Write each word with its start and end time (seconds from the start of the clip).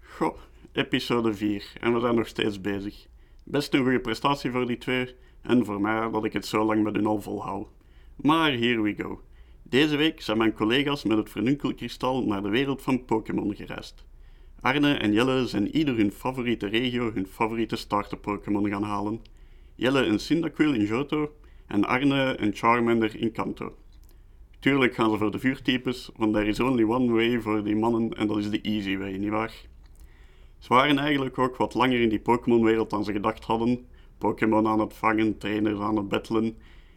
Goh, 0.00 0.38
episode 0.72 1.34
4 1.34 1.72
en 1.80 1.94
we 1.94 2.00
zijn 2.00 2.14
nog 2.14 2.26
steeds 2.26 2.60
bezig. 2.60 3.06
Best 3.44 3.74
een 3.74 3.82
goede 3.82 4.00
prestatie 4.00 4.50
voor 4.50 4.66
die 4.66 4.78
twee 4.78 5.14
en 5.42 5.64
voor 5.64 5.80
mij 5.80 6.10
dat 6.10 6.24
ik 6.24 6.32
het 6.32 6.46
zo 6.46 6.64
lang 6.64 6.82
met 6.82 6.94
hun 6.94 7.06
al 7.06 7.20
volhoud. 7.20 7.68
Maar 8.16 8.52
here 8.52 8.80
we 8.80 8.94
go. 8.94 9.20
Deze 9.68 9.96
week 9.96 10.20
zijn 10.20 10.38
mijn 10.38 10.52
collega's 10.52 11.04
met 11.04 11.16
het 11.16 11.30
vernunkelkristal 11.30 12.26
naar 12.26 12.42
de 12.42 12.48
wereld 12.48 12.82
van 12.82 13.04
Pokémon 13.04 13.54
gereisd. 13.54 14.04
Arne 14.60 14.94
en 14.94 15.12
Jelle 15.12 15.46
zijn 15.46 15.76
ieder 15.76 15.96
hun 15.96 16.12
favoriete 16.12 16.66
regio 16.66 17.12
hun 17.12 17.26
favoriete 17.26 17.76
starter 17.76 18.18
Pokémon 18.18 18.68
gaan 18.68 18.82
halen. 18.82 19.20
Jelle 19.74 20.04
een 20.04 20.18
Cyndaquil 20.18 20.74
in 20.74 20.84
Johto 20.84 21.32
en 21.66 21.84
Arne 21.84 22.36
een 22.38 22.54
Charmander 22.54 23.16
in 23.16 23.32
Kanto. 23.32 23.76
Tuurlijk 24.58 24.94
gaan 24.94 25.10
ze 25.10 25.18
voor 25.18 25.30
de 25.30 25.38
vuurtypes, 25.38 26.10
want 26.16 26.32
there 26.32 26.46
is 26.46 26.60
only 26.60 26.84
one 26.84 27.12
way 27.12 27.40
voor 27.40 27.64
die 27.64 27.76
mannen 27.76 28.10
en 28.10 28.26
dat 28.26 28.38
is 28.38 28.50
de 28.50 28.60
easy 28.60 28.96
way, 28.96 29.16
nietwaar? 29.16 29.54
Ze 30.58 30.68
waren 30.68 30.98
eigenlijk 30.98 31.38
ook 31.38 31.56
wat 31.56 31.74
langer 31.74 32.00
in 32.00 32.08
die 32.08 32.20
Pokémon-wereld 32.20 32.90
dan 32.90 33.04
ze 33.04 33.12
gedacht 33.12 33.44
hadden. 33.44 33.86
Pokémon 34.18 34.66
aan 34.66 34.80
het 34.80 34.94
vangen, 34.94 35.38
trainers 35.38 35.78
aan 35.78 35.96
het 35.96 36.08
battelen. 36.08 36.56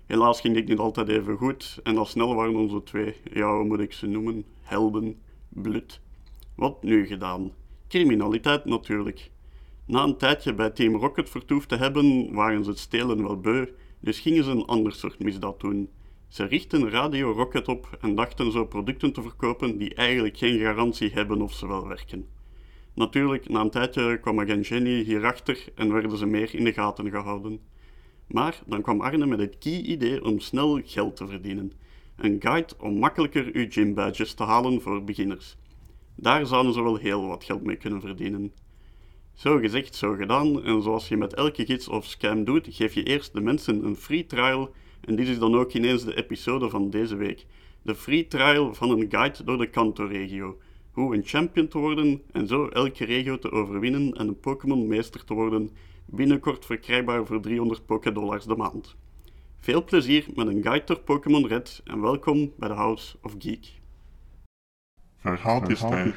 Helaas 0.10 0.42
ging 0.42 0.54
dit 0.54 0.68
niet 0.68 0.78
altijd 0.78 1.08
even 1.08 1.38
goed 1.38 1.80
en 1.84 1.98
al 1.98 2.06
snel 2.06 2.36
waren 2.36 2.56
onze 2.56 2.84
twee, 2.84 3.16
ja, 3.34 3.56
hoe 3.56 3.66
moet 3.66 3.80
ik 3.80 3.94
ze 3.94 4.08
noemen, 4.08 4.46
helden, 4.62 5.20
blut. 5.50 6.02
Wat 6.56 6.84
nu 6.84 7.06
gedaan? 7.06 7.52
Criminaliteit 7.88 8.66
natuurlijk. 8.66 9.32
Na 9.86 10.04
een 10.04 10.18
tijdje 10.18 10.54
bij 10.54 10.70
Team 10.70 10.96
Rocket 10.96 11.30
vertoefd 11.30 11.70
te 11.70 11.76
hebben, 11.76 12.34
waren 12.34 12.64
ze 12.64 12.70
het 12.70 12.80
stelen 12.80 13.24
wel 13.24 13.40
beu, 13.40 13.66
dus 14.00 14.20
gingen 14.20 14.44
ze 14.44 14.52
een 14.52 14.66
ander 14.66 14.92
soort 14.92 15.20
misdaad 15.20 15.60
doen. 15.60 15.90
Ze 16.28 16.44
richtten 16.44 16.90
Radio 16.90 17.32
Rocket 17.32 17.68
op 17.68 17.98
en 18.02 18.16
dachten 18.16 18.52
zo 18.52 18.66
producten 18.66 19.14
te 19.14 19.22
verkopen 19.22 19.78
die 19.78 19.94
eigenlijk 19.94 20.38
geen 20.38 20.60
garantie 20.60 21.12
hebben 21.14 21.42
of 21.42 21.54
ze 21.54 21.68
wel 21.68 21.88
werken. 21.88 22.28
Natuurlijk, 22.94 23.50
na 23.50 23.62
een 23.62 23.70
tijdje 23.70 24.20
kwam 24.20 24.40
Gengeni 24.40 25.04
hierachter 25.04 25.66
en 25.76 25.94
werden 25.94 26.18
ze 26.18 26.26
meer 26.26 26.56
in 26.56 26.64
de 26.64 26.74
gaten 26.74 27.10
gehouden. 27.10 27.60
Maar 28.32 28.62
dan 28.66 28.82
kwam 28.82 29.02
Arne 29.02 29.26
met 29.26 29.40
het 29.40 29.58
key 29.58 29.82
idee 29.82 30.26
om 30.26 30.40
snel 30.40 30.82
geld 30.84 31.16
te 31.16 31.28
verdienen. 31.28 31.72
Een 32.16 32.36
guide 32.40 32.74
om 32.80 33.00
makkelijker 33.00 33.50
uw 33.54 33.66
gym 33.70 33.94
badges 33.94 34.34
te 34.34 34.44
halen 34.44 34.82
voor 34.82 35.04
beginners. 35.04 35.58
Daar 36.16 36.46
zouden 36.46 36.74
ze 36.74 36.82
wel 36.84 36.96
heel 36.96 37.28
wat 37.28 37.44
geld 37.44 37.64
mee 37.64 37.76
kunnen 37.76 38.02
verdienen. 38.02 38.54
Zo 39.34 39.58
gezegd, 39.58 39.96
zo 39.96 40.14
gedaan, 40.14 40.64
en 40.64 40.82
zoals 40.82 41.08
je 41.08 41.18
met 41.18 41.34
elke 41.34 41.66
gids 41.66 41.88
of 41.88 42.06
scam 42.06 42.44
doet, 42.44 42.68
geef 42.70 42.94
je 42.94 43.04
eerst 43.04 43.34
de 43.34 43.42
mensen 43.42 43.86
een 43.86 43.96
free 43.96 44.26
trial, 44.26 44.74
en 45.02 45.16
dit 45.16 45.28
is 45.28 45.40
dan 45.40 45.56
ook 45.56 45.74
ineens 45.74 46.04
de 46.04 46.16
episode 46.16 46.70
van 46.70 46.90
deze 46.90 47.16
week. 47.16 47.46
De 47.82 47.96
free 47.96 48.28
trial 48.28 48.74
van 48.74 48.90
een 48.90 49.06
guide 49.10 49.44
door 49.44 49.58
de 49.58 49.70
Kanto-regio 49.70 50.58
hoe 50.92 51.16
een 51.16 51.26
champion 51.26 51.68
te 51.68 51.78
worden 51.78 52.22
en 52.32 52.48
zo 52.48 52.68
elke 52.68 53.06
regio 53.06 53.40
te 53.40 53.52
overwinnen 53.52 54.14
en 54.14 54.28
een 54.28 54.40
Pokémon 54.40 54.88
meester 54.88 55.24
te 55.24 55.34
worden, 55.34 55.70
binnenkort 56.12 56.66
verkrijgbaar 56.66 57.26
voor 57.26 57.42
300 57.42 57.86
Pokédollars 57.86 58.46
de 58.46 58.56
maand. 58.56 58.96
Veel 59.60 59.84
plezier 59.84 60.26
met 60.36 60.48
een 60.48 60.62
guide 60.62 60.86
door 60.86 61.00
Pokémon 61.00 61.48
Red 61.48 61.82
en 61.84 62.02
welkom 62.02 62.54
bij 62.58 62.68
de 62.68 62.74
House 62.74 63.18
of 63.22 63.36
Geek. 63.38 63.78
Verhaal 65.18 65.70
is 65.70 65.80
tijd. 65.80 66.16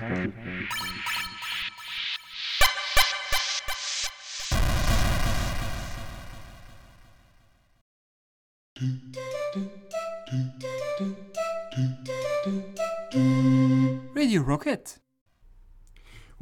Radio 14.14 14.42
Rocket. 14.46 15.01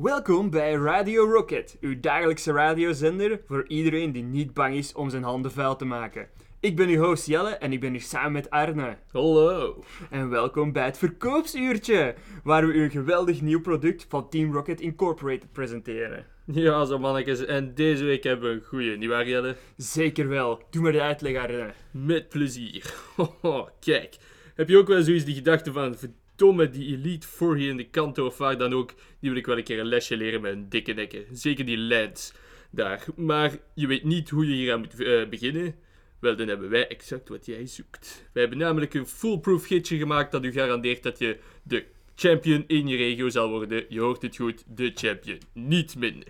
Welkom 0.02 0.50
bij 0.50 0.72
Radio 0.72 1.24
Rocket, 1.24 1.76
uw 1.80 2.00
dagelijkse 2.00 2.52
radiozender 2.52 3.40
voor 3.46 3.64
iedereen 3.68 4.12
die 4.12 4.22
niet 4.22 4.54
bang 4.54 4.74
is 4.74 4.92
om 4.92 5.10
zijn 5.10 5.22
handen 5.22 5.50
vuil 5.52 5.76
te 5.76 5.84
maken. 5.84 6.28
Ik 6.60 6.76
ben 6.76 6.88
uw 6.88 7.02
host 7.04 7.26
Jelle 7.26 7.50
en 7.50 7.72
ik 7.72 7.80
ben 7.80 7.90
hier 7.90 8.00
samen 8.00 8.32
met 8.32 8.50
Arne. 8.50 8.96
Hallo. 9.12 9.84
En 10.10 10.28
welkom 10.28 10.72
bij 10.72 10.84
het 10.84 10.98
verkoopsuurtje, 10.98 12.14
waar 12.44 12.66
we 12.66 12.72
u 12.72 12.82
een 12.82 12.90
geweldig 12.90 13.40
nieuw 13.40 13.60
product 13.60 14.06
van 14.08 14.28
Team 14.28 14.52
Rocket 14.52 14.80
Incorporated 14.80 15.52
presenteren. 15.52 16.26
Ja, 16.44 16.84
zo 16.84 16.98
mannetjes. 16.98 17.44
En 17.44 17.74
deze 17.74 18.04
week 18.04 18.24
hebben 18.24 18.50
we 18.50 18.56
een 18.56 18.66
goeie, 18.66 18.96
nietwaar 18.96 19.28
Jelle? 19.28 19.56
Zeker 19.76 20.28
wel. 20.28 20.62
Doe 20.70 20.82
maar 20.82 20.92
de 20.92 21.02
uitleg, 21.02 21.36
Arne. 21.36 21.72
Met 21.90 22.28
plezier. 22.28 22.94
Hoho, 23.16 23.68
kijk. 23.80 24.16
Heb 24.54 24.68
je 24.68 24.78
ook 24.78 24.88
wel 24.88 25.02
zoiets 25.02 25.24
die 25.24 25.34
gedachte 25.34 25.72
van... 25.72 25.96
Verdomme, 26.40 26.70
die 26.70 26.96
Elite 26.96 27.26
Four 27.26 27.56
hier 27.56 27.70
in 27.70 27.76
de 27.76 27.90
kanto 27.90 28.26
of 28.26 28.38
waar 28.38 28.58
dan 28.58 28.72
ook... 28.72 28.94
Die 29.20 29.30
wil 29.30 29.38
ik 29.38 29.46
wel 29.46 29.56
een 29.56 29.64
keer 29.64 29.78
een 29.78 29.86
lesje 29.86 30.16
leren 30.16 30.40
met 30.40 30.52
een 30.52 30.68
dikke 30.68 30.92
nekken. 30.92 31.24
Zeker 31.32 31.64
die 31.64 31.78
Lance 31.78 32.32
daar. 32.70 33.04
Maar 33.16 33.56
je 33.74 33.86
weet 33.86 34.04
niet 34.04 34.30
hoe 34.30 34.48
je 34.48 34.54
hier 34.54 34.72
aan 34.72 34.80
moet 34.80 35.00
eh, 35.00 35.28
beginnen. 35.28 35.74
Wel, 36.20 36.36
dan 36.36 36.48
hebben 36.48 36.70
wij 36.70 36.88
exact 36.88 37.28
wat 37.28 37.46
jij 37.46 37.66
zoekt. 37.66 38.28
Wij 38.32 38.42
hebben 38.42 38.60
namelijk 38.60 38.94
een 38.94 39.06
foolproof 39.06 39.66
gidsje 39.66 39.96
gemaakt 39.96 40.32
dat 40.32 40.44
u 40.44 40.52
garandeert 40.52 41.02
dat 41.02 41.18
je 41.18 41.38
de 41.62 41.84
champion 42.14 42.64
in 42.66 42.88
je 42.88 42.96
regio 42.96 43.28
zal 43.28 43.48
worden. 43.48 43.84
Je 43.88 44.00
hoort 44.00 44.22
het 44.22 44.36
goed, 44.36 44.64
de 44.66 44.90
champion. 44.94 45.38
Niet 45.52 45.96
minder. 45.96 46.28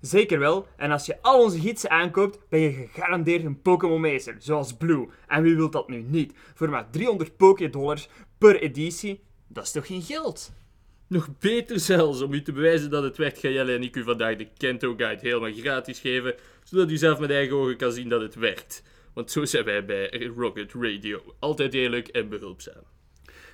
Zeker 0.00 0.38
wel. 0.38 0.66
En 0.76 0.90
als 0.90 1.06
je 1.06 1.22
al 1.22 1.42
onze 1.42 1.60
gidsen 1.60 1.90
aankoopt, 1.90 2.38
ben 2.48 2.60
je 2.60 2.72
gegarandeerd 2.72 3.44
een 3.44 3.62
Pokémon 3.62 4.00
meester, 4.00 4.36
zoals 4.38 4.76
Blue. 4.76 5.08
En 5.26 5.42
wie 5.42 5.56
wil 5.56 5.70
dat 5.70 5.88
nu 5.88 6.02
niet? 6.02 6.32
Voor 6.54 6.70
maar 6.70 6.90
300 6.90 7.36
Poké-dollars 7.36 8.08
per 8.38 8.60
editie, 8.60 9.26
dat 9.48 9.64
is 9.64 9.70
toch 9.70 9.86
geen 9.86 10.02
geld? 10.02 10.52
Nog 11.06 11.28
beter 11.38 11.80
zelfs, 11.80 12.20
om 12.20 12.32
u 12.32 12.42
te 12.42 12.52
bewijzen 12.52 12.90
dat 12.90 13.02
het 13.02 13.16
werkt, 13.16 13.38
ga 13.38 13.48
Jelle 13.48 13.74
en 13.74 13.82
ik 13.82 13.96
u 13.96 14.02
vandaag 14.02 14.36
de 14.36 14.48
Kento 14.56 14.94
Guide 14.96 15.28
helemaal 15.28 15.52
gratis 15.52 16.00
geven, 16.00 16.34
zodat 16.64 16.90
u 16.90 16.96
zelf 16.96 17.18
met 17.18 17.30
eigen 17.30 17.56
ogen 17.56 17.76
kan 17.76 17.92
zien 17.92 18.08
dat 18.08 18.20
het 18.20 18.34
werkt. 18.34 18.82
Want 19.14 19.30
zo 19.30 19.44
zijn 19.44 19.64
wij 19.64 19.84
bij 19.84 20.30
Rocket 20.36 20.72
Radio. 20.72 21.34
Altijd 21.38 21.74
eerlijk 21.74 22.08
en 22.08 22.28
behulpzaam. 22.28 22.82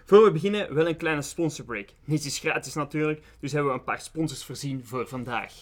Voor 0.05 0.25
we 0.25 0.31
beginnen, 0.31 0.75
wel 0.75 0.89
een 0.89 0.97
kleine 0.97 1.23
sponsorbreak. 1.23 1.89
Niets 2.05 2.27
is 2.27 2.39
gratis 2.39 2.75
natuurlijk, 2.75 3.23
dus 3.41 3.53
hebben 3.53 3.73
we 3.73 3.79
een 3.79 3.85
paar 3.85 4.01
sponsors 4.01 4.45
voorzien 4.45 4.85
voor 4.85 5.09
vandaag. 5.09 5.53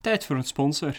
Tijd 0.00 0.26
voor 0.26 0.36
een 0.36 0.44
sponsor. 0.44 0.94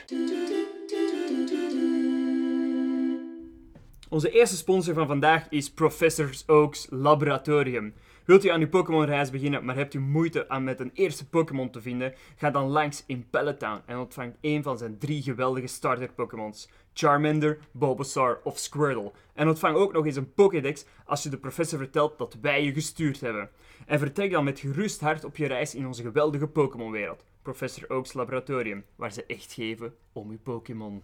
Onze 4.10 4.30
eerste 4.32 4.56
sponsor 4.56 4.94
van 4.94 5.08
vandaag 5.08 5.50
is 5.50 5.72
Professor 5.72 6.32
Oak's 6.46 6.88
Laboratorium. 6.90 7.94
Wilt 8.30 8.46
u 8.46 8.50
aan 8.50 8.62
uw 8.62 8.70
Pokémon-reis 8.70 9.30
beginnen, 9.30 9.66
maar 9.66 9.76
hebt 9.76 9.94
u 9.94 10.00
moeite 10.00 10.50
aan 10.50 10.64
met 10.64 10.80
een 10.80 10.92
eerste 10.94 11.30
Pokémon 11.30 11.70
te 11.70 11.82
vinden? 11.82 12.14
Ga 12.36 12.52
dan 12.52 12.68
langs 12.68 13.04
in 13.08 13.30
Pallet 13.30 13.64
en 13.86 13.98
ontvangt 13.98 14.38
een 14.42 14.64
van 14.64 14.78
zijn 14.78 14.98
drie 14.98 15.22
geweldige 15.22 15.68
starter-Pokémons. 15.68 16.70
Charmander, 16.94 17.60
Bulbasaur 17.72 18.40
of 18.44 18.58
Squirtle. 18.58 19.12
En 19.34 19.48
ontvang 19.48 19.76
ook 19.76 19.94
nog 19.94 20.06
eens 20.06 20.16
een 20.16 20.34
Pokédex 20.34 20.86
als 21.06 21.24
je 21.24 21.30
de 21.30 21.38
professor 21.38 21.78
vertelt 21.78 22.18
dat 22.18 22.38
wij 22.42 22.64
je 22.64 22.74
gestuurd 22.74 23.22
hebben. 23.22 23.50
En 23.86 24.00
vertrek 24.00 24.32
dan 24.32 24.44
met 24.44 24.60
gerust 24.60 25.00
hart 25.00 25.24
op 25.24 25.38
je 25.38 25.48
reis 25.48 25.76
in 25.76 25.88
onze 25.88 26.02
geweldige 26.02 26.48
Pokémon-wereld. 26.48 27.24
Professor 27.42 27.90
Oak's 27.90 28.14
Laboratorium, 28.14 28.86
waar 28.96 29.12
ze 29.12 29.26
echt 29.26 29.54
geven 29.54 29.94
om 30.14 30.30
uw 30.30 30.40
Pokémon. 30.44 31.04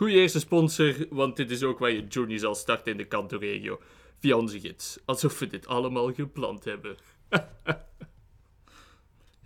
Goeie 0.00 0.16
eerste 0.16 0.38
sponsor, 0.38 0.94
want 1.10 1.36
dit 1.36 1.50
is 1.50 1.62
ook 1.62 1.78
waar 1.78 1.90
je 1.90 2.06
journey 2.06 2.38
zal 2.38 2.54
starten 2.54 2.92
in 2.92 2.96
de 2.96 3.04
Kanto-regio. 3.04 3.80
Via 4.18 4.36
onze 4.36 4.60
gids. 4.60 4.98
Alsof 5.04 5.38
we 5.38 5.46
dit 5.46 5.66
allemaal 5.66 6.12
gepland 6.12 6.64
hebben. 6.64 6.96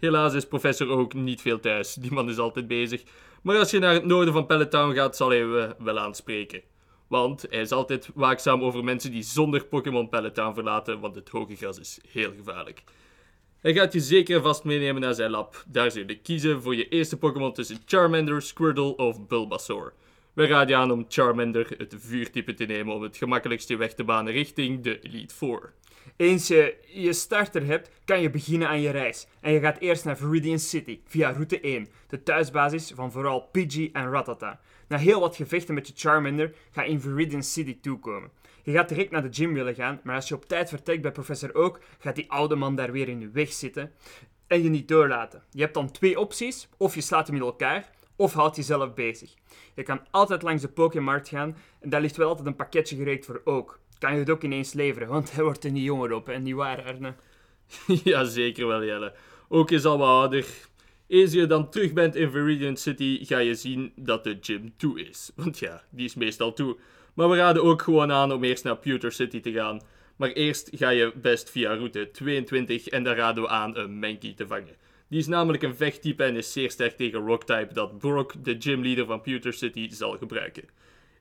Helaas 0.01 0.35
is 0.35 0.47
professor 0.47 0.89
ook 0.89 1.15
niet 1.15 1.41
veel 1.41 1.61
thuis. 1.61 1.95
Die 1.95 2.13
man 2.13 2.29
is 2.29 2.39
altijd 2.39 2.67
bezig. 2.67 3.03
Maar 3.43 3.59
als 3.59 3.71
je 3.71 3.79
naar 3.79 3.95
het 3.95 4.05
noorden 4.05 4.33
van 4.33 4.47
Pelletown 4.47 4.95
gaat, 4.95 5.17
zal 5.17 5.29
hij 5.29 5.39
je 5.39 5.77
wel 5.79 5.99
aanspreken. 5.99 6.63
Want 7.07 7.47
hij 7.51 7.61
is 7.61 7.73
altijd 7.73 8.09
waakzaam 8.15 8.63
over 8.63 8.85
mensen 8.85 9.11
die 9.11 9.23
zonder 9.23 9.65
Pokémon 9.65 10.09
Pelletown 10.09 10.55
verlaten, 10.55 11.01
want 11.01 11.15
het 11.15 11.29
hoge 11.29 11.57
gas 11.57 11.79
is 11.79 11.99
heel 12.09 12.33
gevaarlijk. 12.37 12.83
Hij 13.61 13.73
gaat 13.73 13.93
je 13.93 14.01
zeker 14.01 14.43
vast 14.43 14.65
meenemen 14.65 15.03
naar 15.03 15.15
zijn 15.15 15.31
lab. 15.31 15.65
Daar 15.67 15.91
zul 15.91 16.05
je 16.07 16.19
kiezen 16.19 16.63
voor 16.63 16.75
je 16.75 16.89
eerste 16.89 17.17
Pokémon 17.17 17.53
tussen 17.53 17.79
Charmander, 17.85 18.43
Squirtle 18.43 18.97
of 18.97 19.27
Bulbasaur. 19.27 19.93
We 20.35 20.47
raden 20.47 20.77
aan 20.77 20.91
om 20.91 21.05
Charmander, 21.09 21.75
het 21.77 21.95
vuurtype, 21.99 22.55
te 22.55 22.65
nemen 22.65 22.95
om 22.95 23.03
het 23.03 23.17
gemakkelijkste 23.17 23.77
weg 23.77 23.95
te 23.95 24.05
banen 24.05 24.33
richting 24.33 24.83
de 24.83 25.01
Elite 25.01 25.35
Four. 25.35 25.73
Eens 26.17 26.49
je 26.49 26.77
je 26.87 27.13
starter 27.13 27.67
hebt, 27.67 27.91
kan 28.05 28.21
je 28.21 28.31
beginnen 28.31 28.69
aan 28.69 28.81
je 28.81 28.91
reis. 28.91 29.27
En 29.41 29.53
je 29.53 29.61
gaat 29.61 29.79
eerst 29.79 30.05
naar 30.05 30.17
Viridian 30.17 30.59
City, 30.59 31.01
via 31.07 31.31
route 31.31 31.61
1, 31.61 31.87
de 32.09 32.23
thuisbasis 32.23 32.93
van 32.95 33.13
vooral 33.13 33.41
Pidgey 33.41 33.91
en 33.93 34.11
Rattata. 34.11 34.61
Na 34.89 34.97
heel 34.99 35.21
wat 35.21 35.37
gevechten 35.37 35.75
met 35.75 35.87
je 35.87 35.93
Charmander, 35.97 36.55
ga 36.71 36.83
je 36.83 36.91
in 36.91 37.01
Viridian 37.01 37.43
City 37.43 37.81
toekomen. 37.81 38.31
Je 38.63 38.73
gaat 38.73 38.89
direct 38.89 39.11
naar 39.11 39.23
de 39.23 39.33
gym 39.33 39.53
willen 39.53 39.75
gaan, 39.75 40.01
maar 40.03 40.15
als 40.15 40.29
je 40.29 40.35
op 40.35 40.45
tijd 40.45 40.69
vertrekt 40.69 41.03
bij 41.03 41.13
professor 41.13 41.55
Oak, 41.55 41.81
gaat 41.99 42.17
die 42.17 42.31
oude 42.31 42.55
man 42.55 42.77
daar 42.77 42.93
weer 42.93 43.09
in 43.09 43.21
je 43.21 43.31
weg 43.31 43.53
zitten 43.53 43.93
en 44.47 44.63
je 44.63 44.69
niet 44.69 44.89
doorlaten. 44.89 45.43
Je 45.51 45.61
hebt 45.61 45.75
dan 45.75 45.91
twee 45.91 46.21
opties, 46.21 46.69
of 46.77 46.95
je 46.95 47.01
slaat 47.01 47.27
hem 47.27 47.37
in 47.37 47.43
elkaar, 47.43 47.91
of 48.17 48.33
houdt 48.33 48.57
jezelf 48.57 48.95
bezig. 48.95 49.35
Je 49.75 49.83
kan 49.83 50.01
altijd 50.11 50.43
langs 50.43 50.63
de 50.63 50.69
Pokémarkt 50.69 51.29
gaan 51.29 51.57
en 51.81 51.91
daar 51.91 52.01
ligt 52.01 52.17
wel 52.17 52.29
altijd 52.29 52.47
een 52.47 52.57
pakketje 52.57 52.97
gereed 52.97 53.25
voor 53.25 53.41
Oak. 53.45 53.79
Kan 53.99 54.13
je 54.13 54.19
het 54.19 54.31
ook 54.31 54.43
ineens 54.43 54.73
leveren, 54.73 55.09
want 55.09 55.33
hij 55.33 55.45
wordt 55.45 55.65
er 55.65 55.71
niet 55.71 55.85
jonger 55.85 56.13
op, 56.13 56.29
en 56.29 56.43
niet 56.43 56.55
waar, 56.55 56.83
Arne? 56.83 57.15
ja, 58.05 58.25
zeker 58.25 58.67
wel, 58.67 58.85
Jelle. 58.85 59.15
Ook 59.49 59.71
is 59.71 59.85
al 59.85 59.99
wat 59.99 60.09
ouder. 60.09 60.47
Eens 61.07 61.33
je 61.33 61.47
dan 61.47 61.71
terug 61.71 61.93
bent 61.93 62.15
in 62.15 62.31
Viridian 62.31 62.77
City, 62.77 63.25
ga 63.25 63.39
je 63.39 63.55
zien 63.55 63.93
dat 63.97 64.25
de 64.25 64.39
gym 64.41 64.73
toe 64.77 65.01
is. 65.09 65.31
Want 65.35 65.59
ja, 65.59 65.83
die 65.91 66.05
is 66.05 66.15
meestal 66.15 66.53
toe. 66.53 66.77
Maar 67.15 67.29
we 67.29 67.37
raden 67.37 67.63
ook 67.63 67.83
gewoon 67.83 68.13
aan 68.13 68.33
om 68.33 68.45
eerst 68.45 68.65
naar 68.65 68.77
Pewter 68.77 69.13
City 69.13 69.41
te 69.41 69.53
gaan. 69.53 69.81
Maar 70.17 70.31
eerst 70.31 70.71
ga 70.73 70.89
je 70.89 71.13
best 71.15 71.51
via 71.51 71.75
route 71.75 72.11
22 72.13 72.87
en 72.89 73.05
daar 73.05 73.17
raden 73.17 73.43
we 73.43 73.49
aan 73.49 73.77
een 73.77 73.99
Mankey 73.99 74.33
te 74.37 74.47
vangen. 74.47 74.77
Die 75.15 75.23
is 75.23 75.29
namelijk 75.29 75.63
een 75.63 75.77
vechttype 75.77 76.25
en 76.25 76.37
is 76.37 76.53
zeer 76.53 76.71
sterk 76.71 76.97
tegen 76.97 77.27
Rock-type 77.27 77.75
dat 77.75 77.99
Brock, 77.99 78.45
de 78.45 78.57
gymleader 78.59 79.07
van 79.07 79.21
Pewter 79.21 79.53
City, 79.53 79.89
zal 79.91 80.19
gebruiken. 80.19 80.65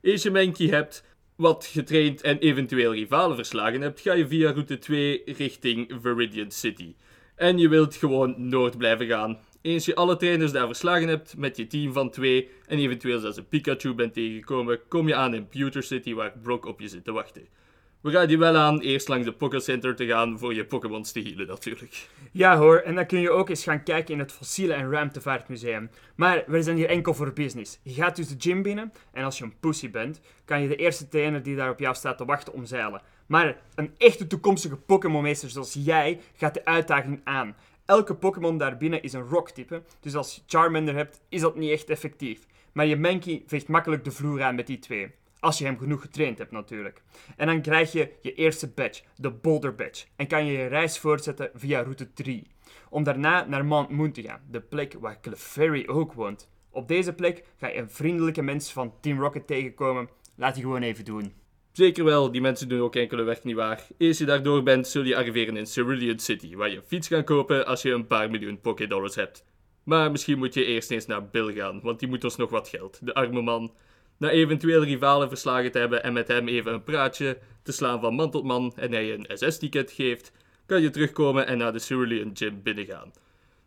Eens 0.00 0.22
je 0.22 0.30
Mankey 0.30 0.66
hebt, 0.66 1.04
wat 1.36 1.64
getraind 1.72 2.22
en 2.22 2.38
eventueel 2.38 2.92
rivalen 2.92 3.36
verslagen 3.36 3.80
hebt, 3.80 4.00
ga 4.00 4.12
je 4.12 4.26
via 4.26 4.50
route 4.50 4.78
2 4.78 5.22
richting 5.24 5.92
Viridian 6.00 6.50
City. 6.50 6.94
En 7.36 7.58
je 7.58 7.68
wilt 7.68 7.96
gewoon 7.96 8.48
noord 8.48 8.78
blijven 8.78 9.06
gaan. 9.06 9.38
Eens 9.62 9.84
je 9.84 9.94
alle 9.94 10.16
trainers 10.16 10.52
daar 10.52 10.66
verslagen 10.66 11.08
hebt 11.08 11.36
met 11.36 11.56
je 11.56 11.66
team 11.66 11.92
van 11.92 12.10
twee 12.10 12.48
en 12.66 12.78
eventueel 12.78 13.18
zelfs 13.18 13.36
een 13.36 13.48
Pikachu 13.48 13.94
bent 13.94 14.14
tegengekomen, 14.14 14.80
kom 14.88 15.08
je 15.08 15.14
aan 15.14 15.34
in 15.34 15.48
Pewter 15.48 15.82
City 15.82 16.14
waar 16.14 16.38
Brock 16.42 16.66
op 16.66 16.80
je 16.80 16.88
zit 16.88 17.04
te 17.04 17.12
wachten. 17.12 17.46
We 18.04 18.10
gaan 18.10 18.28
je 18.28 18.38
wel 18.38 18.56
aan 18.56 18.80
eerst 18.80 19.08
langs 19.08 19.24
de 19.24 19.32
Poké 19.32 19.60
Center 19.60 19.96
te 19.96 20.06
gaan 20.06 20.38
voor 20.38 20.54
je 20.54 20.64
Pokémons 20.64 21.12
te 21.12 21.20
healen 21.20 21.46
natuurlijk. 21.46 22.08
Ja 22.32 22.56
hoor, 22.56 22.76
en 22.76 22.94
dan 22.94 23.06
kun 23.06 23.20
je 23.20 23.30
ook 23.30 23.48
eens 23.48 23.62
gaan 23.62 23.82
kijken 23.82 24.14
in 24.14 24.20
het 24.20 24.32
Fossielen 24.32 24.76
en 24.76 24.90
Ruimtevaartmuseum. 24.90 25.90
Maar 26.14 26.44
we 26.46 26.62
zijn 26.62 26.76
hier 26.76 26.88
enkel 26.88 27.14
voor 27.14 27.32
business. 27.32 27.78
Je 27.82 27.92
gaat 27.92 28.16
dus 28.16 28.28
de 28.28 28.34
gym 28.38 28.62
binnen 28.62 28.92
en 29.12 29.24
als 29.24 29.38
je 29.38 29.44
een 29.44 29.58
pussy 29.60 29.90
bent, 29.90 30.20
kan 30.44 30.62
je 30.62 30.68
de 30.68 30.76
eerste 30.76 31.08
trainer 31.08 31.42
die 31.42 31.56
daar 31.56 31.70
op 31.70 31.78
jou 31.78 31.94
staat 31.94 32.18
te 32.18 32.24
wachten 32.24 32.52
omzeilen. 32.52 33.02
Maar 33.26 33.56
een 33.74 33.94
echte 33.98 34.26
toekomstige 34.26 34.76
Pokémonmeester 34.76 35.50
zoals 35.50 35.76
jij 35.78 36.20
gaat 36.36 36.54
de 36.54 36.64
uitdaging 36.64 37.20
aan. 37.24 37.56
Elke 37.84 38.14
Pokémon 38.14 38.58
daarbinnen 38.58 39.02
is 39.02 39.12
een 39.12 39.28
rock-type, 39.28 39.82
dus 40.00 40.14
als 40.14 40.34
je 40.34 40.40
Charmander 40.46 40.94
hebt, 40.94 41.20
is 41.28 41.40
dat 41.40 41.56
niet 41.56 41.70
echt 41.70 41.90
effectief. 41.90 42.46
Maar 42.72 42.86
je 42.86 42.96
Mankey 42.96 43.42
veegt 43.46 43.68
makkelijk 43.68 44.04
de 44.04 44.10
vloer 44.10 44.42
aan 44.42 44.54
met 44.54 44.66
die 44.66 44.78
twee. 44.78 45.10
Als 45.44 45.58
je 45.58 45.64
hem 45.64 45.78
genoeg 45.78 46.00
getraind 46.00 46.38
hebt 46.38 46.50
natuurlijk. 46.50 47.02
En 47.36 47.46
dan 47.46 47.62
krijg 47.62 47.92
je 47.92 48.10
je 48.20 48.34
eerste 48.34 48.68
badge, 48.68 49.02
de 49.16 49.30
Boulder 49.30 49.74
Badge. 49.74 50.06
En 50.16 50.26
kan 50.26 50.46
je 50.46 50.52
je 50.52 50.66
reis 50.66 50.98
voortzetten 50.98 51.50
via 51.54 51.82
route 51.82 52.12
3. 52.12 52.46
Om 52.90 53.02
daarna 53.02 53.44
naar 53.48 53.64
Mount 53.64 53.90
Moon 53.90 54.12
te 54.12 54.22
gaan, 54.22 54.40
de 54.50 54.60
plek 54.60 54.96
waar 55.00 55.20
Clefairy 55.20 55.86
ook 55.86 56.12
woont. 56.12 56.48
Op 56.70 56.88
deze 56.88 57.12
plek 57.12 57.44
ga 57.56 57.68
je 57.68 57.78
een 57.78 57.90
vriendelijke 57.90 58.42
mens 58.42 58.72
van 58.72 58.94
Team 59.00 59.20
Rocket 59.20 59.46
tegenkomen. 59.46 60.08
Laat 60.36 60.54
die 60.54 60.62
gewoon 60.62 60.82
even 60.82 61.04
doen. 61.04 61.32
Zeker 61.72 62.04
wel, 62.04 62.30
die 62.30 62.40
mensen 62.40 62.68
doen 62.68 62.80
ook 62.80 62.96
enkele 62.96 63.22
werk 63.22 63.44
niet 63.44 63.56
waar. 63.56 63.86
Eens 63.98 64.18
je 64.18 64.24
daardoor 64.24 64.62
bent, 64.62 64.88
zul 64.88 65.04
je 65.04 65.16
arriveren 65.16 65.56
in 65.56 65.66
Cerulean 65.66 66.18
City, 66.18 66.56
waar 66.56 66.70
je 66.70 66.76
een 66.76 66.82
fiets 66.86 67.08
kan 67.08 67.24
kopen 67.24 67.66
als 67.66 67.82
je 67.82 67.90
een 67.90 68.06
paar 68.06 68.30
miljoen 68.30 68.60
Pokédollars 68.60 69.14
hebt. 69.14 69.44
Maar 69.82 70.10
misschien 70.10 70.38
moet 70.38 70.54
je 70.54 70.64
eerst 70.64 70.90
eens 70.90 71.06
naar 71.06 71.28
Bill 71.28 71.52
gaan, 71.52 71.80
want 71.82 71.98
die 71.98 72.08
moet 72.08 72.24
ons 72.24 72.36
nog 72.36 72.50
wat 72.50 72.68
geld, 72.68 72.98
de 73.02 73.14
arme 73.14 73.42
man. 73.42 73.72
Na 74.16 74.30
eventueel 74.30 74.84
rivalen 74.84 75.28
verslagen 75.28 75.72
te 75.72 75.78
hebben 75.78 76.02
en 76.02 76.12
met 76.12 76.28
hem 76.28 76.48
even 76.48 76.72
een 76.72 76.82
praatje 76.82 77.38
te 77.62 77.72
slaan 77.72 78.00
van 78.00 78.14
man 78.14 78.30
tot 78.30 78.44
man 78.44 78.72
en 78.76 78.92
hij 78.92 79.12
een 79.12 79.26
SS-ticket 79.28 79.90
geeft, 79.90 80.32
kan 80.66 80.82
je 80.82 80.90
terugkomen 80.90 81.46
en 81.46 81.58
naar 81.58 81.72
de 81.72 81.78
Cerulean 81.78 82.30
Gym 82.34 82.62
binnengaan. 82.62 83.12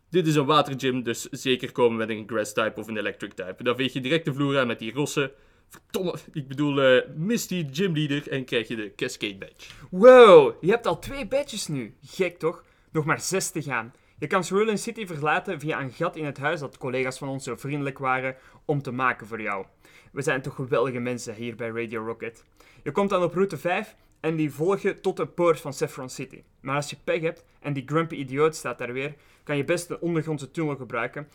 Dit 0.09 0.27
is 0.27 0.35
een 0.35 0.45
watergym, 0.45 1.03
dus 1.03 1.21
zeker 1.21 1.71
komen 1.71 1.97
met 1.97 2.09
een 2.09 2.23
grass-type 2.27 2.79
of 2.79 2.87
een 2.87 2.97
electric-type. 2.97 3.63
Dan 3.63 3.75
veeg 3.75 3.93
je 3.93 4.01
direct 4.01 4.25
de 4.25 4.33
vloer 4.33 4.59
aan 4.59 4.67
met 4.67 4.79
die 4.79 4.93
rossen. 4.93 5.31
Verdomme, 5.69 6.15
ik 6.33 6.47
bedoel 6.47 6.81
eh, 6.81 7.07
Misty 7.15 7.67
Gymleader 7.71 8.27
en 8.31 8.45
krijg 8.45 8.67
je 8.67 8.75
de 8.75 8.93
Cascade 8.95 9.35
Badge. 9.35 9.71
Wow, 9.89 10.63
je 10.63 10.69
hebt 10.69 10.87
al 10.87 10.99
twee 10.99 11.27
badges 11.27 11.67
nu. 11.67 11.95
Gek 12.05 12.39
toch? 12.39 12.63
Nog 12.91 13.05
maar 13.05 13.19
zes 13.19 13.49
te 13.49 13.61
gaan. 13.61 13.93
Je 14.19 14.27
kan 14.27 14.43
Cerulean 14.43 14.77
City 14.77 15.05
verlaten 15.05 15.59
via 15.59 15.81
een 15.81 15.91
gat 15.91 16.15
in 16.15 16.25
het 16.25 16.37
huis 16.37 16.59
dat 16.59 16.77
collega's 16.77 17.17
van 17.17 17.27
ons 17.27 17.43
zo 17.43 17.55
vriendelijk 17.55 17.97
waren 17.97 18.35
om 18.65 18.81
te 18.81 18.91
maken 18.91 19.27
voor 19.27 19.41
jou. 19.41 19.65
We 20.11 20.21
zijn 20.21 20.41
toch 20.41 20.55
geweldige 20.55 20.99
mensen 20.99 21.33
hier 21.33 21.55
bij 21.55 21.69
Radio 21.69 22.05
Rocket. 22.05 22.43
Je 22.83 22.91
komt 22.91 23.09
dan 23.09 23.23
op 23.23 23.33
route 23.33 23.57
5 23.57 23.95
en 24.19 24.35
die 24.35 24.53
volg 24.53 24.81
je 24.81 24.99
tot 24.99 25.17
de 25.17 25.27
poort 25.27 25.59
van 25.59 25.73
Saffron 25.73 26.09
City. 26.09 26.43
Maar 26.59 26.75
als 26.75 26.89
je 26.89 26.97
pech 27.03 27.21
hebt 27.21 27.45
en 27.59 27.73
die 27.73 27.83
grumpy 27.85 28.15
idioot 28.15 28.55
staat 28.55 28.77
daar 28.77 28.93
weer, 28.93 29.15
kan 29.43 29.57
je 29.57 29.63
best 29.63 29.87
de 29.87 29.99
ondergrondse 29.99 30.51
tunnel 30.51 30.75
gebruiken. 30.75 31.27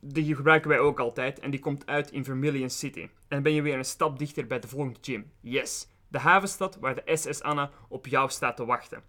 Die 0.00 0.34
gebruiken 0.34 0.68
wij 0.68 0.78
ook 0.78 1.00
altijd 1.00 1.38
en 1.38 1.50
die 1.50 1.60
komt 1.60 1.86
uit 1.86 2.10
in 2.10 2.24
Vermilion 2.24 2.70
City. 2.70 3.00
En 3.00 3.10
dan 3.28 3.42
ben 3.42 3.52
je 3.52 3.62
weer 3.62 3.78
een 3.78 3.84
stap 3.84 4.18
dichter 4.18 4.46
bij 4.46 4.58
de 4.58 4.68
volgende 4.68 4.98
gym. 5.00 5.30
Yes, 5.40 5.88
de 6.08 6.18
havenstad 6.18 6.78
waar 6.78 6.94
de 6.94 7.16
SS 7.16 7.42
Anna 7.42 7.70
op 7.88 8.06
jou 8.06 8.30
staat 8.30 8.56
te 8.56 8.64
wachten. 8.64 9.02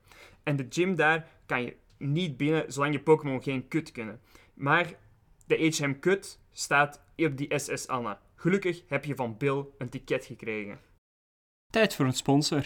En 0.44 0.56
de 0.56 0.66
gym 0.69 0.96
daar 0.96 1.28
kan 1.46 1.62
je 1.62 1.75
niet 1.98 2.38
binnen 2.38 2.72
zolang 2.72 2.94
je 2.94 3.00
Pokémon 3.00 3.44
geen 3.44 3.68
kut 3.68 3.92
kunnen. 3.92 4.22
Maar 4.54 4.94
de 5.46 5.75
HM 5.78 6.00
kut 6.00 6.40
staat 6.51 7.01
op 7.16 7.38
die 7.38 7.60
SS 7.60 7.88
Anna. 7.88 8.19
Gelukkig 8.39 8.83
heb 8.88 9.06
je 9.06 9.15
van 9.15 9.36
Bill 9.38 9.65
een 9.77 9.89
ticket 9.89 10.25
gekregen. 10.25 10.80
Tijd 11.71 11.95
voor 11.95 12.06
een 12.06 12.13
sponsor. 12.13 12.63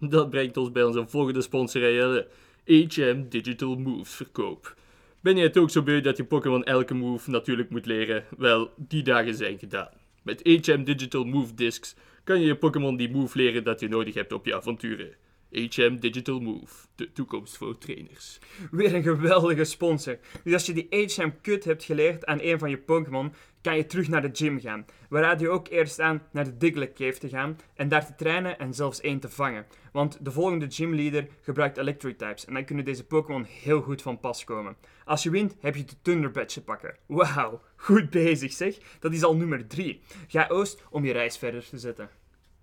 Dat 0.00 0.30
brengt 0.30 0.56
ons 0.56 0.72
bij 0.72 0.84
onze 0.84 1.06
volgende 1.06 1.42
sponsor, 1.42 1.92
Jelle. 1.92 2.28
HM 2.64 3.28
Digital 3.28 3.76
Moves 3.76 4.14
verkoop. 4.14 4.76
Ben 5.20 5.36
je 5.36 5.42
het 5.42 5.56
ook 5.56 5.70
zo 5.70 5.82
beu 5.82 6.00
dat 6.00 6.16
je 6.16 6.24
Pokémon 6.24 6.64
elke 6.64 6.94
move 6.94 7.30
natuurlijk 7.30 7.70
moet 7.70 7.86
leren? 7.86 8.24
Wel, 8.36 8.70
die 8.76 9.02
dagen 9.02 9.34
zijn 9.34 9.58
gedaan. 9.58 9.90
Met 10.22 10.40
HM 10.42 10.84
Digital 10.84 11.24
Move 11.24 11.54
Discs 11.54 11.96
kan 12.24 12.40
je 12.40 12.46
je 12.46 12.56
Pokémon 12.56 12.96
die 12.96 13.10
move 13.10 13.38
leren 13.38 13.64
dat 13.64 13.80
je 13.80 13.88
nodig 13.88 14.14
hebt 14.14 14.32
op 14.32 14.46
je 14.46 14.56
avonturen. 14.56 15.14
HM 15.56 15.96
Digital 15.96 16.40
Move, 16.40 16.74
de 16.94 17.12
toekomst 17.12 17.56
voor 17.56 17.78
trainers. 17.78 18.38
Weer 18.70 18.94
een 18.94 19.02
geweldige 19.02 19.64
sponsor. 19.64 20.18
Dus 20.44 20.52
als 20.52 20.66
je 20.66 20.72
die 20.72 20.86
HM 20.90 21.30
kut 21.42 21.64
hebt 21.64 21.84
geleerd 21.84 22.26
aan 22.26 22.38
een 22.40 22.58
van 22.58 22.70
je 22.70 22.78
Pokémon, 22.78 23.32
kan 23.60 23.76
je 23.76 23.86
terug 23.86 24.08
naar 24.08 24.22
de 24.22 24.30
gym 24.32 24.60
gaan. 24.60 24.84
We 25.08 25.20
raden 25.20 25.46
je 25.46 25.52
ook 25.52 25.68
eerst 25.68 26.00
aan 26.00 26.22
naar 26.32 26.44
de 26.44 26.56
Diglett 26.56 26.98
Cave 26.98 27.18
te 27.18 27.28
gaan 27.28 27.58
en 27.74 27.88
daar 27.88 28.06
te 28.06 28.14
trainen 28.14 28.58
en 28.58 28.74
zelfs 28.74 29.00
één 29.00 29.20
te 29.20 29.28
vangen. 29.28 29.66
Want 29.92 30.24
de 30.24 30.30
volgende 30.30 30.66
gymleader 30.70 31.26
gebruikt 31.40 31.76
Electric 31.76 32.18
types 32.18 32.44
en 32.44 32.54
dan 32.54 32.64
kunnen 32.64 32.84
deze 32.84 33.04
Pokémon 33.04 33.44
heel 33.44 33.80
goed 33.80 34.02
van 34.02 34.20
pas 34.20 34.44
komen. 34.44 34.76
Als 35.04 35.22
je 35.22 35.30
wint, 35.30 35.56
heb 35.60 35.76
je 35.76 35.84
de 35.84 35.94
Thunder 36.02 36.30
Badge 36.30 36.62
pakken. 36.62 36.96
Wauw, 37.06 37.60
goed 37.76 38.10
bezig 38.10 38.52
zeg. 38.52 38.76
Dat 39.00 39.12
is 39.12 39.22
al 39.22 39.36
nummer 39.36 39.66
3. 39.66 40.00
Ga 40.26 40.46
oost 40.48 40.82
om 40.90 41.04
je 41.04 41.12
reis 41.12 41.38
verder 41.38 41.68
te 41.68 41.78
zetten. 41.78 42.10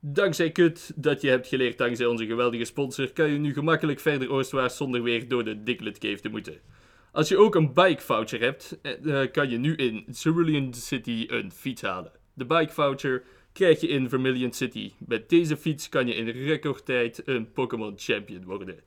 Dankzij 0.05 0.51
Kut, 0.51 0.91
dat 0.95 1.21
je 1.21 1.29
hebt 1.29 1.47
geleerd 1.47 1.77
dankzij 1.77 2.05
onze 2.05 2.25
geweldige 2.25 2.65
sponsor, 2.65 3.11
kan 3.11 3.31
je 3.31 3.37
nu 3.37 3.53
gemakkelijk 3.53 3.99
verder 3.99 4.31
oostwaarts 4.31 4.77
zonder 4.77 5.03
weer 5.03 5.27
door 5.27 5.43
de 5.43 5.63
Diglett 5.63 5.97
Cave 5.97 6.19
te 6.19 6.29
moeten. 6.29 6.59
Als 7.11 7.27
je 7.27 7.37
ook 7.37 7.55
een 7.55 7.73
bike 7.73 8.01
voucher 8.01 8.39
hebt, 8.39 8.79
eh, 8.81 9.21
eh, 9.21 9.31
kan 9.31 9.49
je 9.49 9.57
nu 9.57 9.75
in 9.75 10.05
Cerulean 10.11 10.73
City 10.73 11.25
een 11.27 11.51
fiets 11.51 11.81
halen. 11.81 12.11
De 12.33 12.45
bike 12.45 12.73
voucher 12.73 13.23
krijg 13.53 13.81
je 13.81 13.87
in 13.87 14.09
Vermilion 14.09 14.51
City. 14.51 14.91
Met 15.07 15.29
deze 15.29 15.57
fiets 15.57 15.89
kan 15.89 16.07
je 16.07 16.15
in 16.15 16.29
recordtijd 16.29 17.21
een 17.25 17.51
Pokémon 17.51 17.93
Champion 17.95 18.43
worden. 18.43 18.79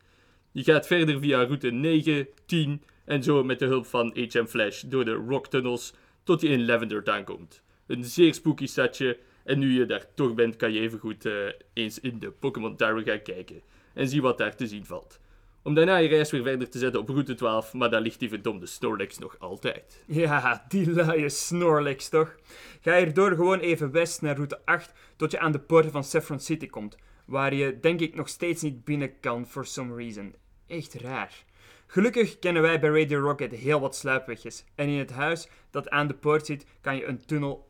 Je 0.52 0.64
gaat 0.64 0.86
verder 0.86 1.20
via 1.20 1.44
route 1.44 1.70
9, 1.70 2.28
10 2.46 2.82
en 3.04 3.22
zo 3.22 3.44
met 3.44 3.58
de 3.58 3.66
hulp 3.66 3.86
van 3.86 4.16
HM 4.16 4.46
Flash 4.46 4.82
door 4.82 5.04
de 5.04 5.14
rock 5.14 5.46
tunnels 5.46 5.94
tot 6.24 6.40
je 6.40 6.48
in 6.48 6.66
Lavender 6.66 7.10
aankomt. 7.10 7.62
Een 7.86 8.04
zeer 8.04 8.34
spooky 8.34 8.66
stadje 8.66 9.18
en 9.46 9.58
nu 9.58 9.72
je 9.72 9.86
daar 9.86 10.06
toch 10.14 10.34
bent 10.34 10.56
kan 10.56 10.72
je 10.72 10.80
even 10.80 10.98
goed 10.98 11.24
eh, 11.24 11.32
eens 11.72 12.00
in 12.00 12.18
de 12.18 12.30
Pokémon 12.30 12.76
Tower 12.76 13.02
gaan 13.02 13.22
kijken 13.22 13.60
en 13.94 14.08
zien 14.08 14.22
wat 14.22 14.38
daar 14.38 14.56
te 14.56 14.66
zien 14.66 14.84
valt. 14.84 15.20
Om 15.62 15.74
daarna 15.74 15.96
je 15.96 16.08
reis 16.08 16.30
weer 16.30 16.42
verder 16.42 16.70
te 16.70 16.78
zetten 16.78 17.00
op 17.00 17.08
route 17.08 17.34
12, 17.34 17.72
maar 17.72 17.90
daar 17.90 18.00
ligt 18.00 18.18
die 18.18 18.28
verdomde 18.28 18.66
Snorlax 18.66 19.18
nog 19.18 19.36
altijd. 19.38 20.04
Ja, 20.06 20.64
die 20.68 20.90
luie 20.92 21.28
Snorlax 21.28 22.08
toch? 22.08 22.36
Ga 22.80 22.96
hierdoor 22.96 23.30
gewoon 23.30 23.58
even 23.58 23.90
west 23.90 24.22
naar 24.22 24.34
route 24.34 24.60
8 24.64 24.92
tot 25.16 25.30
je 25.30 25.38
aan 25.38 25.52
de 25.52 25.58
poorten 25.58 25.90
van 25.90 26.04
Saffron 26.04 26.40
City 26.40 26.66
komt, 26.66 26.96
waar 27.24 27.54
je 27.54 27.80
denk 27.80 28.00
ik 28.00 28.14
nog 28.14 28.28
steeds 28.28 28.62
niet 28.62 28.84
binnen 28.84 29.20
kan 29.20 29.46
for 29.46 29.66
some 29.66 29.94
reason. 29.96 30.34
Echt 30.66 30.94
raar. 30.94 31.44
Gelukkig 31.86 32.38
kennen 32.38 32.62
wij 32.62 32.80
bij 32.80 33.02
Radio 33.02 33.20
Rocket 33.20 33.52
heel 33.52 33.80
wat 33.80 33.96
sluipwegjes 33.96 34.64
en 34.74 34.88
in 34.88 34.98
het 34.98 35.10
huis 35.10 35.48
dat 35.70 35.90
aan 35.90 36.06
de 36.06 36.14
poort 36.14 36.46
zit 36.46 36.66
kan 36.80 36.96
je 36.96 37.06
een 37.06 37.24
tunnel 37.26 37.66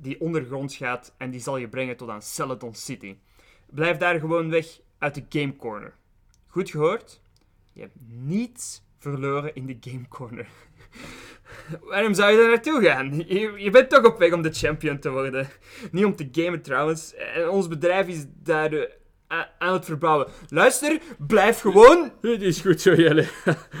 die 0.00 0.20
ondergronds 0.20 0.76
gaat 0.76 1.14
en 1.16 1.30
die 1.30 1.40
zal 1.40 1.56
je 1.56 1.68
brengen 1.68 1.96
tot 1.96 2.08
aan 2.08 2.22
Celadon 2.22 2.74
City. 2.74 3.16
Blijf 3.66 3.96
daar 3.96 4.20
gewoon 4.20 4.50
weg 4.50 4.80
uit 4.98 5.14
de 5.14 5.24
Game 5.28 5.56
Corner. 5.56 5.94
Goed 6.46 6.70
gehoord? 6.70 7.20
Je 7.72 7.80
hebt 7.80 7.96
niets 8.06 8.82
verloren 8.98 9.54
in 9.54 9.66
de 9.66 9.76
Game 9.80 10.08
Corner. 10.08 10.48
Waarom 11.90 12.14
zou 12.14 12.30
je 12.32 12.38
daar 12.38 12.48
naartoe 12.48 12.82
gaan? 12.82 13.24
Je, 13.58 13.70
bent 13.70 13.90
toch 13.90 14.04
op 14.04 14.18
weg 14.18 14.32
om 14.32 14.42
de 14.42 14.52
champion 14.52 14.98
te 14.98 15.10
worden. 15.10 15.48
Niet 15.90 16.04
om 16.04 16.16
te 16.16 16.28
gamen 16.32 16.62
trouwens. 16.62 17.14
En 17.14 17.48
ons 17.48 17.68
bedrijf 17.68 18.08
is 18.08 18.24
daar 18.42 18.72
eh, 18.72 18.88
aan 19.58 19.72
het 19.72 19.84
verbouwen. 19.84 20.26
Luister, 20.48 21.00
blijf 21.18 21.60
gewoon... 21.60 22.12
Het 22.20 22.42
is 22.42 22.60
goed 22.60 22.80
zo, 22.80 22.94
Jelle. 22.94 23.26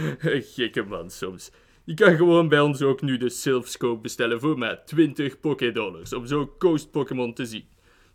Gekke 0.54 0.82
man 0.82 1.10
soms. 1.10 1.50
Je 1.88 1.94
kan 1.94 2.16
gewoon 2.16 2.48
bij 2.48 2.60
ons 2.60 2.82
ook 2.82 3.02
nu 3.02 3.16
de 3.16 3.28
Sylph 3.28 4.00
bestellen 4.02 4.40
voor 4.40 4.58
maar 4.58 4.84
20 4.84 5.40
Pokédollars 5.40 6.12
om 6.12 6.26
zo 6.26 6.54
Coast 6.58 6.90
Pokémon 6.90 7.34
te 7.34 7.46
zien. 7.46 7.64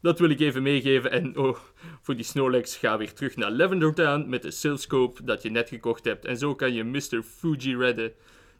Dat 0.01 0.19
wil 0.19 0.29
ik 0.29 0.39
even 0.39 0.63
meegeven 0.63 1.11
en 1.11 1.37
oh, 1.37 1.57
voor 2.01 2.15
die 2.15 2.25
Snorlax 2.25 2.77
ga 2.77 2.97
weer 2.97 3.13
terug 3.13 3.35
naar 3.35 3.51
Lavender 3.51 3.93
Town 3.93 4.29
met 4.29 4.41
de 4.41 4.51
Sylph 4.51 5.21
dat 5.23 5.41
je 5.41 5.49
net 5.49 5.69
gekocht 5.69 6.05
hebt 6.05 6.25
en 6.25 6.37
zo 6.37 6.55
kan 6.55 6.73
je 6.73 6.83
Mr. 6.83 7.23
Fuji 7.23 7.77
redden. 7.77 8.11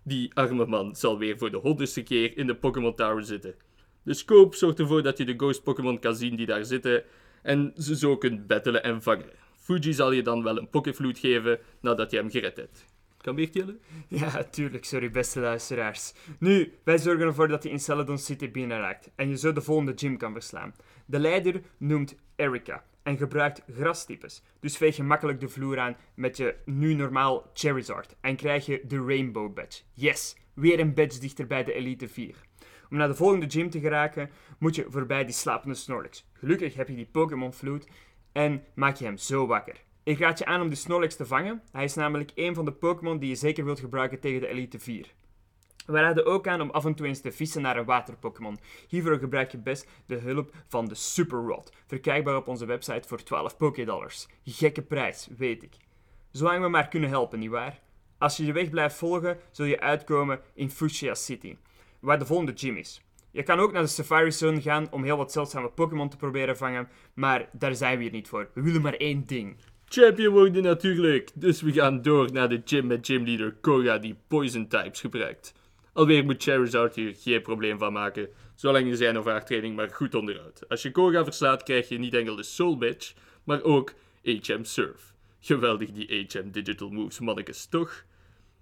Die 0.03 0.31
arme 0.33 0.65
man 0.65 0.95
zal 0.95 1.17
weer 1.17 1.37
voor 1.37 1.51
de 1.51 1.57
honderdste 1.57 2.03
keer 2.03 2.37
in 2.37 2.47
de 2.47 2.55
Pokémon 2.55 2.95
Tower 2.95 3.23
zitten. 3.23 3.55
De 4.03 4.13
scope 4.13 4.55
zorgt 4.55 4.79
ervoor 4.79 5.03
dat 5.03 5.17
je 5.17 5.25
de 5.25 5.33
Ghost 5.37 5.63
Pokémon 5.63 5.99
kan 5.99 6.15
zien 6.15 6.35
die 6.35 6.45
daar 6.45 6.65
zitten 6.65 7.03
en 7.41 7.73
ze 7.77 7.95
zo 7.95 8.17
kunt 8.17 8.47
battelen 8.47 8.83
en 8.83 9.01
vangen. 9.01 9.29
Fuji 9.57 9.93
zal 9.93 10.11
je 10.11 10.21
dan 10.21 10.43
wel 10.43 10.57
een 10.57 10.69
Pokéflute 10.69 11.19
geven 11.19 11.59
nadat 11.81 12.11
je 12.11 12.17
hem 12.17 12.29
gered 12.29 12.57
hebt. 12.57 12.92
Kan 13.23 13.35
weer 13.35 13.49
killen? 13.49 13.79
Ja, 14.07 14.43
tuurlijk, 14.43 14.85
sorry 14.85 15.11
beste 15.11 15.39
luisteraars. 15.39 16.13
Nu, 16.39 16.73
wij 16.83 16.97
zorgen 16.97 17.25
ervoor 17.25 17.47
dat 17.47 17.63
je 17.63 17.69
in 17.69 17.79
Celadon 17.79 18.17
City 18.17 18.51
binnenraakt 18.51 19.11
en 19.15 19.29
je 19.29 19.37
zo 19.37 19.53
de 19.53 19.61
volgende 19.61 19.93
gym 19.95 20.17
kan 20.17 20.33
verslaan. 20.33 20.75
De 21.05 21.19
leider 21.19 21.61
noemt 21.77 22.15
Erica 22.35 22.83
en 23.03 23.17
gebruikt 23.17 23.63
grastypes. 23.77 24.43
Dus 24.59 24.77
veeg 24.77 24.95
je 24.95 25.03
makkelijk 25.03 25.39
de 25.39 25.49
vloer 25.49 25.79
aan 25.79 25.97
met 26.15 26.37
je 26.37 26.55
nu 26.65 26.93
normaal 26.93 27.49
Charizard 27.53 28.15
en 28.21 28.35
krijg 28.35 28.65
je 28.65 28.81
de 28.87 29.05
Rainbow 29.05 29.53
Badge. 29.53 29.81
Yes, 29.93 30.35
weer 30.53 30.79
een 30.79 30.93
badge 30.93 31.19
dichter 31.19 31.47
bij 31.47 31.63
de 31.63 31.73
Elite 31.73 32.07
4. 32.07 32.35
Om 32.89 32.97
naar 32.97 33.07
de 33.07 33.15
volgende 33.15 33.49
gym 33.49 33.69
te 33.69 33.79
geraken, 33.79 34.29
moet 34.59 34.75
je 34.75 34.85
voorbij 34.89 35.25
die 35.25 35.33
slapende 35.33 35.75
Snorlax. 35.75 36.25
Gelukkig 36.33 36.73
heb 36.73 36.87
je 36.87 36.95
die 36.95 37.09
Pokémon 37.11 37.53
Flute 37.53 37.87
en 38.31 38.63
maak 38.75 38.95
je 38.95 39.05
hem 39.05 39.17
zo 39.17 39.47
wakker. 39.47 39.83
Ik 40.05 40.19
raad 40.19 40.39
je 40.39 40.45
aan 40.45 40.61
om 40.61 40.69
de 40.69 40.75
Snorlax 40.75 41.15
te 41.15 41.25
vangen. 41.25 41.61
Hij 41.71 41.83
is 41.83 41.93
namelijk 41.93 42.31
een 42.35 42.55
van 42.55 42.65
de 42.65 42.71
Pokémon 42.71 43.19
die 43.19 43.29
je 43.29 43.35
zeker 43.35 43.65
wilt 43.65 43.79
gebruiken 43.79 44.19
tegen 44.19 44.41
de 44.41 44.47
Elite 44.47 44.79
4. 44.79 45.13
We 45.85 45.99
raden 45.99 46.25
ook 46.25 46.47
aan 46.47 46.61
om 46.61 46.69
af 46.69 46.85
en 46.85 46.93
toe 46.93 47.07
eens 47.07 47.21
te 47.21 47.31
vissen 47.31 47.61
naar 47.61 47.77
een 47.77 47.85
water-Pokémon. 47.85 48.59
Hiervoor 48.87 49.17
gebruik 49.17 49.51
je 49.51 49.57
best 49.57 49.87
de 50.05 50.15
hulp 50.15 50.53
van 50.67 50.87
de 50.87 50.95
Super 50.95 51.39
Rod, 51.39 51.73
verkrijgbaar 51.87 52.35
op 52.35 52.47
onze 52.47 52.65
website 52.65 53.07
voor 53.07 53.23
12 53.23 53.57
Pokédollars. 53.57 54.27
Gekke 54.45 54.81
prijs, 54.81 55.27
weet 55.37 55.63
ik. 55.63 55.77
Zolang 56.31 56.61
we 56.61 56.69
maar 56.69 56.87
kunnen 56.87 57.09
helpen, 57.09 57.39
nietwaar? 57.39 57.79
Als 58.17 58.37
je 58.37 58.45
de 58.45 58.51
weg 58.51 58.69
blijft 58.69 58.95
volgen, 58.95 59.39
zul 59.51 59.65
je 59.65 59.79
uitkomen 59.79 60.41
in 60.53 60.71
Fuchsia 60.71 61.13
City, 61.13 61.57
waar 61.99 62.19
de 62.19 62.25
volgende 62.25 62.53
gym 62.55 62.77
is. 62.77 63.01
Je 63.31 63.43
kan 63.43 63.59
ook 63.59 63.71
naar 63.71 63.81
de 63.81 63.87
Safari 63.87 64.31
Zone 64.31 64.61
gaan 64.61 64.91
om 64.91 65.03
heel 65.03 65.17
wat 65.17 65.31
zeldzame 65.31 65.69
Pokémon 65.69 66.09
te 66.09 66.17
proberen 66.17 66.57
vangen, 66.57 66.89
maar 67.13 67.49
daar 67.51 67.75
zijn 67.75 67.97
we 67.97 68.03
hier 68.03 68.11
niet 68.11 68.27
voor. 68.27 68.49
We 68.53 68.61
willen 68.61 68.81
maar 68.81 68.93
één 68.93 69.25
ding. 69.25 69.55
Champion 69.95 70.33
worden 70.33 70.63
natuurlijk, 70.63 71.29
dus 71.33 71.61
we 71.61 71.71
gaan 71.71 72.01
door 72.01 72.31
naar 72.31 72.49
de 72.49 72.61
gym 72.65 72.87
met 72.87 73.05
gymleader 73.05 73.55
Koga 73.61 73.97
die 73.97 74.15
poison 74.27 74.67
types 74.67 74.99
gebruikt. 74.99 75.53
Alweer 75.93 76.25
moet 76.25 76.43
Charizard 76.43 76.95
hier 76.95 77.15
geen 77.17 77.41
probleem 77.41 77.77
van 77.77 77.93
maken, 77.93 78.29
zolang 78.55 78.87
je 78.87 78.95
zijn 78.95 79.17
of 79.17 79.25
haar 79.25 79.45
training 79.45 79.75
maar 79.75 79.89
goed 79.89 80.15
onderhoudt. 80.15 80.69
Als 80.69 80.81
je 80.81 80.91
Koga 80.91 81.23
verslaat 81.23 81.63
krijg 81.63 81.89
je 81.89 81.97
niet 81.97 82.13
enkel 82.13 82.35
de 82.35 82.43
Soul 82.43 82.77
Badge, 82.77 83.13
maar 83.43 83.63
ook 83.63 83.93
HM 84.23 84.63
Surf. 84.63 85.13
Geweldig 85.39 85.91
die 85.91 86.25
HM 86.27 86.51
Digital 86.51 86.89
Moves, 86.89 87.19
mannekes, 87.19 87.65
toch? 87.65 88.03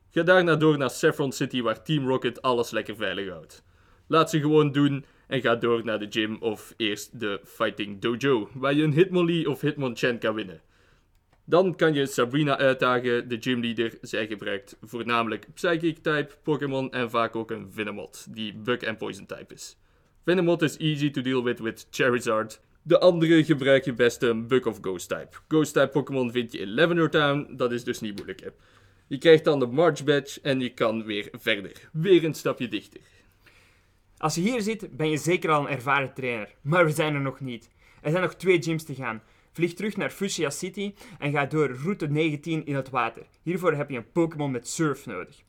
Ga 0.09 0.23
daarna 0.23 0.55
door 0.55 0.77
naar 0.77 0.89
Saffron 0.89 1.31
City 1.31 1.61
waar 1.61 1.83
Team 1.83 2.07
Rocket 2.07 2.41
alles 2.41 2.71
lekker 2.71 2.95
veilig 2.95 3.29
houdt. 3.29 3.63
Laat 4.07 4.29
ze 4.29 4.39
gewoon 4.39 4.71
doen 4.71 5.05
en 5.27 5.41
ga 5.41 5.55
door 5.55 5.85
naar 5.85 5.99
de 5.99 6.07
gym 6.09 6.37
of 6.39 6.73
eerst 6.77 7.19
de 7.19 7.39
Fighting 7.43 8.01
Dojo, 8.01 8.49
waar 8.53 8.73
je 8.73 8.83
een 8.83 8.93
Hitmonlee 8.93 9.49
of 9.49 9.61
Hitmonchan 9.61 10.17
kan 10.17 10.33
winnen. 10.35 10.61
Dan 11.51 11.75
kan 11.75 11.93
je 11.93 12.05
Sabrina 12.05 12.57
uitdagen, 12.57 13.27
de 13.27 13.37
gymleader. 13.39 13.97
Zij 14.01 14.27
gebruikt 14.27 14.77
voornamelijk 14.81 15.47
Psychic-type 15.53 16.29
Pokémon 16.43 16.91
en 16.91 17.09
vaak 17.09 17.35
ook 17.35 17.51
een 17.51 17.71
Venomoth, 17.71 18.25
die 18.29 18.53
Bug 18.53 18.79
en 18.79 18.97
Poison-type 18.97 19.53
is. 19.53 19.77
Venomoth 20.25 20.61
is 20.61 20.77
easy 20.77 21.11
to 21.11 21.21
deal 21.21 21.43
with 21.43 21.59
with 21.59 21.87
Charizard. 21.89 22.61
De 22.81 22.99
andere 22.99 23.43
gebruik 23.43 23.85
je 23.85 23.93
best 23.93 24.21
een 24.21 24.47
Bug 24.47 24.65
of 24.65 24.77
Ghost-type. 24.81 25.29
Ghost-type 25.47 25.87
Pokémon 25.87 26.31
vind 26.31 26.51
je 26.51 26.57
in 26.57 26.73
Lavender 26.73 27.09
Town, 27.09 27.53
dat 27.55 27.71
is 27.71 27.83
dus 27.83 27.99
niet 27.99 28.15
moeilijk. 28.15 28.51
Je 29.07 29.17
krijgt 29.17 29.43
dan 29.43 29.59
de 29.59 29.67
March 29.67 30.03
Badge 30.03 30.39
en 30.41 30.59
je 30.59 30.73
kan 30.73 31.03
weer 31.03 31.29
verder. 31.31 31.89
Weer 31.93 32.23
een 32.23 32.33
stapje 32.33 32.67
dichter. 32.67 33.01
Als 34.17 34.35
je 34.35 34.41
hier 34.41 34.61
zit, 34.61 34.97
ben 34.97 35.09
je 35.09 35.17
zeker 35.17 35.49
al 35.51 35.61
een 35.61 35.75
ervaren 35.75 36.13
trainer. 36.13 36.49
Maar 36.61 36.85
we 36.85 36.91
zijn 36.91 37.13
er 37.13 37.21
nog 37.21 37.39
niet. 37.39 37.69
Er 38.01 38.11
zijn 38.11 38.23
nog 38.23 38.35
twee 38.35 38.61
gyms 38.61 38.83
te 38.83 38.95
gaan. 38.95 39.21
Vlieg 39.53 39.73
terug 39.73 39.97
naar 39.97 40.09
Fuchsia 40.09 40.49
City 40.49 40.93
en 41.19 41.31
ga 41.31 41.45
door 41.45 41.71
route 41.71 42.07
19 42.07 42.65
in 42.65 42.75
het 42.75 42.89
water. 42.89 43.25
Hiervoor 43.41 43.73
heb 43.73 43.89
je 43.89 43.97
een 43.97 44.11
Pokémon 44.11 44.51
met 44.51 44.67
Surf 44.67 45.05
nodig. 45.05 45.43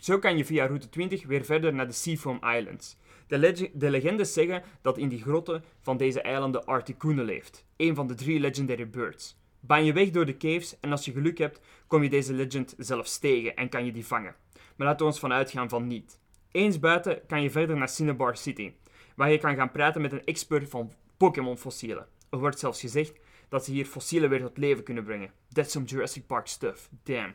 Zo 0.00 0.18
kan 0.18 0.36
je 0.36 0.44
via 0.44 0.66
route 0.66 0.88
20 0.88 1.26
weer 1.26 1.44
verder 1.44 1.74
naar 1.74 1.86
de 1.86 1.92
Seafoam 1.92 2.40
Islands. 2.56 2.96
De, 3.26 3.70
de 3.72 3.90
legendes 3.90 4.32
zeggen 4.32 4.62
dat 4.82 4.98
in 4.98 5.08
die 5.08 5.22
grotten 5.22 5.64
van 5.80 5.96
deze 5.96 6.20
eilanden 6.20 6.64
Articuno 6.64 7.24
leeft, 7.24 7.66
een 7.76 7.94
van 7.94 8.06
de 8.06 8.14
drie 8.14 8.40
legendary 8.40 8.90
birds. 8.90 9.38
Baan 9.60 9.84
je 9.84 9.92
weg 9.92 10.10
door 10.10 10.26
de 10.26 10.36
caves 10.36 10.80
en 10.80 10.90
als 10.90 11.04
je 11.04 11.12
geluk 11.12 11.38
hebt, 11.38 11.60
kom 11.86 12.02
je 12.02 12.08
deze 12.08 12.32
legend 12.32 12.74
zelfs 12.78 13.18
tegen 13.18 13.56
en 13.56 13.68
kan 13.68 13.84
je 13.84 13.92
die 13.92 14.06
vangen. 14.06 14.34
Maar 14.76 14.86
laten 14.86 15.06
we 15.06 15.12
ons 15.12 15.20
vanuit 15.20 15.50
gaan 15.50 15.68
van 15.68 15.86
niet. 15.86 16.18
Eens 16.50 16.78
buiten 16.78 17.26
kan 17.26 17.42
je 17.42 17.50
verder 17.50 17.76
naar 17.76 17.88
Cinnabar 17.88 18.36
City, 18.36 18.72
waar 19.16 19.30
je 19.30 19.38
kan 19.38 19.56
gaan 19.56 19.70
praten 19.70 20.02
met 20.02 20.12
een 20.12 20.24
expert 20.24 20.68
van 20.68 20.92
Pokémon 21.16 21.58
fossielen. 21.58 22.06
Er 22.30 22.38
wordt 22.38 22.58
zelfs 22.58 22.80
gezegd 22.80 23.18
dat 23.48 23.64
ze 23.64 23.70
hier 23.70 23.86
fossielen 23.86 24.30
weer 24.30 24.40
tot 24.40 24.56
leven 24.56 24.84
kunnen 24.84 25.04
brengen. 25.04 25.30
That's 25.52 25.72
some 25.72 25.84
Jurassic 25.84 26.26
Park 26.26 26.46
stuff. 26.46 26.88
Damn. 27.02 27.34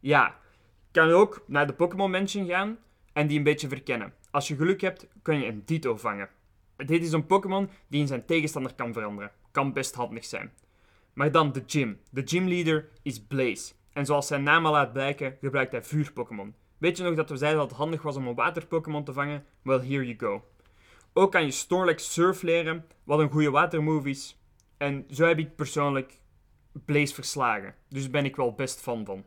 Ja, 0.00 0.36
kan 0.90 1.10
ook 1.10 1.44
naar 1.46 1.66
de 1.66 1.72
Pokémon 1.72 2.10
Mansion 2.10 2.46
gaan 2.46 2.78
en 3.12 3.26
die 3.26 3.38
een 3.38 3.44
beetje 3.44 3.68
verkennen. 3.68 4.14
Als 4.30 4.48
je 4.48 4.56
geluk 4.56 4.80
hebt, 4.80 5.06
kun 5.22 5.38
je 5.38 5.46
een 5.46 5.62
Ditto 5.64 5.96
vangen. 5.96 6.28
Dit 6.76 7.02
is 7.02 7.12
een 7.12 7.26
Pokémon 7.26 7.70
die 7.88 8.00
in 8.00 8.06
zijn 8.06 8.24
tegenstander 8.24 8.74
kan 8.74 8.92
veranderen. 8.92 9.30
Kan 9.50 9.72
best 9.72 9.94
handig 9.94 10.24
zijn. 10.24 10.52
Maar 11.12 11.32
dan 11.32 11.52
de 11.52 11.62
gym. 11.66 12.00
De 12.10 12.22
gymleader 12.24 12.88
is 13.02 13.20
Blaze. 13.22 13.72
En 13.92 14.06
zoals 14.06 14.26
zijn 14.26 14.42
naam 14.42 14.66
al 14.66 14.72
laat 14.72 14.92
blijken, 14.92 15.36
gebruikt 15.40 15.72
hij 15.72 15.82
vuur-Pokémon. 15.82 16.54
Weet 16.78 16.96
je 16.96 17.02
nog 17.02 17.14
dat 17.14 17.30
we 17.30 17.36
zeiden 17.36 17.60
dat 17.60 17.70
het 17.70 17.78
handig 17.78 18.02
was 18.02 18.16
om 18.16 18.26
een 18.26 18.34
water-Pokémon 18.34 19.04
te 19.04 19.12
vangen? 19.12 19.44
Well, 19.62 19.78
here 19.78 20.06
you 20.06 20.14
go. 20.18 20.44
Ook 21.12 21.32
kan 21.32 21.44
je 21.44 21.50
Snorlax 21.50 22.12
Surf 22.12 22.42
leren, 22.42 22.86
wat 23.04 23.18
een 23.18 23.30
goede 23.30 23.50
watermove 23.50 24.08
is. 24.08 24.38
En 24.76 25.04
zo 25.10 25.26
heb 25.26 25.38
ik 25.38 25.56
persoonlijk 25.56 26.18
Blaze 26.84 27.14
verslagen. 27.14 27.74
Dus 27.88 28.10
ben 28.10 28.24
ik 28.24 28.36
wel 28.36 28.54
best 28.54 28.80
fan 28.80 29.04
van. 29.04 29.24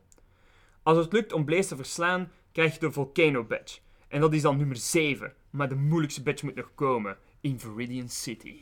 Als 0.82 0.98
het 0.98 1.12
lukt 1.12 1.32
om 1.32 1.44
Blaze 1.44 1.68
te 1.68 1.76
verslaan, 1.76 2.30
krijg 2.52 2.74
je 2.74 2.80
de 2.80 2.92
Volcano 2.92 3.44
Badge. 3.44 3.78
En 4.08 4.20
dat 4.20 4.32
is 4.32 4.42
dan 4.42 4.56
nummer 4.56 4.76
7. 4.76 5.34
Maar 5.50 5.68
de 5.68 5.74
moeilijkste 5.74 6.22
badge 6.22 6.44
moet 6.44 6.54
nog 6.54 6.74
komen. 6.74 7.16
In 7.40 7.60
Viridian 7.60 8.08
City. 8.08 8.54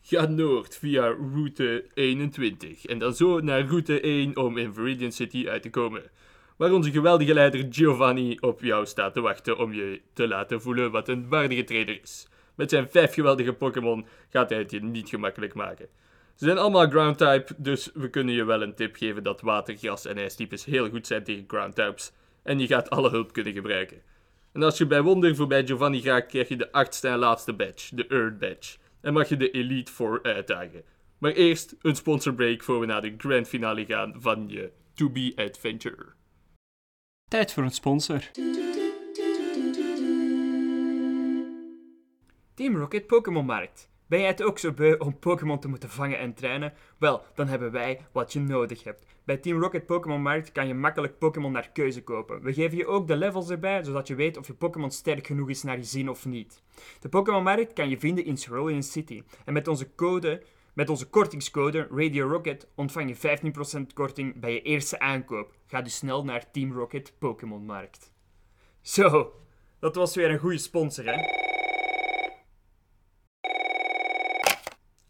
Ga 0.00 0.26
noord 0.26 0.76
via 0.76 1.06
route 1.06 1.86
21 1.94 2.86
en 2.86 2.98
dan 2.98 3.14
zo 3.14 3.40
naar 3.40 3.60
route 3.60 4.00
1 4.00 4.36
om 4.36 4.58
in 4.58 4.74
Viridian 4.74 5.12
City 5.12 5.48
uit 5.48 5.62
te 5.62 5.70
komen. 5.70 6.10
Waar 6.56 6.72
onze 6.72 6.90
geweldige 6.90 7.34
leider 7.34 7.66
Giovanni 7.70 8.36
op 8.40 8.60
jou 8.60 8.86
staat 8.86 9.14
te 9.14 9.20
wachten 9.20 9.58
om 9.58 9.72
je 9.72 10.00
te 10.12 10.28
laten 10.28 10.62
voelen 10.62 10.90
wat 10.90 11.08
een 11.08 11.28
waardige 11.28 11.64
trainer 11.64 12.00
is. 12.02 12.28
Met 12.60 12.70
zijn 12.70 12.90
vijf 12.90 13.14
geweldige 13.14 13.52
Pokémon 13.52 14.06
gaat 14.30 14.50
hij 14.50 14.58
het 14.58 14.70
je 14.70 14.82
niet 14.82 15.08
gemakkelijk 15.08 15.54
maken. 15.54 15.88
Ze 16.34 16.44
zijn 16.44 16.58
allemaal 16.58 16.88
ground-type, 16.88 17.54
dus 17.56 17.90
we 17.94 18.10
kunnen 18.10 18.34
je 18.34 18.44
wel 18.44 18.62
een 18.62 18.74
tip 18.74 18.96
geven 18.96 19.22
dat 19.22 19.40
water, 19.40 19.76
gras 19.76 20.06
en 20.06 20.16
ijstypes 20.16 20.64
heel 20.64 20.88
goed 20.88 21.06
zijn 21.06 21.24
tegen 21.24 21.44
ground-types. 21.46 22.12
En 22.42 22.58
je 22.58 22.66
gaat 22.66 22.90
alle 22.90 23.10
hulp 23.10 23.32
kunnen 23.32 23.52
gebruiken. 23.52 24.02
En 24.52 24.62
als 24.62 24.78
je 24.78 24.86
bij 24.86 25.02
wonder 25.02 25.36
voorbij 25.36 25.66
Giovanni 25.66 26.00
gaat, 26.00 26.26
krijg 26.26 26.48
je 26.48 26.56
de 26.56 26.72
achtste 26.72 27.08
en 27.08 27.18
laatste 27.18 27.52
badge, 27.52 27.96
de 27.96 28.06
Earth 28.06 28.38
Badge. 28.38 28.78
En 29.00 29.12
mag 29.12 29.28
je 29.28 29.36
de 29.36 29.50
Elite 29.50 29.92
Four 29.92 30.22
uitdagen. 30.22 30.82
Maar 31.18 31.32
eerst 31.32 31.76
een 31.82 31.96
sponsor 31.96 32.34
break 32.34 32.62
voor 32.62 32.80
we 32.80 32.86
naar 32.86 33.02
de 33.02 33.14
grand 33.18 33.48
finale 33.48 33.84
gaan 33.84 34.14
van 34.18 34.48
je 34.48 34.70
To 34.94 35.10
Be 35.10 35.32
Adventure. 35.36 36.06
Tijd 37.28 37.52
voor 37.52 37.62
een 37.62 37.70
sponsor. 37.70 38.30
Team 42.60 42.76
Rocket 42.76 43.06
Pokémon 43.06 43.44
Markt. 43.44 43.88
Ben 44.06 44.18
jij 44.18 44.28
het 44.28 44.42
ook 44.42 44.58
zo 44.58 44.72
beu 44.72 44.96
om 44.98 45.18
Pokémon 45.18 45.58
te 45.58 45.68
moeten 45.68 45.90
vangen 45.90 46.18
en 46.18 46.34
trainen? 46.34 46.72
Wel, 46.98 47.22
dan 47.34 47.46
hebben 47.46 47.72
wij 47.72 48.00
wat 48.12 48.32
je 48.32 48.40
nodig 48.40 48.84
hebt. 48.84 49.06
Bij 49.24 49.36
Team 49.36 49.60
Rocket 49.60 49.86
Pokémon 49.86 50.22
Markt 50.22 50.52
kan 50.52 50.66
je 50.66 50.74
makkelijk 50.74 51.18
Pokémon 51.18 51.52
naar 51.52 51.70
keuze 51.72 52.02
kopen. 52.02 52.42
We 52.42 52.52
geven 52.52 52.78
je 52.78 52.86
ook 52.86 53.06
de 53.06 53.16
levels 53.16 53.50
erbij, 53.50 53.84
zodat 53.84 54.06
je 54.06 54.14
weet 54.14 54.36
of 54.36 54.46
je 54.46 54.54
Pokémon 54.54 54.90
sterk 54.90 55.26
genoeg 55.26 55.48
is 55.48 55.62
naar 55.62 55.76
je 55.76 55.84
zin 55.84 56.10
of 56.10 56.26
niet. 56.26 56.62
De 57.00 57.08
Pokémon 57.08 57.42
Markt 57.42 57.72
kan 57.72 57.88
je 57.88 57.98
vinden 57.98 58.24
in 58.24 58.36
Cerulean 58.36 58.82
City. 58.82 59.22
En 59.44 59.52
met 59.52 59.68
onze 59.68 59.94
code, 59.94 60.42
met 60.74 60.88
onze 60.88 61.08
kortingscode 61.08 61.88
Radio 61.90 62.28
Rocket 62.28 62.68
ontvang 62.74 63.18
je 63.20 63.38
15% 63.78 63.94
korting 63.94 64.40
bij 64.40 64.52
je 64.52 64.62
eerste 64.62 64.98
aankoop. 64.98 65.54
Ga 65.66 65.82
dus 65.82 65.96
snel 65.96 66.24
naar 66.24 66.50
Team 66.50 66.72
Rocket 66.72 67.14
Pokémon 67.18 67.64
Markt. 67.64 68.12
Zo, 68.80 69.32
Dat 69.78 69.94
was 69.94 70.14
weer 70.14 70.30
een 70.30 70.38
goede 70.38 70.58
sponsor, 70.58 71.04
hè? 71.04 71.39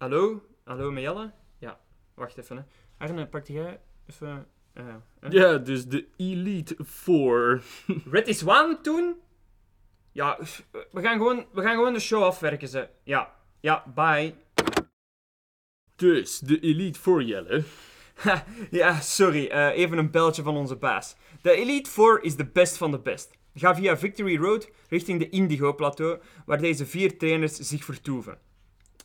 Hallo? 0.00 0.42
Hallo, 0.64 0.90
met 0.90 1.02
Jelle? 1.02 1.32
Ja, 1.58 1.80
wacht 2.14 2.38
even, 2.38 2.56
hè. 2.56 2.62
Arne, 2.98 3.26
pak 3.26 3.46
jij 3.46 3.80
even... 4.06 4.46
eh? 4.72 4.94
Ja, 5.30 5.56
dus 5.58 5.86
de 5.86 6.06
Elite 6.16 6.76
Four. 6.84 7.62
Red 8.10 8.28
is 8.28 8.44
one 8.44 8.78
toen? 8.80 9.16
Ja, 10.12 10.38
we 10.90 11.00
gaan 11.00 11.16
gewoon, 11.16 11.46
we 11.52 11.62
gaan 11.62 11.74
gewoon 11.74 11.92
de 11.92 12.00
show 12.00 12.22
afwerken, 12.22 12.68
ze. 12.68 12.88
Ja, 13.04 13.34
ja, 13.60 13.84
bye. 13.94 14.34
Dus, 15.96 16.38
de 16.38 16.60
Elite 16.60 16.98
Four, 17.00 17.22
Jelle. 17.22 17.62
Ha, 18.14 18.44
ja, 18.70 19.00
sorry. 19.00 19.46
eh, 19.46 19.78
even 19.78 19.98
een 19.98 20.10
beltje 20.10 20.42
van 20.42 20.56
onze 20.56 20.76
baas. 20.76 21.16
De 21.42 21.50
Elite 21.50 21.90
Four 21.90 22.22
is 22.22 22.36
de 22.36 22.46
best 22.46 22.76
van 22.76 22.90
de 22.90 22.98
best. 22.98 23.30
Ga 23.54 23.74
via 23.74 23.96
Victory 23.96 24.36
Road 24.36 24.70
richting 24.88 25.18
de 25.18 25.28
Indigo 25.28 25.74
Plateau, 25.74 26.20
waar 26.46 26.58
deze 26.58 26.86
vier 26.86 27.18
trainers 27.18 27.54
zich 27.56 27.84
vertoeven. 27.84 28.38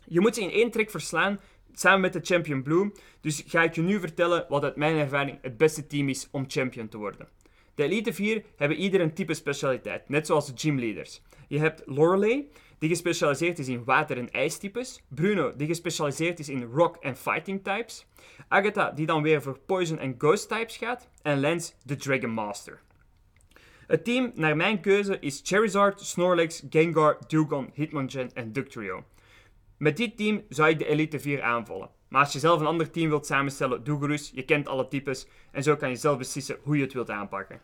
Je 0.07 0.19
moet 0.19 0.35
ze 0.35 0.41
in 0.41 0.51
één 0.51 0.71
trek 0.71 0.89
verslaan, 0.89 1.39
samen 1.73 2.01
met 2.01 2.13
de 2.13 2.19
Champion 2.23 2.63
Blue, 2.63 2.91
dus 3.21 3.43
ga 3.47 3.63
ik 3.63 3.75
je 3.75 3.81
nu 3.81 3.99
vertellen 3.99 4.45
wat 4.49 4.63
uit 4.63 4.75
mijn 4.75 4.97
ervaring 4.97 5.37
het 5.41 5.57
beste 5.57 5.87
team 5.87 6.09
is 6.09 6.27
om 6.31 6.45
champion 6.47 6.87
te 6.87 6.97
worden. 6.97 7.27
De 7.75 7.83
Elite 7.83 8.13
4 8.13 8.43
hebben 8.55 8.77
ieder 8.77 9.01
een 9.01 9.13
type 9.13 9.33
specialiteit, 9.33 10.09
net 10.09 10.25
zoals 10.25 10.47
de 10.47 10.53
gymleaders. 10.55 11.21
Je 11.47 11.59
hebt 11.59 11.81
Lorelei, 11.85 12.49
die 12.79 12.89
gespecialiseerd 12.89 13.59
is 13.59 13.67
in 13.67 13.83
water- 13.83 14.17
en 14.17 14.31
ijstypes. 14.31 15.01
Bruno, 15.07 15.55
die 15.55 15.67
gespecialiseerd 15.67 16.39
is 16.39 16.49
in 16.49 16.63
rock- 16.63 17.03
en 17.03 17.15
fighting 17.15 17.63
types. 17.63 18.05
Agatha, 18.47 18.91
die 18.91 19.05
dan 19.05 19.21
weer 19.21 19.41
voor 19.41 19.59
poison 19.65 19.99
en 19.99 20.15
ghost 20.17 20.49
types 20.49 20.77
gaat. 20.77 21.09
En 21.21 21.39
Lance, 21.39 21.73
de 21.83 21.95
Dragon 21.95 22.29
Master. 22.29 22.81
Het 23.87 24.03
team, 24.03 24.31
naar 24.35 24.55
mijn 24.55 24.81
keuze, 24.81 25.19
is 25.19 25.41
Charizard, 25.43 26.01
Snorlax, 26.01 26.63
Gengar, 26.69 27.17
Dugong, 27.27 27.69
Hitmonchan 27.73 28.31
en 28.33 28.51
Ductrio. 28.51 29.03
Met 29.77 29.97
dit 29.97 30.17
team 30.17 30.43
zou 30.49 30.69
ik 30.69 30.79
de 30.79 30.85
Elite 30.85 31.19
4 31.19 31.41
aanvallen. 31.41 31.89
Maar 32.09 32.23
als 32.23 32.33
je 32.33 32.39
zelf 32.39 32.59
een 32.59 32.65
ander 32.65 32.91
team 32.91 33.09
wilt 33.09 33.25
samenstellen, 33.25 33.83
doe 33.83 33.99
gerust. 33.99 34.35
Je 34.35 34.43
kent 34.43 34.67
alle 34.67 34.87
types. 34.87 35.27
En 35.51 35.63
zo 35.63 35.75
kan 35.75 35.89
je 35.89 35.95
zelf 35.95 36.17
beslissen 36.17 36.57
hoe 36.61 36.75
je 36.77 36.83
het 36.83 36.93
wilt 36.93 37.09
aanpakken. 37.09 37.61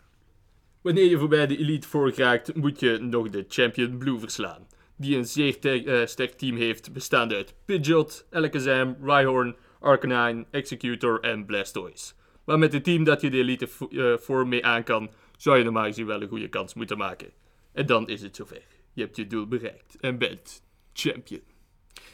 Wanneer 0.81 1.05
je 1.09 1.17
voorbij 1.17 1.47
de 1.47 1.57
Elite 1.57 1.87
Four 1.87 2.13
raakt, 2.15 2.55
moet 2.55 2.79
je 2.79 2.97
nog 2.97 3.29
de 3.29 3.45
Champion 3.47 3.97
Blue 3.97 4.19
verslaan. 4.19 4.67
Die 4.95 5.17
een 5.17 5.25
zeer 5.25 5.85
eh, 5.85 6.05
sterk 6.05 6.31
team 6.31 6.55
heeft, 6.55 6.93
bestaande 6.93 7.35
uit 7.35 7.55
Pidgeot, 7.65 8.27
Alakazam, 8.31 8.97
Rhyhorn, 9.03 9.55
Arcanine, 9.79 10.45
Executor 10.51 11.19
en 11.19 11.45
Blastoise. 11.45 12.13
Maar 12.45 12.59
met 12.59 12.73
het 12.73 12.83
team 12.83 13.03
dat 13.03 13.21
je 13.21 13.29
de 13.29 13.37
Elite 13.37 13.67
Fo- 13.67 13.87
eh, 13.87 14.17
Four 14.17 14.47
mee 14.47 14.65
aan 14.65 14.83
kan, 14.83 15.11
zou 15.37 15.57
je 15.57 15.63
normaal 15.63 15.85
gezien 15.85 16.05
wel 16.05 16.21
een 16.21 16.27
goede 16.27 16.49
kans 16.49 16.73
moeten 16.73 16.97
maken. 16.97 17.29
En 17.73 17.85
dan 17.85 18.07
is 18.07 18.21
het 18.21 18.35
zover. 18.35 18.63
Je 18.93 19.01
hebt 19.01 19.15
je 19.15 19.27
doel 19.27 19.47
bereikt 19.47 19.97
en 19.99 20.17
bent 20.17 20.63
champion. 20.93 21.41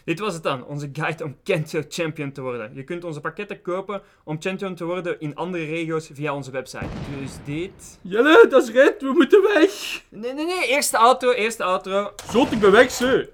Dit 0.07 0.19
was 0.19 0.33
het 0.33 0.43
dan, 0.43 0.65
onze 0.65 0.89
guide 0.93 1.23
om 1.23 1.35
Kento 1.43 1.81
Champion 1.89 2.31
te 2.31 2.41
worden. 2.41 2.71
Je 2.73 2.83
kunt 2.83 3.03
onze 3.03 3.19
pakketten 3.19 3.61
kopen 3.61 4.01
om 4.23 4.37
champion 4.39 4.75
te 4.75 4.85
worden 4.85 5.19
in 5.19 5.35
andere 5.35 5.65
regio's 5.65 6.09
via 6.13 6.33
onze 6.35 6.51
website. 6.51 6.87
Dus 7.19 7.31
dit... 7.43 7.99
Jelle, 8.01 8.45
dat 8.49 8.63
is 8.63 8.69
red, 8.69 9.01
we 9.01 9.13
moeten 9.13 9.41
weg! 9.53 10.01
Nee, 10.09 10.33
nee, 10.33 10.45
nee, 10.45 10.67
eerste 10.67 10.97
outro, 10.97 11.31
eerste 11.31 11.63
outro. 11.63 12.11
Zot, 12.31 12.51
ik 12.51 12.59
ben 12.59 12.71
weg, 12.71 12.91
ze! 12.91 13.29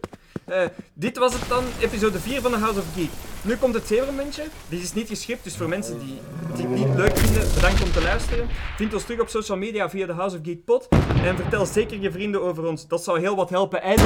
Eh, 0.45 0.65
dit 0.93 1.17
was 1.17 1.33
het 1.33 1.50
dan, 1.50 1.63
episode 1.81 2.19
4 2.19 2.41
van 2.41 2.51
de 2.51 2.57
House 2.57 2.79
of 2.79 2.85
Geek. 2.95 3.09
Nu 3.41 3.57
komt 3.57 3.73
het 3.73 3.88
zevenmomentje. 3.88 4.43
Dit 4.69 4.81
is 4.81 4.93
niet 4.93 5.07
geschikt, 5.07 5.43
dus 5.43 5.57
voor 5.57 5.69
mensen 5.69 6.00
die 6.00 6.19
dit 6.55 6.69
niet 6.69 6.95
leuk 6.95 7.17
vinden, 7.17 7.53
bedankt 7.53 7.83
om 7.83 7.91
te 7.91 8.01
luisteren. 8.01 8.47
Vind 8.77 8.93
ons 8.93 9.03
terug 9.03 9.21
op 9.21 9.29
social 9.29 9.57
media 9.57 9.89
via 9.89 10.05
de 10.05 10.13
House 10.13 10.38
of 10.38 10.41
Geek 10.43 10.65
pod. 10.65 10.87
En 11.24 11.35
vertel 11.35 11.65
zeker 11.65 12.00
je 12.00 12.11
vrienden 12.11 12.41
over 12.41 12.65
ons, 12.65 12.87
dat 12.87 13.03
zou 13.03 13.20
heel 13.20 13.35
wat 13.35 13.50
helpen. 13.50 13.81
En... 13.81 13.98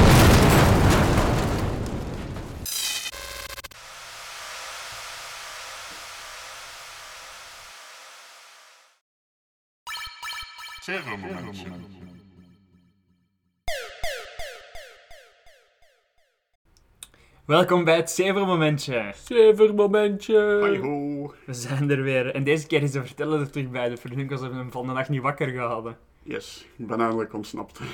Welkom 17.44 17.84
bij 17.84 17.96
het 17.96 18.10
zevenmomentje. 18.10 19.12
Zevermomentje! 19.24 20.68
Hi-ho. 20.70 21.34
We 21.46 21.52
zijn 21.52 21.90
er 21.90 22.02
weer. 22.02 22.34
En 22.34 22.44
deze 22.44 22.66
keer 22.66 22.82
is 22.82 22.90
de 22.90 23.04
verteller 23.04 23.40
er 23.40 23.50
terug 23.50 23.70
bij. 23.70 23.88
De 23.88 23.96
verdunkels 23.96 24.40
hebben 24.40 24.58
hem 24.58 24.72
van 24.72 24.86
de 24.86 24.92
nacht 24.92 25.08
niet 25.08 25.22
wakker 25.22 25.48
gehouden. 25.48 25.96
Yes, 26.28 26.66
ik 26.76 26.86
ben 26.86 27.00
eindelijk 27.00 27.34
ontsnapt. 27.34 27.80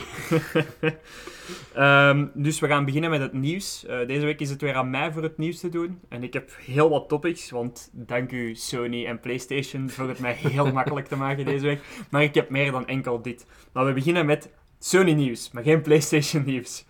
Ehm, 1.74 2.26
dus 2.34 2.60
we 2.60 2.66
gaan 2.66 2.84
beginnen 2.84 3.10
met 3.10 3.20
het 3.20 3.32
nieuws. 3.32 3.86
Eh, 3.86 4.06
deze 4.06 4.24
week 4.24 4.40
is 4.40 4.50
het 4.50 4.60
weer 4.60 4.74
aan 4.74 4.90
mij 4.90 5.12
voor 5.12 5.22
het 5.22 5.38
nieuws 5.38 5.60
te 5.60 5.68
doen. 5.68 6.00
En 6.08 6.22
ik 6.22 6.32
heb 6.32 6.50
heel 6.58 6.88
wat 6.88 7.08
topics, 7.08 7.50
want 7.50 7.90
dank 7.92 8.32
u 8.32 8.54
Sony 8.54 9.06
en 9.06 9.20
PlayStation 9.20 9.90
voor 9.90 10.08
het 10.08 10.18
mij 10.18 10.32
heel 10.32 10.72
makkelijk 10.78 11.06
te 11.06 11.16
maken 11.16 11.44
deze 11.44 11.66
week. 11.66 11.80
Maar 12.10 12.22
ik 12.22 12.34
heb 12.34 12.50
meer 12.50 12.72
dan 12.72 12.86
enkel 12.86 13.22
dit. 13.22 13.46
Maar 13.72 13.84
we 13.84 13.92
beginnen 13.92 14.26
met 14.26 14.50
Sony 14.78 15.12
nieuws, 15.12 15.50
maar 15.50 15.62
geen 15.62 15.82
PlayStation 15.82 16.44
nieuws. 16.44 16.84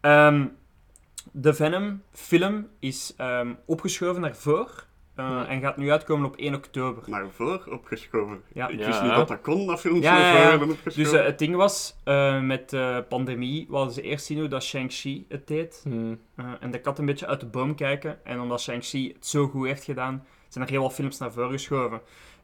Ehm, 0.00 0.46
de 1.32 1.54
Venom 1.54 2.02
film 2.12 2.68
is 2.78 3.14
ehm, 3.16 3.54
opgeschoven 3.66 4.20
naar 4.20 4.36
voor. 4.36 4.86
Eh, 5.20 5.28
Ja. 5.30 5.46
En 5.46 5.60
gaat 5.60 5.76
nu 5.76 5.90
uitkomen 5.90 6.26
op 6.26 6.36
1 6.36 6.54
oktober. 6.54 7.02
Naar 7.06 7.26
voor 7.30 7.66
opgeschoven. 7.70 8.42
Ja. 8.52 8.68
Ik 8.68 8.78
Ja. 8.78 8.86
wist 8.86 9.02
niet 9.02 9.14
dat 9.14 9.28
dat 9.28 9.40
kon, 9.40 9.66
dat 9.66 9.80
films 9.80 10.02
Ja. 10.04 10.56
Dus 10.94 11.12
eh, 11.12 11.24
het 11.24 11.38
ding 11.38 11.56
was, 11.56 11.96
eh, 12.04 12.40
met 12.40 12.70
de 12.70 13.04
pandemie 13.08 13.66
wilden 13.70 13.92
ze 13.92 14.02
eerst 14.02 14.26
zien 14.26 14.38
hoe 14.38 14.48
dat 14.48 14.62
Shang-Chi 14.62 15.24
het 15.28 15.46
deed. 15.46 15.80
Hm. 15.84 16.14
Eh, 16.36 16.44
en 16.60 16.70
de 16.70 16.80
kat 16.80 16.98
een 16.98 17.06
beetje 17.06 17.26
uit 17.26 17.40
de 17.40 17.46
boom 17.46 17.74
kijken. 17.74 18.24
En 18.24 18.40
omdat 18.40 18.60
Shang-Chi 18.60 19.12
het 19.14 19.26
zo 19.26 19.46
goed 19.48 19.66
heeft 19.66 19.84
gedaan, 19.84 20.24
zijn 20.48 20.64
er 20.64 20.70
heel 20.70 20.82
wat 20.82 20.92
films 20.92 21.18
naar 21.18 21.32
voren 21.32 21.50
geschoven. 21.50 22.00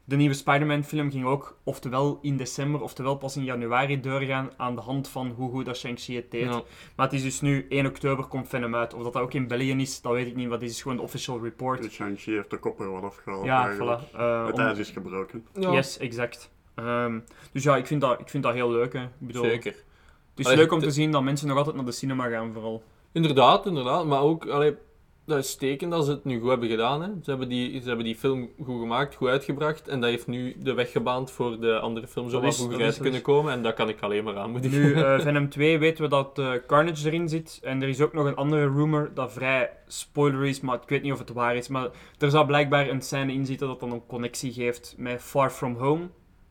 De 0.09 0.15
nieuwe 0.15 0.33
Spider-Man 0.33 0.83
film 0.83 1.11
ging 1.11 1.25
ook 1.25 1.57
oftewel 1.63 2.19
in 2.21 2.37
december, 2.37 2.81
oftewel 2.81 3.15
pas 3.15 3.35
in 3.37 3.43
januari 3.43 3.99
doorgaan 3.99 4.49
aan 4.57 4.75
de 4.75 4.81
hand 4.81 5.07
van 5.07 5.27
hoe 5.35 5.51
goed 5.51 5.65
dat 5.65 5.77
Shang-Chi 5.77 6.15
het 6.15 6.31
deed. 6.31 6.43
Ja. 6.43 6.61
Maar 6.95 7.05
het 7.05 7.15
is 7.15 7.23
dus 7.23 7.41
nu 7.41 7.65
1 7.69 7.85
oktober 7.85 8.25
komt 8.25 8.47
Venom 8.49 8.75
uit. 8.75 8.93
Of 8.93 9.03
dat 9.03 9.13
dat 9.13 9.21
ook 9.21 9.33
in 9.33 9.47
België 9.47 9.71
is, 9.71 10.01
dat 10.01 10.11
weet 10.11 10.27
ik 10.27 10.35
niet, 10.35 10.47
want 10.47 10.61
dit 10.61 10.69
is 10.69 10.81
gewoon 10.81 10.97
de 10.97 11.03
official 11.03 11.43
report. 11.43 11.81
Dus 11.81 11.93
Shang-Chi 11.93 12.31
heeft 12.31 12.49
de 12.49 12.57
kop 12.57 12.79
er 12.79 12.91
wat 12.91 13.03
afgehaald. 13.03 13.45
Ja, 13.45 13.75
voilà. 13.75 14.13
Eh, 14.15 14.45
Het 14.45 14.53
om- 14.55 14.59
ijs 14.59 14.77
is 14.77 14.89
gebroken. 14.89 15.45
Ja, 15.59 15.71
Yes, 15.71 15.97
exact. 15.97 16.51
Ehm, 16.75 17.19
dus 17.51 17.63
ja, 17.63 17.77
ik 17.77 17.87
vind, 17.87 18.01
dat, 18.01 18.19
ik 18.19 18.29
vind 18.29 18.43
dat 18.43 18.53
heel 18.53 18.71
leuk. 18.71 18.93
Hè. 18.93 19.03
Ik 19.03 19.09
bedoel, 19.19 19.43
zeker. 19.43 19.71
Het 19.71 19.85
is 20.35 20.45
Allee, 20.45 20.57
leuk 20.57 20.71
om 20.71 20.79
te 20.79 20.91
zien 20.91 21.11
dat 21.11 21.23
mensen 21.23 21.47
nog 21.47 21.57
altijd 21.57 21.75
naar 21.75 21.85
de 21.85 21.91
cinema 21.91 22.27
gaan, 22.29 22.53
vooral. 22.53 22.83
Inderdaad, 23.11 23.65
inderdaad. 23.65 24.05
Maar 24.05 24.21
ook, 24.21 24.47
allee, 24.47 24.75
dat 25.27 25.37
is 25.37 25.55
teken 25.55 25.89
dat 25.89 26.05
ze 26.05 26.11
het 26.11 26.23
nu 26.23 26.39
goed 26.39 26.49
hebben 26.49 26.69
gedaan. 26.69 27.01
Hè. 27.01 27.07
Ze, 27.23 27.29
hebben 27.29 27.49
die, 27.49 27.81
ze 27.81 27.87
hebben 27.87 28.05
die 28.05 28.15
film 28.15 28.49
goed 28.63 28.79
gemaakt, 28.79 29.15
goed 29.15 29.29
uitgebracht. 29.29 29.87
En 29.87 30.01
dat 30.01 30.09
heeft 30.09 30.27
nu 30.27 30.55
de 30.59 30.73
weg 30.73 30.91
gebaand 30.91 31.31
voor 31.31 31.59
de 31.59 31.79
andere 31.79 32.07
films 32.07 32.33
om 32.33 32.41
wat 32.41 32.81
uit 32.81 32.93
te 32.93 33.01
kunnen 33.01 33.21
komen. 33.21 33.53
En 33.53 33.63
dat 33.63 33.73
kan 33.73 33.89
ik 33.89 34.01
alleen 34.01 34.23
maar 34.23 34.37
aanmoedigen. 34.37 34.81
Nu, 34.81 34.93
eh, 34.93 35.19
Venom 35.25 35.49
2 35.49 35.77
weten 35.77 36.03
we 36.03 36.09
dat 36.09 36.39
eh, 36.39 36.51
Carnage 36.67 37.07
erin 37.07 37.29
zit. 37.29 37.59
En 37.63 37.81
er 37.81 37.87
is 37.87 38.01
ook 38.01 38.13
nog 38.13 38.25
een 38.25 38.35
andere 38.35 38.61
rumor 38.61 39.11
dat 39.13 39.33
vrij 39.33 39.69
spoiler 39.87 40.45
is, 40.45 40.61
maar 40.61 40.75
ik 40.75 40.89
weet 40.89 41.01
niet 41.01 41.13
of 41.13 41.19
het 41.19 41.33
waar 41.33 41.55
is. 41.55 41.67
Maar 41.67 41.89
er 42.17 42.29
zou 42.29 42.45
blijkbaar 42.45 42.89
een 42.89 43.01
scène 43.01 43.33
in 43.33 43.45
zitten 43.45 43.67
dat 43.67 43.79
dan 43.79 43.91
een 43.91 44.05
connectie 44.05 44.53
geeft 44.53 44.95
met 44.97 45.21
Far 45.21 45.49
From 45.49 45.75
Home. 45.75 46.07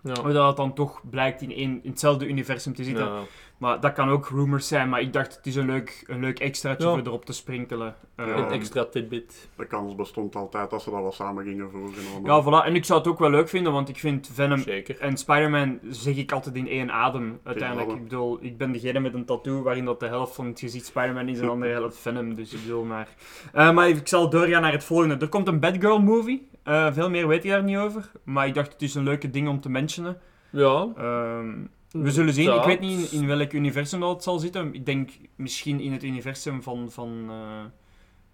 Ja. 0.07 0.33
Dat 0.33 0.47
het 0.47 0.57
dan 0.57 0.75
toch 0.75 1.01
blijkt 1.11 1.43
in, 1.43 1.53
één, 1.53 1.81
in 1.83 1.91
hetzelfde 1.91 2.27
universum 2.27 2.75
te 2.75 2.85
zitten. 2.85 3.05
Ja. 3.05 3.21
Maar 3.59 3.81
dat 3.81 3.93
kan 3.93 4.09
ook 4.09 4.29
rumors 4.29 4.69
zijn, 4.69 4.89
maar 4.89 5.01
ik 5.01 5.13
dacht 5.13 5.37
het 5.37 5.47
is 5.47 5.57
een 5.57 5.67
leuk, 5.67 6.05
een 6.07 6.21
leuk 6.21 6.39
extraatje 6.39 6.87
Ja. 6.87 6.95
voor 6.95 7.07
erop 7.07 7.25
te 7.25 7.33
sprinkelen. 7.33 7.95
Eh. 8.17 8.27
Een 8.27 8.51
extra 8.51 8.85
tidbit. 8.85 9.49
De 9.57 9.67
kans 9.67 9.95
bestond 9.95 10.37
altijd 10.37 10.71
dat 10.71 10.83
ze 10.83 10.91
dat 10.91 11.01
wel 11.01 11.13
samen 11.13 11.45
gingen 11.45 11.71
allemaal. 11.73 12.43
ja, 12.45 12.63
voilà. 12.63 12.67
En 12.67 12.75
ik 12.75 12.85
zou 12.85 12.99
het 12.99 13.09
ook 13.09 13.19
wel 13.19 13.31
leuk 13.31 13.49
vinden, 13.49 13.73
want 13.73 13.89
ik 13.89 13.99
vind 13.99 14.31
Venom 14.33 14.59
Zeker. 14.59 15.01
En 15.01 15.17
Spider-Man 15.17 15.79
zeg 15.89 16.17
ik 16.17 16.33
altijd 16.33 16.55
in 16.55 16.69
één 16.69 16.91
adem, 16.93 17.41
uiteindelijk. 17.45 17.91
Ik 17.91 18.03
bedoel, 18.03 18.39
ik 18.41 18.59
ben 18.59 18.73
degene 18.73 19.01
met 19.01 19.15
een 19.15 19.25
tattoo 19.25 19.63
waarin 19.63 19.85
dat 19.85 20.01
de 20.01 20.07
helft 20.07 20.35
van 20.35 20.47
het 20.47 20.59
gezicht 20.59 20.87
Spider-Man 20.87 21.29
is 21.29 21.39
en 21.39 21.45
de 21.45 21.51
andere 21.51 21.73
helft 21.73 21.99
Venom, 21.99 22.35
dus 22.35 22.53
ik 22.53 22.63
bedoel 22.63 22.85
maar... 22.85 23.09
Eh, 23.53 23.73
maar 23.73 23.89
ik 23.89 24.09
zal 24.09 24.31
doorgaan 24.31 24.63
naar 24.63 24.73
het 24.73 24.85
volgende. 24.85 25.17
Er 25.17 25.29
komt 25.29 25.49
een 25.49 25.61
Batgirl-movie. 25.61 26.49
Eh, 26.67 26.93
veel 26.93 27.11
meer 27.11 27.29
weet 27.29 27.45
ik 27.45 27.51
daar 27.51 27.63
niet 27.63 27.77
over, 27.77 28.11
maar 28.25 28.47
ik 28.47 28.55
dacht 28.55 28.73
het 28.73 28.83
is 28.83 28.95
een 28.95 29.05
leuke 29.05 29.31
ding 29.31 29.49
om 29.49 29.61
te 29.61 29.69
mentionen. 29.69 30.19
Ja. 30.51 30.89
Ehm, 30.97 31.55
we 31.91 32.11
zullen 32.11 32.35
zien. 32.35 32.55
Ik 32.55 32.65
weet 32.65 32.81
niet 32.81 33.13
in, 33.13 33.21
in 33.21 33.27
welk 33.27 33.53
universum 33.53 34.01
dat 34.01 34.11
het 34.11 34.23
zal 34.23 34.39
zitten. 34.39 34.75
Ik 34.75 34.87
denk 34.87 35.11
misschien 35.37 35.81
in 35.81 35.93
het 35.93 36.03
universum 36.03 36.63
van, 36.63 36.91
van 36.91 37.27
eh 37.29 37.65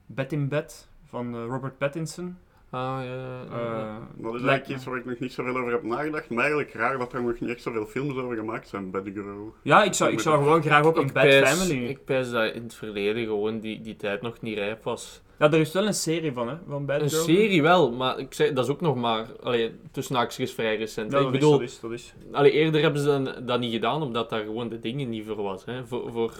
Bat 0.06 0.32
in 0.32 0.48
Bed, 0.48 0.88
van 1.04 1.34
eh, 1.34 1.44
Robert 1.44 1.78
Pattinson. 1.78 2.36
Ah, 2.74 2.98
ja, 3.04 3.40
Eh. 3.50 3.96
Dat 4.16 4.34
is 4.34 4.40
lijkt 4.40 4.46
eigenlijk 4.46 4.68
iets 4.68 4.84
waar 4.84 4.96
ik 4.98 5.04
nog 5.04 5.18
niet 5.18 5.32
zoveel 5.32 5.56
over 5.56 5.72
heb 5.72 5.82
nagedacht. 5.82 6.28
Maar 6.30 6.38
eigenlijk 6.38 6.72
raar 6.72 6.98
dat 6.98 7.12
er 7.12 7.22
nog 7.22 7.40
niet 7.40 7.50
echt 7.50 7.62
zoveel 7.62 7.86
films 7.86 8.16
over 8.16 8.36
gemaakt 8.36 8.68
zijn, 8.68 8.90
Bad 8.90 9.02
Girl. 9.14 9.54
Ja, 9.62 9.82
ik 9.84 9.94
zou, 9.94 10.12
ik 10.12 10.20
zou 10.20 10.38
gewoon 10.42 10.62
graag 10.62 10.84
ook 10.84 10.96
een 10.96 11.02
Bad 11.12 11.12
pijs- 11.12 11.50
Family. 11.50 11.84
Ik 11.86 12.04
pijs 12.04 12.30
dat 12.30 12.52
in 12.54 12.62
het 12.62 12.74
verleden 12.74 13.24
gewoon 13.24 13.60
die, 13.60 13.80
die 13.80 13.96
tijd 13.96 14.22
nog 14.22 14.40
niet 14.40 14.58
rijp 14.58 14.84
was. 14.84 15.22
Ja, 15.38 15.50
er 15.52 15.58
is 15.60 15.72
wel 15.72 15.86
een 15.86 15.94
serie 15.94 16.32
van, 16.32 16.48
hè? 16.48 16.54
Van 16.68 16.86
Bad 16.86 17.00
Een 17.00 17.10
Girl. 17.10 17.22
serie 17.22 17.62
wel, 17.62 17.92
maar 17.92 18.18
ik 18.18 18.34
zei, 18.34 18.52
dat 18.52 18.64
is 18.64 18.70
ook 18.70 18.80
nog 18.80 18.96
maar 18.96 19.26
allee, 19.42 19.72
tussen 19.90 20.16
haakjes 20.16 20.52
vrij 20.52 20.76
recent. 20.76 21.12
Ja, 21.12 21.16
ik 21.18 21.22
dat 21.22 21.32
bedoel, 21.32 21.60
is, 21.60 21.80
dat 21.80 21.90
is, 21.90 22.14
dat 22.14 22.24
is. 22.28 22.34
allee, 22.36 22.50
eerder 22.52 22.80
hebben 22.82 23.00
ze 23.00 23.06
dan, 23.06 23.28
dat 23.46 23.60
niet 23.60 23.72
gedaan 23.72 24.02
omdat 24.02 24.30
daar 24.30 24.42
gewoon 24.44 24.68
de 24.68 24.78
dingen 24.78 25.08
niet 25.08 25.26
voor 25.26 25.42
was. 25.42 25.64
Hè? 25.64 25.86
Voor, 25.86 26.10
voor, 26.12 26.32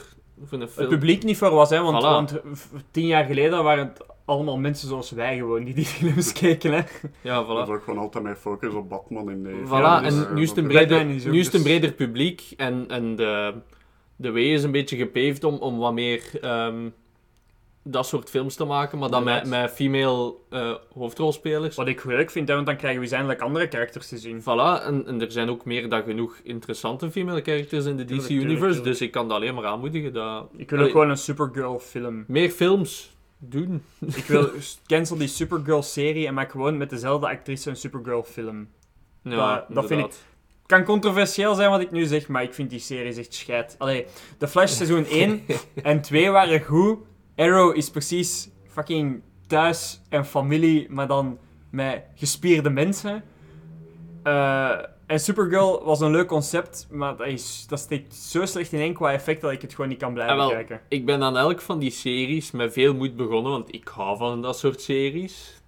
voor 0.45 0.59
een 0.59 0.61
Het 0.61 0.71
film. 0.73 0.89
publiek 0.89 1.23
niet 1.23 1.37
voor 1.37 1.51
was, 1.51 1.71
hè? 1.71 1.83
Want, 1.83 2.03
Voilà. 2.03 2.07
want 2.07 2.43
tien 2.91 3.07
jaar 3.07 3.25
geleden 3.25 3.65
waren 3.65 3.87
het 3.89 4.01
allemaal 4.25 4.59
mensen 4.59 4.89
zoals 4.89 5.11
wij 5.11 5.37
gewoon 5.37 5.65
die 5.65 5.75
die 5.75 5.85
films 5.85 6.33
keken, 6.41 6.73
hè? 6.73 6.81
Ja, 7.21 7.43
Dat 7.43 7.47
voilà. 7.47 7.69
is 7.71 7.75
ook 7.77 7.83
gewoon 7.85 7.99
altijd 7.99 8.25
mijn 8.25 8.37
focus 8.37 8.75
op 8.75 8.89
Batman 8.89 9.31
in 9.31 9.43
deze. 9.43 9.57
Voilà, 9.67 9.69
Ja, 9.71 10.01
dus, 10.01 10.15
en 10.15 10.27
eh, 10.27 10.33
nu 10.35 10.43
is 10.43 10.49
het 10.49 10.59
een 10.59 10.65
dat- 10.65 10.73
breder, 10.73 11.05
nu 11.05 11.15
is 11.15 11.25
het 11.25 11.35
een 11.55 11.63
dus- 11.63 11.63
breder 11.63 11.93
publiek 11.93 12.43
en, 12.57 12.85
en 12.89 13.17
de, 13.17 13.55
de 14.17 14.33
way 14.33 14.43
is 14.53 14.63
een 14.63 14.71
beetje 14.73 14.97
gepaved 14.97 15.45
om, 15.45 15.55
om 15.55 15.79
wat 15.79 15.93
meer 15.93 16.23
ehm, 16.41 16.89
dat 17.85 18.07
soort 18.07 18.31
films 18.31 18.55
te 18.55 18.65
maken, 18.65 18.99
maar 18.99 19.11
dan 19.11 19.25
met, 19.25 19.47
met 19.47 19.71
female 19.71 20.35
eh, 20.51 20.75
hoofdrolspelers. 20.95 21.77
Wat 21.77 21.89
ik 21.89 22.05
leuk 22.05 22.31
vind, 22.31 22.49
hè, 22.49 22.55
want 22.55 22.67
dan 22.67 22.77
krijgen 22.77 22.99
we 22.99 23.05
eens 23.05 23.15
eindelijk 23.15 23.41
andere 23.41 23.69
karakters 23.69 24.09
te 24.09 24.19
zien. 24.19 24.41
Voilà, 24.41 24.85
en, 24.87 25.07
en 25.07 25.21
er 25.21 25.33
zijn 25.33 25.51
ook 25.51 25.65
meer 25.65 25.89
dan 25.89 26.03
genoeg 26.03 26.37
interessante 26.43 27.11
female 27.11 27.43
characters 27.43 27.85
in 27.85 27.97
de 27.97 28.03
DC 28.05 28.09
Tuurlijk, 28.09 28.27
tuurlijk, 28.29 28.51
Universe, 28.51 28.75
tuurlijk. 28.75 28.99
dus 28.99 29.07
ik 29.07 29.13
kan 29.13 29.29
dat 29.29 29.37
alleen 29.37 29.55
maar 29.55 29.65
aanmoedigen. 29.67 30.13
Dat... 30.13 30.47
Ik 30.57 30.71
wil 30.71 30.81
ook 30.81 30.91
gewoon 30.91 31.11
een 31.11 31.17
Supergirl 31.19 31.79
film. 31.79 32.25
Meer 32.27 32.51
films 32.51 33.17
doen. 33.39 33.83
Ik 34.17 34.25
wil 34.25 34.49
cancel 34.87 35.17
die 35.17 35.29
Supergirl 35.29 35.83
serie 35.83 36.27
en 36.27 36.35
maak 36.35 36.51
gewoon 36.51 36.77
met 36.77 36.91
dezelfde 36.91 37.29
actrice 37.29 37.71
een 37.71 37.77
Supergirl 37.77 38.23
film. 38.23 38.69
Ja, 39.23 39.55
Dat- 39.55 39.65
dat 39.75 39.87
vind 39.87 40.01
ik- 40.05 40.13
kan 40.67 40.85
controversieel 40.85 41.55
zijn 41.55 41.71
wat 41.71 41.81
ik 41.81 41.91
nu 41.91 42.05
zeg, 42.05 42.29
maar 42.29 42.43
ik 42.43 42.55
vind 42.55 42.71
die 42.71 42.79
serie 42.79 43.15
echt 43.17 43.35
scheid. 43.35 43.75
Allee, 43.79 44.07
The 44.39 44.49
Flash 44.49 44.73
seizoen 44.73 45.05
1 45.07 45.43
en 45.83 46.01
2 46.03 46.31
waren 46.31 46.63
goed. 46.63 46.99
Arrow 47.43 47.77
is 47.77 47.91
precies 47.91 48.49
fucking 48.69 49.23
thuis 49.47 50.01
en 50.09 50.25
familie, 50.27 50.87
maar 50.91 51.07
dan 51.07 51.39
met 51.71 52.03
gespierde 52.15 52.71
mensen. 52.71 53.25
Eh, 54.23 54.79
en 55.07 55.21
Supergirl 55.21 55.85
was 55.85 56.01
een 56.01 56.11
leuk 56.11 56.27
concept, 56.29 56.87
maar 56.91 57.17
dat, 57.17 57.27
is, 57.27 57.67
dat 57.69 57.79
steekt 57.79 58.15
zo 58.15 58.47
slecht 58.47 58.73
in 58.73 58.81
één 58.81 58.95
qua 58.95 59.13
effect 59.13 59.41
dat 59.41 59.51
ik 59.53 59.63
het 59.63 59.75
gewoon 59.75 59.91
niet 59.91 59.99
kan 59.99 60.13
blijven 60.13 60.35
Ah, 60.35 60.41
wel. 60.41 60.51
kijken. 60.51 60.81
Ik 60.89 61.07
ben 61.07 61.23
aan 61.23 61.37
elk 61.37 61.61
van 61.61 61.79
die 61.79 61.91
series 61.91 62.51
met 62.51 62.73
veel 62.73 62.95
moed 62.95 63.17
begonnen, 63.17 63.53
want 63.53 63.75
ik 63.75 63.89
hou 63.89 64.17
van 64.17 64.43
dat 64.43 64.59
soort 64.59 64.81
series. 64.81 65.62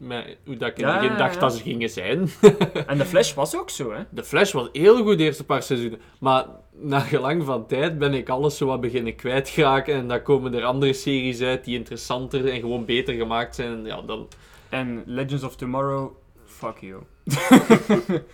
Met 0.00 0.36
hoe 0.44 0.56
dat 0.56 0.68
ik 0.68 0.78
in 0.78 0.84
het 0.84 0.94
Ja, 0.94 1.00
begin 1.00 1.16
dacht 1.16 1.34
ja. 1.34 1.40
dat 1.40 1.54
ze 1.54 1.62
gingen 1.62 1.90
zijn. 1.90 2.28
En 2.86 2.98
The 2.98 3.04
Flash 3.06 3.34
was 3.34 3.56
ook 3.56 3.70
zo, 3.70 3.92
hè? 3.92 4.02
De 4.10 4.24
Flash 4.24 4.52
was 4.52 4.68
heel 4.72 5.02
goed 5.02 5.18
de 5.18 5.24
eerste 5.24 5.44
paar 5.44 5.62
seizoenen. 5.62 5.98
Maar 6.20 6.46
na 6.72 7.00
gelang 7.00 7.44
van 7.44 7.66
tijd 7.66 7.98
ben 7.98 8.14
ik 8.14 8.28
alles 8.28 8.56
zo 8.56 8.66
wat 8.66 8.80
beginnen 8.80 9.14
kwijtgeraken. 9.16 9.94
En 9.94 10.08
dan 10.08 10.22
komen 10.22 10.54
er 10.54 10.64
andere 10.64 10.92
series 10.92 11.40
uit 11.40 11.64
die 11.64 11.76
interessanter 11.76 12.48
en 12.48 12.60
gewoon 12.60 12.84
beter 12.84 13.14
gemaakt 13.14 13.54
zijn. 13.54 13.72
En 13.72 13.84
Ja, 13.84 14.02
dan, 14.02 14.28
En 14.68 15.02
Legends 15.06 15.44
of 15.44 15.56
Tomorrow, 15.56 16.10
fuck 16.46 16.78
you. 16.78 17.02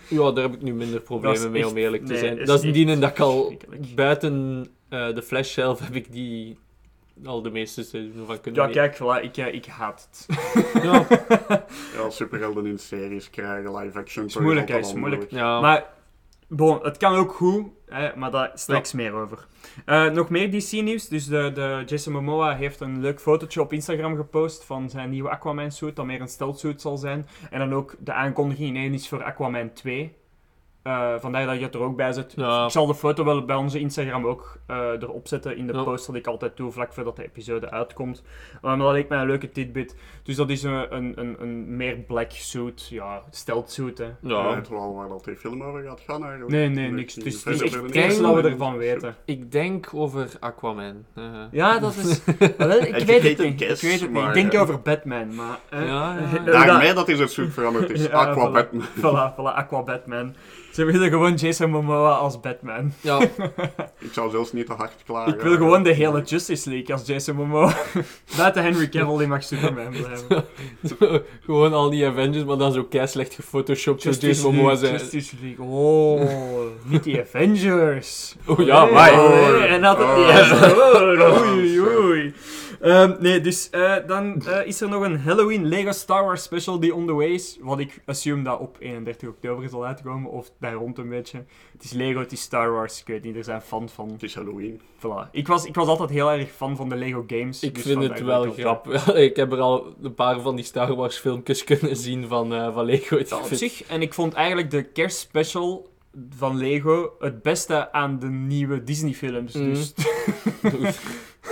ja, 0.09 0.31
daar 0.31 0.43
heb 0.43 0.53
ik 0.53 0.61
nu 0.61 0.73
minder 0.73 0.99
problemen 1.01 1.51
mee, 1.51 1.61
echt- 1.61 1.71
om 1.71 1.77
eerlijk 1.77 2.05
te 2.05 2.11
nee, 2.11 2.19
zijn. 2.21 2.37
is 2.39 2.47
Dat 2.47 2.59
is 2.59 2.65
echt 2.65 2.73
dienen 2.73 2.99
dat 2.99 3.09
ik 3.09 3.19
al 3.19 3.57
buiten 3.95 4.65
eh, 4.89 5.13
de 5.15 5.21
Flash 5.21 5.53
zelf 5.53 5.79
heb 5.79 5.95
ik 5.95 6.11
die 6.11 6.57
al 7.25 7.41
de 7.41 7.49
meeste 7.51 7.83
seizoenen 7.83 8.25
van 8.25 8.41
kunnen 8.41 8.67
Ja, 8.67 8.71
kijk, 8.71 8.95
voilà, 8.95 9.23
ik, 9.23 9.37
eh, 9.37 9.53
ik 9.53 9.65
haat 9.65 10.09
het. 10.11 10.25
Ja, 10.83 11.07
Ja, 11.95 12.09
superhelden 12.09 12.65
in 12.65 12.79
series 12.79 13.29
krijgen, 13.29 13.75
live 13.75 13.97
action. 13.97 14.25
Is 14.25 14.37
moeilijk, 14.37 14.69
is 14.69 14.93
moeilijk. 14.93 15.31
ja. 15.31 15.59
Maar, 15.59 15.85
bon, 16.47 16.79
het 16.83 16.97
kan 16.97 17.15
ook 17.15 17.31
goed, 17.31 17.67
hè, 17.85 18.15
maar 18.15 18.31
daar 18.31 18.51
straks 18.53 18.93
meer 18.93 19.13
over. 19.13 19.47
Eh, 19.85 20.09
nog 20.09 20.29
meer 20.29 20.51
DC-nieuws. 20.51 21.07
Dus 21.07 21.25
de, 21.25 21.51
de 21.53 21.83
Jason 21.85 22.13
Momoa 22.13 22.55
heeft 22.55 22.79
een 22.79 23.01
leuk 23.01 23.19
fotootje 23.19 23.61
op 23.61 23.73
Instagram 23.73 24.15
gepost 24.15 24.63
van 24.63 24.89
zijn 24.89 25.09
nieuwe 25.09 25.29
Aquaman-suit, 25.29 25.95
dat 25.95 26.05
meer 26.05 26.21
een 26.21 26.27
stealth-suit 26.27 26.81
zal 26.81 26.97
zijn. 26.97 27.27
En 27.49 27.59
dan 27.59 27.73
ook 27.73 27.95
de 27.99 28.13
aankondiging 28.13 28.69
ineens 28.69 29.09
voor 29.09 29.23
Aquaman 29.23 29.73
2. 29.73 30.15
Eh, 30.87 31.13
vandaar 31.19 31.45
dat 31.45 31.57
je 31.57 31.63
het 31.63 31.73
er 31.75 31.81
ook 31.81 31.95
bij 31.95 32.11
zet. 32.13 32.33
Ja. 32.35 32.65
Ik 32.65 32.71
zal 32.71 32.85
de 32.85 32.95
foto 32.95 33.23
wel 33.25 33.45
bij 33.45 33.55
onze 33.55 33.79
Instagram 33.79 34.25
ook 34.25 34.57
eh, 34.67 34.77
erop 34.77 35.27
zetten 35.27 35.57
in 35.57 35.67
de 35.67 35.73
Ja. 35.73 35.83
post 35.83 36.05
dat 36.05 36.15
ik 36.15 36.27
altijd 36.27 36.57
doe, 36.57 36.71
vlak 36.71 36.93
voordat 36.93 37.15
de 37.15 37.23
episode 37.23 37.71
uitkomt. 37.71 38.23
Eh, 38.55 38.61
maar 38.61 38.77
dat 38.77 38.91
leek 38.91 39.09
mij 39.09 39.19
een 39.19 39.27
leuke 39.27 39.49
tidbit. 39.49 39.95
Dus 40.23 40.35
dat 40.35 40.49
is 40.49 40.63
een, 40.63 40.95
een, 40.95 41.13
een, 41.15 41.35
een 41.39 41.75
meer 41.77 41.95
black 41.97 42.31
suit, 42.31 42.87
ja, 42.87 43.21
stealth 43.31 43.71
suit, 43.71 43.97
hè. 43.97 44.05
Ja. 44.21 44.55
weet 44.55 44.69
wel 44.69 44.93
waar 44.95 45.07
dat 45.07 45.23
die 45.25 45.35
film 45.35 45.63
over 45.63 45.83
gaat 45.83 46.01
gaan 46.07 46.21
eigenlijk. 46.21 46.51
Nee, 46.51 46.69
nee, 46.69 46.87
Ik 46.87 46.93
niks. 46.93 47.15
Het 47.15 47.25
is, 47.25 47.43
niet. 47.45 47.59
het 47.63 47.73
het 47.73 47.95
eerste 47.95 48.21
dat 48.21 48.35
we 48.41 48.49
ervan 48.49 48.77
weten. 48.77 49.15
Ik 49.25 49.51
denk 49.51 49.89
over 49.93 50.29
Aquaman. 50.39 51.05
eh. 51.13 51.23
Ja, 51.51 51.79
dat 51.79 51.95
is... 51.95 52.21
Wel, 52.57 52.81
ik 52.81 53.05
weet 53.05 53.23
het 53.23 53.37
niet. 53.39 53.61
Ik 53.61 53.79
weet 53.81 54.01
het 54.01 54.11
niet. 54.11 54.23
Ik 54.27 54.33
denk 54.33 54.53
eh, 54.53 54.61
over 54.61 54.81
Batman, 54.81 55.35
maar... 55.35 55.59
eh, 55.69 55.87
Ja, 55.87 56.17
ja. 56.17 56.37
eh, 56.45 56.45
Daarmee 56.45 56.93
dat 56.93 57.07
is 57.09 57.19
het 57.19 57.31
suit 57.31 57.53
veranderd 57.53 57.89
is. 57.89 58.05
Ja, 58.07 58.11
Aqua 58.11 58.49
voilà. 58.49 58.51
Batman. 58.53 58.83
Voilà, 58.97 59.33
voilà, 59.35 59.55
Aqua 59.55 59.83
Batman. 59.83 60.35
Ze 60.77 60.85
willen 60.85 61.09
gewoon 61.09 61.33
Jason 61.35 61.69
Momoa 61.69 62.11
als 62.11 62.39
Batman. 62.39 62.93
ja. 63.01 63.19
Ik 63.99 64.13
zou 64.13 64.29
zelfs 64.29 64.53
niet 64.53 64.65
te 64.65 64.73
hard 64.73 64.91
klagen. 65.05 65.33
Ik 65.33 65.41
wil 65.41 65.55
gewoon 65.55 65.83
de 65.83 65.91
hele 65.91 66.21
Justice 66.21 66.69
League 66.69 66.95
als 66.95 67.05
Jason 67.07 67.35
Momoa. 67.35 67.73
Buiten 68.37 68.63
Henry 68.63 68.89
Cavill, 68.89 69.17
die 69.17 69.27
mag 69.27 69.43
Superman 69.43 69.89
blijven. 69.89 70.45
Gewoon 71.45 71.73
al 71.73 71.89
die 71.89 72.05
Avengers, 72.07 72.43
maar 72.43 72.57
dan 72.57 72.71
zo 72.71 72.83
kei 72.83 73.07
slecht 73.07 73.33
gefotoshopt 73.33 74.01
zoals 74.01 74.17
Jason 74.19 74.55
Momoa 74.55 74.75
zijn. 74.75 74.93
Justice 74.93 75.35
League. 75.41 75.65
Oh, 75.65 76.21
niet 76.83 77.03
die 77.03 77.19
Avengers. 77.21 78.35
Oh 78.45 78.65
ja, 78.65 78.83
Nee, 78.83 78.93
maar. 78.93 79.11
nee, 79.11 79.67
en 79.67 79.81
dat 79.81 79.99
Oh. 79.99 80.17
Oh, 81.19 81.51
Oei, 81.51 81.79
oei. 81.81 82.33
Ehm, 82.81 83.15
nee, 83.19 83.41
dus 83.41 83.69
eh, 83.69 83.95
dan 84.07 84.41
eh, 84.41 84.67
is 84.67 84.81
er 84.81 84.89
nog 84.89 85.03
een 85.03 85.19
Halloween 85.19 85.65
Lego 85.65 85.91
Star 85.91 86.23
Wars 86.23 86.43
special 86.43 86.79
die 86.79 86.95
on 86.95 87.05
the 87.07 87.13
way 87.13 87.27
is. 87.27 87.57
Wat 87.61 87.79
ik 87.79 88.01
assume 88.05 88.43
dat 88.43 88.59
op 88.59 88.75
31 88.79 89.29
oktober 89.29 89.69
zal 89.69 89.85
uitkomen, 89.85 90.31
of 90.31 90.51
daar 90.59 90.73
rond 90.73 90.97
een 90.97 91.09
beetje. 91.09 91.43
Het 91.71 91.83
is 91.83 91.91
Lego, 91.91 92.19
het 92.19 92.31
is 92.31 92.41
Star 92.41 92.71
Wars, 92.71 92.99
ik 92.99 93.07
weet 93.07 93.23
niet, 93.23 93.35
er 93.35 93.43
zijn 93.43 93.61
fan 93.61 93.89
van. 93.89 94.11
Het 94.11 94.23
is 94.23 94.35
Halloween. 94.35 94.81
Voilà. 94.97 95.31
Ik 95.31 95.47
was, 95.47 95.65
ik 95.65 95.75
was 95.75 95.87
altijd 95.87 96.09
heel 96.09 96.31
erg 96.31 96.51
fan 96.51 96.75
van 96.75 96.89
de 96.89 96.95
Lego 96.95 97.23
games. 97.27 97.63
Ik 97.63 97.75
dus 97.75 97.83
vind 97.83 98.03
het 98.03 98.21
wel 98.21 98.51
grappig. 98.51 99.13
Ik 99.27 99.35
heb 99.35 99.51
er 99.51 99.59
al 99.59 99.95
een 100.01 100.13
paar 100.13 100.39
van 100.41 100.55
die 100.55 100.65
Star 100.65 100.95
Wars 100.95 101.17
filmpjes 101.17 101.63
kunnen 101.79 101.95
zien 101.95 102.27
van, 102.27 102.53
eh, 102.53 102.73
van 102.73 102.85
Lego. 102.85 103.17
Ja, 103.17 103.37
op 103.37 103.45
vind- 103.45 103.59
zich. 103.59 103.83
En 103.83 104.01
ik 104.01 104.13
vond 104.13 104.33
eigenlijk 104.33 104.71
de 104.71 104.83
kerstspecial 104.83 105.87
van 106.37 106.57
Lego 106.57 107.11
het 107.19 107.41
beste 107.41 107.91
aan 107.91 108.19
de 108.19 108.29
nieuwe 108.29 108.83
Disney-films. 108.83 109.53
Mhm. 109.53 109.69
Dus 109.69 109.93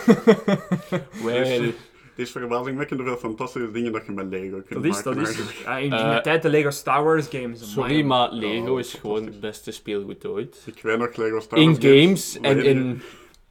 Wel. 1.24 1.74
Het 2.16 2.26
is 2.26 2.32
verbazingwekkend 2.32 3.00
hoeveel 3.00 3.18
fantastische 3.18 3.72
dingen 3.72 3.92
dat 3.92 4.06
je 4.06 4.12
met 4.12 4.26
Lego 4.30 4.62
kunt 4.68 4.84
dat 4.84 4.84
is, 4.84 5.04
maken. 5.04 5.16
dat 5.24 5.30
is. 5.30 5.62
Ja, 5.64 5.78
in, 5.78 5.92
Eh, 5.94 6.16
de 6.16 6.22
tijd 6.22 6.42
de 6.42 6.50
Lego 6.50 6.70
Star 6.70 7.04
Wars 7.04 7.28
games. 7.28 7.72
Sorry, 7.74 8.02
maar 8.04 8.32
Lego 8.32 8.72
Oh, 8.74 8.80
is 8.80 8.94
gewoon 8.94 9.26
het 9.26 9.40
beste 9.40 9.72
speelgoed 9.72 10.26
ooit. 10.26 10.58
Ik 10.66 10.80
weet 10.82 10.98
nog 10.98 11.16
Lego 11.16 11.40
Star 11.40 11.60
In 11.60 11.66
Wars 11.66 11.78
games 11.86 12.38
en 12.42 12.64
in, 12.64 13.02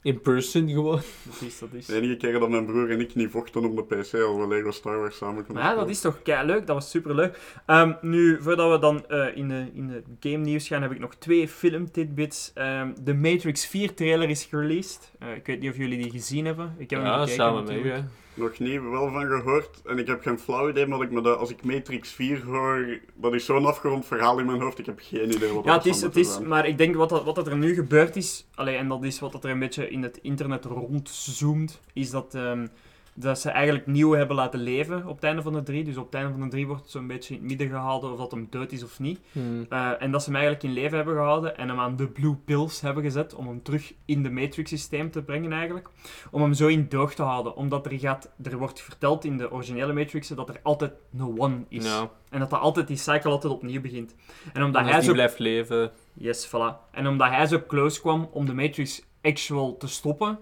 in 0.05 0.21
person 0.21 0.69
gewoon. 0.69 1.01
Dat 1.23 1.41
is, 1.41 1.59
dat 1.59 1.69
is. 1.73 1.87
De 1.87 1.95
enige 1.95 2.17
keer 2.17 2.39
dat 2.39 2.49
mijn 2.49 2.67
broer 2.67 2.91
en 2.91 3.01
ik 3.01 3.15
niet 3.15 3.31
vochten 3.31 3.65
op 3.65 3.77
de 3.77 3.83
PC 3.83 4.15
als 4.15 4.37
we 4.37 4.47
Lego 4.49 4.71
Star 4.71 4.99
Wars 4.99 5.17
samen 5.17 5.47
konden 5.47 5.65
ja, 5.65 5.75
dat 5.75 5.89
is 5.89 6.01
toch 6.01 6.23
kei 6.23 6.47
leuk, 6.47 6.67
dat 6.67 6.77
was 6.77 6.91
super 6.91 7.15
leuk. 7.15 7.39
nu, 8.01 8.43
voordat 8.43 8.71
we 8.73 8.79
dan 8.79 9.07
eh, 9.09 9.37
in, 9.37 9.49
de, 9.49 9.67
in 9.75 9.89
de 9.89 10.03
game 10.21 10.45
nieuws 10.45 10.67
gaan, 10.67 10.83
heb 10.83 10.93
ik 10.93 10.99
nog 10.99 11.15
twee 11.15 11.49
film 11.49 11.91
tidbits. 11.91 12.51
Ehm, 12.55 12.93
de 13.03 13.15
Matrix 13.15 13.67
4 13.67 13.95
trailer 13.95 14.31
is 14.31 14.45
gereleased. 14.45 15.13
Eh, 15.19 15.35
ik 15.35 15.47
weet 15.47 15.61
niet 15.61 15.71
of 15.71 15.77
jullie 15.77 16.03
die 16.03 16.11
gezien 16.11 16.45
hebben. 16.45 16.75
Ik 16.79 16.91
heb 16.91 16.99
hem 16.99 17.09
Ja, 17.09 17.19
gekeken, 17.19 17.35
samen 17.35 17.65
met 17.65 17.77
u. 17.77 17.93
Nog 18.35 18.59
niet 18.59 18.81
wel 18.83 19.11
van 19.11 19.27
gehoord. 19.27 19.83
En 19.87 19.99
ik 19.99 20.07
heb 20.07 20.23
geen 20.23 20.39
flauw 20.39 20.69
idee, 20.69 20.87
maar 20.87 21.01
ik 21.01 21.11
me 21.11 21.21
dat, 21.21 21.39
als 21.39 21.51
ik 21.51 21.65
Matrix 21.65 22.13
4 22.13 22.45
hoor, 22.45 22.99
dat 23.15 23.35
is 23.35 23.45
zo'n 23.45 23.67
afgerond 23.67 24.07
verhaal 24.07 24.39
in 24.39 24.47
mijn 24.47 24.61
hoofd. 24.61 24.79
Ik 24.79 24.87
heb 24.87 24.99
geen 25.03 25.33
idee 25.35 25.53
wat 25.53 25.65
Ja, 25.65 25.75
dat 25.75 25.85
het 25.85 25.95
is, 25.95 26.01
het 26.03 26.17
is, 26.17 26.33
zijn. 26.35 26.49
maar 26.49 26.67
ik 26.67 26.79
denk 26.79 26.95
wat, 26.95 27.09
dat, 27.09 27.25
wat 27.25 27.35
dat 27.35 27.47
er 27.47 27.57
nu 27.57 27.75
gebeurd 27.75 28.17
is, 28.17 28.47
allee, 28.55 28.77
en 28.77 28.89
dat 28.89 29.05
is 29.05 29.21
wat 29.21 29.33
dat 29.33 29.45
er 29.45 29.51
een 29.51 29.59
beetje 29.59 29.91
in 29.91 30.03
het 30.03 30.19
internet 30.23 30.65
rondzoomt, 30.65 31.81
is 31.93 32.11
dat, 32.11 32.35
ehm, 32.35 32.67
dat 33.15 33.41
ze 33.41 33.51
eigenlijk 33.51 33.87
nieuw 33.87 34.13
hebben 34.13 34.37
laten 34.37 34.61
leven 34.61 35.07
op 35.07 35.15
het 35.15 35.25
einde 35.25 35.43
van 35.43 35.53
de 35.53 35.63
drie. 35.63 35.85
Dus 35.85 35.97
op 35.97 36.05
het 36.05 36.15
einde 36.15 36.31
van 36.31 36.41
de 36.41 36.49
drie 36.49 36.67
wordt 36.67 36.91
zo'n 36.91 37.07
beetje 37.07 37.35
in 37.35 37.41
het 37.41 37.49
midden 37.49 37.69
gehouden 37.69 38.13
of 38.13 38.19
dat 38.19 38.31
hem 38.31 38.47
dood 38.51 38.73
is 38.73 38.83
of 38.83 38.99
niet. 38.99 39.21
Hmm. 39.33 39.67
Eh, 39.69 39.91
en 39.99 40.11
dat 40.11 40.23
ze 40.23 40.31
hem 40.31 40.39
eigenlijk 40.39 40.65
in 40.65 40.83
leven 40.83 40.97
hebben 40.97 41.15
gehouden 41.15 41.57
en 41.57 41.69
hem 41.69 41.81
aan 41.81 41.97
de 41.97 42.09
blue 42.09 42.35
pills 42.35 42.81
hebben 42.81 43.03
gezet 43.03 43.35
om 43.35 43.47
hem 43.47 43.63
terug 43.63 43.93
in 44.05 44.23
de 44.23 44.31
Matrix-systeem 44.31 45.11
te 45.11 45.23
brengen 45.23 45.53
eigenlijk. 45.53 45.89
Om 46.31 46.43
hem 46.43 46.55
zo 46.55 46.67
in 46.67 46.87
doog 46.89 47.15
te 47.15 47.23
houden. 47.23 47.57
Omdat 47.57 47.87
er, 47.87 47.99
gaat, 47.99 48.31
er 48.43 48.59
wordt 48.59 48.81
verteld 48.81 49.25
in 49.25 49.37
de 49.37 49.53
originele 49.53 49.93
Matrixen 49.93 50.37
dat 50.37 50.49
er 50.49 50.61
altijd 50.63 50.93
no 51.11 51.35
one 51.37 51.65
is. 51.69 51.87
En 52.31 52.41
dat 52.41 52.51
dat 52.51 52.61
altijd 52.61 52.87
die 52.87 52.97
cycle 52.97 53.31
altijd 53.31 53.53
opnieuw 53.53 53.81
begint. 53.81 54.15
En 54.53 54.63
omdat 54.63 54.89
hij 54.89 55.03
zo 55.03 55.13
blijft 55.13 55.39
leven. 55.39 55.93
Yes, 56.13 56.49
voilà. 56.49 56.91
En 56.91 57.07
omdat 57.07 57.29
hij 57.29 57.47
zo 57.47 57.63
close 57.67 58.01
kwam 58.01 58.29
om 58.33 58.47
de 58.47 58.55
Matrix 58.55 59.03
actual 59.23 59.77
te 59.77 59.89
stoppen, 59.89 60.39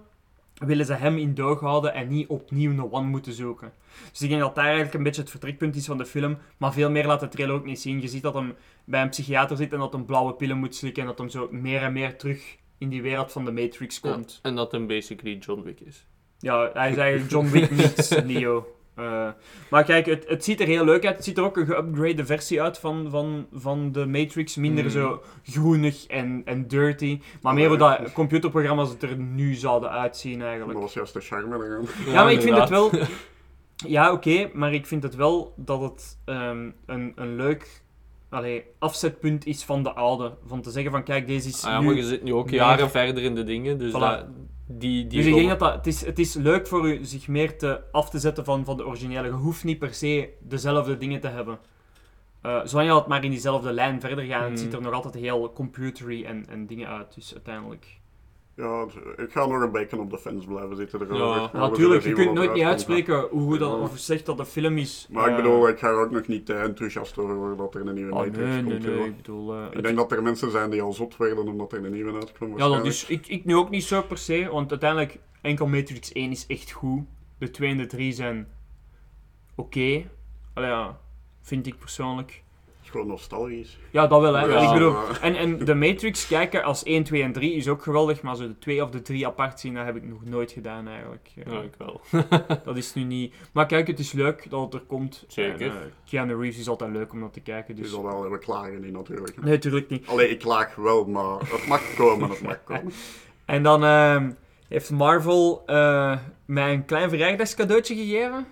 willen 0.53 0.85
ze 0.85 0.93
hem 0.93 1.17
in 1.17 1.33
doog 1.33 1.59
houden 1.59 1.93
en 1.93 2.07
niet 2.07 2.27
opnieuw 2.27 2.71
een 2.71 2.91
one 2.91 3.07
moeten 3.07 3.33
zoeken. 3.33 3.71
Dus 4.11 4.21
ik 4.21 4.29
denk 4.29 4.41
dat 4.41 4.55
daar 4.55 4.65
eigenlijk 4.65 4.93
een 4.93 5.03
beetje 5.03 5.21
het 5.21 5.29
vertrekpunt 5.29 5.75
is 5.75 5.85
van 5.85 5.97
de 5.97 6.05
film. 6.05 6.37
Maar 6.57 6.73
veel 6.73 6.89
meer 6.89 7.05
laat 7.05 7.19
de 7.19 7.27
trailer 7.27 7.55
ook 7.55 7.65
niet 7.65 7.81
zien. 7.81 8.01
Je 8.01 8.07
ziet 8.07 8.21
dat 8.23 8.33
hij 8.33 8.55
bij 8.85 9.01
een 9.01 9.09
psychiater 9.09 9.57
zit 9.57 9.73
en 9.73 9.79
dat 9.79 9.93
hij 9.93 10.01
blauwe 10.01 10.33
pillen 10.33 10.57
moet 10.57 10.75
slikken. 10.75 11.01
En 11.01 11.07
dat 11.07 11.17
hij 11.17 11.29
zo 11.29 11.47
meer 11.51 11.81
en 11.81 11.93
meer 11.93 12.17
terug 12.17 12.57
in 12.77 12.89
die 12.89 13.01
wereld 13.01 13.31
van 13.31 13.45
de 13.45 13.51
Matrix 13.51 13.99
komt. 13.99 14.39
En 14.41 14.55
dat 14.55 14.71
hem 14.71 14.87
basically 14.87 15.37
John 15.37 15.61
Wick 15.61 15.79
is. 15.79 16.05
Ja, 16.39 16.69
hij 16.73 16.91
is 16.91 16.97
eigenlijk 16.97 17.31
John 17.31 17.47
Wick 17.47 17.71
meets 17.71 18.09
Neo. 18.23 18.72
Eh, 18.95 19.27
maar 19.69 19.83
kijk, 19.83 20.05
het, 20.05 20.25
het 20.27 20.43
ziet 20.43 20.59
er 20.59 20.67
heel 20.67 20.85
leuk 20.85 21.05
uit. 21.05 21.15
Het 21.15 21.23
ziet 21.25 21.37
er 21.37 21.43
ook 21.43 21.57
een 21.57 21.65
geupgrade 21.65 22.25
versie 22.25 22.61
uit 22.61 22.77
van, 22.77 23.07
van, 23.09 23.47
van 23.53 23.91
de 23.91 24.05
Matrix. 24.05 24.55
Minder 24.55 24.83
Mm. 24.83 24.89
zo 24.89 25.21
groenig 25.43 26.05
en, 26.07 26.41
en 26.45 26.67
dirty. 26.67 27.19
Maar 27.41 27.53
meer 27.53 27.67
hoe 27.67 27.77
dat 27.77 28.11
computerprogramma's 28.13 28.89
het 28.89 29.03
er 29.03 29.17
nu 29.17 29.53
zouden 29.53 29.89
uitzien 29.91 30.39
Dat 30.39 30.47
eigenlijk. 30.47 30.79
was 30.79 30.93
juist 30.93 31.13
de 31.13 31.19
charme 31.21 31.55
eraan. 31.65 31.85
Ja, 32.05 32.23
maar 32.23 32.31
ik 32.31 32.41
vind 32.41 32.57
het 32.57 32.69
wel... 32.69 32.91
Ja, 33.87 34.11
oké, 34.11 34.49
maar 34.53 34.73
ik 34.73 34.85
vind 34.85 35.03
het 35.03 35.15
wel 35.15 35.53
dat 35.57 35.81
het 35.81 36.17
ehm, 36.25 36.69
een, 36.85 37.11
een 37.15 37.35
leuk 37.35 37.81
allee, 38.29 38.63
afzetpunt 38.79 39.45
is 39.45 39.63
van 39.63 39.83
de 39.83 39.93
oude. 39.93 40.31
Van 40.45 40.61
te 40.61 40.71
zeggen 40.71 40.91
van, 40.91 41.03
kijk, 41.03 41.27
deze 41.27 41.47
is 41.49 41.63
Ah 41.65 41.71
ja, 41.71 41.79
nu... 41.79 41.85
maar 41.85 41.95
je 41.95 42.03
zit 42.03 42.23
nu 42.23 42.33
ook 42.33 42.45
meer- 42.45 42.55
jaren 42.55 42.89
verder 42.89 43.23
in 43.23 43.35
de 43.35 43.43
dingen, 43.43 43.77
dus 43.77 43.89
Voilà. 43.91 43.97
dat, 43.99 44.25
die, 44.65 45.07
die 45.07 45.17
Dus 45.19 45.27
ik 45.27 45.35
denk 45.35 45.49
dat 45.49 45.59
dat, 45.59 45.73
het, 45.73 45.87
is, 45.87 46.05
het 46.05 46.19
is 46.19 46.33
leuk 46.33 46.67
voor 46.67 46.87
u 46.89 47.05
zich 47.05 47.27
meer 47.27 47.57
te, 47.57 47.81
af 47.91 48.09
te 48.09 48.19
zetten 48.19 48.45
van, 48.45 48.65
van 48.65 48.77
de 48.77 48.85
originele. 48.85 49.27
Je 49.27 49.33
hoeft 49.33 49.63
niet 49.63 49.79
per 49.79 49.93
se 49.93 50.29
dezelfde 50.39 50.97
dingen 50.97 51.19
te 51.19 51.27
hebben. 51.27 51.59
Eh 52.41 52.61
zolang 52.63 52.89
je 52.89 52.95
het 52.95 53.07
maar 53.07 53.23
in 53.23 53.29
diezelfde 53.29 53.71
lijn 53.73 53.99
verder 54.01 54.25
gaat, 54.25 54.41
het 54.41 54.49
Mhm. 54.49 54.57
ziet 54.59 54.73
er 54.73 54.81
nog 54.81 54.93
altijd 54.93 55.13
heel 55.13 55.53
computery 55.53 56.23
en, 56.25 56.45
en 56.49 56.65
dingen 56.65 56.87
uit. 56.87 57.13
Dus 57.15 57.33
uiteindelijk... 57.33 58.01
Ja, 58.55 58.85
ik 59.17 59.31
ga 59.31 59.45
nog 59.45 59.61
een 59.61 59.71
beetje 59.71 59.99
op 59.99 60.09
de 60.09 60.17
fans 60.17 60.45
blijven 60.45 60.75
zitten. 60.75 61.15
Ja. 61.15 61.49
Natuurlijk, 61.53 62.03
je 62.03 62.13
kunt 62.13 62.33
nooit 62.33 62.53
niet 62.53 62.63
uitspreken 62.63 63.27
hoe 63.31 63.41
goed 63.49 63.59
dat, 63.59 63.79
of 63.79 63.97
slecht 63.97 64.25
dat 64.25 64.37
de 64.37 64.45
film 64.45 64.77
is. 64.77 65.07
Maar 65.11 65.23
ik 65.23 65.29
Eh, 65.29 65.35
bedoel, 65.35 65.67
ik 65.67 65.79
ga 65.79 65.87
er 65.87 65.99
ook 65.99 66.11
nog 66.11 66.27
niet 66.27 66.45
te 66.45 66.53
enthousiast 66.53 67.17
over 67.17 67.35
worden 67.35 67.57
dat 67.57 67.75
er 67.75 67.87
een 67.87 67.93
nieuwe 67.93 68.11
oh, 68.11 68.17
Matrix 68.17 68.37
nee, 68.37 68.61
nee, 68.61 68.63
komt. 68.71 68.85
nee, 68.85 68.95
joh. 68.97 69.05
ik 69.05 69.15
bedoel... 69.17 69.53
eh, 69.55 69.65
Ik 69.67 69.73
het- 69.73 69.83
denk 69.83 69.97
dat 69.97 70.11
er 70.11 70.23
mensen 70.23 70.51
zijn 70.51 70.69
die 70.69 70.81
al 70.81 70.93
zot 70.93 71.17
werden 71.17 71.47
omdat 71.47 71.73
er 71.73 71.85
een 71.85 71.91
nieuwe 71.91 72.13
uitkwam. 72.13 72.57
Ja, 72.57 72.67
dat 72.67 72.85
is, 72.85 73.05
ik, 73.05 73.27
ik 73.27 73.45
nu 73.45 73.55
ook 73.55 73.69
niet 73.69 73.83
zo 73.83 74.01
per 74.01 74.17
se, 74.17 74.47
want 74.51 74.69
uiteindelijk 74.71 75.19
enkel 75.41 75.67
Matrix 75.67 76.11
1 76.11 76.31
is 76.31 76.45
echt 76.47 76.71
goed. 76.71 77.01
De 77.37 77.49
2 77.51 77.69
en 77.69 77.77
de 77.77 77.85
3 77.85 78.11
zijn 78.11 78.47
oké. 79.55 80.03
Allee, 80.53 80.69
ja, 80.69 80.99
vind 81.41 81.67
ik 81.67 81.77
persoonlijk. 81.79 82.43
Gewoon 82.93 83.07
nostalgisch. 83.07 83.77
Ja, 83.91 84.07
dat 84.07 84.21
wel, 84.21 84.33
hè. 84.33 84.45
Ja, 84.45 84.67
ik 84.67 84.73
bedoel, 84.73 84.91
maar- 84.91 85.21
en, 85.21 85.35
en 85.35 85.65
de 85.65 85.73
Matrix 85.75 86.27
kijken 86.27 86.63
als 86.63 86.83
1, 86.83 87.03
2 87.03 87.23
en 87.23 87.31
3 87.31 87.53
is 87.53 87.67
ook 87.67 87.81
geweldig, 87.83 88.21
maar 88.21 88.35
zo 88.35 88.47
de 88.47 88.57
2 88.57 88.83
of 88.83 88.89
de 88.89 89.01
3 89.01 89.27
apart 89.27 89.59
zien, 89.59 89.73
dat 89.73 89.85
heb 89.85 89.95
ik 89.95 90.03
nog 90.03 90.25
nooit 90.25 90.51
gedaan 90.51 90.87
eigenlijk. 90.87 91.29
Ja, 91.35 91.61
ik 91.61 91.73
wel. 91.77 92.01
Dat 92.63 92.77
is 92.77 92.93
nu 92.93 93.03
niet... 93.03 93.33
Maar 93.51 93.65
kijk, 93.65 93.87
het 93.87 93.99
is 93.99 94.11
leuk 94.11 94.49
dat 94.49 94.61
het 94.63 94.73
er 94.73 94.79
komt. 94.87 95.25
Zeker. 95.27 95.61
En, 95.61 95.71
eh, 95.71 95.83
Keanu 96.09 96.35
Reeves 96.35 96.59
is 96.59 96.67
altijd 96.69 96.91
leuk 96.91 97.11
om 97.11 97.19
dat 97.19 97.33
te 97.33 97.39
kijken, 97.39 97.75
Dus 97.75 97.83
dus... 97.83 97.93
dat 97.93 98.01
wel, 98.01 98.29
we 98.29 98.37
klagen 98.37 98.81
niet 98.81 98.91
natuurlijk. 98.93 99.41
Nee, 99.43 99.51
natuurlijk 99.53 99.89
niet. 99.89 100.07
Allee, 100.07 100.29
ik 100.29 100.39
klaag 100.39 100.75
wel, 100.75 101.05
maar 101.05 101.39
het 101.39 101.67
mag 101.67 101.81
komen, 101.95 102.29
het 102.29 102.41
mag 102.41 102.63
komen. 102.63 102.91
En 103.45 103.63
dan 103.63 103.83
ehm, 103.83 104.31
heeft 104.67 104.91
Marvel 104.91 105.63
eh, 105.65 106.17
mij 106.45 106.73
een 106.73 106.85
klein 106.85 107.09
verjaardagscadeautje 107.09 107.95
gegeven. 107.95 108.45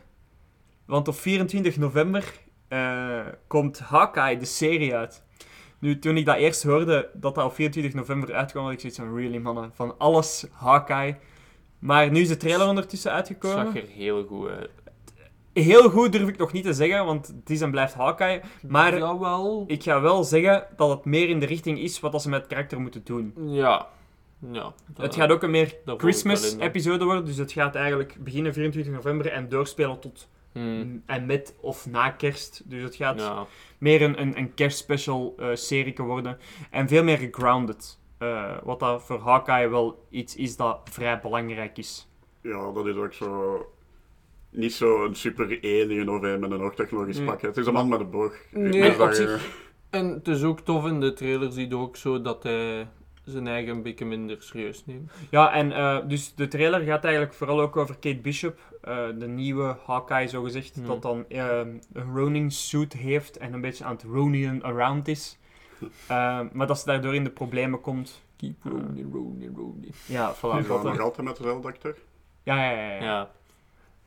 Want 0.85 1.07
op 1.07 1.15
24 1.15 1.77
november 1.77 2.33
eh, 2.71 3.19
komt 3.47 3.79
Hawkeye, 3.79 4.37
de 4.37 4.45
serie, 4.45 4.95
uit. 4.95 5.23
Nu, 5.79 5.99
toen 5.99 6.17
ik 6.17 6.25
dat 6.25 6.35
eerst 6.35 6.63
hoorde, 6.63 7.09
dat 7.13 7.35
dat 7.35 7.45
op 7.45 7.53
24 7.53 7.93
november 7.93 8.33
uitkwam, 8.33 8.63
had 8.63 8.73
ik 8.73 8.79
zoiets 8.79 8.97
van, 8.99 9.15
really 9.15 9.37
mannen, 9.37 9.71
van 9.73 9.95
alles 9.97 10.45
Hawkeye. 10.51 11.15
Maar 11.79 12.11
nu 12.11 12.19
is 12.21 12.27
de 12.27 12.37
trailer 12.37 12.67
ondertussen 12.67 13.15
Het 13.15 13.27
zag 13.27 13.37
uitgekomen. 13.37 13.81
er 13.81 13.87
heel 13.87 14.25
goed 14.25 14.49
uit. 14.49 14.69
Heel 15.53 15.89
goed 15.89 16.11
durf 16.11 16.27
ik 16.27 16.37
nog 16.37 16.51
niet 16.51 16.63
te 16.63 16.73
zeggen, 16.73 17.05
want 17.05 17.27
het 17.27 17.49
is 17.49 17.61
en 17.61 17.71
blijft 17.71 17.93
Hawkeye. 17.93 18.41
Maar 18.67 18.97
Jawel. 18.97 19.63
ik 19.67 19.83
ga 19.83 20.01
wel 20.01 20.23
zeggen 20.23 20.67
dat 20.75 20.89
het 20.89 21.05
meer 21.05 21.29
in 21.29 21.39
de 21.39 21.45
richting 21.45 21.79
is 21.79 21.99
wat 21.99 22.11
dat 22.11 22.21
ze 22.21 22.29
met 22.29 22.39
het 22.39 22.49
karakter 22.49 22.81
moeten 22.81 23.01
doen. 23.03 23.33
Ja. 23.37 23.87
Ja. 24.51 24.73
dat- 24.93 25.05
Het 25.05 25.15
gaat 25.15 25.31
ook 25.31 25.43
een 25.43 25.51
meer 25.51 25.75
Christmas-episode 25.97 27.05
worden, 27.05 27.25
dus 27.25 27.37
het 27.37 27.51
gaat 27.51 27.75
eigenlijk 27.75 28.15
beginnen 28.19 28.53
24 28.53 28.93
november 28.93 29.31
en 29.31 29.49
doorspelen 29.49 29.99
tot 29.99 30.27
Hmm. 30.53 31.03
en 31.05 31.25
met 31.25 31.55
of 31.59 31.85
na 31.89 32.09
kerst. 32.09 32.61
Dus 32.65 32.83
het 32.83 32.95
gaat 32.95 33.19
Ja. 33.19 33.45
meer 33.77 34.01
een, 34.01 34.21
een, 34.21 34.37
een 34.37 34.53
kerstspecial 34.53 35.33
eh 35.37 35.49
serie 35.53 35.93
worden 35.97 36.37
en 36.69 36.87
veel 36.87 37.03
meer 37.03 37.27
grounded. 37.31 37.99
Eh, 38.17 38.57
wat 38.63 38.79
dat 38.79 39.03
voor 39.03 39.19
Hawkeye 39.19 39.67
wel 39.69 40.05
iets 40.09 40.35
is 40.35 40.55
dat 40.55 40.79
vrij 40.83 41.19
belangrijk 41.19 41.77
is. 41.77 42.07
Ja, 42.41 42.71
dat 42.71 42.87
is 42.87 42.95
ook 42.95 43.13
zo... 43.13 43.65
Niet 44.49 44.73
zo 44.73 45.05
een 45.05 45.15
super 45.15 45.59
alien 45.61 46.09
of 46.09 46.21
een 46.21 46.39
met 46.39 46.51
een 46.51 46.59
hoogtechnologisch 46.59 47.17
Nee. 47.17 47.25
pak. 47.25 47.41
Het 47.41 47.57
is 47.57 47.65
een 47.65 47.73
man 47.73 47.89
met 47.89 47.99
een 47.99 48.09
boog. 48.09 48.33
Nee, 48.51 49.01
op 49.01 49.11
zich- 49.11 49.59
En 49.89 50.07
het 50.07 50.27
is 50.27 50.43
ook 50.43 50.59
tof 50.59 50.85
in 50.85 50.99
de 50.99 51.13
trailer, 51.13 51.51
zie 51.51 51.67
je 51.69 51.75
ook 51.77 51.95
zo 51.95 52.21
dat 52.21 52.43
hij 52.43 52.87
zijn 53.23 53.47
eigen 53.47 53.75
een 53.75 53.81
beetje 53.83 54.05
minder 54.05 54.37
serieus 54.39 54.85
neemt. 54.85 55.11
Ja, 55.29 55.53
en 55.53 55.71
eh, 55.71 55.97
dus 56.07 56.35
de 56.35 56.47
trailer 56.47 56.81
gaat 56.81 57.03
eigenlijk 57.03 57.33
vooral 57.33 57.61
ook 57.61 57.77
over 57.77 57.95
Kate 57.95 58.19
Bishop, 58.21 58.59
eh, 58.81 59.07
de 59.17 59.27
nieuwe 59.27 59.77
Hawkeye 59.85 60.27
zogezegd, 60.27 60.75
Hmm. 60.75 60.85
dat 60.85 61.01
dan 61.01 61.25
eh, 61.29 61.59
een 61.93 62.13
Ronin 62.15 62.51
suit 62.51 62.93
heeft 62.93 63.37
en 63.37 63.53
een 63.53 63.61
beetje 63.61 63.83
aan 63.83 63.93
het 63.95 64.03
Ronin 64.03 64.63
around 64.63 65.07
is. 65.07 65.37
Eh, 66.07 66.39
maar 66.53 66.67
dat 66.67 66.79
ze 66.79 66.85
daardoor 66.85 67.15
in 67.15 67.23
de 67.23 67.29
problemen 67.29 67.81
komt. 67.81 68.21
Keep 68.37 68.55
rolling, 68.63 69.13
rolling, 69.13 69.55
rolling. 69.57 69.93
Ja, 70.05 70.27
Die 70.27 70.35
voilà. 70.35 70.57
is 70.59 70.67
dat 70.67 70.83
nog 70.83 70.95
er- 70.95 71.01
altijd 71.01 71.27
met 71.27 71.37
dezelfde 71.37 71.67
acteur. 71.67 71.97
Ja, 72.43 72.55
ja, 72.63 72.71
ja. 72.81 72.93
ja. 72.93 73.03
Ja. 73.03 73.31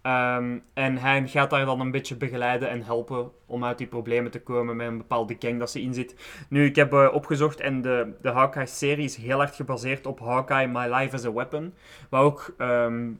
Ehm, 0.05 0.59
en 0.75 0.99
hij 0.99 1.29
gaat 1.29 1.51
daar 1.51 1.65
dan 1.65 1.81
een 1.81 1.91
beetje 1.91 2.17
begeleiden 2.17 2.69
en 2.69 2.83
helpen 2.83 3.31
om 3.47 3.65
uit 3.65 3.79
die 3.79 3.87
problemen 3.87 4.31
te 4.31 4.43
komen 4.43 4.77
met 4.77 4.87
een 4.87 4.99
bepaalde 4.99 5.37
gang 5.39 5.59
dat 5.59 5.71
ze 5.71 5.83
in 5.83 5.95
zit. 5.95 6.15
Nu, 6.49 6.65
ik 6.65 6.77
heb 6.77 6.93
eh, 6.93 7.09
opgezocht 7.13 7.61
en 7.61 7.83
de, 7.83 8.13
de 8.23 8.31
Hawkeye-serie 8.31 9.05
is 9.05 9.17
heel 9.17 9.41
erg 9.41 9.57
gebaseerd 9.57 10.07
op 10.07 10.21
Hawkeye 10.21 10.67
My 10.67 10.95
Life 10.95 11.15
as 11.15 11.25
a 11.25 11.33
Weapon. 11.33 11.75
Wat 12.09 12.21
ook 12.21 12.55
ehm, 12.59 13.11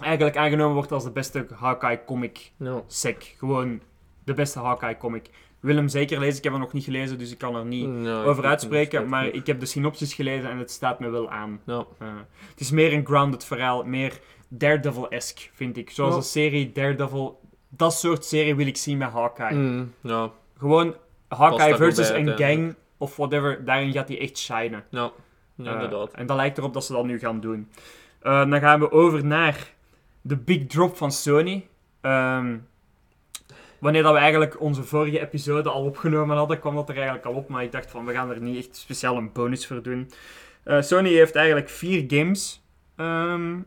eigenlijk 0.00 0.36
aangenomen 0.36 0.74
wordt 0.74 0.92
als 0.92 1.04
de 1.04 1.10
beste 1.10 1.46
Hawkeye-comic 1.54 2.52
sec. 2.86 3.34
Gewoon 3.38 3.80
de 4.24 4.34
beste 4.34 4.58
Hawkeye-comic. 4.58 5.26
Ik 5.26 5.72
wil 5.72 5.76
hem 5.76 5.88
zeker 5.88 6.18
lezen, 6.18 6.36
ik 6.36 6.44
heb 6.44 6.52
hem 6.52 6.62
nog 6.62 6.72
niet 6.72 6.84
gelezen, 6.84 7.18
dus 7.18 7.32
ik 7.32 7.38
kan 7.38 7.56
er 7.56 7.64
niet 7.64 8.08
over 8.08 8.44
uitspreken. 8.44 9.08
Maar 9.08 9.26
ik 9.26 9.46
heb 9.46 9.60
de 9.60 9.66
synopsis 9.66 10.14
gelezen 10.14 10.50
en 10.50 10.58
het 10.58 10.70
staat 10.70 11.00
me 11.00 11.08
wel 11.08 11.30
aan. 11.30 11.60
Eh, 11.66 11.78
het 12.50 12.60
is 12.60 12.70
meer 12.70 12.92
een 12.92 13.06
grounded 13.06 13.44
verhaal, 13.44 13.84
meer 13.84 14.20
Daredevil-esque, 14.48 15.48
vind 15.52 15.76
ik. 15.76 15.90
Zoals 15.90 16.10
Ja. 16.10 16.16
een 16.16 16.22
serie 16.22 16.72
Daredevil. 16.72 17.40
Dat 17.68 17.94
soort 17.94 18.24
serie 18.24 18.54
wil 18.54 18.66
ik 18.66 18.76
zien 18.76 18.98
met 18.98 19.10
Hawkeye. 19.10 19.54
Mm, 19.54 19.92
ja. 20.00 20.30
Gewoon 20.58 20.94
Hawkeye 21.28 21.76
versus 21.76 22.10
bij 22.10 22.20
een 22.26 22.36
gang 22.36 22.74
of 22.98 23.16
whatever, 23.16 23.64
daarin 23.64 23.92
gaat 23.92 24.08
hij 24.08 24.20
echt 24.20 24.38
shinen. 24.38 24.84
Ja. 24.90 25.12
Ja, 25.54 25.80
Eh, 25.90 26.02
en 26.12 26.26
dat 26.26 26.36
lijkt 26.36 26.58
erop 26.58 26.72
dat 26.74 26.84
ze 26.84 26.92
dat 26.92 27.04
nu 27.04 27.18
gaan 27.18 27.40
doen. 27.40 27.68
Eh, 28.20 28.50
dan 28.50 28.60
gaan 28.60 28.80
we 28.80 28.92
over 28.92 29.24
naar 29.24 29.72
de 30.20 30.36
big 30.36 30.66
drop 30.66 30.96
van 30.96 31.12
Sony. 31.12 31.66
Ehm, 32.00 32.56
wanneer 33.78 34.02
dat 34.02 34.12
we 34.12 34.18
eigenlijk 34.18 34.60
onze 34.60 34.82
vorige 34.82 35.20
episode 35.20 35.68
al 35.70 35.84
opgenomen 35.84 36.36
hadden, 36.36 36.58
kwam 36.60 36.74
dat 36.74 36.88
er 36.88 36.94
eigenlijk 36.94 37.26
al 37.26 37.34
op. 37.34 37.48
Maar 37.48 37.62
ik 37.62 37.72
dacht 37.72 37.90
van, 37.90 38.04
we 38.04 38.12
gaan 38.12 38.30
er 38.30 38.40
niet 38.40 38.56
echt 38.66 38.76
speciaal 38.76 39.16
een 39.16 39.32
bonus 39.32 39.66
voor 39.66 39.82
doen. 39.82 40.10
Eh, 40.62 40.80
Sony 40.82 41.12
heeft 41.12 41.34
eigenlijk 41.34 41.68
vier 41.68 42.04
games 42.08 42.62
ehm, 42.96 43.58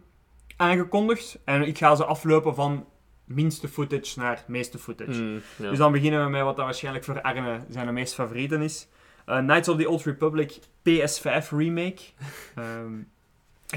aangekondigd. 0.60 1.40
En 1.46 1.62
ik 1.68 1.78
ga 1.78 1.96
ze 1.96 2.06
aflopen 2.06 2.56
van 2.56 2.86
minste 3.26 3.68
footage 3.68 4.20
naar 4.20 4.44
meeste 4.48 4.78
footage. 4.78 5.22
Mm, 5.22 5.42
ja. 5.58 5.70
Dus 5.70 5.78
dan 5.78 5.92
beginnen 5.92 6.24
we 6.24 6.30
met 6.30 6.42
wat 6.42 6.56
dat 6.56 6.66
waarschijnlijk 6.66 7.06
voor 7.06 7.22
Arne 7.22 7.60
zijn 7.70 7.94
meest 7.94 8.14
favorieten 8.14 8.62
is. 8.62 8.88
Eh, 9.26 9.38
Knights 9.38 9.68
of 9.68 9.78
the 9.78 9.90
Old 9.90 10.04
Republic 10.04 10.60
PS5 10.90 11.50
remake. 11.50 12.02
Ehm, 12.56 12.94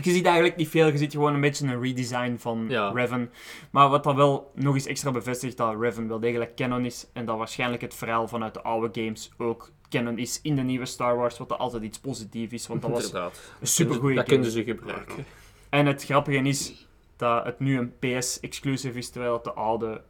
je 0.03 0.11
ziet 0.11 0.25
eigenlijk 0.25 0.57
niet 0.57 0.69
veel, 0.69 0.87
je 0.87 0.99
ziet 0.99 1.13
gewoon 1.13 1.35
een 1.35 1.41
beetje 1.41 1.67
een 1.67 1.81
redesign 1.83 2.37
van 2.39 2.65
Ja. 2.69 2.91
Revan. 2.91 3.29
Maar 3.71 3.89
wat 3.89 4.05
dan 4.05 4.17
wel 4.17 4.53
nog 4.55 4.75
eens 4.75 4.87
extra 4.87 5.11
bevestigt 5.11 5.57
dat 5.57 5.81
Revan 5.81 6.09
wel 6.09 6.21
degelijk 6.21 6.57
canon 6.57 6.85
is. 6.85 7.07
En 7.13 7.25
dat 7.25 7.37
waarschijnlijk 7.39 7.83
het 7.83 7.95
verhaal 7.95 8.29
vanuit 8.29 8.55
de 8.55 8.63
oude 8.63 9.01
games 9.03 9.31
ook 9.39 9.71
canon 9.89 10.19
is 10.19 10.41
in 10.43 10.57
de 10.57 10.63
nieuwe 10.63 10.87
Star 10.87 11.17
Wars. 11.17 11.39
Wat 11.39 11.49
dat 11.49 11.59
altijd 11.59 11.83
iets 11.83 11.99
positiefs 11.99 12.53
is, 12.53 12.67
want 12.67 12.83
dat 12.83 12.91
was 12.91 13.05
Inderdaad. 13.07 13.41
een 13.61 13.67
supergoeie 13.67 14.15
Dat 14.17 14.25
game. 14.29 14.37
kunnen 14.37 14.53
ze 14.53 14.65
gebruiken. 14.65 15.25
En 15.73 15.87
het 15.87 16.05
grappige 16.05 16.37
is 16.39 16.87
dat 17.17 17.45
het 17.45 17.59
nu 17.61 17.79
een 17.79 17.93
PS-exclusive 17.99 18.99
is, 18.99 19.11
terwijl 19.11 19.33
het 19.33 19.45
de 19.45 19.53
oude 19.53 20.01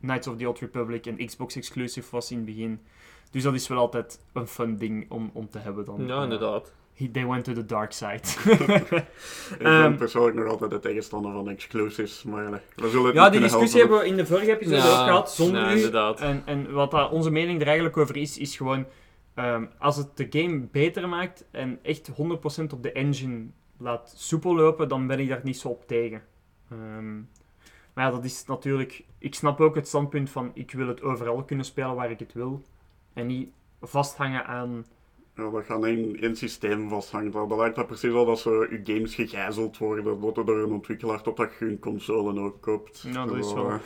Knights 0.00 0.26
of 0.26 0.36
the 0.36 0.48
Old 0.48 0.58
Republic 0.58 1.06
een 1.06 1.26
Xbox-exclusive 1.26 2.08
was 2.10 2.30
in 2.30 2.36
het 2.36 2.46
begin. 2.46 2.80
Dus 3.30 3.42
dat 3.42 3.54
is 3.54 3.68
wel 3.68 3.78
altijd 3.78 4.20
een 4.32 4.46
fun 4.46 4.76
ding 4.76 5.10
om, 5.10 5.30
om 5.32 5.48
te 5.50 5.58
hebben 5.58 5.84
dan. 5.84 6.06
Ja, 6.06 6.16
Eh, 6.16 6.22
inderdaad. 6.22 6.72
he- 6.94 7.08
they 7.12 7.26
went 7.26 7.44
to 7.44 7.52
the 7.52 7.66
dark 7.66 7.92
side. 7.92 8.20
Ik 8.50 8.88
ben 9.58 9.66
Ehm, 9.66 9.96
persoonlijk 9.96 10.36
nog 10.36 10.46
altijd 10.48 10.70
de 10.70 10.78
tegenstander 10.80 11.32
van 11.32 11.48
exclusives, 11.48 12.22
maar 12.22 12.62
we 12.76 12.88
zullen 12.90 13.06
het 13.06 13.14
ja, 13.14 13.30
die 13.30 13.40
discussie 13.40 13.78
helpen. 13.80 13.96
hebben 13.96 13.98
we 13.98 14.06
in 14.06 14.16
de 14.16 14.26
vorige 14.26 14.50
episode 14.50 14.76
Ja, 14.76 15.00
ook 15.00 15.06
gehad, 15.06 15.32
zonder 15.32 15.60
ja, 15.60 15.72
u. 15.72 15.76
inderdaad. 15.76 16.20
En, 16.20 16.42
en 16.46 16.72
wat 16.72 17.10
onze 17.10 17.30
mening 17.30 17.60
er 17.60 17.66
eigenlijk 17.66 17.96
over 17.96 18.16
is, 18.16 18.38
is 18.38 18.56
gewoon... 18.56 18.86
ehm, 19.34 19.64
als 19.78 19.96
het 19.96 20.16
de 20.16 20.26
game 20.30 20.58
beter 20.72 21.08
maakt 21.08 21.44
en 21.50 21.78
echt 21.82 22.10
100% 22.10 22.72
op 22.72 22.82
de 22.82 22.92
engine 22.92 23.46
laat 23.82 24.12
soepel 24.16 24.54
lopen, 24.54 24.88
dan 24.88 25.06
ben 25.06 25.18
ik 25.20 25.28
daar 25.28 25.40
niet 25.44 25.56
zo 25.56 25.68
op 25.68 25.86
tegen. 25.86 26.22
Ehm, 26.70 27.16
maar 27.94 28.04
ja, 28.04 28.10
dat 28.10 28.24
is 28.24 28.44
natuurlijk... 28.44 29.04
Ik 29.18 29.34
snap 29.34 29.60
ook 29.60 29.74
het 29.74 29.88
standpunt 29.88 30.30
van, 30.30 30.50
ik 30.54 30.70
wil 30.70 30.86
het 30.88 31.02
overal 31.02 31.44
kunnen 31.44 31.64
spelen 31.64 31.94
waar 31.94 32.10
ik 32.10 32.18
het 32.18 32.32
wil. 32.32 32.62
En 33.12 33.26
niet 33.26 33.50
vasthangen 33.80 34.46
aan... 34.46 34.86
Ja, 35.36 35.50
dat 35.50 35.64
gaat 35.64 35.84
in 35.84 36.20
één 36.20 36.36
systeem 36.36 36.88
vasthangt. 36.88 37.32
Dat 37.32 37.56
lijkt 37.56 37.76
dat 37.76 37.86
precies 37.86 38.12
al 38.12 38.24
dat 38.24 38.38
zo 38.38 38.62
je 38.62 38.80
games 38.84 39.14
gegijzeld 39.14 39.78
worden 39.78 40.20
dat 40.20 40.34
door 40.34 40.62
een 40.62 40.72
ontwikkelaar 40.72 41.22
totdat 41.22 41.50
je 41.58 41.64
hun 41.64 41.78
console 41.78 42.40
ook 42.40 42.60
koopt. 42.60 43.00
Ja, 43.00 43.26
dat 43.26 43.36
is 43.36 43.48
Zo, 43.48 43.54
wel- 43.54 43.68
eh, 43.68 43.80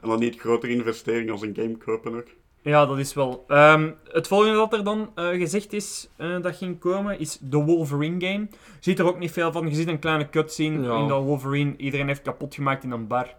En 0.00 0.08
dan 0.08 0.18
niet 0.18 0.38
grotere 0.40 0.72
investering 0.72 1.30
als 1.30 1.42
een 1.42 1.54
game 1.54 1.76
kopen 1.76 2.14
ook. 2.16 2.28
Ja, 2.62 2.86
dat 2.86 2.98
is 2.98 3.14
wel. 3.14 3.44
Ehm, 3.48 3.90
het 4.12 4.26
volgende 4.26 4.54
dat 4.56 4.72
er 4.72 4.84
dan 4.84 5.10
eh, 5.14 5.28
gezegd 5.28 5.72
is 5.72 6.08
eh, 6.16 6.40
dat 6.42 6.56
ging 6.56 6.78
komen, 6.78 7.18
is 7.18 7.38
de 7.40 7.56
Wolverine 7.56 8.26
game. 8.26 8.46
Je 8.50 8.56
ziet 8.80 8.98
er 8.98 9.06
ook 9.06 9.18
niet 9.18 9.32
veel 9.32 9.52
van. 9.52 9.68
Je 9.68 9.74
ziet 9.74 9.88
een 9.88 9.98
kleine 9.98 10.30
cutscene 10.30 10.82
Ja. 10.86 10.98
in 10.98 11.08
dat 11.08 11.22
Wolverine 11.22 11.74
iedereen 11.76 12.06
heeft 12.06 12.22
kapot 12.22 12.54
gemaakt 12.54 12.84
in 12.84 12.90
een 12.90 13.06
bar. 13.06 13.34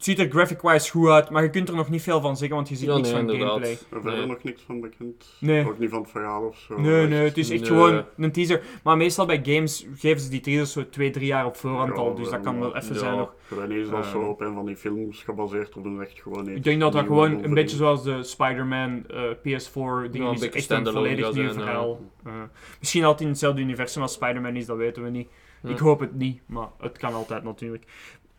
Het 0.00 0.08
ziet 0.08 0.18
er 0.18 0.30
graphic-wise 0.30 0.90
goed 0.90 1.08
uit, 1.08 1.30
maar 1.30 1.42
je 1.42 1.50
kunt 1.50 1.68
er 1.68 1.74
nog 1.74 1.90
niet 1.90 2.02
veel 2.02 2.20
van 2.20 2.36
zeggen, 2.36 2.56
want 2.56 2.68
je 2.68 2.76
ziet 2.76 2.86
Ja, 2.88 2.94
niks 2.94 3.08
nee, 3.10 3.16
van 3.16 3.30
inderdaad. 3.30 3.48
gameplay. 3.50 3.72
Er 3.72 4.00
verder 4.02 4.18
Nee. 4.18 4.26
nog 4.26 4.42
niks 4.42 4.62
van 4.62 4.80
bekend. 4.80 5.36
Nee. 5.40 5.66
Ook 5.66 5.78
niet 5.78 5.90
van 5.90 6.00
het 6.00 6.10
verhaal 6.10 6.42
of 6.42 6.58
zo. 6.58 6.80
Nee, 6.80 7.00
Echt. 7.00 7.08
nee, 7.10 7.24
het 7.24 7.36
is 7.38 7.50
echt 7.50 7.60
Nee. 7.60 7.68
gewoon 7.68 8.04
een 8.16 8.32
teaser. 8.32 8.62
Maar 8.82 8.96
meestal 8.96 9.26
bij 9.26 9.40
games 9.44 9.86
geven 9.94 10.20
ze 10.20 10.30
die 10.30 10.40
teasers 10.40 10.72
zo 10.72 10.88
twee, 10.88 11.10
drie 11.10 11.26
jaar 11.26 11.46
op 11.46 11.56
voorhand 11.56 11.88
Ja, 11.90 11.94
al, 12.02 12.14
dus 12.14 12.30
dat 12.30 12.40
kan 12.40 12.60
wel 12.60 12.76
even 12.76 12.94
Ja. 12.94 12.98
zijn 13.00 13.16
nog. 13.16 13.34
Gewoon 13.46 13.70
is 13.72 13.88
dat 13.88 14.06
zo 14.06 14.20
op 14.20 14.40
een 14.40 14.54
van 14.54 14.66
die 14.66 14.76
films 14.76 15.22
gebaseerd 15.22 15.76
op 15.76 15.84
een 15.84 16.00
echt 16.00 16.20
gewoon 16.22 16.46
iets 16.46 16.56
Ik 16.56 16.62
denk 16.64 16.80
dat 16.80 16.92
dat 16.92 17.04
gewoon 17.06 17.44
een 17.44 17.54
beetje 17.54 17.76
zoals 17.76 18.02
de 18.04 18.22
Spider-Man 18.22 19.04
eh, 19.08 19.22
PS4 19.42 20.10
die 20.10 20.22
Ja, 20.22 20.28
een 20.28 20.34
is 20.34 20.48
echt 20.48 20.70
een 20.70 20.86
volledig 20.86 21.32
nieuw 21.34 21.52
verhaal. 21.52 22.00
Eh, 22.24 22.32
misschien 22.78 23.04
het 23.04 23.20
in 23.20 23.28
hetzelfde 23.28 23.60
universum 23.60 24.02
als 24.02 24.12
Spider-Man 24.12 24.56
is, 24.56 24.66
dat 24.66 24.76
weten 24.76 25.02
we 25.02 25.10
niet. 25.10 25.28
Ja. 25.62 25.70
Ik 25.70 25.78
hoop 25.78 26.00
het 26.00 26.14
niet, 26.14 26.40
maar 26.46 26.68
het 26.78 26.98
kan 26.98 27.12
altijd 27.14 27.42
natuurlijk. 27.44 27.84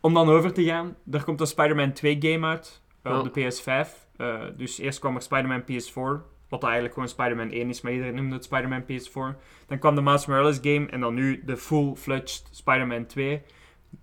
Om 0.01 0.13
dan 0.13 0.29
over 0.29 0.53
te 0.53 0.63
gaan, 0.63 0.95
er 1.11 1.23
komt 1.23 1.39
een 1.41 1.47
Spider-Man 1.47 1.93
2 1.93 2.17
game 2.19 2.47
uit 2.47 2.81
eh, 3.01 3.19
op 3.19 3.33
de 3.33 3.51
PS5. 3.51 3.89
Eh, 4.17 4.41
dus 4.57 4.77
eerst 4.77 4.99
kwam 4.99 5.15
er 5.15 5.21
Spider-Man 5.21 5.61
PS4, 5.61 6.25
wat 6.49 6.63
eigenlijk 6.63 6.93
gewoon 6.93 7.09
Spider-Man 7.09 7.51
1 7.51 7.69
is, 7.69 7.81
maar 7.81 7.91
iedereen 7.91 8.15
noemde 8.15 8.35
het 8.35 8.43
Spider-Man 8.43 8.83
PS4. 8.83 9.37
Dan 9.67 9.79
kwam 9.79 9.95
de 9.95 10.01
Miles 10.01 10.25
Morales 10.25 10.59
game 10.61 10.87
en 10.87 10.99
dan 10.99 11.13
nu 11.13 11.43
de 11.45 11.57
full-fledged 11.57 12.43
Spider-Man 12.51 13.05
2, 13.05 13.41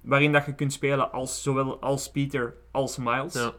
waarin 0.01 0.33
dat 0.33 0.47
je 0.47 0.55
kunt 0.55 0.73
spelen 0.73 1.13
als, 1.13 1.43
zowel 1.43 1.81
als 1.81 2.11
Peter 2.11 2.55
als 2.71 2.97
Miles. 2.97 3.35
Ja. 3.35 3.53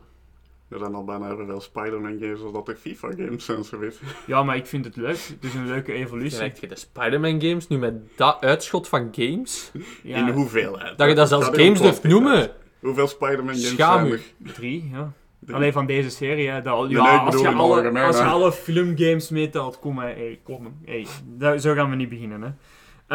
Er 0.70 0.80
zijn 0.80 0.94
al 0.96 1.04
bijna 1.04 1.32
evenveel 1.32 1.62
Spider-Man 1.62 2.18
games 2.22 2.42
als 2.42 2.54
dat 2.54 2.68
er 2.68 2.76
FIFA 2.76 3.08
games 3.18 3.46
zijn, 3.46 3.64
zo 3.64 3.80
weet. 3.80 4.00
Ja, 4.26 4.44
maar 4.44 4.56
ik 4.56 4.66
vind 4.66 4.86
het 4.86 4.96
leuk. 4.96 5.18
Het 5.18 5.38
is 5.44 5.54
een 5.54 5.68
leuke 5.68 5.94
evolutie. 5.94 6.38
Krijg 6.38 6.60
je 6.60 6.68
de 6.68 6.76
Spider-Man 6.76 7.42
games 7.42 7.68
nu 7.68 7.78
met 7.78 7.94
dat 8.18 8.38
uitschot 8.42 8.88
van 8.88 9.08
games? 9.12 9.72
Ja, 10.04 10.18
In 10.18 10.34
hoeveelheid. 10.34 10.98
Dat 10.98 11.10
je 11.10 11.16
dat 11.16 11.28
zelfs 11.28 11.48
games 11.48 11.82
durft 11.82 12.04
noemen? 12.04 12.52
Hoeveel 12.80 13.08
Spider-Man 13.08 13.54
games 13.56 13.70
Schaam 13.70 14.00
zijn 14.08 14.12
u. 14.12 14.14
er? 14.46 14.54
drie, 14.54 14.90
ja. 14.92 15.12
Drie. 15.40 15.56
Alleen 15.56 15.72
van 15.72 15.86
deze 15.86 16.10
serie, 16.10 16.50
hè. 16.50 16.62
Dat, 16.62 16.80
Nee, 16.88 16.90
ja, 16.90 17.04
nee, 17.04 17.18
als, 17.20 17.42
je 17.42 17.48
alle, 17.48 17.58
algemeen, 17.58 18.04
als 18.04 18.18
je 18.18 18.24
hè. 18.24 18.30
alle 18.30 18.52
filmgames 18.52 19.30
meetelt, 19.30 19.80
kom 19.80 19.96
maar, 19.96 20.08
hey, 20.16 20.40
kom. 20.44 20.80
Hey, 20.86 21.06
daar- 21.26 21.60
zo 21.60 21.74
gaan 21.74 21.90
we 21.90 21.96
niet 21.96 22.10
beginnen, 22.10 22.42
hè. 22.42 22.50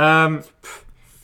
Ehm, 0.01 0.41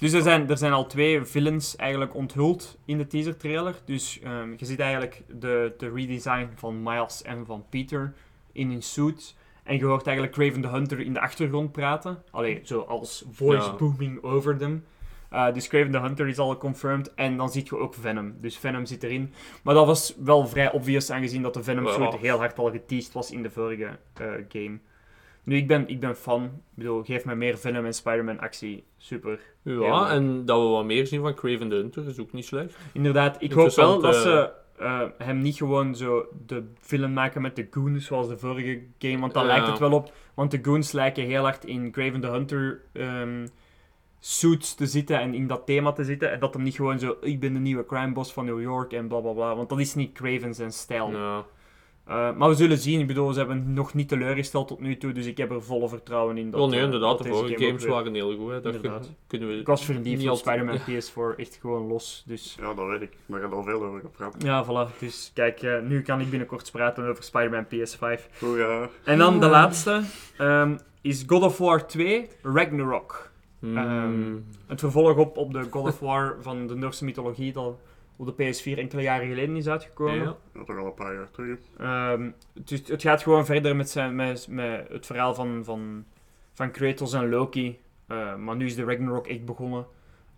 dus 0.01 0.13
er 0.13 0.23
zijn, 0.23 0.51
er 0.51 0.59
zijn 0.59 0.73
al 0.73 0.87
twee 0.87 1.25
villains 1.25 1.77
eigenlijk 1.77 2.15
onthuld 2.15 2.79
in 2.85 2.99
de 2.99 3.07
teaser 3.07 3.37
trailer. 3.37 3.75
Dus 3.85 4.21
ehm, 4.21 4.51
je 4.57 4.65
ziet 4.65 4.81
eigenlijk 4.81 5.23
de, 5.41 5.75
de 5.79 5.91
redesign 5.91 6.49
van 6.55 6.83
Miles 6.83 7.23
en 7.23 7.47
van 7.47 7.65
Peter 7.69 8.13
in 8.53 8.71
hun 8.71 8.83
suits. 8.83 9.37
En 9.63 9.77
je 9.77 9.85
hoort 9.85 10.07
eigenlijk 10.07 10.37
Craven 10.37 10.61
the 10.63 10.69
Hunter 10.69 11.01
in 11.01 11.13
de 11.13 11.21
achtergrond 11.21 11.73
praten. 11.73 12.23
Allee, 12.31 12.61
zo 12.65 12.81
als 12.81 13.25
voice 13.31 13.67
Ja. 13.71 13.77
booming 13.77 14.23
over 14.23 14.57
them. 14.57 14.85
Eh, 15.31 15.53
dus 15.53 15.69
Craven 15.69 15.91
the 15.91 15.99
Hunter 16.01 16.29
is 16.29 16.39
al 16.39 16.57
confirmed. 16.57 17.15
En 17.15 17.37
dan 17.37 17.51
zie 17.51 17.63
je 17.65 17.77
ook 17.79 17.95
Venom. 17.95 18.35
Dus 18.41 18.57
Venom 18.59 18.87
zit 18.87 19.03
erin. 19.03 19.33
Maar 19.63 19.75
dat 19.75 19.87
was 19.87 20.15
wel 20.19 20.47
vrij 20.47 20.73
obvious, 20.73 21.11
aangezien 21.11 21.43
dat 21.43 21.55
de 21.55 21.63
Venom 21.63 21.87
Ja. 21.87 21.93
soort 21.93 22.17
heel 22.17 22.39
hard 22.39 22.59
al 22.59 22.71
geteased 22.71 23.13
was 23.13 23.31
in 23.31 23.43
de 23.43 23.51
vorige 23.51 23.99
eh, 24.15 24.27
game. 24.49 24.79
Nu, 25.45 25.57
ik 25.57 25.67
ben, 25.67 25.89
ik 25.89 26.01
ben 26.01 26.17
fan. 26.17 26.45
Ik 26.45 26.51
bedoel, 26.75 27.03
geef 27.03 27.25
me 27.25 27.35
meer 27.35 27.59
Venom 27.59 27.85
en 27.85 27.95
Spider-Man 27.95 28.41
actie. 28.41 28.85
Super. 29.03 29.41
Ja, 29.63 30.11
en 30.11 30.45
dat 30.45 30.61
we 30.63 30.69
wat 30.69 30.85
meer 30.85 31.07
zien 31.07 31.21
van 31.21 31.35
Craven 31.35 31.69
the 31.69 31.75
Hunter 31.75 32.07
is 32.09 32.19
ook 32.19 32.33
niet 32.33 32.45
slecht. 32.45 32.77
Inderdaad, 32.93 33.37
ik 33.43 33.53
hoop 33.53 33.75
wel 33.75 34.01
dat 34.01 34.15
ze 34.15 34.51
eh, 34.79 35.03
hem 35.19 35.39
niet 35.39 35.57
gewoon 35.57 35.95
zo 35.97 36.27
de 36.47 36.65
film 36.81 37.13
maken 37.13 37.43
met 37.43 37.57
de 37.57 37.67
goons 37.71 38.07
zoals 38.07 38.29
de 38.29 38.39
vorige 38.39 38.83
game. 38.99 39.19
Want 39.19 39.35
daar 39.35 39.43
Ja. 39.45 39.49
lijkt 39.49 39.67
het 39.67 39.79
wel 39.79 39.93
op. 39.93 40.13
Want 40.35 40.51
de 40.51 40.59
goons 40.63 40.93
lijken 40.93 41.25
heel 41.25 41.43
hard 41.43 41.65
in 41.65 41.91
Craven 41.91 42.21
the 42.21 42.27
Hunter 42.27 42.81
ehm, 42.93 43.47
suits 44.19 44.75
te 44.75 44.87
zitten 44.87 45.21
en 45.21 45.35
in 45.35 45.47
dat 45.47 45.67
thema 45.67 45.93
te 45.93 46.05
zitten. 46.05 46.31
En 46.33 46.41
dat 46.41 46.55
hem 46.55 46.63
niet 46.63 46.75
gewoon 46.75 46.99
zo, 46.99 47.17
ik 47.21 47.41
ben 47.41 47.53
de 47.53 47.59
nieuwe 47.59 47.87
crime 47.87 48.13
boss 48.13 48.33
van 48.33 48.45
New 48.45 48.61
York 48.61 48.93
en 48.93 49.09
bla 49.09 49.21
bla 49.21 49.33
bla. 49.33 49.57
Want 49.57 49.69
dat 49.69 49.81
is 49.81 49.95
niet 49.95 50.13
Craven 50.13 50.55
zijn 50.55 50.73
stijl. 50.73 51.11
Ja. 51.11 51.45
Eh, 52.11 52.37
maar 52.37 52.49
we 52.49 52.55
zullen 52.55 52.79
zien. 52.79 53.01
Ik 53.01 53.07
bedoel, 53.07 53.33
ze 53.33 53.39
hebben 53.39 53.73
nog 53.73 53.95
niet 53.95 54.09
teleurgesteld 54.09 54.69
tot 54.69 54.81
nu 54.81 54.97
toe. 54.97 55.13
Dus 55.13 55.27
ik 55.27 55.37
heb 55.37 55.51
er 55.51 55.63
volle 55.63 55.89
vertrouwen 55.89 56.37
in. 56.39 56.51
Dat, 56.51 56.61
Wel, 56.61 56.69
nee, 56.69 56.79
eh, 56.79 56.85
inderdaad, 56.85 57.09
dat 57.11 57.19
de 57.19 57.25
deze 57.25 57.35
vorige 57.37 57.55
game 57.55 57.67
games 57.67 57.83
weer- 57.83 57.93
waren 57.93 58.15
heel 58.15 58.37
goed. 58.37 58.51
Hè. 58.51 58.61
Kun- 58.81 58.93
kunnen 59.27 59.49
we 59.49 59.55
Ik 59.55 59.67
was 59.67 59.85
verliefd 59.85 60.29
op 60.29 60.37
Spider-Man 60.37 60.79
PS4. 60.79 61.35
Echt 61.39 61.59
gewoon 61.61 61.87
los. 61.87 62.23
Dus 62.27 62.57
Ja, 62.61 62.75
dat 62.75 62.87
weet 62.87 63.01
ik. 63.03 63.13
Daar 63.27 63.41
gaat 63.41 63.53
al 63.53 63.63
veel 63.63 63.83
over 63.85 64.01
gepraat. 64.01 64.35
ja, 64.39 64.65
voilà. 64.65 64.99
Dus 64.99 65.31
kijk, 65.35 65.63
eh, 65.63 65.81
nu 65.81 66.03
kan 66.03 66.21
ik 66.21 66.31
binnenkort 66.31 66.71
praten 66.73 67.05
over 67.09 67.23
Spider-Man 67.25 67.67
PS5. 67.67 68.29
Hoera. 68.41 68.89
En 69.05 69.19
dan 69.19 69.41
de 69.41 69.49
laatste 69.49 70.01
ehm, 70.39 70.77
is 71.01 71.25
God 71.27 71.43
of 71.43 71.59
War 71.59 71.87
2 71.87 72.29
Ragnarok. 72.43 73.31
Hmm. 73.59 73.77
Ehm, 73.77 74.37
Het 74.67 74.81
vervolg 74.81 75.17
op, 75.17 75.37
op 75.37 75.53
de 75.53 75.67
God 75.71 75.87
of 75.87 75.99
War 76.01 76.37
van 76.41 76.67
de 76.67 76.75
Noorse 76.75 77.05
mythologie 77.05 77.53
dat 77.53 77.75
op 78.21 78.37
de 78.37 78.55
PS4 78.55 78.79
enkele 78.79 79.03
jaren 79.03 79.29
geleden 79.29 79.57
is 79.57 79.69
uitgekomen. 79.69 80.15
ja. 80.15 80.37
Ja, 80.55 80.65
toch 80.65 80.79
al 80.79 80.87
een 80.87 80.95
paar 80.95 81.15
jaar 81.15 81.31
terug. 81.31 81.59
Ehm, 81.79 82.31
dus 82.53 82.89
het 82.89 83.03
gaat 83.03 83.23
gewoon 83.23 83.47
verder 83.47 83.77
met, 83.77 83.91
zijn, 83.91 84.15
met, 84.15 84.47
met 84.49 84.89
het 84.89 85.07
verhaal 85.07 85.35
van, 85.35 85.65
van, 85.65 86.05
van 86.53 86.71
Kratos 86.71 87.13
en 87.13 87.29
Loki. 87.29 87.79
Eh, 88.07 88.37
maar 88.37 88.57
nu 88.57 88.67
is 88.67 88.75
de 88.75 88.85
Ragnarok 88.85 89.27
echt 89.27 89.45
begonnen. 89.45 89.87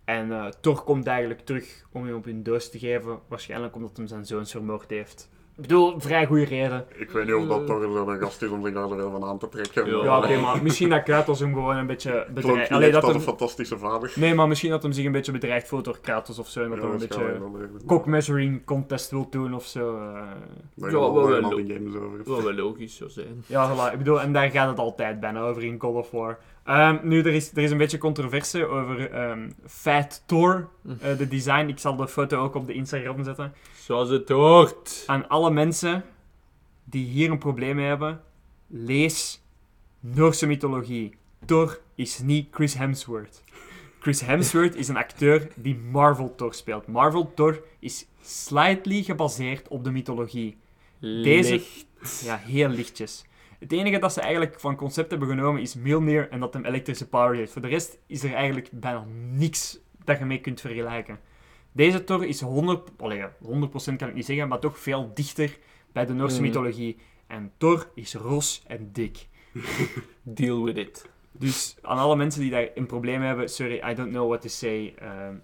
En 0.03 0.31
eh, 0.31 0.45
Thor 0.45 0.83
komt 0.83 1.07
eigenlijk 1.07 1.39
terug 1.39 1.85
om 1.91 2.05
hem 2.05 2.15
op 2.15 2.25
hun 2.25 2.43
doos 2.43 2.69
te 2.69 2.79
geven. 2.79 3.19
Waarschijnlijk 3.27 3.75
omdat 3.75 3.97
hij 3.97 4.07
zijn 4.07 4.25
zoons 4.25 4.51
vermoord 4.51 4.89
heeft. 4.89 5.29
Ik 5.55 5.61
bedoel, 5.61 5.99
vrij 5.99 6.25
goede 6.25 6.43
reden. 6.45 6.85
Ik 6.95 7.09
weet 7.09 7.25
niet 7.25 7.33
of 7.33 7.47
dat 7.47 7.67
toch 7.67 7.81
zo'n 7.81 8.17
gast 8.19 8.41
is 8.41 8.49
om 8.49 8.63
zich 8.65 8.73
daar 8.73 8.87
zoveel 8.87 9.11
van 9.11 9.23
aan 9.23 9.37
te 9.37 9.49
trekken. 9.49 9.85
Ja. 9.85 10.03
Ja, 10.03 10.17
oké, 10.17 10.37
maar 10.39 10.63
misschien 10.63 10.89
dat 10.89 11.03
Kratos 11.03 11.39
hem 11.39 11.53
gewoon 11.53 11.77
een 11.77 11.87
beetje 11.87 12.27
bedreigt. 12.33 12.59
niet 12.61 12.69
Allee, 12.71 12.83
echt 12.89 12.93
dat 12.93 13.05
hem, 13.05 13.15
een 13.15 13.21
fantastische 13.21 13.77
vader. 13.77 14.13
nee, 14.15 14.33
maar 14.35 14.47
misschien 14.47 14.69
dat 14.69 14.83
hem 14.83 14.91
zich 14.91 15.05
een 15.05 15.11
beetje 15.11 15.31
bedreigd 15.31 15.67
voelt 15.67 15.85
door 15.85 15.99
Kratos 16.01 16.39
of 16.39 16.47
zo. 16.47 16.63
En 16.63 16.69
dat 16.69 16.77
Ja, 16.77 16.83
hij 16.83 16.93
een 16.93 16.99
beetje 16.99 17.23
wel. 17.23 17.67
cock 17.85 18.05
measuring 18.05 18.65
contest 18.65 19.11
wil 19.11 19.27
doen 19.29 19.53
of 19.53 19.65
zo. 19.65 19.95
eh. 19.97 20.21
Ja, 20.73 20.91
wel 20.91 21.13
wel 21.13 21.41
games 21.41 21.95
over. 21.95 22.43
Wel 22.43 22.53
logisch 22.53 22.95
zou 22.95 23.09
zijn. 23.09 23.43
Ja, 23.45 23.69
voilà. 23.75 23.91
Ik 23.91 23.97
bedoel, 23.97 24.21
en 24.21 24.33
daar 24.33 24.49
gaat 24.49 24.69
het 24.69 24.79
altijd 24.79 25.19
bijna 25.19 25.41
over 25.41 25.63
in 25.63 25.79
God 25.79 25.95
of 25.95 26.11
War. 26.11 26.37
Ehm, 26.63 26.97
nu, 27.07 27.19
er 27.19 27.33
is, 27.33 27.51
er 27.51 27.57
is 27.63 27.71
een 27.71 27.77
beetje 27.77 27.97
controverse 27.97 28.65
over 28.65 29.11
ehm 29.11 29.49
Fat 29.67 30.23
Thor, 30.25 30.69
eh, 30.99 31.17
de 31.17 31.27
design. 31.27 31.67
Ik 31.67 31.79
zal 31.79 31.95
de 31.95 32.07
foto 32.07 32.43
ook 32.43 32.55
op 32.55 32.65
de 32.67 32.73
Instagram 32.73 33.23
zetten. 33.23 33.53
Zoals 33.79 34.09
het 34.09 34.29
hoort. 34.29 35.03
Aan 35.07 35.27
alle 35.29 35.51
mensen 35.51 36.03
die 36.83 37.05
hier 37.05 37.31
een 37.31 37.37
probleem 37.37 37.75
mee 37.75 37.85
hebben, 37.85 38.21
lees 38.67 39.41
Noorse 39.99 40.45
mythologie. 40.47 41.15
Thor 41.45 41.79
is 41.95 42.19
niet 42.19 42.47
Chris 42.51 42.73
Hemsworth. 42.73 43.43
Chris 43.99 44.21
Hemsworth 44.21 44.75
is 44.75 44.87
een 44.87 44.97
acteur 44.97 45.47
die 45.55 45.75
Marvel 45.75 46.35
Thor 46.35 46.53
speelt. 46.53 46.87
Marvel 46.87 47.31
Thor 47.35 47.61
is 47.79 48.05
slightly 48.21 49.03
gebaseerd 49.03 49.67
op 49.67 49.83
de 49.83 49.91
mythologie. 49.91 50.57
Deze- 50.99 51.51
Licht. 51.51 52.21
Ja, 52.23 52.37
heel 52.37 52.69
lichtjes. 52.69 53.25
Het 53.63 53.71
enige 53.71 53.99
dat 53.99 54.13
ze 54.13 54.21
eigenlijk 54.21 54.59
van 54.59 54.75
concept 54.75 55.09
hebben 55.09 55.29
genomen 55.29 55.61
is 55.61 55.75
Mjolnir 55.75 56.29
en 56.29 56.39
dat 56.39 56.53
hem 56.53 56.65
elektrische 56.65 57.07
power 57.09 57.35
heeft. 57.35 57.51
Voor 57.51 57.61
de 57.61 57.67
rest 57.67 57.97
is 58.07 58.23
er 58.23 58.33
eigenlijk 58.33 58.69
bijna 58.71 59.05
niks 59.31 59.79
dat 60.03 60.19
je 60.19 60.25
mee 60.25 60.39
kunt 60.41 60.61
vergelijken. 60.61 61.19
Deze 61.71 62.03
Thor 62.03 62.25
is 62.25 62.41
100, 62.41 62.89
allee, 62.97 63.17
ja, 63.17 63.33
100% 63.41 63.97
kan 63.97 64.07
ik 64.07 64.13
niet 64.13 64.25
zeggen, 64.25 64.47
maar 64.47 64.59
toch 64.59 64.79
veel 64.79 65.11
dichter 65.13 65.57
bij 65.91 66.05
de 66.05 66.13
Noorse 66.13 66.35
Mhm. 66.35 66.45
mythologie. 66.45 66.97
En 67.27 67.51
Thor 67.57 67.89
is 67.95 68.13
ros 68.15 68.63
en 68.67 68.89
dik. 68.91 69.27
Deal 70.21 70.63
with 70.63 70.77
it. 70.77 71.09
Dus 71.31 71.77
aan 71.81 71.97
alle 71.97 72.15
mensen 72.15 72.41
die 72.41 72.51
daar 72.51 72.69
een 72.75 72.85
probleem 72.85 73.21
hebben, 73.21 73.49
sorry, 73.49 73.81
I 73.89 73.93
don't 73.93 74.09
know 74.09 74.27
what 74.27 74.41
to 74.41 74.47
say. 74.47 74.93
Ehm, 74.97 75.35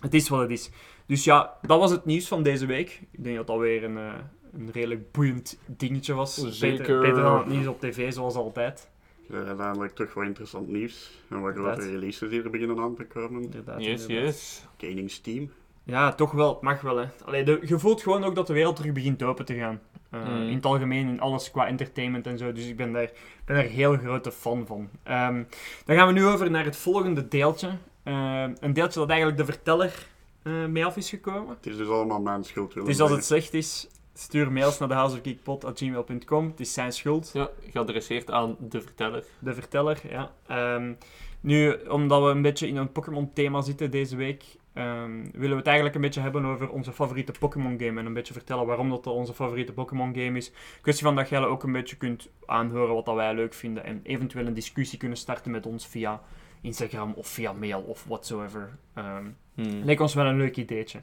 het 0.00 0.14
is 0.14 0.28
wat 0.28 0.40
het 0.40 0.50
is. 0.50 0.70
Dus 1.06 1.24
ja, 1.24 1.58
dat 1.62 1.78
was 1.78 1.90
het 1.90 2.04
nieuws 2.04 2.28
van 2.28 2.42
deze 2.42 2.66
week. 2.66 3.00
Ik 3.10 3.24
denk 3.24 3.36
dat 3.36 3.46
dat 3.46 3.58
weer 3.58 3.84
een, 3.84 3.96
eh, 3.98 4.14
een 4.54 4.70
redelijk 4.72 5.10
boeiend 5.12 5.58
dingetje 5.66 6.14
was. 6.14 6.34
Zeker. 6.34 6.78
Beter, 6.78 7.00
beter 7.00 7.22
dan 7.22 7.38
het 7.38 7.46
nieuws 7.46 7.66
op 7.66 7.80
tv, 7.80 8.12
zoals 8.12 8.34
altijd. 8.34 8.90
Ja, 9.28 9.42
uiteindelijk 9.44 9.94
toch 9.94 10.14
wel 10.14 10.24
interessant 10.24 10.68
nieuws. 10.68 11.10
En 11.28 11.40
wat 11.40 11.54
grote 11.54 11.90
releases 11.90 12.30
die 12.30 12.42
er 12.42 12.50
beginnen 12.50 12.78
aan 12.78 12.94
te 12.94 13.04
komen. 13.04 13.42
Inderdaad, 13.42 13.84
Yes, 13.84 14.02
inderdaad. 14.02 14.26
yes. 14.34 14.64
Gaining 14.76 15.10
Steam. 15.10 15.50
Ja, 15.84 16.12
toch 16.12 16.30
wel. 16.32 16.52
Het 16.52 16.60
mag 16.62 16.80
wel, 16.80 16.96
hè. 16.96 17.06
Allee, 17.24 17.44
de, 17.44 17.58
je 17.64 17.78
voelt 17.78 18.02
gewoon 18.02 18.24
ook 18.24 18.34
dat 18.34 18.46
de 18.46 18.52
wereld 18.52 18.76
terug 18.76 18.92
begint 18.92 19.22
open 19.22 19.44
te 19.44 19.54
gaan. 19.54 19.80
Eh, 20.10 20.20
Mm. 20.28 20.48
In 20.48 20.54
het 20.54 20.64
algemeen, 20.64 21.08
in 21.08 21.20
alles 21.20 21.50
qua 21.50 21.66
entertainment 21.66 22.26
en 22.26 22.38
zo. 22.38 22.52
Dus 22.52 22.66
ik 22.66 22.76
ben 22.76 22.92
daar, 22.92 23.10
ben 23.44 23.56
daar 23.56 23.64
heel 23.64 23.96
grote 23.96 24.32
fan 24.32 24.66
van. 24.66 24.88
Ehm, 25.02 25.42
dan 25.84 25.96
gaan 25.96 26.06
we 26.06 26.12
nu 26.12 26.26
over 26.26 26.50
naar 26.50 26.64
het 26.64 26.76
volgende 26.76 27.28
deeltje. 27.28 27.68
Eh, 28.02 28.44
een 28.60 28.72
deeltje 28.72 29.00
dat 29.00 29.08
eigenlijk 29.08 29.38
de 29.38 29.44
verteller 29.44 30.06
eh, 30.42 30.66
mee 30.66 30.84
af 30.84 30.96
is 30.96 31.08
gekomen. 31.10 31.48
Het 31.56 31.66
is 31.66 31.76
dus 31.76 31.88
allemaal 31.88 32.20
mijn 32.20 32.44
schuld. 32.44 32.74
Dus 32.86 33.00
als 33.00 33.10
het 33.10 33.24
slecht 33.24 33.54
is, 33.54 33.88
stuur 34.14 34.52
mails 34.52 34.78
naar 34.78 34.88
thehouseofgeekpot.gmail.com. 34.88 36.46
Het 36.46 36.60
is 36.60 36.72
zijn 36.72 36.92
schuld. 36.92 37.30
Ja, 37.32 37.50
geadresseerd 37.70 38.30
aan 38.30 38.56
de 38.58 38.80
verteller. 38.82 39.24
De 39.38 39.54
verteller, 39.54 40.00
ja. 40.10 40.32
Ehm, 40.46 40.92
nu, 41.40 41.72
omdat 41.72 42.22
we 42.22 42.28
een 42.28 42.42
beetje 42.42 42.68
in 42.68 42.76
een 42.76 42.92
Pokémon-thema 42.92 43.60
zitten 43.60 43.90
deze 43.90 44.16
week, 44.16 44.44
ehm, 44.72 45.22
willen 45.32 45.50
we 45.50 45.56
het 45.56 45.66
eigenlijk 45.66 45.94
een 45.94 46.00
beetje 46.00 46.20
hebben 46.20 46.44
over 46.44 46.70
onze 46.70 46.92
favoriete 46.92 47.32
Pokémon-game. 47.38 48.00
En 48.00 48.06
een 48.06 48.12
beetje 48.14 48.32
vertellen 48.32 48.66
waarom 48.66 48.90
dat 48.90 49.06
onze 49.06 49.34
favoriete 49.34 49.72
Pokémon-game 49.72 50.36
is. 50.36 50.52
Kwestie 50.80 51.06
van 51.06 51.16
dat 51.16 51.28
jij 51.28 51.44
ook 51.44 51.62
een 51.62 51.72
beetje 51.72 51.96
kunt 51.96 52.28
aanhoren 52.46 52.94
wat 52.94 53.04
dat 53.04 53.14
wij 53.14 53.34
leuk 53.34 53.54
vinden. 53.54 53.84
En 53.84 54.00
eventueel 54.02 54.46
een 54.46 54.54
discussie 54.54 54.98
kunnen 54.98 55.18
starten 55.18 55.50
met 55.50 55.66
ons 55.66 55.86
via 55.86 56.20
Instagram 56.60 57.12
of 57.16 57.26
via 57.26 57.52
mail 57.52 57.80
of 57.80 58.04
whatsoever. 58.08 58.78
Ehm 58.94 59.26
Hmm. 59.54 59.82
leek 59.84 60.00
ons 60.00 60.14
wel 60.14 60.26
een 60.26 60.36
leuk 60.36 60.56
ideetje. 60.56 61.00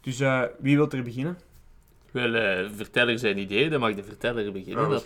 Dus 0.00 0.20
eh, 0.20 0.42
wie 0.58 0.76
wil 0.76 0.90
er 0.90 1.02
beginnen? 1.02 1.38
Wel, 2.16 2.34
eh, 2.34 2.68
verteller 2.76 3.18
zijn 3.18 3.38
idee, 3.38 3.68
dan 3.70 3.80
mag 3.80 3.94
de 3.94 4.02
verteller 4.04 4.52
beginnen. 4.52 4.82
Ja, 4.82 4.88
dat 4.88 5.04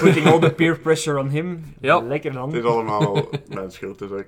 Putting 0.00 0.26
all 0.26 0.38
the 0.38 0.52
peer 0.56 0.78
pressure 0.78 1.18
on 1.18 1.28
him. 1.28 1.64
Ja. 1.80 2.00
Lekker 2.00 2.32
dan. 2.32 2.48
Het 2.52 2.64
is 2.64 2.70
allemaal 2.70 3.28
mijn 3.54 3.70
schuld. 3.70 3.98
Dus 3.98 4.10
ook. 4.10 4.26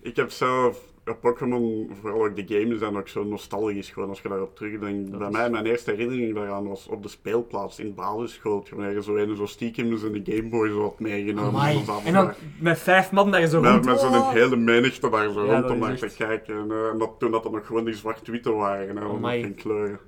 Ik 0.00 0.16
heb 0.16 0.30
zelf 0.30 0.80
een 1.04 1.18
Pokémon, 1.18 1.90
vooral 2.00 2.24
ook 2.24 2.36
de 2.36 2.44
games, 2.58 2.78
zijn 2.78 2.96
ook 2.96 3.08
zo 3.08 3.24
nostalgisch. 3.24 3.90
Gewoon 3.90 4.08
als 4.08 4.20
je 4.20 4.28
daarop 4.28 4.56
terugdenkt. 4.56 5.10
Dat 5.10 5.18
Bij 5.18 5.28
is- 5.28 5.36
mij, 5.36 5.50
mijn 5.50 5.66
eerste 5.66 5.90
herinnering 5.90 6.34
daaraan 6.34 6.68
was 6.68 6.86
op 6.88 7.02
de 7.02 7.08
speelplaats 7.08 7.78
in 7.78 7.86
de 7.86 7.92
basisschool. 7.92 8.62
Toen 8.62 8.92
je 8.94 9.02
zo 9.02 9.16
een 9.16 9.36
zo 9.36 9.46
stiekem 9.46 9.86
in 9.92 10.22
de 10.24 10.32
Gameboy 10.32 10.68
zo 10.68 10.82
had 10.82 11.00
meegenomen. 11.00 11.62
En 12.04 12.12
dan 12.12 12.32
met 12.58 12.78
vijf 12.78 13.12
man 13.12 13.30
daar 13.30 13.46
zo 13.46 13.60
Met, 13.60 13.70
rond. 13.72 13.84
met 13.84 14.00
zo'n 14.00 14.14
Oh. 14.14 14.30
hele 14.32 14.56
menigte 14.56 15.08
daar 15.10 15.32
zo 15.32 15.44
Ja, 15.46 15.52
rond 15.52 15.62
dat 15.62 15.70
om 15.70 15.76
is 15.92 16.00
naar 16.00 16.10
te 16.10 16.16
kijken. 16.16 16.54
En, 16.58 16.70
eh, 16.70 16.88
en 16.92 16.98
dat, 16.98 17.10
toen 17.18 17.30
dat 17.30 17.44
er 17.44 17.50
nog 17.50 17.66
gewoon 17.66 17.84
die 17.84 17.94
zwart-witte 17.94 18.52
waren. 18.52 18.88
En 18.98 19.24
geen 19.30 19.54
kleuren. 19.54 19.98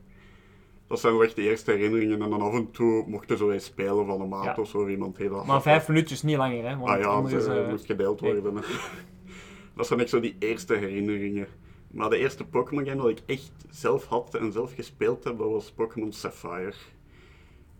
Dat 0.95 1.03
zijn 1.03 1.15
wel 1.19 1.25
echt 1.25 1.37
de 1.37 1.43
eerste 1.43 1.71
herinneringen. 1.71 2.23
En 2.23 2.31
dan 2.31 2.41
af 2.41 2.53
en 2.53 2.71
toe 2.71 3.05
mochten 3.07 3.39
zo 3.39 3.51
eens 3.51 3.65
spelen 3.65 4.07
van 4.07 4.21
een 4.21 4.29
maat 4.29 4.45
Ja. 4.45 4.55
of 4.59 4.69
zo. 4.69 4.89
Iemand 4.89 5.17
heel 5.17 5.31
dat 5.31 5.47
Maar 5.47 5.63
vijf 5.63 5.89
minuutjes, 5.89 6.23
niet 6.23 6.37
langer, 6.37 6.69
hè? 6.69 6.77
Want 6.77 6.91
Ah 6.91 7.01
ja, 7.01 7.23
het 7.25 7.47
eh, 7.47 7.69
moest 7.69 7.87
gedeeld 7.87 8.21
worden. 8.21 8.55
dat 9.77 9.87
zijn 9.87 10.01
echt 10.01 10.09
zo 10.09 10.21
die 10.21 10.37
eerste 10.39 10.75
herinneringen. 10.75 11.47
Maar 11.91 12.11
de 12.11 12.17
eerste 12.19 12.45
Pokémon 12.45 12.87
game 12.87 13.03
dat 13.03 13.11
ik 13.11 13.23
echt 13.27 13.53
zelf 13.71 14.05
had 14.07 14.35
en 14.35 14.53
zelf 14.53 14.75
gespeeld 14.75 15.25
heb, 15.25 15.39
dat 15.39 15.51
was 15.51 15.71
Pokémon 15.73 16.13
Sapphire. 16.13 16.75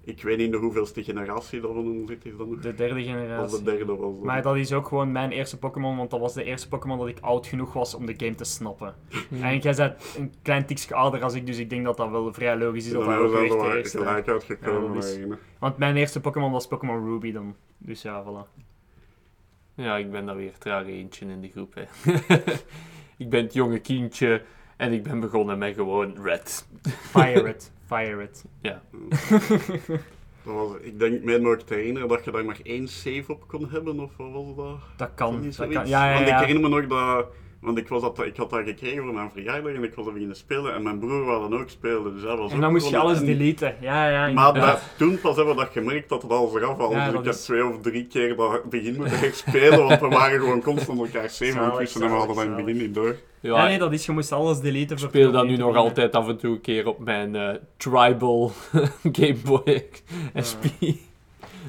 Ik 0.05 0.23
weet 0.23 0.37
niet 0.37 0.47
in 0.47 0.51
de 0.53 0.57
hoeveelste 0.57 1.05
generatie 1.05 1.61
dat 1.61 1.71
we 1.71 1.83
dan 1.83 2.05
zitten, 2.07 2.31
is 2.31 2.37
dat 2.37 2.47
nog? 2.49 2.61
de 2.61 2.75
derde 2.75 3.01
Of 3.01 3.07
generatie. 3.07 3.59
de 3.59 3.65
derde 3.65 3.85
was 3.85 4.01
dat. 4.01 4.23
Maar 4.23 4.43
dat 4.43 4.57
is 4.57 4.73
ook 4.73 4.89
gewoon 4.89 5.13
mijn 5.13 5.31
eerste 5.33 5.59
Pokémon, 5.59 5.97
want 5.97 6.11
dat 6.11 6.21
was 6.21 6.35
de 6.35 6.45
eerste 6.45 6.69
Pokémon 6.69 6.99
dat 6.99 7.09
ik 7.09 7.19
oud 7.21 7.47
genoeg 7.47 7.73
was 7.73 7.95
om 7.95 8.07
de 8.07 8.15
game 8.17 8.35
te 8.35 8.45
snappen. 8.45 8.95
En 9.41 9.59
jij 9.59 9.75
bent 9.75 10.15
een 10.19 10.33
klein 10.43 10.67
tikje 10.67 10.95
ouder 10.95 11.23
als 11.23 11.35
ik, 11.35 11.47
dus 11.47 11.59
ik 11.59 11.71
denk 11.71 11.85
dat 11.85 11.97
dat 11.97 12.11
wel 12.11 12.33
vrij 12.33 12.57
logisch 12.57 12.87
is 12.87 12.93
dat 12.93 13.05
dan 13.05 13.11
dat 13.19 13.33
ook 13.33 13.35
echt 13.43 13.61
de 13.61 13.77
eerste 13.77 13.99
gelijk 13.99 14.29
uitgekomen. 14.29 14.95
dat 14.95 15.05
is-. 15.05 15.19
Want 15.59 15.77
mijn 15.79 15.97
eerste 15.97 16.21
Pokémon 16.21 16.53
was 16.53 16.67
Pokémon 16.67 17.05
Ruby 17.05 17.33
dan. 17.33 17.55
Dus 17.79 18.03
ja, 18.03 18.25
voilà. 18.25 18.63
Ja, 19.75 19.97
ik 19.97 20.11
ben 20.11 20.27
dan 20.27 20.37
weer 20.37 20.59
traag 20.59 20.87
eentje 20.87 21.27
in 21.27 21.41
de 21.41 21.49
groep. 21.49 21.75
Hè. 21.75 21.83
ik 23.25 23.31
ben 23.31 23.43
het 23.43 23.53
jonge 23.53 23.79
kindje 23.79 24.43
en 24.77 24.93
ik 24.93 25.03
ben 25.03 25.21
begonnen 25.21 25.59
met 25.59 25.75
gewoon 25.75 26.15
Red. 26.23 26.69
Fire 26.83 27.49
it, 27.49 27.73
fire 27.87 28.23
it. 28.23 28.45
Dat 28.61 30.55
was, 30.55 30.77
ik 30.81 30.99
denk 30.99 31.23
mij 31.23 31.39
nog 31.39 31.63
te 31.63 31.75
herinneren 31.75 32.09
dat 32.09 32.25
je 32.25 32.31
daar 32.31 32.45
maar 32.45 32.59
één 32.63 32.89
save 32.89 33.25
op 33.33 33.49
kon 33.49 33.69
hebben, 33.71 34.01
of 34.01 34.17
wat 34.17 34.31
was 34.33 34.57
dat? 34.57 34.79
Dat 34.97 35.11
kan, 35.15 35.41
Niet 35.41 35.57
dat 35.57 35.69
kan. 35.69 35.87
Ja, 35.89 36.07
ja, 36.09 36.15
Want 36.15 36.27
ik 36.27 36.33
ja. 36.33 36.39
herinner 36.39 36.71
me 36.71 36.81
nog 36.81 36.87
dat... 36.87 37.27
Want 37.65 37.79
ik, 37.79 37.89
was 37.89 38.01
dat, 38.03 38.25
ik 38.25 38.37
had 38.37 38.51
dat 38.51 38.61
gekregen 38.65 39.03
voor 39.03 39.15
mijn 39.15 39.31
verjaardag 39.33 39.73
en 39.73 39.85
ik 39.85 39.95
was 39.95 40.07
er 40.07 40.13
beginnen 40.13 40.37
spelen. 40.37 40.75
En 40.75 40.83
mijn 40.83 40.99
broer 40.99 41.25
wou 41.25 41.49
dan 41.51 41.61
ook 41.61 41.69
spelen, 41.71 42.13
dus 42.15 42.23
hij 42.23 42.37
was 42.37 42.51
En 42.51 42.57
ook 42.57 42.63
dan 42.63 42.73
moest 42.73 42.89
je 42.89 42.97
alles 42.99 43.19
En- 43.19 43.27
deleten. 43.27 43.75
Ja, 43.81 44.09
ja. 44.09 44.33
Maar 44.33 44.55
dat- 44.55 44.81
toen 44.99 45.21
pas 45.21 45.37
hebben 45.37 45.55
we 45.55 45.61
dat 45.61 45.71
gemerkt 45.73 46.09
dat 46.09 46.23
het 46.23 46.31
alles 46.31 46.55
eraf 46.55 46.77
was. 46.77 46.91
Ja, 46.93 47.05
dus 47.05 47.13
dat 47.13 47.21
ik 47.21 47.27
heb 47.27 47.35
twee 47.35 47.65
of 47.67 47.81
drie 47.81 48.07
keer 48.07 48.37
dat 48.37 48.65
begin 48.65 48.97
moeten 48.97 49.19
herspelen, 49.19 49.87
want 49.87 50.01
we 50.01 50.09
waren 50.09 50.41
gewoon 50.41 50.63
constant 50.63 50.99
elkaar 50.99 51.31
zeven 51.31 51.65
intussen 51.65 52.03
en 52.03 52.09
we 52.11 52.15
hadden 52.17 52.37
dat 52.37 52.45
in 52.45 52.51
het 52.53 52.65
begin 52.65 52.81
niet 52.81 52.95
door. 52.95 53.17
Ja, 53.41 53.57
Ja, 53.57 53.65
nee, 53.67 53.79
dat 53.79 53.93
is, 53.93 54.07
je 54.07 54.13
moest 54.13 54.33
alles 54.33 54.61
deleten. 54.61 54.97
ik 54.97 55.03
speel 55.03 55.33
dat 55.33 55.47
nu 55.47 55.57
nog 55.57 55.77
altijd 55.77 56.15
af 56.15 56.29
en 56.29 56.37
toe 56.37 56.55
een 56.55 56.61
keer 56.61 56.87
op 56.87 56.99
mijn 56.99 57.37
eh, 57.37 57.49
Tribal 57.77 58.53
Game 59.19 59.37
Boy 59.45 59.87
SP. 60.49 60.65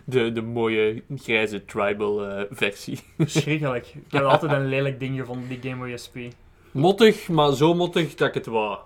De, 0.07 0.31
de 0.31 0.41
mooie 0.41 1.03
grijze 1.17 1.65
Tribal 1.65 2.25
eh, 2.27 2.43
versie. 2.49 2.99
Verschrikkelijk. 3.17 3.85
Ik 3.87 4.11
heb 4.11 4.23
altijd 4.23 4.51
een 4.51 4.65
lelijk 4.67 4.99
ding 4.99 5.19
gevonden, 5.19 5.47
die 5.49 5.71
Game 5.71 5.85
Boy 5.85 5.97
SP. 6.05 6.15
Mottig, 6.71 7.27
maar 7.27 7.53
zo 7.53 7.73
mottig 7.73 8.15
dat 8.15 8.27
ik 8.27 8.33
het 8.33 8.45
wou. 8.45 8.77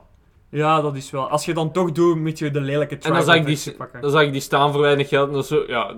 Ja, 0.49 0.81
dat 0.81 0.95
is 0.95 1.11
wel. 1.11 1.29
Als 1.29 1.45
je 1.45 1.53
dan 1.53 1.71
toch 1.71 1.91
doet, 1.91 2.17
moet 2.17 2.39
je 2.39 2.51
de 2.51 2.61
lelijke 2.61 2.93
En 2.95 2.99
dan 3.01 3.11
tribal 3.11 3.23
zag, 3.23 3.35
ik 3.35 3.43
versie 3.43 3.69
die, 3.71 3.79
pakken. 3.79 4.01
dan 4.01 4.11
zag 4.11 4.21
ik 4.21 4.31
die 4.31 4.41
staan 4.41 4.71
voor 4.71 4.81
weinig 4.81 5.07
geld 5.09 5.27
en 5.27 5.33
dat 5.33 5.47
zo, 5.47 5.63
ja, 5.67 5.95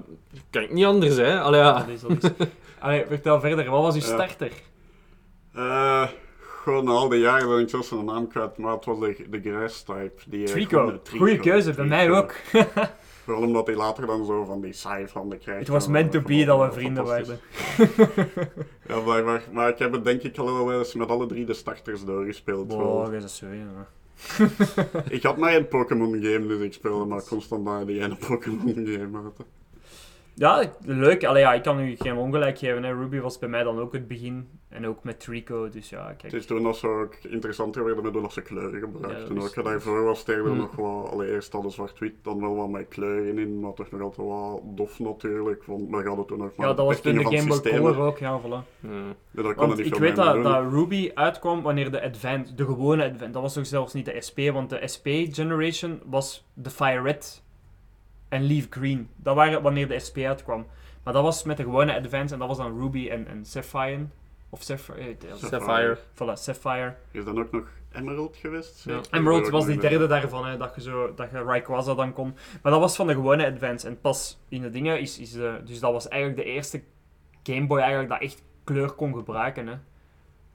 kan 0.50 0.62
ik 0.62 0.72
niet 0.72 0.86
anders 0.86 1.16
hè. 1.16 1.40
Allee, 1.40 1.60
ja. 1.60 1.74
Dat 1.74 1.88
is, 1.88 2.02
dat 2.02 2.12
is. 2.38 2.48
Allee, 2.80 3.06
vertel 3.08 3.40
verder. 3.40 3.70
Wat 3.70 3.82
was 3.82 3.94
uw 3.96 4.00
Ja. 4.02 4.06
starter? 4.08 4.52
Eh, 5.54 6.08
gewoon 6.64 6.88
al 6.88 7.10
die 7.10 7.20
jaren 7.20 7.50
dat 7.50 7.60
ik 7.60 7.70
zelfs 7.70 7.88
zijn 7.88 8.06
naam 8.06 8.28
kwijt, 8.28 8.58
maar 8.58 8.74
het 8.74 8.86
was 8.86 9.00
de, 9.00 9.26
de 9.30 9.42
Grass-type. 9.42 10.12
die, 10.28 10.46
eh, 10.46 10.52
Trico. 10.52 11.00
Goeie 11.18 11.40
keuze, 11.40 11.74
bij 11.74 11.86
mij 11.86 12.12
ook. 12.12 12.34
Vooral 13.24 13.44
omdat 13.44 13.68
hij 13.68 13.76
later 13.76 14.06
dan 14.06 14.26
zo 14.26 14.44
van 14.46 14.62
die 14.62 14.74
saaifanden 14.74 15.40
krijgt. 15.40 15.60
Het 15.60 15.70
was 15.70 15.88
meant 15.88 16.12
to 16.12 16.20
eh, 16.20 16.26
be 16.26 16.46
dat 16.46 16.60
we 16.60 16.72
vrienden 16.72 17.06
werden. 17.06 17.40
Ja, 18.88 19.00
blijkbaar. 19.00 19.44
Maar 19.52 19.70
ik 19.70 19.78
heb 19.78 19.92
het 19.92 20.04
denk 20.04 20.22
ik 20.22 20.38
al 20.38 20.66
wel 20.66 20.80
eens 20.80 20.94
met 20.94 21.10
alle 21.10 21.26
drie 21.26 21.46
de 21.46 21.54
starters 21.54 22.06
doorgespeeld. 22.06 22.72
Wow, 22.72 23.02
wel. 23.02 23.12
dat 23.12 23.24
is 23.24 23.36
zo, 23.36 23.46
ja. 23.48 23.88
Ik 25.10 25.24
had 25.24 25.38
maar 25.38 25.52
één 25.54 25.68
Pokémon 25.68 26.14
game, 26.14 26.48
dus 26.48 26.62
ik 26.62 26.74
speelde 26.74 27.06
maar 27.06 27.24
constant 27.24 27.64
naar 27.64 27.86
die 27.86 28.04
ene 28.04 28.16
Pokémon 28.28 28.86
game. 28.88 29.18
uit. 29.24 29.46
Ja, 30.42 30.64
leuk. 30.86 31.24
Allee, 31.26 31.42
ja, 31.42 31.54
ik 31.54 31.64
kan 31.64 31.80
u 31.80 31.96
geen 32.00 32.16
ongelijk 32.18 32.58
geven. 32.58 32.84
Hè. 32.84 32.94
Ruby 32.94 33.20
was 33.20 33.40
bij 33.40 33.50
mij 33.50 33.64
dan 33.64 33.80
ook 33.80 33.94
het 33.94 34.08
begin. 34.08 34.50
En 34.70 34.88
ook 34.88 35.04
met 35.04 35.20
Trico, 35.20 35.70
dus 35.70 35.90
ja, 35.90 36.08
Het 36.08 36.18
kijk. 36.18 36.34
is 36.34 36.46
toen 36.46 36.62
nog 36.62 36.76
zo 36.76 37.02
ook 37.02 37.14
interessanter 37.30 37.82
geworden 37.82 38.14
met 38.14 38.22
dat 38.22 38.34
ze 38.34 38.42
kleuren 38.42 38.72
Ja, 38.80 38.80
gebruikten. 38.80 39.36
dat 39.36 39.44
is- 39.44 39.58
ook 39.58 39.64
daarvoor 39.66 40.04
was 40.04 40.20
het 40.20 40.28
eerder 40.30 40.46
Hmm. 40.48 40.58
nog 40.58 40.76
wel, 40.76 41.10
allereerst 41.12 41.56
alles 41.56 41.74
zwart-wit, 41.74 42.14
dan 42.22 42.40
wel 42.40 42.56
wat 42.56 42.70
met 42.70 42.88
kleuren 42.88 43.38
in, 43.38 43.60
maar 43.60 43.74
toch 43.74 43.92
nog 43.92 44.02
altijd 44.02 44.28
wel 44.28 44.72
dof 44.76 45.00
natuurlijk, 45.00 45.64
want 45.64 45.90
we 45.90 46.08
hadden 46.08 46.26
toen 46.26 46.38
nog 46.38 46.56
maar 46.56 46.68
Ja, 46.68 46.74
dat 46.74 46.86
was 46.86 47.02
toen 47.02 47.16
de 47.16 47.24
Game 47.38 47.48
Boy. 47.48 47.60
Color 47.62 48.00
ook, 48.00 48.18
ja, 48.18 48.40
voilà. 48.42 48.66
Ja. 48.80 48.90
Dus 49.32 49.44
daar 49.44 49.54
kon 49.54 49.68
Want 49.68 49.72
er 49.72 49.78
niet 49.78 49.86
ik 49.86 49.92
veel 49.96 50.00
weet 50.08 50.16
dat, 50.16 50.44
dat 50.44 50.72
Ruby 50.72 51.12
uitkwam 51.14 51.62
wanneer 51.62 51.92
de 51.92 52.02
Advance, 52.04 52.56
de 52.56 52.66
gewone 52.66 53.04
Advance, 53.04 53.32
dat 53.32 53.42
was 53.42 53.54
toch 53.54 53.66
zelfs 53.66 53.94
niet 53.94 54.06
de 54.06 54.22
SP, 54.28 54.40
want 54.54 54.70
de 54.70 54.88
SP 54.94 55.08
Generation 55.32 56.00
was 56.06 56.46
de 56.54 56.70
Fire 56.70 57.02
Red 57.02 57.44
en 58.32 58.44
Leaf 58.44 58.68
Green. 58.70 59.10
Dat 59.16 59.36
waren 59.36 59.62
wanneer 59.62 59.88
de 59.88 60.00
SP 60.08 60.18
uitkwam. 60.18 60.66
Maar 61.04 61.14
dat 61.14 61.24
was 61.24 61.44
met 61.44 61.58
de 61.58 61.64
gewone 61.64 61.96
Advance 61.96 62.34
en 62.34 62.40
dat 62.40 62.48
was 62.48 62.58
dan 62.58 62.80
Ruby 62.80 63.10
en, 63.10 63.28
en 63.28 63.46
Sapphire. 63.46 64.06
Of 64.50 64.62
Sapphire. 64.64 65.16
eh, 65.28 65.34
Sapphire. 65.36 65.98
Voilà, 66.14 66.34
Sapphire. 66.34 66.96
Is 67.12 67.26
dan 67.26 67.40
ook 67.40 67.52
nog 67.52 67.68
Emerald 67.92 68.38
geweest? 68.38 68.84
Ja. 68.86 69.00
Emerald 69.12 69.50
was 69.50 69.66
die 69.66 69.80
derde 69.80 70.08
daarvan, 70.08 70.46
hè, 70.48 70.58
dat 70.58 70.76
je, 70.76 70.82
zo, 70.82 71.14
dat 71.14 71.32
je 71.32 71.44
Rayquaza 71.44 71.94
dan 71.94 72.14
kon. 72.14 72.36
Maar 72.62 72.72
dat 72.72 72.82
was 72.82 72.96
van 72.96 73.08
de 73.08 73.14
gewone 73.14 73.52
Advance. 73.52 73.88
En 73.88 74.02
pas 74.02 74.40
in 74.50 74.62
de 74.62 74.70
dingen 74.70 75.00
is... 75.00 75.20
is 75.20 75.32
de, 75.32 75.62
dus 75.66 75.80
dat 75.80 75.92
was 75.92 76.08
eigenlijk 76.08 76.42
de 76.44 76.52
eerste 76.52 76.84
Game 77.44 77.68
Boy 77.68 77.80
eigenlijk 77.80 78.10
dat 78.10 78.22
echt 78.22 78.44
kleur 78.64 78.92
kon 78.92 79.14
gebruiken. 79.16 79.68
Hè. 79.68 79.76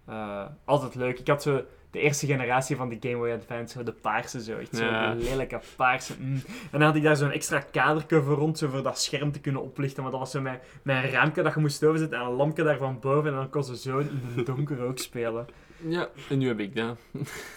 Eh, 0.07 0.47
altijd 0.65 0.95
leuk. 0.95 1.19
Ik 1.19 1.29
had 1.29 1.43
zo 1.43 1.65
de 1.97 2.03
eerste 2.03 2.27
generatie 2.27 2.77
van 2.77 2.89
de 2.89 2.97
Game 3.01 3.17
Boy 3.17 3.31
Advance, 3.31 3.79
zo 3.79 3.83
de 3.85 3.93
paarse 3.93 4.43
zo. 4.43 4.57
Echt 4.59 4.77
zo 4.77 4.85
Ja. 4.85 5.15
die 5.15 5.25
lelijke 5.25 5.61
paarse. 5.77 6.15
mm. 6.19 6.35
En 6.35 6.43
dan 6.71 6.83
had 6.83 6.97
ik 6.97 7.03
daar 7.03 7.17
zo'n 7.17 7.31
extra 7.31 7.59
kadertje 7.61 8.23
voor 8.23 8.35
rond, 8.37 8.59
zo 8.59 8.69
voor 8.69 8.83
dat 8.83 9.01
scherm 9.01 9.33
te 9.33 9.41
kunnen 9.41 9.63
oplichten. 9.63 10.03
Maar 10.03 10.11
dat 10.11 10.21
was 10.21 10.31
zo 10.31 10.41
mijn, 10.41 10.61
mijn 10.83 11.11
raampje 11.11 11.43
dat 11.43 11.55
je 11.55 11.61
moest 11.61 11.85
overzetten 11.85 12.19
en 12.19 12.25
een 12.25 12.33
lampje 12.33 12.63
daar 12.63 12.79
van 12.79 13.01
boven. 13.01 13.31
En 13.31 13.37
dan 13.37 13.51
kon 13.51 13.65
ze 13.65 13.77
zo 13.77 13.99
in 13.99 14.09
het 14.37 14.47
donker 14.57 14.81
ook 14.83 14.99
spelen. 14.99 15.47
ja, 15.89 16.09
en 16.29 16.39
nu 16.39 16.47
heb 16.49 16.61
ik 16.61 16.77
dat. 16.77 16.99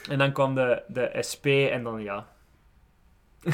En 0.09 0.17
dan 0.17 0.31
kwam 0.33 0.55
de, 0.55 0.81
de 0.87 1.17
SP 1.29 1.45
en 1.45 1.83
dan 1.83 2.03
ja, 2.03 2.27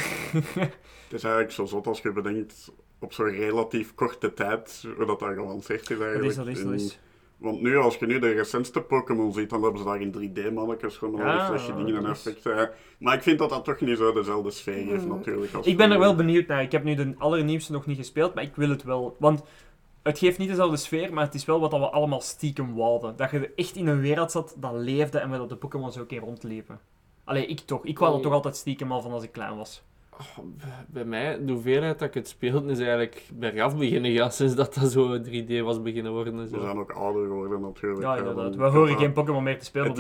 Het 1.06 1.14
is 1.14 1.24
eigenlijk 1.24 1.52
zo 1.52 1.66
zot 1.66 1.88
als 1.88 2.02
je 2.02 2.12
bedenkt 2.12 2.72
op 3.00 3.14
zo'n 3.14 3.30
relatief 3.32 3.96
korte 3.96 4.34
tijd 4.34 4.86
hoe 4.96 5.06
dat 5.06 5.20
daar 5.20 5.34
gelanceerd 5.34 5.82
is 5.82 5.88
Dat 5.88 6.00
eigenlijk. 6.02 6.30
is, 6.30 6.36
dat 6.36 6.48
is, 6.48 6.64
dat 6.64 6.74
is. 6.74 7.00
Want 7.38 7.62
nu, 7.62 7.78
als 7.78 7.96
je 7.98 8.06
nu 8.06 8.20
de 8.20 8.32
recentste 8.32 8.82
Pokémon 8.82 9.34
ziet, 9.34 9.50
dan 9.50 9.62
hebben 9.64 9.80
ze 9.80 9.86
daar 9.86 10.02
in 10.02 10.12
3D-mannetjes 10.12 10.98
gewoon 10.98 11.20
Ja, 11.20 11.46
flasje 11.46 11.76
dingen 11.76 11.96
en 11.96 12.06
effecten. 12.10 12.70
Maar 13.00 13.14
ik 13.16 13.22
vind 13.24 13.40
dat 13.40 13.50
dat 13.50 13.66
toch 13.66 13.80
niet 13.80 13.98
zo 13.98 14.14
dezelfde 14.14 14.52
sfeer 14.52 14.86
heeft, 14.86 15.04
Mm. 15.06 15.10
natuurlijk. 15.10 15.54
Als 15.54 15.66
Ik 15.66 15.78
ben 15.78 15.92
er 15.92 16.00
wel 16.00 16.16
benieuwd 16.16 16.48
naar. 16.48 16.62
Ik 16.62 16.72
heb 16.72 16.84
nu 16.84 16.96
de 16.96 17.14
allernieuwste 17.18 17.72
nog 17.72 17.86
niet 17.86 17.98
gespeeld, 17.98 18.34
maar 18.34 18.44
ik 18.44 18.56
wil 18.56 18.70
het 18.70 18.84
wel. 18.84 19.16
Want 19.20 19.44
het 20.04 20.20
geeft 20.20 20.38
niet 20.38 20.50
dezelfde 20.50 20.78
sfeer, 20.78 21.14
maar 21.14 21.24
het 21.26 21.34
is 21.34 21.46
wel 21.46 21.60
wat 21.60 21.72
dat 21.72 21.80
we 21.80 21.90
allemaal 21.90 22.22
stiekem 22.22 22.76
wouden. 22.76 23.16
Dat 23.16 23.32
je 23.32 23.52
echt 23.56 23.76
in 23.76 23.88
een 23.88 24.02
wereld 24.02 24.32
zat 24.32 24.56
dat 24.58 24.74
leefde 24.74 25.20
en 25.20 25.32
we 25.32 25.38
dat 25.38 25.50
de 25.50 25.56
Pokémon 25.56 25.92
zo 25.92 26.00
een 26.00 26.06
keer 26.06 26.20
rondliepen. 26.20 26.80
Allee, 27.24 27.46
ik 27.46 27.60
toch. 27.60 27.86
Ik 27.86 28.00
wou 28.00 28.12
dat 28.12 28.20
Nee. 28.20 28.24
toch 28.30 28.34
altijd 28.34 28.56
stiekem 28.56 28.92
al 28.92 29.02
van 29.02 29.12
als 29.12 29.24
ik 29.24 29.32
klein 29.32 29.56
was. 29.58 29.84
Oh, 30.20 30.46
bij 30.88 31.06
mij, 31.06 31.46
de 31.46 31.52
hoeveelheid 31.52 32.00
dat 32.00 32.08
ik 32.08 32.14
het 32.14 32.28
speelde, 32.28 32.72
is 32.72 32.80
eigenlijk 32.80 33.24
bergaf 33.34 33.78
beginnen 33.78 34.12
gaan 34.12 34.32
sinds 34.40 34.56
dat 34.56 34.74
dat 34.74 34.92
zo 34.92 35.20
3D 35.22 35.60
was 35.64 35.82
beginnen 35.82 36.12
worden. 36.12 36.34
En 36.34 36.40
We 36.42 36.48
zo. 36.48 36.60
zijn 36.62 36.78
ook 36.78 36.92
ouder 36.92 37.26
geworden 37.28 37.62
natuurlijk. 37.62 38.02
Ja, 38.02 38.16
inderdaad. 38.18 38.54
dan- 38.54 38.62
We 38.62 38.78
horen 38.78 38.92
ja, 38.92 38.98
geen 38.98 39.14
Pokémon 39.14 39.44
meer 39.44 39.60
te 39.60 39.66
spelen. 39.66 39.94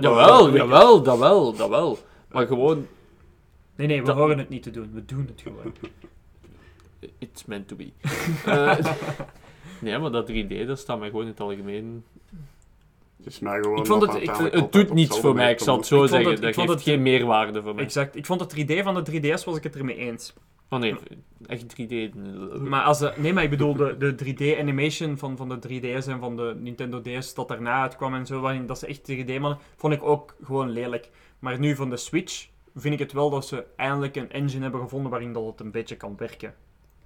Jawel, 0.00 0.50
We- 0.50 0.56
jawel, 0.58 1.02
dat 1.02 1.18
wel, 1.18 1.52
dat 1.56 1.68
wel. 1.68 1.98
Maar 2.30 2.46
gewoon, 2.46 2.86
Nee, 3.76 3.86
nee, 3.86 4.00
we 4.00 4.06
Dat- 4.06 4.16
horen 4.16 4.38
het 4.38 4.48
niet 4.48 4.62
te 4.62 4.70
doen. 4.70 4.90
We 4.92 5.04
doen 5.04 5.26
het 5.26 5.40
gewoon. 5.40 5.72
it's 7.18 7.44
meant 7.44 7.68
to 7.68 7.76
be. 7.76 7.90
Eh, 8.46 8.78
nee, 9.80 9.98
maar 9.98 10.10
dat 10.10 10.30
3D, 10.30 10.66
dat 10.66 10.78
staat 10.78 10.98
mij 10.98 11.08
gewoon 11.08 11.24
in 11.24 11.30
het 11.30 11.40
algemeen. 11.40 12.04
Het 13.24 13.32
is 13.32 13.38
mij 13.38 13.60
gewoon 13.62 13.78
Ik 13.78 13.86
vond 13.86 14.02
het- 14.02 14.22
ik- 14.22 14.52
Het 14.52 14.72
doet 14.72 14.92
niets 14.92 15.18
voor 15.20 15.34
mij, 15.34 15.50
ik 15.50 15.58
zal 15.60 15.76
het 15.76 15.86
zo 15.86 16.06
zeggen. 16.06 16.30
het- 16.30 16.38
ik 16.38 16.44
dat 16.44 16.54
vond 16.54 16.68
het- 16.68 16.82
geen 16.82 17.02
meerwaarde 17.02 17.62
voor 17.62 17.74
mij. 17.74 17.84
exact. 17.84 18.16
Ik 18.16 18.26
vond 18.26 18.40
het 18.40 18.48
3D 18.50 18.82
van 18.82 18.94
de 18.94 19.02
3DS 19.02 19.44
was 19.44 19.56
ik 19.56 19.62
het 19.62 19.76
ermee 19.76 19.96
eens. 19.96 20.34
Oh 20.68 20.78
nee, 20.78 20.94
echt 21.46 21.68
3D. 21.68 22.14
Maar 22.60 22.82
als 22.82 22.98
de, 22.98 23.12
nee, 23.16 23.32
maar 23.32 23.42
ik 23.42 23.50
bedoel 23.50 23.74
de, 23.74 23.96
de 23.98 24.14
3D-animation 24.14 25.18
van, 25.18 25.36
van 25.36 25.48
de 25.48 25.58
3DS 25.58 26.06
en 26.06 26.18
van 26.20 26.36
de 26.36 26.56
Nintendo 26.58 27.00
DS 27.00 27.34
dat 27.34 27.48
daarna 27.48 27.82
uitkwam 27.82 28.14
en 28.14 28.26
zo, 28.26 28.40
waarin 28.40 28.66
dat 28.66 28.78
ze 28.78 28.86
echt 28.86 29.04
3D 29.04 29.38
mannen, 29.38 29.58
vond 29.76 29.92
ik 29.92 30.02
ook 30.02 30.36
gewoon 30.44 30.70
lelijk. 30.70 31.10
Maar 31.38 31.58
nu 31.58 31.74
van 31.76 31.90
de 31.90 31.96
Switch 31.96 32.46
vind 32.74 32.94
ik 32.94 33.00
het 33.00 33.12
wel 33.12 33.30
dat 33.30 33.46
ze 33.46 33.64
eindelijk 33.76 34.16
een 34.16 34.30
engine 34.32 34.62
hebben 34.62 34.80
gevonden 34.80 35.10
waarin 35.10 35.32
dat 35.32 35.46
het 35.46 35.60
een 35.60 35.70
beetje 35.70 35.96
kan 35.96 36.14
werken. 36.16 36.54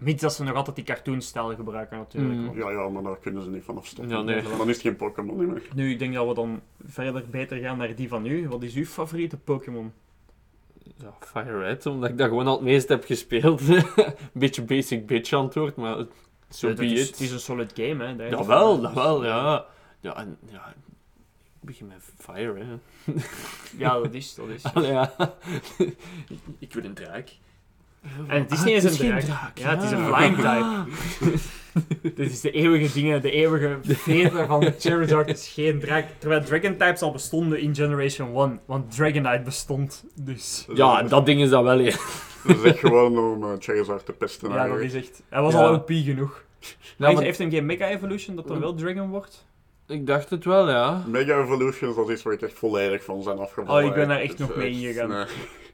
Mits 0.04 0.22
dat 0.22 0.34
ze 0.34 0.44
nog 0.44 0.54
altijd 0.54 0.76
die 0.76 0.84
cartoonstijl 0.84 1.54
gebruiken 1.54 1.98
natuurlijk. 1.98 2.40
Mm. 2.40 2.58
Ja, 2.58 2.70
ja, 2.70 2.88
maar 2.88 3.02
daar 3.02 3.18
kunnen 3.18 3.42
ze 3.42 3.50
niet 3.50 3.64
vanaf 3.64 3.86
stoppen. 3.86 4.16
Ja, 4.16 4.22
nee. 4.22 4.42
Dan 4.42 4.68
is 4.68 4.74
het 4.74 4.80
geen 4.80 4.96
Pokémon 4.96 5.46
meer. 5.46 5.62
Nu, 5.74 5.90
ik 5.90 5.98
denk 5.98 6.14
dat 6.14 6.28
we 6.28 6.34
dan 6.34 6.60
verder 6.86 7.24
beter 7.30 7.56
gaan 7.58 7.78
naar 7.78 7.94
die 7.94 8.08
van 8.08 8.26
u. 8.26 8.48
Wat 8.48 8.62
is 8.62 8.74
uw 8.74 8.84
favoriete 8.84 9.36
Pokémon? 9.36 9.92
Ja, 10.96 11.14
Fire 11.20 11.58
Red, 11.58 11.86
omdat 11.86 12.10
ik 12.10 12.18
dat 12.18 12.28
gewoon 12.28 12.46
al 12.46 12.54
het 12.54 12.62
meest 12.62 12.88
heb 12.88 13.04
gespeeld. 13.04 13.60
een 13.68 13.84
beetje 14.32 14.62
basic 14.62 15.06
bitch 15.06 15.32
antwoord, 15.32 15.76
maar 15.76 15.96
zo 16.48 16.68
Ja, 16.68 16.74
be 16.74 16.82
dat 16.82 16.92
is, 16.92 17.00
it. 17.00 17.10
Het 17.10 17.20
is 17.20 17.30
een 17.30 17.40
solid 17.40 17.72
game, 17.74 18.04
hè. 18.04 18.28
Jawel, 18.28 18.80
dat 18.80 18.92
wel, 18.92 19.24
ja. 19.24 19.66
Ja, 20.00 20.16
en, 20.16 20.38
ja, 20.50 20.68
ik 20.68 21.60
begin 21.60 21.86
met 21.86 22.12
Fire, 22.18 22.64
hè. 22.64 22.74
Ja, 23.78 23.98
dat 23.98 24.14
is, 24.14 24.34
dat 24.34 24.48
is. 24.48 24.62
Allee, 24.74 24.90
ja. 24.90 25.14
ik 26.58 26.74
wil 26.74 26.84
een 26.84 26.94
draak. 26.94 27.28
En 28.28 28.40
het 28.42 28.52
is 28.52 28.58
Ah, 28.58 28.64
niet 28.64 28.74
eens 28.74 28.82
het 28.84 29.00
een 29.00 29.06
draak. 29.08 29.20
draak, 29.20 29.58
Ja, 29.58 29.70
het 29.70 29.82
is 29.82 29.90
een 29.90 30.04
flying 30.06 30.36
type. 30.46 30.84
Dit 32.14 32.30
is 32.30 32.40
de 32.40 32.50
eeuwige 32.50 32.92
dingen, 33.00 33.22
de 33.22 33.30
eeuwige 33.30 33.78
veter 33.82 34.46
van 34.46 34.72
Charizard 34.78 35.28
is 35.28 35.48
geen 35.48 35.80
draak. 35.80 36.06
Terwijl 36.18 36.42
Dragon 36.44 36.76
types 36.76 37.02
al 37.02 37.12
bestonden 37.12 37.60
in 37.60 37.74
Generation 37.74 38.36
1. 38.36 38.60
Want 38.66 38.94
Dragonite 38.96 39.42
bestond, 39.44 40.04
dus... 40.14 40.66
Ja, 40.74 41.02
dat 41.02 41.26
ding 41.26 41.40
is 41.40 41.48
dat 41.50 41.62
wel, 41.62 41.78
ja. 41.78 41.96
Dat 42.46 42.56
is 42.56 42.62
echt 42.62 42.78
gewoon 42.78 43.18
om 43.18 43.42
uh, 43.42 43.48
Charizard 43.58 44.06
te 44.06 44.12
pesten. 44.12 44.48
Ja, 44.48 44.54
dat 44.54 44.64
eigenlijk. 44.64 44.94
is 44.94 45.00
echt... 45.08 45.22
Hij 45.28 45.42
was 45.42 45.52
Ja. 45.52 45.58
al 45.60 45.74
OP 45.74 45.88
genoeg. 45.90 46.44
Ja, 46.60 46.68
Hij 47.04 47.14
maar 47.14 47.22
heeft 47.22 47.38
hem 47.38 47.50
geen 47.50 47.66
Mega 47.66 47.88
Evolution 47.88 48.36
dat 48.36 48.48
dan 48.48 48.60
wel 48.60 48.74
Dragon 48.74 49.08
wordt? 49.08 49.46
ik 49.86 50.06
dacht 50.06 50.30
het 50.30 50.44
wel, 50.44 50.68
ja. 50.70 51.02
Mega 51.06 51.40
Evolutions, 51.42 51.96
dat 51.96 52.10
is 52.10 52.22
waar 52.22 52.32
ik 52.32 52.42
echt 52.42 52.54
volledig 52.58 53.04
van 53.04 53.22
zijn 53.22 53.38
afgevallen. 53.38 53.82
Oh, 53.82 53.88
ik 53.88 53.94
ben 53.94 54.08
daar 54.08 54.20
echt 54.20 54.38
nog 54.38 54.56
mee 54.56 54.70
ingegaan. 54.70 55.08
nee. 55.08 55.24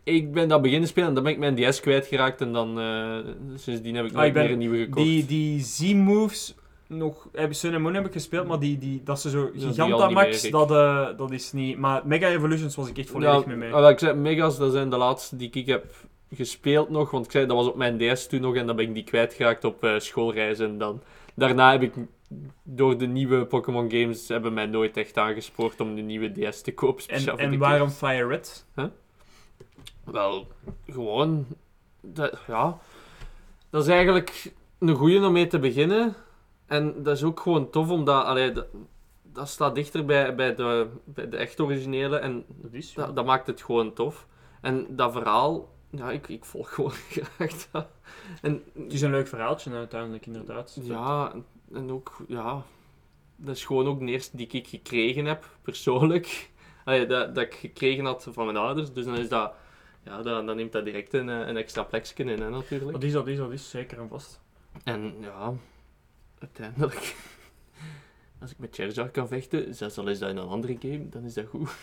Ik 0.05 0.33
ben 0.33 0.49
dat 0.49 0.63
beginnen 0.63 0.89
spelen 0.89 1.09
en 1.09 1.15
dan 1.15 1.23
ben 1.23 1.33
ik 1.33 1.39
mijn 1.39 1.55
DS 1.55 1.81
kwijtgeraakt 1.81 2.41
en 2.41 2.53
dan... 2.53 2.81
eh, 2.81 3.19
sindsdien 3.55 3.95
heb 3.95 4.05
ik 4.05 4.13
nooit 4.13 4.33
ben- 4.33 4.43
meer 4.43 4.53
een 4.53 4.59
nieuwe 4.59 4.79
gekocht. 4.79 5.07
Die, 5.07 5.27
die 5.27 5.61
Z-moves... 5.61 6.55
Nog, 6.87 7.29
heb 7.33 7.55
Sun 7.55 7.75
and 7.75 7.83
Moon 7.83 7.95
heb 7.95 8.07
ik 8.07 8.13
gespeeld, 8.13 8.47
maar 8.47 8.59
die, 8.59 8.79
die, 8.79 9.03
dat 9.05 9.21
ze 9.21 9.31
zo 9.31 9.51
Gigantamax, 9.55 10.43
meer, 10.43 10.53
dat, 10.53 10.71
eh, 10.71 11.07
dat 11.17 11.31
is 11.31 11.53
niet... 11.53 11.79
Maar 11.79 12.03
Mega 12.05 12.29
Evolutions 12.29 12.77
was 12.77 12.89
ik 12.89 12.99
echt 12.99 13.11
volledig 13.11 13.41
ja, 13.41 13.47
mee 13.47 13.57
mee. 13.57 13.73
ah, 13.73 13.81
wel, 13.81 13.89
ik 13.91 13.99
zei, 13.99 14.15
Megas, 14.15 14.59
dat 14.59 14.73
zijn 14.73 14.91
de 14.91 14.97
laatste 14.97 15.37
die 15.37 15.51
ik 15.53 15.67
heb 15.67 15.85
gespeeld 16.35 16.91
nog. 16.91 17.11
Want 17.11 17.25
ik 17.25 17.31
zei, 17.31 17.47
dat 17.47 17.57
was 17.57 17.67
op 17.67 17.77
mijn 17.77 17.99
DS 17.99 18.27
toen 18.27 18.41
nog 18.41 18.57
en 18.57 18.67
dan 18.67 18.77
ben 18.77 18.85
ik 18.85 18.95
die 18.95 19.05
kwijtgeraakt 19.05 19.65
op 19.65 19.85
eh 19.85 19.99
schoolreizen. 19.99 20.67
En 20.67 20.79
dan, 20.79 21.03
daarna 21.35 21.73
heb 21.73 21.83
ik 21.83 21.93
door 22.63 22.99
de 22.99 23.07
nieuwe 23.07 23.45
Pokémon 23.45 23.91
games 23.91 24.29
hebben 24.29 24.53
mij 24.53 24.67
nooit 24.67 24.97
echt 24.97 25.17
aangespoord 25.17 25.81
om 25.81 25.95
de 25.95 26.03
nieuwe 26.03 26.33
DS 26.33 26.61
te 26.61 26.75
kopen. 26.75 27.05
En, 27.07 27.39
en 27.39 27.59
waarom. 27.59 27.91
Fire 27.91 28.27
Red? 28.27 28.67
Wel, 30.11 30.47
gewoon... 30.87 31.47
Dat, 32.01 32.39
ja, 32.47 32.79
dat 33.71 33.83
is 33.83 33.89
eigenlijk 33.89 34.53
een 34.79 34.95
goeie 34.95 35.27
om 35.27 35.33
mee 35.33 35.47
te 35.47 35.59
beginnen. 35.59 36.15
En 36.67 37.03
dat 37.03 37.17
is 37.17 37.23
ook 37.23 37.41
gewoon 37.41 37.71
tof, 37.71 37.91
omdat... 37.91 38.25
Allee, 38.25 38.53
dat, 38.53 38.67
dat 39.23 39.49
staat 39.49 39.75
dichter 39.75 40.05
bij, 40.05 40.35
bij, 40.35 40.55
de, 40.55 40.89
bij 41.05 41.29
de 41.29 41.37
echt 41.37 41.61
originele. 41.61 42.17
En 42.19 42.45
Dat 42.49 42.73
is 42.73 42.95
dat, 42.95 43.17
dat 43.17 43.25
maakt 43.25 43.47
het 43.47 43.63
gewoon 43.63 43.93
tof. 43.93 44.27
En 44.61 44.97
dat 44.97 45.13
verhaal, 45.13 45.69
ja, 45.91 46.11
ik, 46.11 46.29
ik 46.29 46.45
volg 46.45 46.75
gewoon 46.75 46.93
graag 47.15 47.71
dat. 47.71 47.87
En 48.43 48.63
Het 48.75 48.93
is 48.93 49.03
een 49.03 49.11
leuk 49.11 49.29
verhaaltje 49.29 49.73
uiteindelijk, 49.73 50.27
inderdaad. 50.27 50.79
ja, 50.83 51.33
en 51.73 51.91
ook, 51.91 52.25
ja, 52.29 52.63
dat 53.37 53.57
is 53.57 53.65
gewoon 53.65 53.87
ook 53.87 53.99
de 53.99 54.07
eerste 54.07 54.37
die 54.37 54.47
ik 54.47 54.67
gekregen 54.67 55.25
heb, 55.25 55.49
persoonlijk. 55.63 56.51
Allee, 56.85 57.07
dat, 57.07 57.35
dat 57.35 57.45
ik 57.45 57.55
gekregen 57.55 58.05
had 58.05 58.29
van 58.31 58.45
mijn 58.45 58.57
ouders. 58.57 58.93
Dus 58.93 59.05
dan 59.05 59.17
is 59.17 59.29
dat, 59.29 59.53
ja, 60.05 60.23
dan, 60.23 60.47
dan 60.47 60.57
neemt 60.57 60.73
dat 60.73 60.85
direct 60.85 61.13
een, 61.15 61.29
eh, 61.29 61.47
een 61.49 61.57
extra 61.57 61.83
plekje 61.83 62.25
in, 62.25 62.41
hè, 62.41 62.51
natuurlijk. 62.51 62.93
Dat 62.93 63.03
is, 63.03 63.13
dat 63.13 63.27
is, 63.29 63.37
dat 63.37 63.53
is, 63.53 63.71
zeker 63.71 63.99
en 63.99 64.09
vast. 64.09 64.41
En 64.85 65.15
ja, 65.21 65.53
uiteindelijk, 66.39 67.15
als 68.41 68.51
ik 68.51 68.59
met 68.59 68.75
Charizard 68.75 69.11
kan 69.11 69.29
vechten, 69.29 69.75
zelfs 69.75 69.99
al 69.99 70.09
is 70.09 70.19
dat 70.19 70.31
in 70.31 70.37
een 70.37 70.49
andere 70.49 70.77
game, 70.81 71.09
dan 71.09 71.25
is 71.25 71.35
dat 71.35 71.47
goed. 71.47 71.71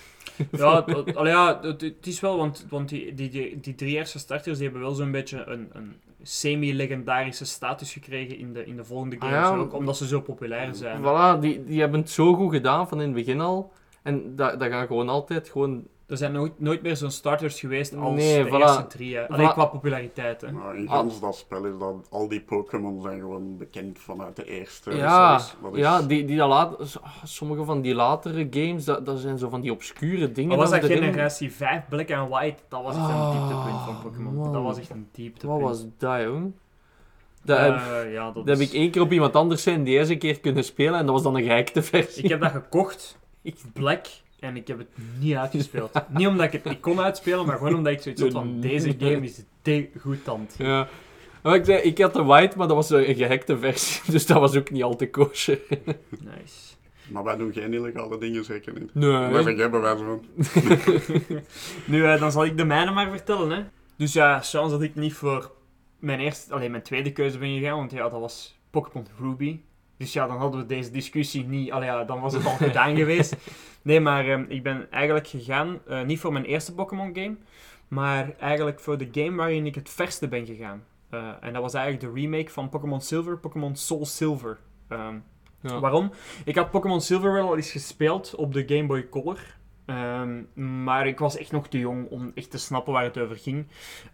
Ja, 0.51 0.81
dat- 0.81 1.11
ja 1.27 1.59
het, 1.61 1.81
het 1.81 2.07
is 2.07 2.19
wel, 2.19 2.37
want, 2.37 2.65
want 2.69 2.89
die, 2.89 3.13
die, 3.13 3.29
die, 3.29 3.59
die 3.59 3.75
drie 3.75 3.95
eerste 3.95 4.19
starters 4.19 4.55
die 4.57 4.63
hebben 4.67 4.85
wel 4.85 4.93
zo'n 4.93 5.11
beetje 5.11 5.45
een, 5.45 5.69
een 5.71 5.95
semi-legendarische 6.21 7.45
status 7.45 7.93
gekregen 7.93 8.37
in 8.37 8.53
de, 8.53 8.65
in 8.65 8.75
de 8.75 8.83
volgende 8.83 9.15
Ah, 9.19 9.21
games 9.29 9.47
ja. 9.47 9.55
ook, 9.55 9.73
omdat 9.73 9.97
ze 9.97 10.07
zo 10.07 10.21
populair 10.21 10.75
zijn. 10.75 11.01
Voilà, 11.01 11.39
die, 11.39 11.63
die 11.63 11.79
hebben 11.79 11.99
het 11.99 12.09
zo 12.09 12.33
goed 12.33 12.53
gedaan 12.53 12.87
van 12.87 12.97
in 13.01 13.05
het 13.05 13.15
begin 13.15 13.39
al. 13.41 13.71
En 14.01 14.35
dat, 14.35 14.59
dat 14.59 14.69
gaan 14.69 14.87
gewoon 14.87 15.09
altijd 15.09 15.49
gewoon... 15.49 15.87
Er 16.07 16.17
zijn 16.17 16.31
nooit, 16.31 16.59
nooit 16.59 16.81
meer 16.81 16.95
zo'n 16.97 17.11
starters 17.11 17.59
geweest 17.59 17.95
als 17.95 18.15
Nee, 18.15 18.43
de 18.43 18.49
voilà. 18.49 18.53
eerste 18.53 18.87
drie. 18.87 19.15
hè. 19.15 19.29
Alleen 19.29 19.49
Voilà. 19.49 19.53
qua 19.53 19.65
populariteit. 19.65 20.41
Hè. 20.41 20.51
Maar 20.51 20.75
in 20.77 20.87
Ah. 20.89 21.09
dat 21.21 21.35
spel 21.35 21.65
is 21.65 21.77
dat 21.79 22.07
al 22.09 22.27
die 22.27 22.41
Pokémon 22.41 23.01
zijn 23.01 23.19
gewoon 23.19 23.57
bekend 23.57 23.99
vanuit 23.99 24.35
de 24.35 24.45
eerste. 24.45 24.95
ja. 24.95 25.31
Dat 25.33 25.73
is- 25.73 25.79
ja 25.79 26.01
die, 26.01 26.25
die 26.25 26.37
dat 26.37 26.49
laat, 26.49 26.99
sommige 27.23 27.63
van 27.63 27.81
die 27.81 27.95
latere 27.95 28.47
games, 28.49 28.85
dat, 28.85 29.05
dat 29.05 29.19
zijn 29.19 29.37
zo 29.37 29.49
van 29.49 29.61
die 29.61 29.71
obscure 29.71 30.31
dingen. 30.31 30.49
Maar 30.49 30.57
was 30.57 30.69
dat 30.81 30.85
generatie 30.85 31.51
5, 31.51 31.81
Black 31.89 32.11
and 32.11 32.29
White, 32.29 32.63
dat 32.69 32.83
was 32.83 32.95
echt 32.95 33.05
een 33.07 33.11
Ah, 33.13 33.31
dieptepunt 33.31 33.81
van 33.83 34.01
Pokémon. 34.01 34.53
Dat 34.53 34.63
was 34.63 34.77
echt 34.79 34.89
een 34.89 35.05
Wat 35.05 35.15
dieptepunt. 35.15 35.61
was 35.61 35.85
dat, 35.97 36.21
jong? 36.21 36.51
Dat, 37.43 37.57
heb, 37.59 37.75
Eh, 37.75 38.13
ja, 38.13 38.25
dat 38.31 38.45
dat 38.45 38.47
is- 38.47 38.59
heb 38.59 38.67
ik 38.69 38.73
één 38.73 38.91
keer 38.91 39.01
op 39.01 39.11
iemand 39.11 39.35
anders 39.35 39.63
zijn 39.63 39.83
die 39.83 39.93
eerste 39.97 40.15
keer 40.15 40.39
kunnen 40.39 40.63
spelen 40.63 40.99
en 40.99 41.05
dat 41.05 41.13
was 41.15 41.23
dan 41.23 41.35
een 41.35 41.43
gehackte 41.43 41.81
versie. 41.83 42.23
Ik 42.23 42.29
heb 42.29 42.41
dat 42.41 42.51
gekocht, 42.51 43.17
Black, 43.73 44.05
en 44.39 44.55
ik 44.55 44.67
heb 44.67 44.77
het 44.77 44.87
niet 45.19 45.35
uitgespeeld. 45.35 45.91
niet 46.17 46.27
omdat 46.27 46.45
ik 46.45 46.51
het 46.51 46.63
niet 46.63 46.79
kon 46.79 46.99
uitspelen, 46.99 47.45
maar 47.45 47.57
gewoon 47.57 47.75
omdat 47.75 47.93
ik 47.93 48.01
zoiets 48.01 48.21
had 48.21 48.31
van, 48.31 48.59
deze 48.61 48.95
game 48.99 49.21
is 49.21 49.43
de 49.61 49.89
goed 49.99 50.23
tand. 50.23 50.55
Ja. 50.57 50.87
Maar 51.43 51.55
ik, 51.55 51.65
zei, 51.65 51.81
ik 51.81 51.97
had 51.97 52.13
de 52.13 52.23
white, 52.23 52.57
maar 52.57 52.67
dat 52.67 52.75
was 52.75 52.89
een 52.89 53.15
gehackte 53.15 53.57
versie, 53.57 54.01
dus 54.11 54.25
dat 54.25 54.39
was 54.39 54.55
ook 54.55 54.71
niet 54.71 54.83
al 54.83 54.95
te 54.95 55.09
kosher. 55.09 55.59
Nice. 56.09 56.75
Maar 57.07 57.23
wij 57.23 57.35
doen 57.35 57.53
geen 57.53 57.73
illegale 57.73 58.17
dingen, 58.17 58.45
zeker 58.45 58.73
niet. 58.79 58.93
Nee. 58.93 59.11
Daar 59.11 59.43
zijn 59.43 59.57
geen 59.57 59.71
bewijs 59.71 59.99
van. 59.99 60.25
Nu, 61.85 62.05
eh, 62.05 62.19
dan 62.19 62.31
zal 62.31 62.45
ik 62.45 62.57
de 62.57 62.65
mijne 62.65 62.91
maar 62.91 63.09
vertellen, 63.09 63.49
hè. 63.49 63.63
Dus 63.95 64.13
ja, 64.13 64.39
chance 64.39 64.69
dat 64.69 64.81
ik 64.81 64.95
niet 64.95 65.13
voor 65.13 65.51
mijn 65.99 66.19
eerste, 66.19 66.53
alleen 66.53 66.71
mijn 66.71 66.83
tweede 66.83 67.11
keuze 67.11 67.37
ben 67.37 67.57
gegaan, 67.57 67.77
want 67.77 67.91
ja, 67.91 68.09
dat 68.09 68.19
was 68.19 68.59
Pokémon 68.69 69.07
Ruby. 69.19 69.59
Dus 69.97 70.13
ja, 70.13 70.27
dan 70.27 70.37
hadden 70.37 70.59
we 70.59 70.65
deze 70.65 70.91
discussie 70.91 71.45
niet, 71.45 71.71
allee, 71.71 71.87
ja, 71.87 72.03
dan 72.03 72.21
was 72.21 72.33
het 72.33 72.45
al 72.45 72.55
gedaan 72.55 72.95
geweest. 73.01 73.35
Nee, 73.87 73.99
maar 73.99 74.27
ehm, 74.27 74.45
ik 74.47 74.63
ben 74.63 74.91
eigenlijk 74.91 75.27
gegaan, 75.27 75.79
eh, 75.87 76.01
niet 76.01 76.19
voor 76.19 76.31
mijn 76.33 76.45
eerste 76.45 76.73
Pokémon 76.73 77.15
game, 77.15 77.35
maar 77.87 78.35
eigenlijk 78.39 78.79
voor 78.79 78.97
de 78.97 79.09
game 79.11 79.35
waarin 79.35 79.65
ik 79.65 79.75
het 79.75 79.89
verste 79.89 80.27
ben 80.27 80.45
gegaan. 80.45 80.83
Eh, 81.09 81.29
en 81.41 81.53
dat 81.53 81.61
was 81.61 81.73
eigenlijk 81.73 82.13
de 82.13 82.21
remake 82.21 82.49
van 82.51 82.69
Pokémon 82.69 83.01
Silver, 83.01 83.37
Pokémon 83.37 83.75
Soul 83.75 84.05
Silver. 84.05 84.57
Ehm, 84.87 85.15
Ja. 85.61 85.79
Waarom? 85.79 86.11
Ik 86.45 86.55
had 86.55 86.71
Pokémon 86.71 87.01
Silver 87.01 87.33
wel 87.33 87.47
al 87.47 87.55
eens 87.55 87.71
gespeeld 87.71 88.35
op 88.35 88.53
de 88.53 88.63
Game 88.67 88.85
Boy 88.85 89.09
Color. 89.09 89.39
Ehm, 89.85 90.41
maar 90.83 91.07
ik 91.07 91.19
was 91.19 91.37
echt 91.37 91.51
nog 91.51 91.67
te 91.67 91.79
jong 91.79 92.09
om 92.09 92.31
echt 92.35 92.51
te 92.51 92.57
snappen 92.57 92.93
waar 92.93 93.03
het 93.03 93.17
over 93.17 93.37
ging. 93.37 93.67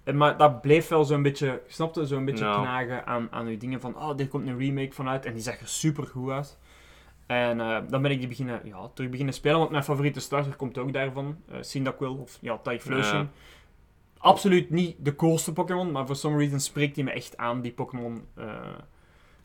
Eh, 0.04 0.14
maar 0.14 0.38
dat 0.38 0.62
bleef 0.62 0.88
wel 0.88 1.04
zo'n 1.04 1.22
beetje, 1.22 1.62
snapte, 1.68 2.06
zo'n 2.06 2.26
beetje 2.26 2.46
knagen 2.62 3.06
aan, 3.06 3.28
aan 3.32 3.46
uw 3.48 3.58
dingen 3.58 3.82
van, 3.82 3.96
oh, 3.98 4.16
dit 4.18 4.30
komt 4.30 4.48
een 4.48 4.58
remake 4.58 4.92
vanuit 4.94 5.26
en 5.26 5.34
die 5.34 5.42
zag 5.42 5.60
er 5.60 5.68
super 5.68 6.08
goed 6.08 6.30
uit. 6.32 6.58
En 7.26 7.60
eh, 7.62 7.78
dan 7.90 8.02
ben 8.02 8.12
ik 8.12 8.20
die 8.20 8.28
beginnen, 8.28 8.62
ja, 8.64 8.88
terug 8.94 9.10
beginnen 9.10 9.34
spelen, 9.34 9.58
want 9.58 9.70
mijn 9.72 9.84
favoriete 9.84 10.20
starter 10.20 10.56
komt 10.56 10.78
ook 10.78 10.94
daarvan. 10.94 11.38
eh 11.52 11.58
Cyndaquil 11.62 12.16
of 12.16 12.38
ja, 12.42 12.58
Typhlosion. 12.58 13.18
Ja. 13.22 13.30
Absoluut 14.18 14.70
niet 14.70 14.96
de 15.00 15.16
coolste 15.16 15.54
Pokémon, 15.54 15.92
maar 15.92 16.06
for 16.06 16.16
some 16.16 16.38
reason 16.38 16.60
spreekt 16.60 16.96
hij 16.96 17.06
me 17.06 17.12
echt 17.12 17.38
aan, 17.38 17.62
die 17.62 17.72
Pokémon. 17.72 18.26
eh, 18.36 18.46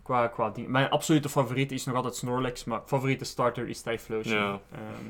qua, 0.02 0.26
qua 0.26 0.50
ding. 0.50 0.68
Mijn 0.68 0.90
absolute 0.90 1.28
favoriete 1.28 1.74
is 1.74 1.84
nog 1.84 1.94
altijd 1.96 2.14
Snorlax, 2.14 2.64
maar 2.64 2.80
favoriete 2.86 3.24
starter 3.24 3.68
is 3.68 3.80
Typhlosion. 3.82 4.36
Ja. 4.38 4.60
Ehm, 4.72 5.06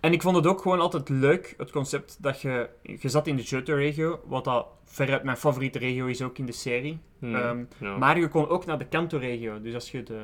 En 0.00 0.12
ik 0.12 0.22
vond 0.22 0.36
het 0.36 0.46
ook 0.46 0.60
gewoon 0.62 0.80
altijd 0.80 1.08
leuk, 1.08 1.54
het 1.56 1.70
concept 1.70 2.16
dat 2.22 2.40
je... 2.40 2.68
Je 2.82 3.08
zat 3.08 3.26
in 3.26 3.36
de 3.36 3.42
Johto-regio, 3.42 4.20
wat 4.24 4.44
dat 4.44 4.66
veruit 4.84 5.22
mijn 5.22 5.36
favoriete 5.36 5.78
regio 5.78 6.06
is 6.06 6.22
ook 6.22 6.38
in 6.38 6.46
de 6.46 6.52
serie. 6.52 6.98
Hmm, 7.18 7.34
Ehm, 7.34 7.64
ja. 7.78 7.96
Maar 7.96 8.18
je 8.18 8.28
kon 8.28 8.48
ook 8.48 8.66
naar 8.66 8.78
de 8.78 8.86
Kanto-regio. 8.86 9.60
Dus 9.60 9.74
als 9.74 9.90
je 9.90 10.02
de, 10.02 10.22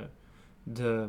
de, 0.62 1.06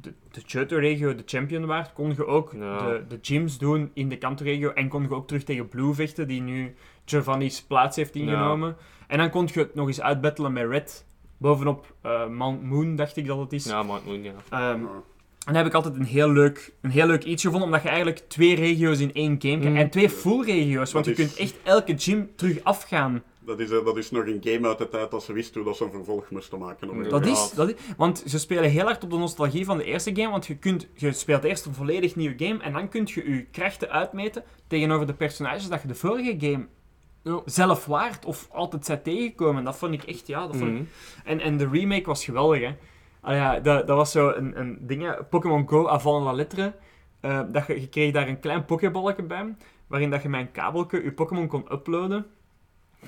de, 0.00 0.12
de 0.30 0.40
Johto-regio 0.46 1.14
de 1.14 1.22
champion 1.26 1.66
waart, 1.66 1.92
kon 1.92 2.14
je 2.16 2.26
ook 2.26 2.52
Ja. 2.58 2.78
de, 2.88 3.04
de 3.08 3.18
gyms 3.22 3.58
doen 3.58 3.90
in 3.94 4.08
de 4.08 4.18
Kanto-regio. 4.18 4.70
En 4.70 4.88
kon 4.88 5.02
je 5.02 5.10
ook 5.14 5.26
terug 5.26 5.42
tegen 5.44 5.68
Blue 5.68 5.94
vechten, 5.94 6.28
die 6.28 6.40
nu 6.40 6.74
Giovanni's 7.04 7.62
plaats 7.62 7.96
heeft 7.96 8.14
ingenomen. 8.14 8.76
En 9.06 9.18
dan 9.18 9.30
kon 9.30 9.48
je 9.52 9.58
het 9.60 9.74
nog 9.74 9.86
eens 9.86 10.00
uitbattelen 10.00 10.52
met 10.52 10.68
Red. 10.68 11.06
Bovenop 11.36 11.94
eh, 12.00 12.28
Mount 12.28 12.62
Moon, 12.62 12.96
dacht 12.96 13.16
ik 13.16 13.26
dat 13.26 13.38
het 13.38 13.52
is. 13.52 13.64
Ja, 13.64 13.82
maar 13.82 14.00
moet 14.06 14.24
ja. 14.24 14.32
Ehm, 14.50 14.80
en 15.46 15.54
dat 15.54 15.56
heb 15.56 15.66
ik 15.66 15.74
altijd 15.74 15.94
een 15.96 16.04
heel, 16.04 16.30
leuk, 16.30 16.72
een 16.80 16.90
heel 16.90 17.06
leuk 17.06 17.24
iets 17.24 17.42
gevonden, 17.42 17.66
omdat 17.68 17.82
je 17.82 17.88
eigenlijk 17.88 18.18
twee 18.28 18.54
regio's 18.54 18.98
in 18.98 19.12
één 19.14 19.36
game 19.38 19.58
kan. 19.58 19.70
Mm. 19.70 19.76
En 19.76 19.90
twee 19.90 20.10
full 20.10 20.44
regio's, 20.44 20.92
want 20.92 21.04
je 21.04 21.10
is- 21.10 21.16
kunt 21.16 21.36
echt 21.36 21.54
elke 21.62 21.94
gym 21.98 22.30
terug 22.36 22.64
afgaan. 22.64 23.22
Dat 23.48 23.60
is, 23.60 23.70
eh, 23.70 23.84
dat 23.84 23.96
is 23.96 24.10
nog 24.10 24.26
een 24.26 24.40
game 24.44 24.68
uit 24.68 24.78
de 24.78 24.88
tijd 24.88 25.10
dat 25.10 25.22
ze 25.22 25.32
wisten 25.32 25.54
hoe 25.60 25.64
dat 25.64 25.76
ze 25.76 25.84
een 25.84 25.90
vervolg 25.90 26.30
moesten 26.30 26.58
maken. 26.58 26.90
op 26.90 27.10
Dat 27.10 27.26
is, 27.26 27.50
dat 27.54 27.68
is, 27.68 27.74
want 27.96 28.22
ze 28.26 28.38
spelen 28.38 28.70
heel 28.70 28.84
hard 28.84 29.04
op 29.04 29.10
de 29.10 29.16
nostalgie 29.16 29.64
van 29.64 29.78
de 29.78 29.84
eerste 29.84 30.14
game, 30.16 30.30
want 30.30 30.46
je, 30.46 30.56
kunt, 30.56 30.86
je 30.94 31.12
speelt 31.12 31.44
eerst 31.44 31.64
een 31.66 31.74
volledig 31.74 32.16
nieuwe 32.16 32.44
game 32.44 32.62
en 32.62 32.72
dan 32.72 32.88
kun 32.88 33.02
je 33.04 33.30
je 33.30 33.44
krachten 33.44 33.90
uitmeten 33.90 34.44
tegenover 34.66 35.06
de 35.06 35.14
personages 35.14 35.68
dat 35.68 35.82
je 35.82 35.88
de 35.88 35.94
vorige 35.94 36.34
game 36.38 36.66
Ja. 37.22 37.40
zelf 37.44 37.86
waard 37.86 38.24
of 38.24 38.48
altijd 38.52 38.84
zijn 38.86 39.02
tegengekomen. 39.02 39.64
Dat 39.64 39.76
vond 39.76 39.92
ik 39.94 40.02
echt, 40.02 40.26
ja, 40.26 40.46
dat 40.46 40.56
vond 40.56 40.70
ik 40.70 40.76
Mhm. 40.76 40.84
En, 41.24 41.40
en 41.40 41.56
de 41.56 41.68
remake 41.68 42.06
was 42.06 42.24
geweldig, 42.24 42.60
hè. 42.60 42.74
Ah 43.20 43.34
ja, 43.34 43.60
dat, 43.60 43.86
dat 43.86 43.96
was 43.96 44.10
zo 44.12 44.30
een, 44.30 44.60
een 44.60 44.78
ding. 44.80 45.28
Pokémon 45.30 45.68
Go 45.68 45.86
avant 45.86 46.24
la 46.24 46.32
lettre. 46.32 46.74
Eh, 47.20 47.40
dat 47.52 47.66
je, 47.66 47.80
je 47.80 47.88
kreeg 47.88 48.12
daar 48.12 48.28
een 48.28 48.40
klein 48.40 48.64
pokéballetje 48.64 49.22
bij, 49.22 49.54
waarin 49.86 50.10
dat 50.10 50.22
je 50.22 50.28
met 50.28 50.40
een 50.40 50.50
kabelje 50.50 51.02
je 51.04 51.12
Pokémon 51.12 51.46
kon 51.46 51.72
uploaden. 51.72 52.26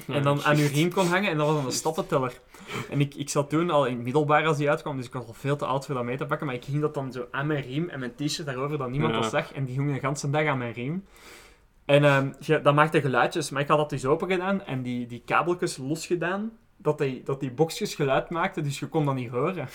En 0.07 0.23
dan 0.23 0.43
aan 0.43 0.57
je 0.57 0.67
riem 0.67 0.93
kon 0.93 1.07
hangen, 1.07 1.31
en 1.31 1.37
dat 1.37 1.47
was 1.47 1.57
dan 1.57 1.65
een 1.65 1.73
stappenteller. 1.73 2.41
En 2.91 3.01
ik, 3.01 3.15
ik 3.15 3.29
zat 3.29 3.51
toen 3.51 3.71
al 3.71 3.87
in 3.87 3.95
het 3.95 4.05
middelbaar 4.05 4.47
als 4.47 4.57
die 4.57 4.71
uitkwam, 4.71 4.97
dus 4.97 5.07
ik 5.07 5.13
was 5.13 5.27
al 5.27 5.33
veel 5.33 5.57
te 5.57 5.67
oud 5.67 5.87
voor 5.87 5.95
dat 5.95 6.05
mee 6.05 6.17
te 6.17 6.27
pakken, 6.27 6.47
maar 6.47 6.55
ik 6.55 6.65
ging 6.65 6.81
dat 6.81 6.95
dan 6.95 7.13
zo 7.13 7.27
aan 7.31 7.47
mijn 7.47 7.63
riem 7.63 7.89
en 7.89 7.99
mijn 7.99 8.15
t-shirt 8.15 8.47
daarover, 8.47 8.79
dat 8.79 8.91
niemand 8.91 9.15
dat 9.15 9.31
zag, 9.31 9.53
en 9.53 9.65
die 9.65 9.75
hing 9.75 9.87
de 9.87 10.07
hele 10.07 10.31
dag 10.31 10.47
aan 10.47 10.59
mijn 10.59 10.73
riem. 10.73 11.05
En 11.85 12.05
ehm, 12.05 12.63
dat 12.63 12.75
maakte 12.75 13.01
geluidjes, 13.01 13.51
maar 13.51 13.63
ik 13.63 13.69
had 13.69 13.79
dat 13.79 13.91
dus 13.91 14.05
open 14.05 14.31
gedaan 14.31 14.63
en 14.65 14.83
die, 14.83 15.07
die 15.07 15.23
kabeltjes 15.25 15.77
losgedaan, 15.77 16.53
dat 16.77 16.99
die, 16.99 17.23
dat 17.25 17.41
die 17.41 17.51
boxjes 17.51 17.95
geluid 17.95 18.31
maakten, 18.31 18.63
dus 18.63 18.79
je 18.79 18.87
kon 18.87 19.05
dat 19.05 19.15
niet 19.15 19.31
horen. 19.31 19.69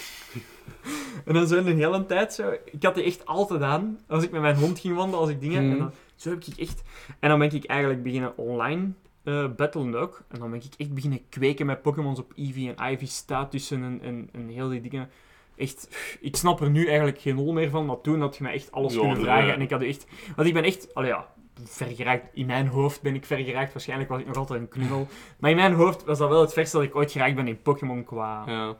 en 1.25 1.33
dan 1.33 1.47
zo 1.47 1.55
een 1.57 1.77
hele 1.77 2.05
tijd 2.05 2.33
zo, 2.33 2.53
ik 2.71 2.83
had 2.83 2.95
die 2.95 3.03
echt 3.03 3.25
altijd 3.25 3.61
aan, 3.61 3.99
als 4.07 4.23
ik 4.23 4.31
met 4.31 4.41
mijn 4.41 4.55
hond 4.55 4.79
ging 4.79 4.95
wandelen, 4.95 5.19
als 5.19 5.29
ik 5.29 5.41
dingen, 5.41 5.57
en 5.63 5.69
Mhm. 5.69 5.77
dan, 5.77 5.91
zo 6.15 6.29
heb 6.29 6.43
ik 6.43 6.57
echt... 6.57 6.83
En 7.19 7.29
dan 7.29 7.39
ben 7.39 7.53
ik 7.53 7.65
eigenlijk 7.65 8.03
beginnen 8.03 8.37
online 8.37 8.91
eh 9.25 9.47
battlen 9.55 9.95
ook. 9.95 10.23
En 10.27 10.39
dan 10.39 10.49
ben 10.49 10.59
ik 10.59 10.73
echt 10.77 10.93
beginnen 10.93 11.29
kweken 11.29 11.65
met 11.65 11.81
Pokémons 11.81 12.19
op 12.19 12.33
Eevee 12.35 12.73
en 12.73 12.91
Ivy 12.91 13.05
statussen 13.07 13.83
en, 13.83 13.99
en, 14.01 14.29
en 14.31 14.47
heel 14.47 14.69
die 14.69 14.81
dingen. 14.81 15.09
Echt, 15.55 15.97
ik 16.21 16.35
snap 16.35 16.61
er 16.61 16.69
nu 16.69 16.87
eigenlijk 16.87 17.19
geen 17.19 17.35
hol 17.35 17.53
meer 17.53 17.69
van, 17.69 17.85
maar 17.85 18.01
toen 18.01 18.21
had 18.21 18.37
je 18.37 18.43
mij 18.43 18.53
echt 18.53 18.71
alles 18.71 18.93
Ja, 18.93 18.99
kunnen 18.99 19.17
vragen. 19.17 19.53
En 19.53 19.61
ik 19.61 19.69
had 19.69 19.81
echt... 19.81 20.07
Want 20.35 20.47
ik 20.47 20.53
ben 20.53 20.63
echt... 20.63 20.93
Allee, 20.93 21.09
ja, 21.09 21.27
vergeraakt. 21.63 22.29
In 22.33 22.45
mijn 22.45 22.67
hoofd 22.67 23.01
ben 23.01 23.15
ik 23.15 23.25
vergeraakt. 23.25 23.73
Waarschijnlijk 23.73 24.09
was 24.09 24.19
ik 24.19 24.27
nog 24.27 24.35
altijd 24.35 24.59
een 24.59 24.67
knul. 24.67 25.07
Maar 25.39 25.49
in 25.49 25.55
mijn 25.55 25.73
hoofd 25.73 26.03
was 26.03 26.17
dat 26.17 26.29
wel 26.29 26.41
het 26.41 26.53
verste 26.53 26.77
dat 26.77 26.85
ik 26.85 26.95
ooit 26.95 27.11
geraakt 27.11 27.35
ben 27.35 27.47
in 27.47 27.61
Pokémon 27.61 28.03
qua, 28.03 28.43
Ja. 28.47 28.75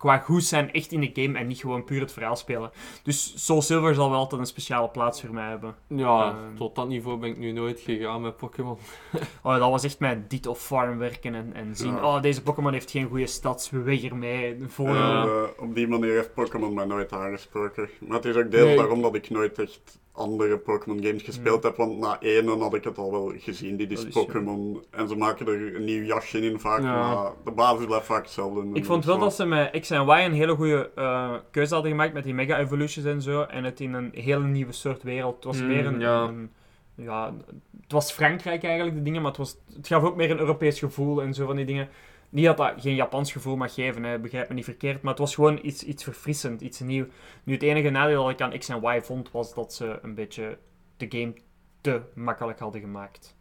Qua 0.00 0.18
goed 0.18 0.44
zijn 0.44 0.72
echt 0.72 0.92
in 0.92 1.00
de 1.00 1.10
game 1.22 1.38
en 1.38 1.46
niet 1.46 1.58
gewoon 1.58 1.84
puur 1.84 2.00
het 2.00 2.12
verhaal 2.12 2.36
spelen. 2.36 2.70
Dus 3.02 3.44
Soul 3.46 3.62
Silver 3.62 3.94
zal 3.94 4.10
wel 4.10 4.18
altijd 4.18 4.40
een 4.40 4.46
speciale 4.46 4.88
plaats 4.88 5.20
voor 5.20 5.34
mij 5.34 5.48
hebben. 5.48 5.74
Ja, 5.86 6.28
Ehm. 6.28 6.56
tot 6.56 6.74
dat 6.74 6.88
niveau 6.88 7.18
ben 7.18 7.28
ik 7.30 7.38
nu 7.38 7.52
nooit 7.52 7.80
gegaan 7.80 8.20
met 8.20 8.36
Pokémon. 8.36 8.78
Oh, 9.42 9.58
dat 9.58 9.70
was 9.70 9.84
echt 9.84 9.98
mijn 9.98 10.24
dit 10.28 10.46
of 10.46 10.60
farm 10.60 10.98
werken 10.98 11.34
en, 11.34 11.50
en 11.54 11.76
zien, 11.76 11.94
Ja. 11.94 12.04
oh, 12.16 12.22
deze 12.22 12.42
Pokémon 12.42 12.72
heeft 12.72 12.90
geen 12.90 13.08
goede 13.08 13.26
stats, 13.26 13.70
we 13.70 13.78
weg 13.82 14.02
ermee. 14.04 14.56
Ja. 14.76 15.24
Eh, 15.24 15.42
op 15.58 15.74
die 15.74 15.88
manier 15.88 16.14
heeft 16.14 16.34
Pokémon 16.34 16.74
mij 16.74 16.84
nooit 16.84 17.12
aangesproken. 17.12 17.88
Maar 18.00 18.16
het 18.16 18.24
is 18.24 18.36
ook 18.36 18.50
deels 18.50 18.66
Nee. 18.66 18.76
daarom 18.76 19.02
dat 19.02 19.14
ik 19.14 19.30
nooit 19.30 19.58
echt 19.58 19.98
andere 20.12 20.58
Pokémon 20.58 21.02
games 21.04 21.22
gespeeld 21.22 21.62
heb. 21.62 21.76
Want 21.76 21.98
na 21.98 22.20
één 22.20 22.48
had 22.60 22.74
ik 22.74 22.84
het 22.84 22.98
al 22.98 23.10
wel 23.10 23.32
gezien. 23.36 23.76
Dit 23.76 23.90
is. 23.90 24.04
Pokémon. 24.04 24.84
En 24.90 25.08
ze 25.08 25.16
maken 25.16 25.46
er 25.46 25.76
een 25.76 25.84
nieuw 25.84 26.02
jasje 26.02 26.40
in 26.40 26.58
vaak. 26.60 26.80
Ja. 26.82 27.12
Maar 27.12 27.30
de 27.44 27.50
basis 27.50 27.86
blijft 27.86 28.06
vaak 28.06 28.22
hetzelfde. 28.22 28.64
Ik 28.72 28.84
vond 28.84 29.04
wel 29.04 29.18
dat 29.18 29.34
ze 29.34 29.44
met 29.46 29.80
X 29.80 29.90
en 29.90 30.06
Y 30.06 30.24
een 30.24 30.32
hele 30.32 30.54
goede 30.54 30.90
eh, 30.94 31.34
keuze 31.50 31.72
hadden 31.74 31.90
gemaakt 31.92 32.12
met 32.12 32.24
die 32.24 32.34
Mega 32.34 32.58
Evolutions 32.58 33.06
en 33.06 33.22
zo. 33.22 33.42
En 33.42 33.64
het 33.64 33.80
in 33.80 33.92
een 33.92 34.10
hele 34.14 34.44
nieuwe 34.44 34.72
soort 34.72 35.02
wereld. 35.02 35.34
Het 35.34 35.44
was 35.44 35.60
Mm, 35.60 35.66
meer 35.66 35.86
een, 35.86 36.00
ja. 36.00 36.22
een- 36.22 36.50
ja, 36.94 37.34
het 37.82 37.92
was 37.92 38.12
Frankrijk 38.12 38.64
eigenlijk, 38.64 38.96
de 38.96 39.02
dingen, 39.02 39.20
maar 39.22 39.30
het, 39.30 39.38
was, 39.40 39.56
het 39.76 39.86
gaf 39.86 40.02
ook 40.02 40.16
meer 40.16 40.30
een 40.30 40.38
Europees 40.38 40.78
gevoel 40.78 41.22
en 41.22 41.34
zo 41.34 41.46
van 41.46 41.56
die 41.56 41.64
dingen. 41.64 41.88
Niet 42.30 42.44
dat 42.44 42.56
dat 42.56 42.72
geen 42.76 42.94
Japans 42.94 43.32
gevoel 43.32 43.56
mag 43.56 43.74
geven, 43.74 44.02
hè, 44.04 44.18
begrijp 44.18 44.48
me 44.48 44.54
niet 44.54 44.64
verkeerd, 44.64 45.02
maar 45.02 45.10
het 45.10 45.20
was 45.20 45.34
gewoon 45.34 45.58
iets, 45.62 45.82
iets 45.82 46.04
verfrissend, 46.04 46.60
iets 46.60 46.80
nieuw. 46.80 47.06
Nu, 47.44 47.52
het 47.52 47.62
enige 47.62 47.90
nadeel 47.90 48.22
dat 48.22 48.32
ik 48.32 48.40
aan 48.40 48.58
X 48.58 48.68
en 48.68 48.82
Y 48.82 49.00
vond, 49.02 49.30
was 49.30 49.54
dat 49.54 49.74
ze 49.74 49.98
een 50.02 50.14
beetje 50.14 50.58
de 50.96 51.06
game 51.08 51.32
te 51.80 52.00
makkelijk 52.14 52.58
hadden 52.58 52.80
gemaakt. 52.80 53.36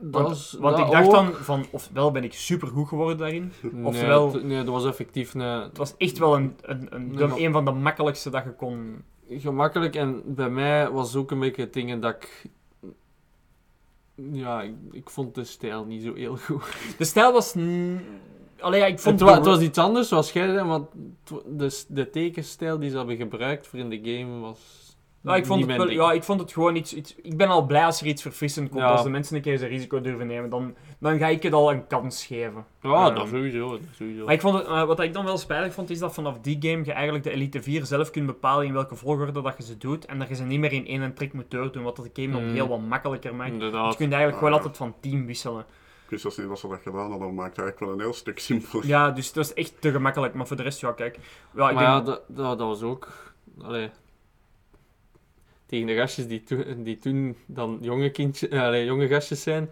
Want, 0.00 0.30
is- 0.30 0.56
want 0.60 0.76
dat 0.76 0.86
ik 0.86 0.92
dacht 0.92 1.06
ook. 1.06 1.12
dan 1.12 1.32
van, 1.34 1.66
ofwel 1.70 2.10
ben 2.10 2.24
ik 2.24 2.32
super 2.32 2.68
goed 2.68 2.88
geworden 2.88 3.18
daarin, 3.18 3.52
Nee, 3.62 3.92
het- 4.32 4.42
nee, 4.44 4.56
dat 4.56 4.66
was 4.74 4.84
effectief 4.86 5.34
een, 5.34 5.40
het 5.40 5.76
was 5.76 5.94
echt 5.96 6.18
wel 6.18 6.36
een, 6.36 6.56
een, 6.62 6.86
een, 6.94 7.10
Nee, 7.10 7.46
een 7.46 7.52
van 7.52 7.64
de 7.64 7.70
makkelijkste 7.72 8.30
dat 8.30 8.44
je 8.44 8.50
kon... 8.54 9.02
gemakkelijk. 9.28 9.94
En 9.96 10.22
bij 10.34 10.50
mij 10.50 10.90
was 10.90 11.16
ook 11.16 11.30
een 11.30 11.38
beetje 11.38 11.62
het 11.62 11.72
ding 11.72 12.00
dat 12.02 12.14
ik... 12.14 12.50
Ja, 14.14 14.62
ik, 14.62 14.74
ik 14.90 15.10
vond 15.10 15.34
de 15.34 15.44
stijl 15.44 15.84
niet 15.84 16.02
zo 16.02 16.14
heel 16.14 16.36
goed. 16.36 16.64
De 16.98 17.04
stijl 17.04 17.32
was... 17.32 17.54
Allee, 18.60 18.80
ja, 18.80 18.86
ik 18.86 18.98
vond 18.98 19.20
Het, 19.20 19.28
wa- 19.28 19.34
de- 19.34 19.40
het 19.40 19.46
was 19.48 19.60
iets 19.60 19.78
anders 19.78 20.08
zoals 20.08 20.32
jij 20.32 20.46
zei, 20.46 20.66
want 20.68 20.86
de, 21.46 21.84
de 21.88 22.10
tekenstijl 22.10 22.78
die 22.78 22.90
ze 22.90 22.96
hebben 22.96 23.16
gebruikt 23.16 23.66
voor 23.66 23.78
in 23.78 23.90
de 23.90 24.00
game 24.02 24.40
was 24.40 24.58
Ja, 25.20 25.36
ik 25.36 25.46
vond 25.46 25.66
het 25.66 25.76
wel, 25.76 25.90
ja, 25.90 26.12
ik 26.12 26.22
vond 26.22 26.40
het 26.40 26.52
gewoon 26.52 26.76
iets, 26.76 26.94
iets... 26.94 27.14
Ik 27.22 27.36
ben 27.36 27.48
al 27.48 27.66
blij 27.66 27.84
als 27.84 28.00
er 28.00 28.06
iets 28.06 28.22
verfrissend 28.22 28.68
komt. 28.68 28.80
Ja. 28.82 28.90
Als 28.90 29.02
de 29.02 29.10
mensen 29.10 29.36
een 29.36 29.42
keer 29.42 29.58
zijn 29.58 29.70
risico 29.70 30.00
durven 30.00 30.26
nemen, 30.26 30.50
dan, 30.50 30.74
dan 31.02 31.18
ga 31.18 31.26
ik 31.28 31.42
het 31.42 31.52
al 31.52 31.72
een 31.72 31.86
kans 31.86 32.26
geven. 32.26 32.64
Ja, 32.82 33.06
Ehm, 33.06 33.14
dat 33.14 33.28
sowieso. 33.28 33.68
Dat 33.70 33.80
sowieso. 33.96 34.24
Maar 34.24 34.34
ik 34.34 34.40
vond 34.40 34.58
het, 34.58 34.66
wat 34.66 35.00
ik 35.00 35.12
dan 35.12 35.24
wel 35.24 35.38
spijtig 35.38 35.74
vond, 35.74 35.90
is 35.90 35.98
dat 35.98 36.14
vanaf 36.14 36.38
die 36.40 36.56
game 36.60 36.84
je 36.84 36.92
eigenlijk 36.92 37.24
de 37.24 37.30
Elite 37.30 37.62
4 37.62 37.86
zelf 37.86 38.10
kunt 38.10 38.26
bepalen 38.26 38.66
in 38.66 38.72
welke 38.72 38.94
volgorde 38.96 39.42
dat 39.42 39.54
je 39.56 39.62
ze 39.64 39.78
doet. 39.78 40.04
En 40.06 40.18
dat 40.18 40.28
je 40.28 40.34
ze 40.34 40.42
niet 40.44 40.58
meer 40.60 40.72
in 40.72 40.86
één 40.86 41.02
en 41.02 41.14
trek 41.14 41.32
moet 41.32 41.50
doordoen, 41.50 41.82
wat 41.82 41.96
dat 41.96 42.04
de 42.14 42.22
game 42.22 42.32
nog 42.34 42.42
Mm. 42.42 42.52
heel 42.54 42.68
wat 42.68 42.80
makkelijker 42.80 43.34
maakt. 43.34 43.52
Inderdaad. 43.52 43.90
je 43.92 43.96
kunt 43.98 44.12
eigenlijk 44.12 44.38
gewoon 44.38 44.52
Ah. 44.52 44.58
altijd 44.58 44.76
van 44.76 44.94
team 45.00 45.26
wisselen. 45.26 45.64
Niet 46.08 46.22
dat 46.22 46.32
ze 46.34 46.46
dat 46.68 46.80
gedaan 46.82 47.00
hadden. 47.10 47.18
Dat 47.18 47.32
maakt 47.32 47.56
het 47.56 47.58
eigenlijk 47.64 47.78
wel 47.78 47.92
een 47.92 48.00
heel 48.00 48.12
stuk 48.12 48.38
simpeler. 48.38 48.86
Ja, 48.86 49.10
dus 49.10 49.26
het 49.26 49.36
was 49.36 49.54
echt 49.54 49.80
te 49.80 49.90
gemakkelijk. 49.90 50.34
Maar 50.34 50.46
voor 50.46 50.56
de 50.56 50.62
rest, 50.62 50.80
ja, 50.80 50.92
kijk. 50.92 51.18
Ja, 51.54 51.68
ik 51.68 51.74
maar 51.74 51.84
denk- 51.94 52.06
ja, 52.06 52.12
dat, 52.12 52.22
dat, 52.26 52.58
dat 52.58 52.68
was 52.68 52.82
ook... 52.82 53.08
Allee, 53.62 53.90
tegen 55.66 55.86
de 55.86 55.94
gastjes 55.94 56.26
die, 56.26 56.42
toen 56.42 56.82
die 56.82 56.98
toen 56.98 57.36
dan 57.46 57.78
jonge, 57.80 58.10
kindje, 58.10 58.60
allee, 58.60 58.84
jonge 58.84 59.08
gastjes 59.08 59.42
zijn, 59.42 59.70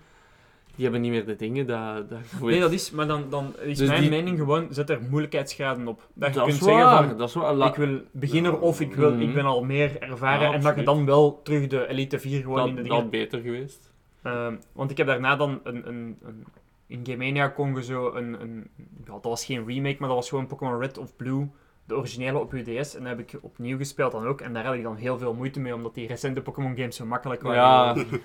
die 0.75 0.83
hebben 0.85 1.01
niet 1.01 1.11
meer 1.11 1.27
de 1.27 1.37
dingen 1.37 1.67
dat... 1.67 2.09
dat 2.11 2.19
Nee, 2.43 2.61
dat 2.61 2.73
is, 2.73 2.91
maar 2.91 3.07
dan, 3.07 3.25
dan 3.31 3.55
is 3.61 3.79
Dus 3.79 3.89
mijn 3.89 4.01
die- 4.01 4.11
mening 4.11 4.39
gewoon, 4.39 4.67
zet 4.71 4.91
er 4.91 5.01
moeilijkheidsgraden 5.11 5.89
op. 5.89 6.09
Dat 6.15 6.35
je 6.35 6.41
kunt 6.41 6.53
is 6.53 6.59
zeggen 6.59 6.85
waar, 6.85 7.09
van, 7.09 7.17
dat 7.19 7.29
is 7.29 7.35
waar. 7.35 7.55
La- 7.55 7.69
ik 7.69 7.75
wil 7.75 8.01
beginner 8.13 8.59
of 8.61 8.81
ik, 8.81 8.95
wil, 8.95 9.11
Mhm. 9.13 9.21
ik 9.21 9.35
ben 9.35 9.45
al 9.45 9.65
meer 9.65 9.99
ervaren. 10.03 10.49
Ja, 10.49 10.53
en 10.55 10.61
dat 10.61 10.77
je 10.77 10.83
dan 10.83 11.07
wel 11.07 11.41
terug 11.43 11.67
de 11.67 11.87
Elite 11.89 12.19
4 12.19 12.41
gewoon 12.43 12.59
in 12.69 12.75
de 12.75 12.75
dat, 12.75 12.85
dingen... 12.85 13.01
dat 13.03 13.11
beter 13.11 13.41
geweest. 13.41 13.93
Ehm, 14.23 14.55
want 14.73 14.91
ik 14.91 14.97
heb 14.97 15.07
daarna 15.07 15.37
dan 15.37 15.61
een... 15.65 15.89
een, 15.89 16.19
een 16.23 16.45
in 16.87 17.01
Game 17.07 17.17
Mania 17.17 17.49
kon 17.49 17.75
je 17.75 17.83
zo 17.83 18.15
een, 18.15 18.41
een... 18.43 18.71
Ja, 19.05 19.13
dat 19.13 19.25
was 19.25 19.45
geen 19.45 19.67
remake, 19.67 19.97
maar 19.99 20.09
dat 20.09 20.19
was 20.19 20.29
gewoon 20.29 20.47
Pokémon 20.47 20.81
Red 20.81 20.99
of 20.99 21.17
Blue. 21.17 21.49
De 21.85 21.97
originele 21.97 22.39
op 22.39 22.53
UDS. 22.55 22.95
En 22.95 23.01
dat 23.05 23.17
heb 23.17 23.21
ik 23.21 23.39
opnieuw 23.41 23.77
gespeeld 23.77 24.13
dan 24.13 24.27
ook. 24.27 24.41
En 24.41 24.53
daar 24.53 24.65
had 24.65 24.75
ik 24.75 24.83
dan 24.83 24.97
heel 24.97 25.19
veel 25.19 25.35
moeite 25.35 25.61
mee, 25.61 25.75
omdat 25.75 25.95
die 25.95 26.07
recente 26.07 26.41
Pokémon 26.41 26.77
games 26.77 26.97
zo 26.97 27.05
makkelijk 27.07 27.43
waren. 27.43 27.61
Ja, 27.61 28.05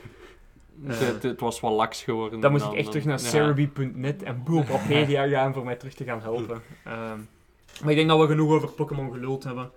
Eh, 0.88 1.00
het, 1.00 1.24
het 1.24 1.40
was 1.40 1.60
wel 1.60 1.72
laks 1.72 2.04
geworden. 2.04 2.40
Dan 2.40 2.52
moest 2.52 2.66
ik 2.66 2.74
echt 2.74 2.88
terug 2.88 3.06
naar 3.06 3.20
ja. 3.20 3.28
Cerebi.net 3.28 4.24
en 4.24 4.44
Bulbapedia 4.44 5.28
gaan 5.38 5.54
voor 5.54 5.64
mij 5.64 5.76
terug 5.76 5.94
te 5.94 6.04
gaan 6.04 6.22
helpen. 6.22 6.62
Ehm, 6.84 7.20
maar 7.82 7.90
ik 7.90 7.96
denk 7.96 8.10
dat 8.10 8.20
we 8.20 8.28
genoeg 8.28 8.52
over 8.52 8.70
Pokémon 8.70 9.12
geluld 9.12 9.44
hebben. 9.44 9.72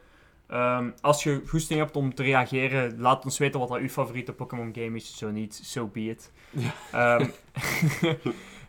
Ehm, 0.47 0.91
als 1.01 1.23
je 1.23 1.43
goesting 1.47 1.81
hebt 1.81 1.97
om 1.97 2.15
te 2.15 2.23
reageren, 2.23 3.01
laat 3.01 3.25
ons 3.25 3.39
weten 3.39 3.61
wat 3.61 3.69
dat 3.69 3.79
uw 3.79 3.89
favoriete 3.89 4.33
Pokémon 4.33 4.75
game 4.75 4.97
is. 4.97 5.17
Zo 5.17 5.31
niet, 5.31 5.61
so 5.65 5.87
be 5.87 6.01
it. 6.01 6.33
Ja. 6.51 6.73
Ehm, 6.93 7.29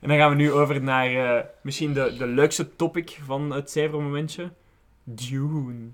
en 0.02 0.08
dan 0.08 0.18
gaan 0.18 0.30
we 0.30 0.36
nu 0.36 0.52
over 0.52 0.84
naar 0.84 1.38
eh, 1.38 1.46
misschien 1.62 1.94
de, 1.94 2.16
de 2.18 2.28
leukste 2.28 2.76
topic 2.76 3.20
van 3.26 3.52
het 3.52 3.70
cijfermomentje. 3.70 4.52
Dune. 5.04 5.92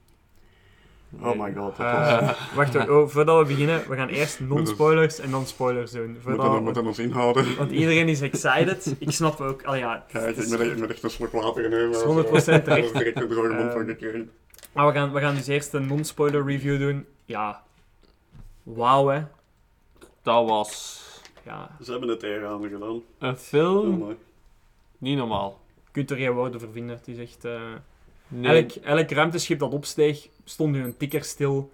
Oh 1.21 1.39
my 1.39 1.53
god. 1.53 1.77
Dat 1.77 1.85
Eh, 1.85 2.21
was... 2.27 2.53
wacht 2.55 2.89
oh, 2.89 3.07
voordat 3.07 3.39
we 3.39 3.45
beginnen, 3.53 3.89
we 3.89 3.95
gaan 3.95 4.07
eerst 4.07 4.39
non-spoilers 4.39 5.19
en 5.19 5.31
dan 5.31 5.45
spoilers 5.45 5.91
doen. 5.91 6.13
We 6.13 6.19
Voordat, 6.21 6.37
moeten, 6.41 6.57
we 6.57 6.63
moeten 6.63 6.85
ons 6.85 6.99
inhouden. 6.99 7.57
want 7.57 7.71
iedereen 7.71 8.07
is 8.09 8.21
excited. 8.21 8.95
Ik 8.99 9.11
snap 9.11 9.39
ook, 9.41 9.63
al 9.63 9.75
ja, 9.75 10.05
Kijk, 10.07 10.35
het 10.35 10.43
ik 10.45 10.49
ben, 10.57 10.59
echt- 10.61 10.71
ik 10.71 10.79
ben 10.79 10.89
echt 10.89 11.03
een 11.03 11.09
slok 11.09 11.31
water 11.31 11.69
nemen. 11.69 11.89
is 11.89 12.01
100% 12.03 12.29
Dat 12.45 12.63
terecht. 12.63 12.85
is 12.85 12.91
direct 12.91 13.21
een 13.21 13.27
droge 13.27 13.47
mond 13.53 13.71
van 13.71 13.79
Ehm, 13.81 13.89
gekregen. 13.89 14.31
Maar 14.71 14.85
we 14.87 14.93
gaan, 14.93 15.13
we 15.13 15.19
gaan 15.19 15.35
dus 15.35 15.47
eerst 15.47 15.73
een 15.73 15.87
non-spoiler 15.87 16.45
review 16.45 16.79
doen. 16.79 17.05
Ja, 17.25 17.63
wauw 18.63 19.07
hè. 19.07 19.21
Dat 20.21 20.47
was 20.47 21.03
Ja, 21.43 21.69
Ze 21.83 21.91
hebben 21.91 22.09
het 22.09 22.23
er 22.23 22.45
aan 22.45 22.63
gedaan. 22.63 23.01
een 23.19 23.29
Oh, 23.29 23.35
film. 23.35 23.97
mooi. 23.97 24.15
Niet 24.97 25.17
normaal. 25.17 25.59
je 25.85 25.91
kunt 25.91 26.11
er 26.11 26.17
geen 26.17 26.31
woorden 26.31 26.59
voor 26.59 26.71
vinden. 26.71 26.95
Het 26.95 27.07
is 27.07 27.17
echt... 27.17 27.45
eh, 27.45 27.61
Nee. 28.27 28.61
elk, 28.61 28.71
elk 28.71 29.09
ruimteschip 29.11 29.59
dat 29.59 29.73
opsteeg, 29.73 30.27
stond 30.45 30.71
nu 30.71 30.83
een 30.83 30.97
tikker 30.97 31.23
stil. 31.23 31.71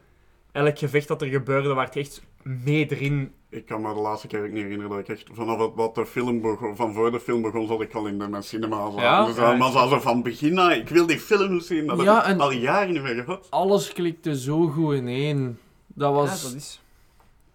Elk 0.51 0.79
gevecht 0.79 1.07
dat 1.07 1.21
er 1.21 1.27
gebeurde, 1.27 1.73
werd 1.73 1.95
echt 1.95 2.21
mee 2.43 2.85
erin. 2.89 3.33
Ik 3.49 3.65
kan 3.65 3.81
me 3.81 3.93
de 3.93 3.99
laatste 3.99 4.27
keer 4.27 4.43
ook 4.43 4.51
niet 4.51 4.63
herinneren 4.63 4.89
dat 4.89 4.99
ik 4.99 5.07
echt 5.07 5.29
vanaf 5.33 5.59
het, 5.59 5.71
wat 5.75 5.95
de 5.95 6.05
film 6.05 6.41
begon, 6.41 6.75
van 6.75 6.93
voor 6.93 7.11
de 7.11 7.19
film 7.19 7.41
begon, 7.41 7.67
zat 7.67 7.81
ik 7.81 7.93
al 7.93 8.07
in 8.07 8.19
de 8.19 8.27
mijn 8.27 8.43
cinema. 8.43 8.91
Ja? 8.95 9.25
Dus, 9.25 9.37
uh, 9.37 9.57
maar 9.57 9.71
zo 9.71 9.99
van 9.99 10.23
begin 10.23 10.59
aan, 10.59 10.71
ik 10.71 10.89
wil 10.89 11.05
die 11.05 11.19
film 11.19 11.59
zien. 11.59 11.87
Dat 11.87 12.01
Ja, 12.01 12.25
heb 12.25 12.35
ik 12.35 12.41
al 12.41 12.51
jaren 12.51 12.93
niet 12.93 13.01
meer 13.01 13.23
gehad. 13.23 13.47
Alles 13.49 13.93
klikte 13.93 14.39
zo 14.39 14.67
goed 14.67 14.95
ineen. 14.95 15.57
Dat 15.87 16.13
was... 16.13 16.41
Ja, 16.41 16.47
dat 16.47 16.57
is... 16.57 16.81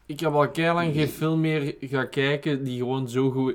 Ik 0.06 0.20
heb 0.20 0.32
al 0.32 0.50
lang 0.56 0.94
geen 0.94 1.08
film 1.08 1.40
meer 1.40 1.74
gaan 1.80 2.08
kijken 2.08 2.64
die 2.64 2.78
gewoon 2.78 3.08
zo 3.08 3.30
goed... 3.30 3.54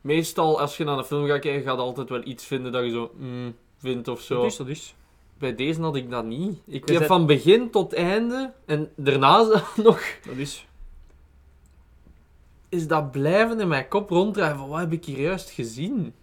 Meestal, 0.00 0.60
als 0.60 0.76
je 0.76 0.84
naar 0.84 0.98
een 0.98 1.04
film 1.04 1.26
gaat 1.26 1.40
kijken, 1.40 1.62
gaat 1.62 1.76
je 1.76 1.82
altijd 1.82 2.08
wel 2.08 2.24
iets 2.24 2.44
vinden 2.44 2.72
dat 2.72 2.84
je 2.84 2.90
zo 2.90 3.10
mm, 3.18 3.54
vindt 3.78 4.08
of 4.08 4.20
zo. 4.20 4.34
Dat 4.36 4.44
is, 4.44 4.56
dat 4.56 4.68
is. 4.68 4.94
Bij 5.38 5.54
deze 5.54 5.80
had 5.80 5.96
ik 5.96 6.10
dat 6.10 6.24
niet. 6.24 6.58
Ik 6.66 6.86
Dus 6.86 6.98
heb 6.98 7.06
van 7.06 7.26
begin 7.26 7.70
tot 7.70 7.92
einde, 7.92 8.52
en 8.66 8.90
daarna 8.96 9.36
nog, 9.82 10.00
Dat 10.26 10.36
is... 10.36 10.66
is 12.68 12.86
dat 12.88 13.10
blijven 13.10 13.60
in 13.60 13.68
mijn 13.68 13.88
kop 13.88 14.10
ronddraaien 14.10 14.56
van 14.56 14.68
wat 14.68 14.78
heb 14.80 14.92
ik 14.92 15.04
hier 15.04 15.20
juist 15.20 15.50
gezien. 15.50 16.14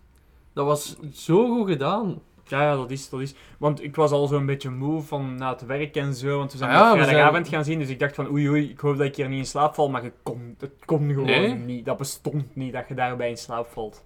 Dat 0.53 0.65
was 0.65 0.95
zo 1.13 1.47
goed 1.55 1.67
gedaan. 1.69 2.21
Ja, 2.47 2.61
ja, 2.61 2.75
dat 2.75 2.91
is, 2.91 3.09
dat 3.09 3.19
is. 3.21 3.33
Want 3.57 3.83
ik 3.83 3.95
was 3.95 4.11
al 4.11 4.27
zo'n 4.27 4.45
beetje 4.45 4.69
moe 4.69 5.01
van 5.01 5.35
na 5.35 5.49
het 5.51 5.65
werk 5.65 5.95
en 5.95 6.13
zo, 6.13 6.37
want 6.37 6.51
we 6.51 6.57
zijn 6.57 6.69
Ah 6.69 6.75
ja, 6.77 6.91
vrijdagavond 7.03 7.47
zijn- 7.47 7.55
gaan 7.55 7.65
zien, 7.65 7.79
dus 7.79 7.89
ik 7.89 7.99
dacht 7.99 8.15
van 8.15 8.29
oei 8.31 8.49
oei, 8.49 8.69
ik 8.69 8.79
hoop 8.79 8.97
dat 8.97 9.05
ik 9.07 9.15
hier 9.15 9.29
niet 9.29 9.39
in 9.39 9.45
slaap 9.45 9.73
val, 9.75 9.89
maar 9.89 10.03
je 10.03 10.11
kon, 10.23 10.55
het 10.59 10.71
kon 10.85 11.07
gewoon 11.09 11.25
Nee? 11.25 11.53
niet. 11.53 11.85
Dat 11.85 11.97
bestond 11.97 12.55
niet, 12.55 12.73
dat 12.73 12.87
je 12.87 12.93
daarbij 12.93 13.29
in 13.29 13.37
slaap 13.37 13.67
valt. 13.67 14.03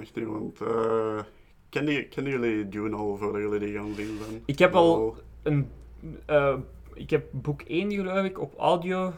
Echt 0.00 0.14
niet, 0.16 0.26
want... 0.26 0.58
kennen, 1.68 2.08
kennen 2.08 2.32
jullie 2.32 2.68
Dune 2.68 2.96
al 2.96 3.16
voordat 3.16 3.40
jullie 3.42 3.58
die 3.58 3.74
gaan 3.74 3.94
zien? 3.96 4.18
Dan? 4.18 4.40
Ik 4.44 4.58
heb 4.58 4.74
al 4.74 5.16
een... 5.42 5.68
eh, 6.26 6.54
ik 6.94 7.10
heb 7.10 7.24
boek 7.30 7.62
1 7.62 7.92
geloof 7.92 8.24
ik 8.24 8.40
op 8.40 8.54
audio, 8.58 9.12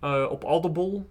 eh, 0.00 0.26
op 0.30 0.44
Audible, 0.44 1.02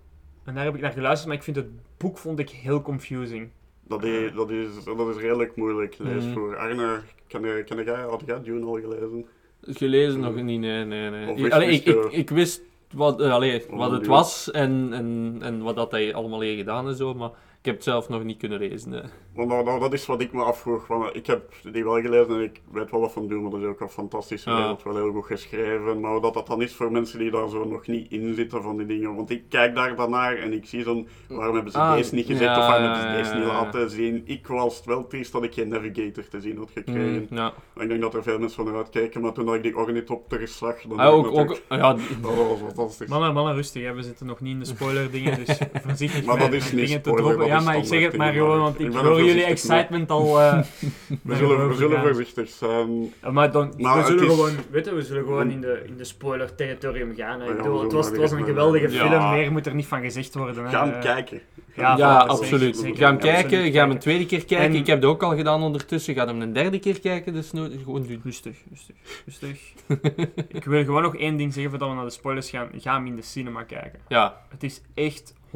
en 0.43 0.53
daar 0.55 0.63
heb 0.63 0.75
ik 0.75 0.81
naar 0.81 0.91
geluisterd, 0.91 1.27
maar 1.27 1.37
ik 1.37 1.43
vind 1.43 1.55
het 1.55 1.67
boek 1.97 2.17
vond 2.17 2.39
ik 2.39 2.49
heel 2.49 2.81
confusing. 2.81 3.49
Dat 3.87 4.03
is, 4.03 4.33
dat, 4.33 4.49
is, 4.49 4.67
dat 4.83 5.15
is 5.15 5.21
redelijk 5.21 5.55
moeilijk 5.55 5.95
lees 5.97 6.23
Mhm. 6.23 6.33
voor. 6.33 6.57
Arne, 6.57 6.99
ken, 7.27 7.63
ken 7.65 7.83
jij, 7.83 7.95
had 8.01 8.23
jij 8.25 8.41
Dune 8.41 8.65
al 8.65 8.73
gelezen? 8.79 9.25
Gelezen 9.61 10.19
nog 10.19 10.35
niet, 10.35 10.59
nee, 10.59 10.85
nee, 10.85 11.09
nee. 11.09 11.27
Of 11.29 11.35
Ik, 11.35 11.41
wist- 11.41 11.53
allee, 11.53 11.67
wist 11.67 11.87
ik, 11.87 11.95
ik, 12.03 12.11
ik 12.11 12.29
wist 12.29 12.61
wat, 12.93 13.21
allee, 13.21 13.63
Oh, 13.71 13.77
wat 13.77 13.91
het 13.91 14.07
was 14.07 14.51
en, 14.51 14.89
en, 14.93 15.37
en 15.41 15.61
wat 15.61 15.75
dat 15.75 15.91
hij 15.91 16.13
allemaal 16.13 16.39
heeft 16.41 16.57
gedaan 16.57 16.87
en 16.87 16.95
zo, 16.95 17.13
maar 17.13 17.29
ik 17.61 17.67
heb 17.67 17.75
het 17.75 17.83
zelf 17.83 18.09
nog 18.09 18.23
niet 18.23 18.37
kunnen 18.37 18.59
lezen. 18.59 18.89
nee. 18.89 19.01
Want 19.35 19.49
dat, 19.49 19.65
dat, 19.65 19.79
dat 19.79 19.93
is 19.93 20.05
wat 20.05 20.21
ik 20.21 20.33
me 20.33 20.43
afvroeg. 20.43 20.87
Want 20.87 21.15
ik 21.15 21.25
heb 21.27 21.53
die 21.71 21.83
wel 21.83 22.01
gelezen 22.01 22.29
en 22.35 22.41
ik 22.41 22.61
weet 22.71 22.91
wel 22.91 22.99
wat 22.99 23.11
van 23.11 23.27
Dune, 23.27 23.41
maar 23.41 23.51
dat 23.51 23.59
is 23.61 23.65
ook 23.65 23.79
wel 23.79 23.87
fantastisch. 23.87 24.43
Ja. 24.43 24.69
Het 24.69 24.83
wel 24.83 24.95
heel 24.95 25.11
goed 25.11 25.25
geschreven. 25.25 25.99
Maar 25.99 26.21
dat, 26.21 26.33
dat 26.33 26.47
dan 26.47 26.61
is 26.61 26.73
voor 26.75 26.91
mensen 26.91 27.19
die 27.19 27.31
daar 27.31 27.49
zo 27.49 27.65
nog 27.65 27.87
niet 27.87 28.11
in 28.11 28.35
zitten 28.35 28.61
van 28.61 28.77
die 28.77 28.85
dingen. 28.85 29.15
Want 29.15 29.29
ik 29.29 29.43
kijk 29.49 29.75
daar 29.75 29.95
dan 29.95 30.09
naar 30.09 30.37
en 30.37 30.53
ik 30.53 30.65
zie 30.65 30.83
zo'n, 30.83 31.07
waarom 31.27 31.55
hebben 31.55 31.71
ze 31.71 31.77
Ah, 31.79 31.93
deze 31.93 32.15
niet 32.15 32.25
gezet 32.25 32.41
ja, 32.41 32.59
of 32.59 32.67
waarom 32.67 32.83
hebben 32.83 33.01
ze 33.01 33.07
ja, 33.07 33.15
deze 33.17 33.33
niet 33.33 33.43
ja, 33.43 33.49
ja. 33.51 33.63
laten 33.63 33.89
zien. 33.89 34.21
Ik 34.25 34.47
was 34.47 34.81
wel 34.85 35.07
triest 35.07 35.31
dat 35.31 35.43
ik 35.43 35.53
geen 35.53 35.67
Navigator 35.67 36.27
te 36.27 36.41
zien 36.41 36.57
had 36.57 36.69
gekregen. 36.73 37.27
Mm, 37.29 37.37
ja. 37.37 37.53
Ik 37.75 37.87
denk 37.87 38.01
dat 38.01 38.13
er 38.13 38.23
veel 38.23 38.39
mensen 38.39 38.63
van 38.63 38.73
eruit 38.73 38.89
kijken, 38.89 39.21
maar 39.21 39.31
toen 39.31 39.45
dat 39.45 39.55
ik 39.55 39.63
die 39.63 39.77
ornithopters 39.77 40.57
zag, 40.57 40.81
dan 40.81 40.99
Ah, 40.99 41.13
ook, 41.13 41.27
ook, 41.27 41.61
ja, 41.69 41.93
dat 42.21 42.35
was 42.35 42.59
fantastisch. 42.59 43.07
Mannen, 43.07 43.33
mannen, 43.33 43.53
rustig, 43.55 43.83
hè. 43.83 43.93
we 43.93 44.01
zitten 44.03 44.25
nog 44.25 44.39
niet 44.39 44.53
in 44.53 44.59
de 44.59 44.65
spoiler 44.65 45.11
dingen, 45.11 45.45
dus 45.45 45.57
voorzichtig 45.85 46.25
Maar 46.25 46.39
dat 46.39 46.53
is 46.53 46.71
niet 46.71 46.85
dingen 46.85 47.01
te 47.01 47.09
spoiler, 47.09 47.33
droppen. 47.33 47.50
Ja, 47.51 47.59
maar 47.59 47.77
ik 47.77 47.85
zeg 47.85 48.01
het 48.03 48.17
maar 48.17 48.33
gewoon, 48.33 48.59
want 48.59 48.79
ik 48.79 48.87
ik 48.87 48.93
hoor 48.93 49.17
jullie 49.17 49.33
mee. 49.35 49.43
excitement 49.45 50.09
al... 50.09 50.39
eh, 50.41 50.53
we, 51.23 51.35
zullen, 51.35 51.67
we 51.69 51.75
zullen 51.75 51.95
gaan. 51.97 52.05
voorzichtig 52.05 52.49
zijn. 52.49 53.13
Ja, 53.21 53.31
Maar, 53.31 53.51
dan, 53.51 53.73
Maar 53.77 53.97
we 53.97 54.05
zullen 54.05 54.23
is- 54.23 54.29
gewoon, 54.35 54.51
weet 54.71 54.85
je, 54.85 54.93
we 54.95 55.01
zullen 55.01 55.23
gewoon 55.23 55.51
in 55.51 55.61
de, 55.61 55.83
in 55.87 55.97
de 55.97 56.03
spoiler-territorium 56.03 57.15
gaan. 57.15 57.41
Ik 57.41 57.57
bedoel, 57.57 57.81
het, 57.83 57.91
was, 57.91 58.07
het 58.07 58.17
was 58.17 58.31
een 58.31 58.43
geweldige 58.43 58.89
Ja. 58.91 59.07
film, 59.09 59.29
meer 59.29 59.51
moet 59.51 59.65
er 59.65 59.75
niet 59.75 59.85
van 59.85 60.01
gezegd 60.01 60.35
worden. 60.35 60.63
Hè. 60.63 60.69
Ga 60.69 60.89
hem 60.89 61.01
kijken. 61.01 61.41
ja, 61.75 62.17
absoluut. 62.17 62.77
zeker, 62.77 62.97
ga 62.97 63.05
hem 63.07 63.17
kijken, 63.19 63.71
ga 63.71 63.79
hem 63.79 63.91
een 63.91 63.99
tweede 63.99 64.25
keer 64.25 64.45
kijken. 64.45 64.67
En- 64.67 64.75
Ik 64.75 64.87
heb 64.87 64.95
het 65.01 65.05
ook 65.09 65.23
al 65.23 65.35
gedaan 65.35 65.61
ondertussen. 65.63 66.13
Ga 66.13 66.25
hem 66.25 66.41
een 66.41 66.53
derde 66.53 66.79
keer 66.79 66.99
kijken, 66.99 67.33
dus 67.33 67.51
nooit 67.51 67.73
gewoon 67.83 68.03
doen. 68.03 68.21
Rustig, 68.23 68.57
rustig, 68.69 68.95
rustig. 69.25 69.73
ik 70.59 70.63
wil 70.63 70.83
gewoon 70.83 71.01
nog 71.01 71.15
één 71.15 71.37
ding 71.37 71.53
zeggen 71.53 71.71
voordat 71.71 71.89
we 71.89 71.95
naar 71.95 72.05
de 72.05 72.11
spoilers 72.11 72.49
gaan. 72.49 72.69
Ga 72.77 72.93
hem 72.95 73.05
in 73.05 73.15
de 73.15 73.21
cinema 73.21 73.63
kijken. 73.63 73.99
Ja, 74.07 74.37
Het 74.49 74.63
is 74.63 74.81
echt 74.93 75.33
100% 75.33 75.49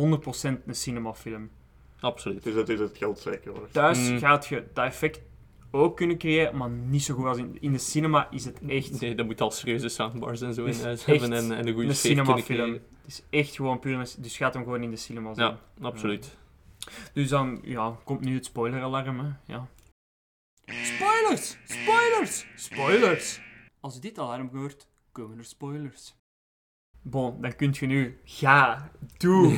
een 0.66 0.76
cinemafilm. 0.76 1.50
Absoluut. 2.00 2.38
Het 2.38 2.46
is 2.46 2.56
het, 2.56 2.70
is 2.70 2.80
het 2.80 2.98
geld 2.98 3.20
zeker 3.20 3.52
hoor. 3.52 3.68
Thuis 3.72 4.10
Mm. 4.10 4.20
gaat 4.20 4.48
je 4.48 4.68
dat 4.74 4.86
effect 4.86 5.22
ook 5.72 5.96
kunnen 5.96 6.18
creëren, 6.18 6.58
maar 6.58 6.70
niet 6.70 7.04
zo 7.04 7.16
goed 7.16 7.26
als 7.26 7.38
in, 7.38 7.58
in 7.62 7.72
de 7.72 7.78
cinema 7.78 8.32
is 8.32 8.46
het 8.46 8.60
echt 8.68 9.02
Nee, 9.02 9.16
dat 9.16 9.26
moet 9.26 9.42
al 9.42 9.52
serieuze 9.52 9.90
soundbars 9.90 10.42
en 10.42 10.54
zo 10.54 10.64
in 10.64 10.70
Is 10.70 10.84
huis 10.84 11.06
hebben 11.06 11.34
en, 11.34 11.52
en 11.52 11.68
een 11.68 11.74
goede 11.74 11.88
een 11.90 11.96
cinemafilm. 11.96 12.42
creëren. 12.44 12.74
Het 12.74 13.08
is 13.08 13.24
echt 13.30 13.56
gewoon 13.56 13.80
puur. 13.80 14.16
Dus 14.18 14.38
gaat 14.38 14.54
hem 14.54 14.64
gewoon 14.64 14.84
in 14.84 14.90
de 14.90 14.96
cinema 14.98 15.34
zien. 15.34 15.44
Ja, 15.46 15.60
absoluut. 15.82 16.38
Dus 17.14 17.30
dan 17.30 17.60
ja, 17.64 17.98
komt 18.04 18.22
nu 18.22 18.36
het 18.36 18.46
spoileralarm. 18.46 19.20
Hè. 19.20 19.54
Ja. 19.54 19.68
Spoilers! 20.66 21.58
Spoilers! 21.66 22.46
Spoilers! 22.56 23.40
Als 23.80 23.94
je 23.94 24.00
dit 24.00 24.20
alarm 24.20 24.50
hoort, 24.54 24.88
komen 25.12 25.38
er 25.38 25.44
spoilers. 25.46 26.16
Bon, 27.08 27.42
dan 27.42 27.56
kun 27.56 27.76
je 27.80 27.86
nu... 27.86 28.18
Ga, 28.24 28.90
doe. 29.18 29.54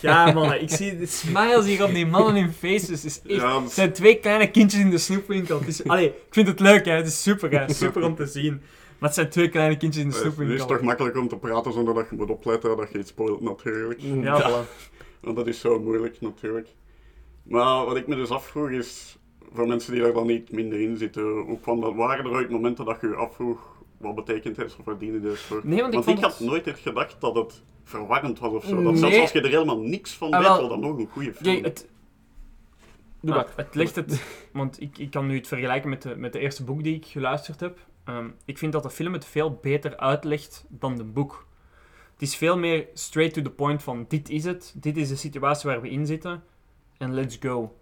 Ga, 0.00 0.32
mannen. 0.32 0.62
Ik 0.62 0.70
zie 0.70 0.98
de 0.98 1.06
smiles 1.06 1.66
hier 1.66 1.84
op 1.84 1.94
die 1.94 2.06
mannen 2.06 2.36
in 2.36 2.52
faces. 2.52 2.88
Het, 2.88 3.04
is 3.04 3.22
echt, 3.22 3.40
Ja, 3.40 3.62
het 3.62 3.72
zijn 3.72 3.92
twee 3.92 4.18
kleine 4.18 4.50
kindjes 4.50 4.80
in 4.80 4.90
de 4.90 4.98
snoepwinkel. 4.98 5.58
Het 5.58 5.68
is, 5.68 5.88
allee, 5.88 6.06
ik 6.06 6.14
vind 6.30 6.46
het 6.46 6.60
leuk, 6.60 6.84
hè. 6.84 6.92
Het 6.92 7.06
is 7.06 7.22
super, 7.22 7.50
hè. 7.50 7.72
Super 7.72 8.02
om 8.02 8.14
te 8.14 8.26
zien. 8.26 8.60
Maar 8.98 9.08
het 9.08 9.14
zijn 9.14 9.28
twee 9.28 9.48
kleine 9.48 9.76
kindjes 9.76 10.04
in 10.04 10.10
de 10.10 10.16
het 10.16 10.26
is 10.26 10.32
snoepwinkel. 10.34 10.66
toch 10.66 10.80
makkelijk 10.80 11.16
om 11.16 11.28
te 11.28 11.36
praten 11.36 11.72
zonder 11.72 11.94
dat 11.94 12.06
je 12.10 12.16
moet 12.16 12.30
opletten 12.30 12.76
dat 12.76 12.92
je 12.92 12.98
iets 12.98 13.10
spoilt 13.10 13.40
natuurlijk. 13.40 14.00
Ja, 14.00 14.50
voilà. 14.50 14.90
Want 15.20 15.36
dat 15.36 15.46
is 15.46 15.60
zo 15.60 15.80
moeilijk 15.80 16.20
natuurlijk. 16.20 16.68
Maar 17.42 17.84
wat 17.84 17.96
ik 17.96 18.06
me 18.06 18.14
dus 18.14 18.30
afvroeg 18.30 18.70
is, 18.70 19.18
voor 19.52 19.66
mensen 19.66 19.92
die 19.92 20.02
daar 20.02 20.12
dan 20.12 20.26
niet 20.26 20.52
minder 20.52 20.80
in 20.80 20.96
zitten, 20.96 21.22
hoe 21.22 21.60
kwam 21.60 21.80
dat? 21.80 21.94
Waren 21.94 22.24
er 22.24 22.30
ooit 22.30 22.50
momenten 22.50 22.84
dat 22.84 23.00
je 23.00 23.08
je 23.08 23.14
afvroeg, 23.14 23.73
wat 24.04 24.14
betekent 24.24 24.56
het 24.56 24.76
of 24.78 24.84
waar 24.84 24.98
dienen 24.98 25.22
dit 25.22 25.38
voor? 25.38 25.60
Nee, 25.64 25.80
want 25.80 25.94
ik 25.94 26.04
Want 26.04 26.18
ik 26.18 26.24
had 26.24 26.38
het- 26.38 26.46
nooit 26.48 26.66
echt 26.66 26.78
gedacht 26.80 27.20
dat 27.20 27.34
het 27.34 27.62
verwarrend 27.84 28.38
was 28.38 28.52
of 28.52 28.64
zo. 28.64 28.82
Dat 28.82 28.98
zelfs 28.98 29.12
Nee. 29.14 29.20
als 29.20 29.32
je 29.32 29.40
er 29.40 29.48
helemaal 29.48 29.78
niks 29.80 30.12
van 30.12 30.30
Ah, 30.30 30.38
weet, 30.38 30.48
wel. 30.48 30.58
wel 30.58 30.68
dan 30.68 30.80
nog 30.80 30.98
een 30.98 31.08
goede 31.10 31.34
film. 31.34 31.54
Kijk, 31.54 31.64
het, 31.64 31.88
Doe 33.20 33.34
Ah, 33.34 33.48
het 33.56 33.74
legt 33.74 33.96
het, 33.96 34.22
want 34.52 34.80
ik, 34.80 34.98
ik 34.98 35.10
kan 35.10 35.26
nu 35.26 35.36
het 35.36 35.48
vergelijken 35.48 35.90
met 35.90 36.02
de, 36.02 36.16
met 36.16 36.32
de 36.32 36.38
eerste 36.38 36.64
boek 36.64 36.82
die 36.82 36.94
ik 36.94 37.06
geluisterd 37.06 37.60
heb. 37.60 37.78
Ehm, 38.04 38.28
ik 38.44 38.58
vind 38.58 38.72
dat 38.72 38.82
de 38.82 38.90
film 38.90 39.12
het 39.12 39.24
veel 39.24 39.58
beter 39.62 39.96
uitlegt 39.96 40.64
dan 40.68 40.96
de 40.96 41.04
boek. 41.04 41.46
Het 42.12 42.22
is 42.22 42.36
veel 42.36 42.58
meer 42.58 42.86
straight 42.94 43.34
to 43.34 43.42
the 43.42 43.50
point 43.50 43.82
van 43.82 44.04
dit 44.08 44.28
is 44.28 44.44
het, 44.44 44.74
dit 44.76 44.96
is 44.96 45.08
de 45.08 45.16
situatie 45.16 45.70
waar 45.70 45.80
we 45.80 45.90
in 45.90 46.06
zitten 46.06 46.42
en 46.98 47.14
let's 47.14 47.36
go. 47.40 47.76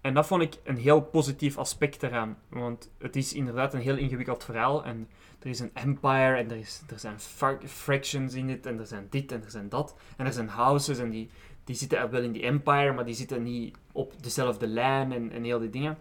En 0.00 0.14
dat 0.14 0.26
vond 0.26 0.42
ik 0.42 0.58
een 0.64 0.76
heel 0.76 1.00
positief 1.00 1.58
aspect 1.58 2.02
eraan, 2.02 2.38
want 2.48 2.90
het 2.98 3.16
is 3.16 3.32
inderdaad 3.32 3.74
een 3.74 3.80
heel 3.80 3.96
ingewikkeld 3.96 4.44
verhaal 4.44 4.84
en 4.84 5.08
er 5.38 5.48
is 5.48 5.60
een 5.60 5.70
empire 5.74 6.36
en 6.36 6.50
er, 6.50 6.56
is, 6.56 6.82
er 6.88 6.98
zijn 6.98 7.20
fractions 7.66 8.34
in 8.34 8.46
dit 8.46 8.66
en 8.66 8.78
er 8.78 8.86
zijn 8.86 9.06
dit 9.10 9.32
en 9.32 9.42
er 9.44 9.50
zijn 9.50 9.68
dat 9.68 9.94
en 10.16 10.26
er 10.26 10.32
zijn 10.32 10.48
houses 10.48 10.98
en 10.98 11.10
die, 11.10 11.30
die 11.64 11.76
zitten 11.76 12.10
wel 12.10 12.22
in 12.22 12.32
die 12.32 12.42
empire, 12.42 12.92
maar 12.92 13.04
die 13.04 13.14
zitten 13.14 13.42
niet 13.42 13.76
op 13.92 14.22
dezelfde 14.22 14.66
lijn 14.66 15.12
en, 15.12 15.32
en 15.32 15.44
heel 15.44 15.58
die 15.58 15.70
dingen. 15.70 15.98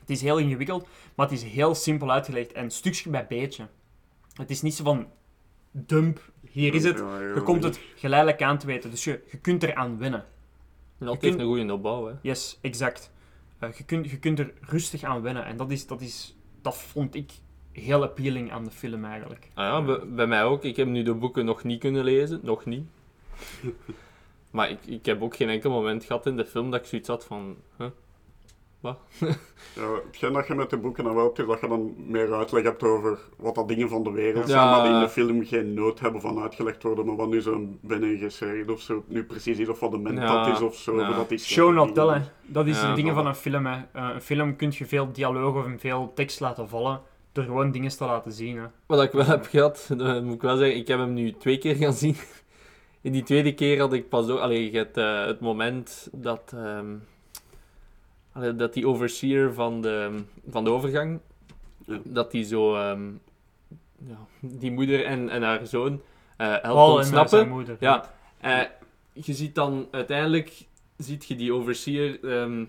Het 0.00 0.10
is 0.10 0.20
heel 0.20 0.38
ingewikkeld, 0.38 0.88
maar 1.14 1.28
het 1.28 1.36
is 1.38 1.42
heel 1.42 1.74
simpel 1.74 2.10
uitgelegd 2.10 2.52
en 2.52 2.70
stukje 2.70 3.10
bij 3.10 3.26
beetje. 3.26 3.66
Het 4.34 4.50
is 4.50 4.62
niet 4.62 4.74
zo 4.74 4.84
van 4.84 5.06
dump, 5.70 6.30
hier 6.50 6.74
is 6.74 6.84
het. 6.84 6.98
Je 7.34 7.42
komt 7.44 7.62
het 7.62 7.80
geleidelijk 7.96 8.42
aan 8.42 8.58
te 8.58 8.66
weten, 8.66 8.90
dus 8.90 9.04
je, 9.04 9.22
je 9.30 9.38
kunt 9.38 9.62
eraan 9.62 9.98
winnen. 9.98 10.24
En 10.98 11.06
dat 11.06 11.20
heeft 11.20 11.38
een 11.38 11.46
goede 11.46 11.72
opbouw, 11.72 12.06
hè. 12.06 12.14
Yes, 12.22 12.58
exact. 12.60 13.12
Eh, 13.58 13.72
je, 13.72 13.84
kunt, 13.84 14.10
je 14.10 14.18
kunt 14.18 14.38
er 14.38 14.52
rustig 14.60 15.02
aan 15.02 15.22
wennen 15.22 15.44
en 15.44 15.56
dat, 15.56 15.70
is, 15.70 15.86
dat, 15.86 16.00
is, 16.00 16.36
dat 16.62 16.76
vond 16.76 17.14
ik 17.14 17.32
heel 17.72 18.02
appealing 18.02 18.52
aan 18.52 18.64
de 18.64 18.70
film 18.70 19.04
eigenlijk. 19.04 19.48
Ah 19.54 19.64
ja, 19.64 19.82
bij, 19.82 20.08
bij 20.08 20.26
mij 20.26 20.44
ook. 20.44 20.64
Ik 20.64 20.76
heb 20.76 20.88
nu 20.88 21.02
de 21.02 21.14
boeken 21.14 21.44
nog 21.44 21.64
niet 21.64 21.80
kunnen 21.80 22.04
lezen. 22.04 22.40
Nog 22.42 22.64
niet. 22.64 22.86
maar 24.50 24.70
ik, 24.70 24.86
ik 24.86 25.06
heb 25.06 25.22
ook 25.22 25.36
geen 25.36 25.48
enkel 25.48 25.70
moment 25.70 26.04
gehad 26.04 26.26
in 26.26 26.36
de 26.36 26.44
film 26.44 26.70
dat 26.70 26.80
ik 26.80 26.86
zoiets 26.86 27.08
had 27.08 27.24
van... 27.24 27.56
Huh? 27.78 27.88
Ja, 29.74 29.82
hetgeen 30.06 30.32
dat 30.32 30.46
je 30.46 30.54
met 30.54 30.70
de 30.70 30.76
boeken 30.76 31.04
dan 31.04 31.14
wel 31.14 31.24
hebt, 31.24 31.38
is 31.38 31.46
dat 31.46 31.60
je 31.60 31.68
dan 31.68 31.94
meer 31.98 32.32
uitleg 32.34 32.62
hebt 32.62 32.82
over 32.82 33.18
wat 33.36 33.54
dat 33.54 33.68
dingen 33.68 33.88
van 33.88 34.02
de 34.02 34.10
wereld 34.10 34.46
Ja. 34.46 34.50
zijn, 34.50 34.68
maar 34.70 34.82
die 34.82 34.92
in 34.92 35.00
de 35.00 35.08
film 35.08 35.44
geen 35.46 35.74
nood 35.74 36.00
hebben 36.00 36.20
van 36.20 36.38
uitgelegd 36.42 36.82
worden, 36.82 37.06
maar 37.06 37.16
wat 37.16 37.28
nu 37.28 37.40
zo'n 37.40 37.78
binnen 37.82 38.18
geserie 38.18 38.72
of 38.72 38.80
zo 38.80 39.04
nu 39.06 39.24
precies 39.24 39.58
is, 39.58 39.68
of 39.68 39.80
wat 39.80 39.90
de 39.90 39.98
mentat 39.98 40.46
Ja. 40.46 40.52
is 40.52 40.60
of 40.60 40.76
zo. 40.76 40.96
Dat 40.96 41.30
is 41.30 41.46
Show 41.52 41.74
not 41.74 41.94
tell, 41.94 42.08
hè. 42.08 42.20
Dat 42.42 42.66
is 42.66 42.80
Ja, 42.80 42.88
de 42.88 42.94
dingen 42.94 43.14
van 43.14 43.26
een 43.26 43.34
film, 43.34 43.66
hè. 43.66 43.76
Eh, 43.92 44.08
een 44.14 44.20
film 44.22 44.56
kun 44.56 44.72
je 44.78 44.86
veel 44.86 45.12
dialoog 45.12 45.54
of 45.56 45.66
veel 45.80 46.12
tekst 46.14 46.40
laten 46.40 46.68
vallen 46.68 47.00
door 47.32 47.44
gewoon 47.44 47.70
dingen 47.70 47.96
te 47.96 48.04
laten 48.04 48.32
zien, 48.32 48.56
hè. 48.56 48.64
Wat 48.86 49.02
ik 49.02 49.12
wel 49.12 49.24
heb 49.26 49.46
gehad, 49.46 49.90
dat 49.96 50.22
moet 50.24 50.34
ik 50.34 50.42
wel 50.42 50.56
zeggen, 50.56 50.76
ik 50.76 50.88
heb 50.88 50.98
hem 50.98 51.12
nu 51.14 51.32
twee 51.32 51.58
keer 51.58 51.74
gaan 51.76 51.92
zien. 51.92 52.16
in 53.02 53.12
die 53.12 53.22
tweede 53.22 53.54
keer 53.54 53.78
had 53.80 53.92
ik 53.92 54.08
pas 54.08 54.28
ook... 54.28 54.38
Allee, 54.38 54.70
je 54.70 54.76
hebt 54.76 54.96
eh, 54.96 55.24
het 55.26 55.40
moment 55.40 56.08
dat... 56.12 56.52
ehm, 56.56 56.86
dat 58.56 58.72
die 58.74 58.88
overseer 58.88 59.52
van 59.52 59.80
de, 59.80 60.22
van 60.50 60.64
de 60.64 60.70
overgang... 60.70 61.20
Ja. 61.86 62.00
Dat 62.04 62.30
die 62.30 62.44
zo... 62.44 62.74
ehm, 62.74 63.10
ja, 64.08 64.26
die 64.40 64.72
moeder 64.72 65.04
en, 65.04 65.28
en 65.28 65.42
haar 65.42 65.66
zoon 65.66 66.02
helpt 66.36 66.62
Paul 66.62 66.90
en 66.90 66.96
ontsnappen. 66.96 67.28
zijn 67.28 67.48
moeder. 67.48 67.76
Ja, 67.80 68.10
eh, 68.40 68.60
je 69.12 69.32
ziet 69.32 69.54
dan 69.54 69.88
uiteindelijk, 69.90 70.66
ziet 70.96 71.24
je 71.24 71.36
die 71.36 71.52
overseer 71.52 72.24
ehm, 72.24 72.64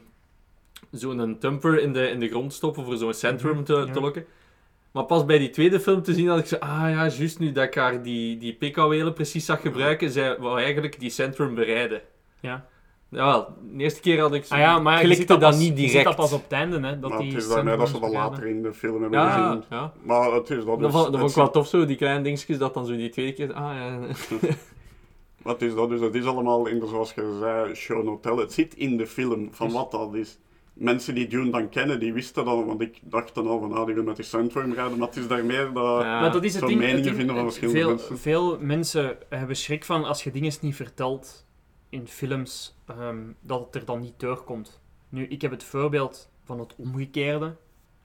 zo'n 0.92 1.38
tumper 1.40 1.80
in 1.80 1.94
de, 1.94 2.10
in 2.10 2.20
de 2.20 2.30
grond 2.30 2.54
stoppen 2.54 2.86
voor 2.86 2.98
zo'n 2.98 3.14
centrum 3.14 3.64
te, 3.64 3.74
ja. 3.74 3.92
te 3.92 4.02
lokken. 4.02 4.26
Maar 4.92 5.04
pas 5.04 5.26
bij 5.26 5.38
die 5.38 5.50
tweede 5.50 5.80
film 5.80 6.02
te 6.02 6.14
zien 6.14 6.28
had 6.28 6.40
ik 6.40 6.46
zo, 6.46 6.56
ah 6.56 6.90
ja, 6.90 7.08
juist 7.08 7.40
nu 7.40 7.52
dat 7.52 7.64
ik 7.64 7.76
haar 7.76 8.02
die, 8.04 8.38
die 8.38 9.12
precies 9.14 9.46
zag 9.46 9.62
gebruiken, 9.62 10.12
zij 10.12 10.38
wou 10.38 10.62
eigenlijk 10.62 11.00
die 11.00 11.10
centrum 11.10 11.56
bereiden. 11.56 12.02
Ja. 12.40 12.68
Jawel, 13.10 13.48
de 13.72 13.84
eerste 13.84 14.00
keer 14.02 14.20
had 14.20 14.34
ik 14.34 14.46
zo, 14.46 14.54
Ah 14.54 14.60
ja, 14.60 14.80
maar 14.80 14.94
je 14.94 15.00
klikte 15.00 15.18
ziet 15.20 15.28
dat, 15.28 15.40
dat 15.40 15.50
pas, 15.50 15.60
niet 15.60 15.70
je 15.70 15.76
ziet 15.78 15.88
direct. 15.88 16.06
dat 16.06 16.16
pas 16.16 16.34
op 16.34 16.44
het 16.44 16.52
einde, 16.52 16.80
hè. 16.88 17.00
Dat 17.00 17.10
maar 17.10 17.20
die 17.20 17.28
het 17.34 17.42
is 17.42 17.48
daarmee 17.50 17.78
dat 17.78 17.88
ze 17.90 18.00
dat 18.00 18.12
later 18.12 18.48
in 18.48 18.62
de 18.62 18.74
film 18.74 19.02
hebben 19.02 19.20
Ja, 19.20 19.30
gezien. 19.48 19.64
ja. 19.70 19.94
Maar 20.04 20.32
het 20.32 20.50
is 20.50 20.58
dat 20.58 20.66
Dat, 20.66 20.80
dus... 20.80 20.92
vond, 20.92 21.06
dat 21.12 21.20
vond 21.20 21.30
ik 21.32 21.36
wel 21.38 21.50
tof 21.52 21.68
zo, 21.68 21.86
die 21.86 21.96
kleine 21.96 22.24
dingetjes, 22.24 22.58
dat 22.58 22.74
dan 22.74 22.86
zo 22.86 22.96
die 22.96 23.10
tweede 23.10 23.34
keer, 23.34 23.54
ah 23.54 23.76
ja. 23.76 24.00
Wat 25.44 25.62
is 25.62 25.76
dat? 25.76 25.90
Dus 25.90 26.00
dat 26.00 26.16
is 26.16 26.26
allemaal, 26.26 26.66
in 26.66 26.80
de, 26.80 26.88
zoals 26.88 27.14
je 27.14 27.38
zei, 27.40 27.76
show 27.76 28.04
no 28.04 28.20
tell. 28.22 28.36
Het 28.36 28.54
zit 28.54 28.76
in 28.76 28.98
de 28.98 29.08
film 29.08 29.48
van 29.52 29.72
wat 29.72 29.92
dat 29.92 30.14
is. 30.14 30.38
Mensen 30.74 31.16
die 31.16 31.28
Dune 31.28 31.52
dan 31.52 31.70
kennen, 31.70 32.00
die 32.00 32.14
wisten 32.14 32.46
dan, 32.46 32.66
want 32.66 32.82
ik 32.82 33.00
dacht 33.02 33.36
dan 33.36 33.48
al 33.48 33.60
van, 33.60 33.74
ah, 33.74 33.86
die 33.86 33.96
wil 33.96 34.04
met 34.04 34.16
die 34.16 34.26
Sandworm 34.26 34.74
rijden, 34.74 34.98
maar 34.98 35.08
het 35.08 35.18
is 35.18 35.28
daar 35.28 35.46
meer 35.46 35.74
dat... 35.74 36.02
Ja. 36.02 36.20
Maar 36.22 36.32
dat 36.32 36.44
is 36.44 36.52
het 36.54 36.60
Zo'n 36.60 36.68
ding. 36.70 36.80
het 36.82 36.90
meningen 36.90 37.04
ding- 37.04 37.16
vinden 37.16 37.36
van 37.36 37.46
het- 37.46 37.54
verschillende 37.58 37.80
veel, 37.88 37.96
mensen. 37.98 38.18
Veel 38.18 38.58
mensen 38.60 39.18
hebben 39.30 39.56
schrik 39.56 39.86
van 39.86 40.04
als 40.06 40.24
je 40.24 40.32
dingen 40.32 40.52
niet 40.62 40.76
vertelt 40.76 41.46
in 41.96 42.08
films, 42.08 42.76
ehm, 42.86 43.24
dat 43.40 43.66
het 43.66 43.76
er 43.76 43.86
dan 43.86 44.00
niet 44.00 44.20
doorkomt. 44.20 44.80
Nu, 45.10 45.28
ik 45.28 45.42
heb 45.42 45.52
het 45.52 45.64
voorbeeld 45.64 46.30
van 46.44 46.60
het 46.60 46.76
omgekeerde. 46.76 47.56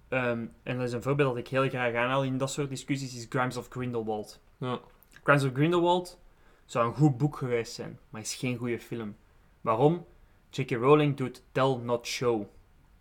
Ehm, 0.08 0.46
en 0.62 0.76
dat 0.76 0.86
is 0.86 0.92
een 0.92 1.02
voorbeeld 1.02 1.28
dat 1.28 1.38
ik 1.38 1.48
heel 1.48 1.68
graag 1.68 1.94
aanhaal 1.94 2.24
in 2.24 2.38
dat 2.38 2.50
soort 2.50 2.68
discussies, 2.68 3.16
is 3.16 3.26
Grimes 3.28 3.56
of 3.56 3.68
Grindelwald. 3.68 4.40
Ja. 4.58 4.80
Crimes 5.22 5.44
of 5.44 5.52
Grindelwald 5.52 6.20
zou 6.64 6.88
een 6.88 6.94
goed 6.94 7.18
boek 7.18 7.36
geweest 7.36 7.72
zijn, 7.72 7.98
maar 8.10 8.20
is 8.20 8.34
geen 8.34 8.56
goede 8.56 8.78
film. 8.78 9.16
Waarom? 9.60 10.06
J.K. 10.50 10.70
Rowling 10.70 11.16
doet 11.16 11.42
tell, 11.52 11.76
not 11.82 12.06
show. 12.06 12.46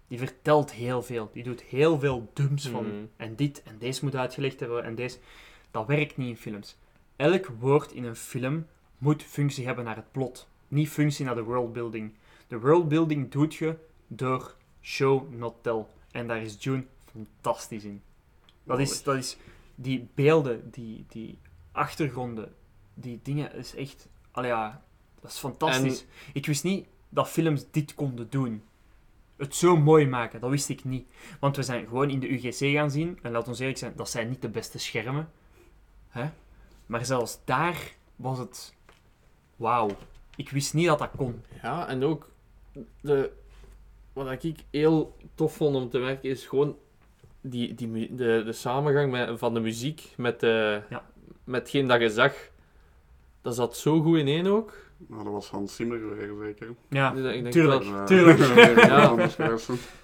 Die 0.07 0.17
vertelt 0.17 0.71
heel 0.71 1.01
veel. 1.01 1.29
Die 1.33 1.43
doet 1.43 1.61
heel 1.61 1.99
veel 1.99 2.29
dumps 2.33 2.67
van. 2.67 2.85
Mhm. 2.85 3.05
En 3.17 3.35
dit 3.35 3.63
en 3.63 3.77
deze 3.77 4.03
moet 4.03 4.15
uitgelegd 4.15 4.59
hebben 4.59 4.83
en 4.83 4.95
deze. 4.95 5.17
Dat 5.71 5.87
werkt 5.87 6.17
niet 6.17 6.29
in 6.29 6.37
films. 6.37 6.77
Elk 7.15 7.45
woord 7.59 7.91
in 7.91 8.03
een 8.03 8.15
film 8.15 8.67
moet 8.97 9.23
functie 9.23 9.65
hebben 9.65 9.85
naar 9.85 9.95
het 9.95 10.11
plot. 10.11 10.47
Niet 10.69 10.89
functie 10.89 11.25
naar 11.25 11.35
de 11.35 11.43
worldbuilding. 11.43 12.13
De 12.47 12.59
worldbuilding 12.59 13.31
doet 13.31 13.55
je 13.55 13.75
door 14.07 14.55
show, 14.81 15.33
not 15.33 15.53
tell. 15.61 15.85
En 16.11 16.27
daar 16.27 16.41
is 16.41 16.55
June 16.59 16.83
fantastisch 17.11 17.83
in. 17.83 18.01
Dat 18.63 18.79
is, 18.79 19.03
dat 19.03 19.15
is 19.15 19.37
die 19.75 20.07
beelden, 20.13 20.71
die, 20.71 21.05
die 21.07 21.37
achtergronden, 21.71 22.53
die 22.93 23.19
dingen, 23.23 23.53
is 23.53 23.75
echt... 23.75 24.07
Allee, 24.31 24.49
ja, 24.49 24.81
dat 25.21 25.31
is 25.31 25.37
fantastisch. 25.37 26.05
Ik 26.33 26.45
wist 26.45 26.63
niet 26.63 26.87
dat 27.09 27.29
films 27.29 27.65
dit 27.71 27.95
konden 27.95 28.29
doen. 28.29 28.63
Het 29.35 29.55
zo 29.55 29.77
mooi 29.77 30.07
maken, 30.07 30.39
dat 30.39 30.49
wist 30.49 30.69
ik 30.69 30.83
niet. 30.83 31.07
Want 31.39 31.55
we 31.55 31.63
zijn 31.63 31.87
gewoon 31.87 32.09
in 32.09 32.19
de 32.19 32.33
UGC 32.33 32.75
gaan 32.75 32.91
zien, 32.91 33.19
en 33.21 33.31
laat 33.31 33.47
ons 33.47 33.59
eerlijk 33.59 33.77
zijn, 33.77 33.93
dat 33.95 34.09
zijn 34.09 34.29
niet 34.29 34.41
de 34.41 34.49
beste 34.49 34.79
schermen. 34.79 35.31
Hè? 36.09 36.29
Maar 36.85 37.05
zelfs 37.05 37.39
daar 37.45 37.95
was 38.15 38.37
het... 38.37 38.73
Wauw. 39.55 39.97
Ik 40.39 40.49
wist 40.49 40.73
niet 40.73 40.87
dat 40.87 40.99
dat 40.99 41.09
kon. 41.17 41.41
Ja, 41.61 41.87
en 41.87 42.03
ook 42.03 42.29
de, 43.01 43.29
wat 44.13 44.43
ik 44.43 44.55
heel 44.71 45.15
tof 45.35 45.55
vond 45.55 45.75
om 45.75 45.89
te 45.89 45.97
werken 45.97 46.29
is 46.29 46.45
gewoon 46.45 46.75
die, 47.41 47.73
die, 47.73 48.15
de, 48.15 48.41
de 48.45 48.51
samengang 48.53 49.11
met, 49.11 49.39
van 49.39 49.53
de 49.53 49.59
muziek 49.59 50.13
met, 50.17 50.39
de, 50.39 50.81
Ja. 50.89 51.05
met 51.43 51.61
hetgeen 51.61 51.87
dat 51.87 52.01
je 52.01 52.09
zag. 52.09 52.33
Dat 53.41 53.55
zat 53.55 53.77
zo 53.77 54.01
goed 54.01 54.17
in 54.17 54.27
één 54.27 54.47
ook. 54.47 54.73
Nou, 55.07 55.23
dat 55.23 55.33
was 55.33 55.49
Hans 55.49 55.75
Zimmer 55.75 55.99
zeker. 56.41 56.67
Ja, 56.89 57.11
Dus 57.13 57.33
ik 57.33 57.41
denk 57.41 57.53
tuurlijk. 57.53 57.83
dat- 57.83 57.93
Eh, 57.93 58.05
tuurlijk. 58.15 58.85
Ja. 58.85 59.27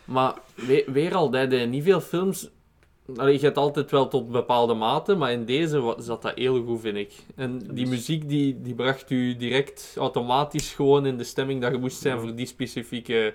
maar 0.06 0.34
we- 0.56 0.86
weer 0.88 1.16
al, 1.16 1.30
dat 1.30 1.68
niet 1.68 1.84
veel 1.84 2.02
films... 2.02 2.50
Allee, 3.16 3.34
je 3.34 3.40
hebt 3.40 3.58
altijd 3.58 3.92
wel 3.92 4.08
tot 4.08 4.32
bepaalde 4.32 4.74
mate, 4.74 5.16
maar 5.16 5.32
in 5.32 5.46
deze 5.46 5.96
zat 5.98 6.22
dat 6.22 6.36
heel 6.36 6.64
goed, 6.64 6.80
vind 6.82 6.98
ik. 6.98 7.14
En 7.36 7.58
die 7.58 7.68
Dus- 7.74 7.90
muziek 7.90 8.30
die, 8.30 8.62
die 8.62 8.74
bracht 8.76 9.10
u 9.10 9.36
direct 9.36 9.96
automatisch 9.98 10.74
gewoon 10.74 11.06
in 11.06 11.18
de 11.18 11.24
stemming 11.24 11.62
dat 11.62 11.72
je 11.72 11.78
moest 11.78 12.02
zijn 12.02 12.16
Ja. 12.16 12.22
voor 12.22 12.36
die 12.36 12.46
specifieke... 12.46 13.34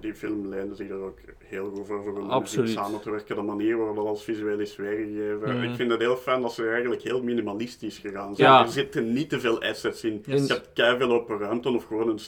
Die 0.00 0.14
film 0.14 0.48
leende 0.48 0.74
zich 0.74 0.88
er 0.90 1.00
ook 1.02 1.18
heel 1.38 1.70
goed 1.74 1.86
voor, 1.86 2.02
voor 2.02 2.40
muziek 2.40 2.66
samen 2.68 3.00
te 3.00 3.10
werken. 3.10 3.36
De 3.36 3.42
manier 3.42 3.76
waarop 3.76 3.96
dat 3.96 4.06
als 4.06 4.22
visueel 4.24 4.58
is 4.58 4.76
weergegeven. 4.76 5.56
Mm. 5.56 5.62
Ik 5.62 5.74
vind 5.76 5.90
het 5.90 6.00
heel 6.00 6.16
fijn 6.16 6.40
dat 6.40 6.52
ze 6.52 6.68
eigenlijk 6.68 7.02
heel 7.02 7.22
minimalistisch 7.22 7.98
gegaan 7.98 8.36
zijn. 8.36 8.48
Ja. 8.50 8.62
Er 8.62 8.68
zitten 8.68 9.12
niet 9.12 9.28
te 9.28 9.40
veel 9.40 9.62
assets 9.62 10.04
in. 10.04 10.22
Yes. 10.26 10.46
Je 10.46 10.52
hebt 10.52 10.70
keiveel 10.74 11.12
open 11.12 11.38
ruimte 11.38 11.68
of 11.68 11.84
gewoon 11.84 12.08
een, 12.08 12.18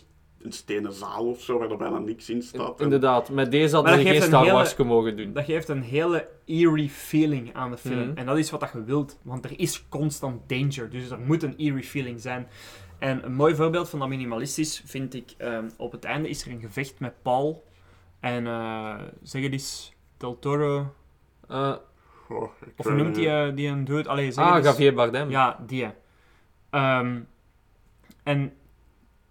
een 0.46 0.52
stenen 0.52 0.92
zaal 0.92 1.26
of 1.26 1.40
zo, 1.40 1.58
waar 1.58 1.70
er 1.70 1.76
bijna 1.76 1.98
niks 1.98 2.30
in 2.30 2.42
staat. 2.42 2.80
Inderdaad, 2.80 3.30
met 3.30 3.50
deze 3.50 3.74
hadden 3.74 3.98
ze 3.98 4.06
geen 4.06 4.22
Star 4.22 4.42
hele- 4.42 4.52
Wars 4.54 4.76
mogen 4.76 5.16
doen. 5.16 5.32
Dat 5.32 5.44
geeft 5.44 5.68
een 5.68 5.82
hele 5.82 6.28
eerie 6.44 6.90
feeling 6.90 7.54
aan 7.54 7.70
de 7.70 7.76
film. 7.76 8.08
Mhm. 8.08 8.16
En 8.16 8.26
dat 8.26 8.38
is 8.38 8.50
wat 8.50 8.60
dat 8.60 8.70
je 8.72 8.84
wilt, 8.84 9.18
want 9.22 9.44
er 9.44 9.60
is 9.60 9.88
constant 9.88 10.48
danger. 10.48 10.90
Dus 10.90 11.10
er 11.10 11.18
moet 11.18 11.42
een 11.42 11.54
eerie 11.56 11.84
feeling 11.84 12.20
zijn. 12.20 12.48
En 12.98 13.24
een 13.24 13.34
mooi 13.34 13.54
voorbeeld 13.54 13.88
van 13.88 13.98
dat 13.98 14.08
minimalistisch 14.08 14.82
vind 14.84 15.14
ik... 15.14 15.34
ehm, 15.38 15.68
op 15.76 15.92
het 15.92 16.04
einde 16.04 16.28
is 16.28 16.44
er 16.44 16.50
een 16.52 16.60
gevecht 16.60 17.00
met 17.00 17.22
Paul. 17.22 17.64
En 18.20 18.46
eh 18.46 18.94
zeg 19.22 19.42
het 19.42 19.52
eens... 19.52 19.94
Del 20.16 20.38
Toro... 20.38 20.94
Eh, 21.48 21.74
Goh, 22.26 22.50
ik 22.66 22.72
Of 22.76 22.90
noemt 22.90 23.14
die, 23.14 23.28
eh, 23.28 23.54
die 23.54 23.68
een 23.68 23.84
dood? 23.84 24.06
Allee, 24.06 24.32
zeg 24.32 24.44
ah. 24.44 24.62
Javier 24.62 24.94
Bardem. 24.94 25.30
Ja, 25.30 25.58
die. 25.66 25.86
Ehm, 26.70 27.20
en 28.22 28.52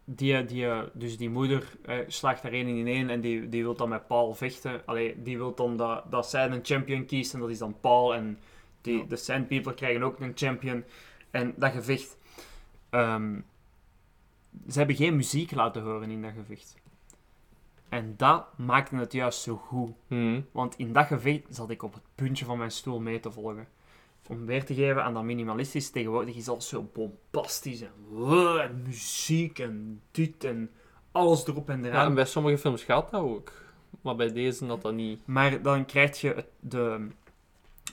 die, 0.05 0.45
die, 0.45 0.67
dus 0.93 1.17
die 1.17 1.29
moeder 1.29 1.77
eh, 1.85 1.97
slaagt 2.07 2.43
er 2.43 2.53
één 2.53 2.67
in 2.67 2.87
één 2.87 3.09
en 3.09 3.21
die, 3.21 3.49
die 3.49 3.63
wil 3.63 3.75
dan 3.75 3.89
met 3.89 4.07
Paul 4.07 4.33
vechten. 4.33 4.81
Allee, 4.85 5.21
die 5.21 5.37
wil 5.37 5.55
dan 5.55 5.77
dat, 5.77 6.11
dat 6.11 6.29
zij 6.29 6.49
een 6.49 6.59
champion 6.65 7.05
kiest 7.05 7.33
en 7.33 7.39
dat 7.39 7.49
is 7.49 7.57
dan 7.57 7.79
Paul. 7.79 8.15
En 8.15 8.39
die, 8.81 8.97
Ja. 8.97 9.03
de 9.03 9.15
Sand 9.15 9.47
People 9.47 9.73
krijgen 9.73 10.03
ook 10.03 10.19
een 10.19 10.31
champion. 10.35 10.83
En 11.31 11.53
dat 11.57 11.71
gevecht... 11.71 12.17
ehm, 12.89 13.39
ze 14.69 14.77
hebben 14.77 14.95
geen 14.95 15.15
muziek 15.15 15.51
laten 15.51 15.81
horen 15.81 16.09
in 16.09 16.21
dat 16.21 16.31
gevecht. 16.37 16.75
En 17.89 18.13
dat 18.17 18.57
maakte 18.57 18.95
het 18.95 19.11
juist 19.13 19.41
zo 19.41 19.55
goed. 19.55 19.91
Mhm. 20.07 20.41
Want 20.51 20.77
in 20.77 20.93
dat 20.93 21.05
gevecht 21.05 21.43
zat 21.49 21.69
ik 21.69 21.83
op 21.83 21.93
het 21.93 22.03
puntje 22.15 22.45
van 22.45 22.57
mijn 22.57 22.71
stoel 22.71 22.99
mee 22.99 23.19
te 23.19 23.31
volgen. 23.31 23.67
Om 24.27 24.45
weer 24.45 24.65
te 24.65 24.73
geven 24.73 25.03
aan 25.03 25.13
dat 25.13 25.23
minimalistisch, 25.23 25.89
tegenwoordig 25.89 26.35
is 26.35 26.49
alles 26.49 26.67
zo 26.67 26.89
bombastisch 26.93 27.81
en, 27.81 27.91
wow, 28.09 28.57
en 28.57 28.81
muziek 28.85 29.59
en 29.59 30.01
dit 30.11 30.43
en 30.43 30.69
alles 31.11 31.47
erop 31.47 31.69
en 31.69 31.81
Ja, 31.83 31.87
eraan. 31.89 32.05
en 32.07 32.13
bij 32.15 32.25
sommige 32.25 32.57
films 32.57 32.83
gaat 32.83 33.11
dat 33.11 33.21
ook. 33.21 33.51
Maar 34.01 34.15
bij 34.15 34.31
deze 34.33 34.65
had 34.65 34.81
dat 34.81 34.93
niet. 34.93 35.19
Maar 35.27 35.61
dan 35.61 35.85
krijg 35.85 36.21
je 36.21 36.33
het, 36.33 36.45
de... 36.59 37.07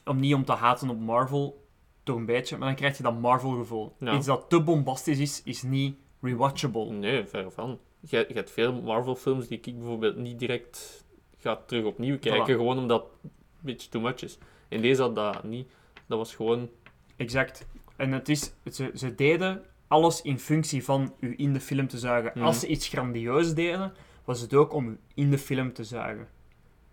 Om 0.05 0.21
niet 0.21 0.35
om 0.35 0.45
te 0.45 0.53
haten 0.53 0.89
op 0.91 1.01
Marvel, 1.01 1.65
toch 2.03 2.17
een 2.17 2.27
beetje, 2.27 2.57
maar 2.59 2.67
dan 2.67 2.77
krijg 2.77 2.97
je 2.97 3.03
dat 3.03 3.21
Marvel-gevoel. 3.21 3.93
Ja. 3.99 4.15
Iets 4.17 4.27
dat 4.27 4.45
te 4.49 4.63
bombastisch 4.63 5.19
is, 5.19 5.43
is 5.45 5.63
niet 5.63 5.97
rewatchable. 6.21 6.91
Nee, 6.91 7.27
ver 7.27 7.51
van. 7.51 7.79
Je, 8.01 8.25
je 8.29 8.35
hebt 8.35 8.51
veel 8.51 8.73
Marvel-films 8.83 9.49
die 9.49 9.61
ik 9.63 9.79
bijvoorbeeld 9.79 10.17
niet 10.17 10.39
direct 10.39 11.05
ga 11.39 11.57
terug 11.67 11.85
opnieuw 11.85 12.19
kijken, 12.19 12.55
Voilà. 12.55 12.57
gewoon 12.59 12.79
omdat 12.79 13.03
het 13.03 13.11
een 13.25 13.31
beetje 13.61 13.89
too 13.89 14.01
much 14.03 14.23
is. 14.23 14.39
In 14.69 14.81
deze 14.81 15.03
had 15.03 15.15
dat 15.15 15.45
niet. 15.45 15.71
Dat 16.13 16.21
was 16.21 16.35
gewoon. 16.35 16.71
Exact. 17.17 17.67
En 17.97 18.13
het 18.13 18.29
is, 18.29 18.53
ze, 18.73 18.91
ze 18.95 19.15
deden 19.15 19.63
alles 19.89 20.23
in 20.23 20.39
functie 20.39 20.85
van 20.85 21.15
u 21.21 21.35
in 21.37 21.53
de 21.53 21.61
film 21.61 21.89
te 21.89 21.99
zuigen. 21.99 22.33
Mhm. 22.35 22.45
Als 22.45 22.61
ze 22.61 22.67
iets 22.67 22.89
grandieus 22.89 23.55
deden, 23.55 23.93
was 24.25 24.41
het 24.41 24.55
ook 24.55 24.73
om 24.73 24.89
u 24.89 24.99
in 25.15 25.31
de 25.31 25.39
film 25.39 25.73
te 25.73 25.85
zuigen. 25.85 26.29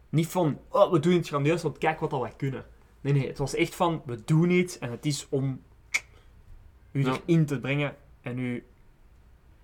Niet 0.09 0.27
van, 0.27 0.59
oh, 0.69 0.91
we 0.91 0.99
doen 0.99 1.13
iets 1.13 1.29
grandieus, 1.29 1.61
want 1.61 1.77
kijk 1.77 1.99
wat 1.99 2.13
al 2.13 2.21
wij 2.21 2.33
kunnen. 2.37 2.65
Nee, 3.01 3.13
nee, 3.13 3.27
het 3.27 3.37
was 3.37 3.55
echt 3.55 3.75
van, 3.75 4.01
we 4.05 4.23
doen 4.25 4.49
iets 4.49 4.79
en 4.79 4.91
het 4.91 5.05
is 5.05 5.27
om 5.29 5.61
u 6.91 7.03
Ja. 7.03 7.17
erin 7.25 7.45
te 7.45 7.59
brengen 7.59 7.95
en 8.21 8.39
u 8.39 8.63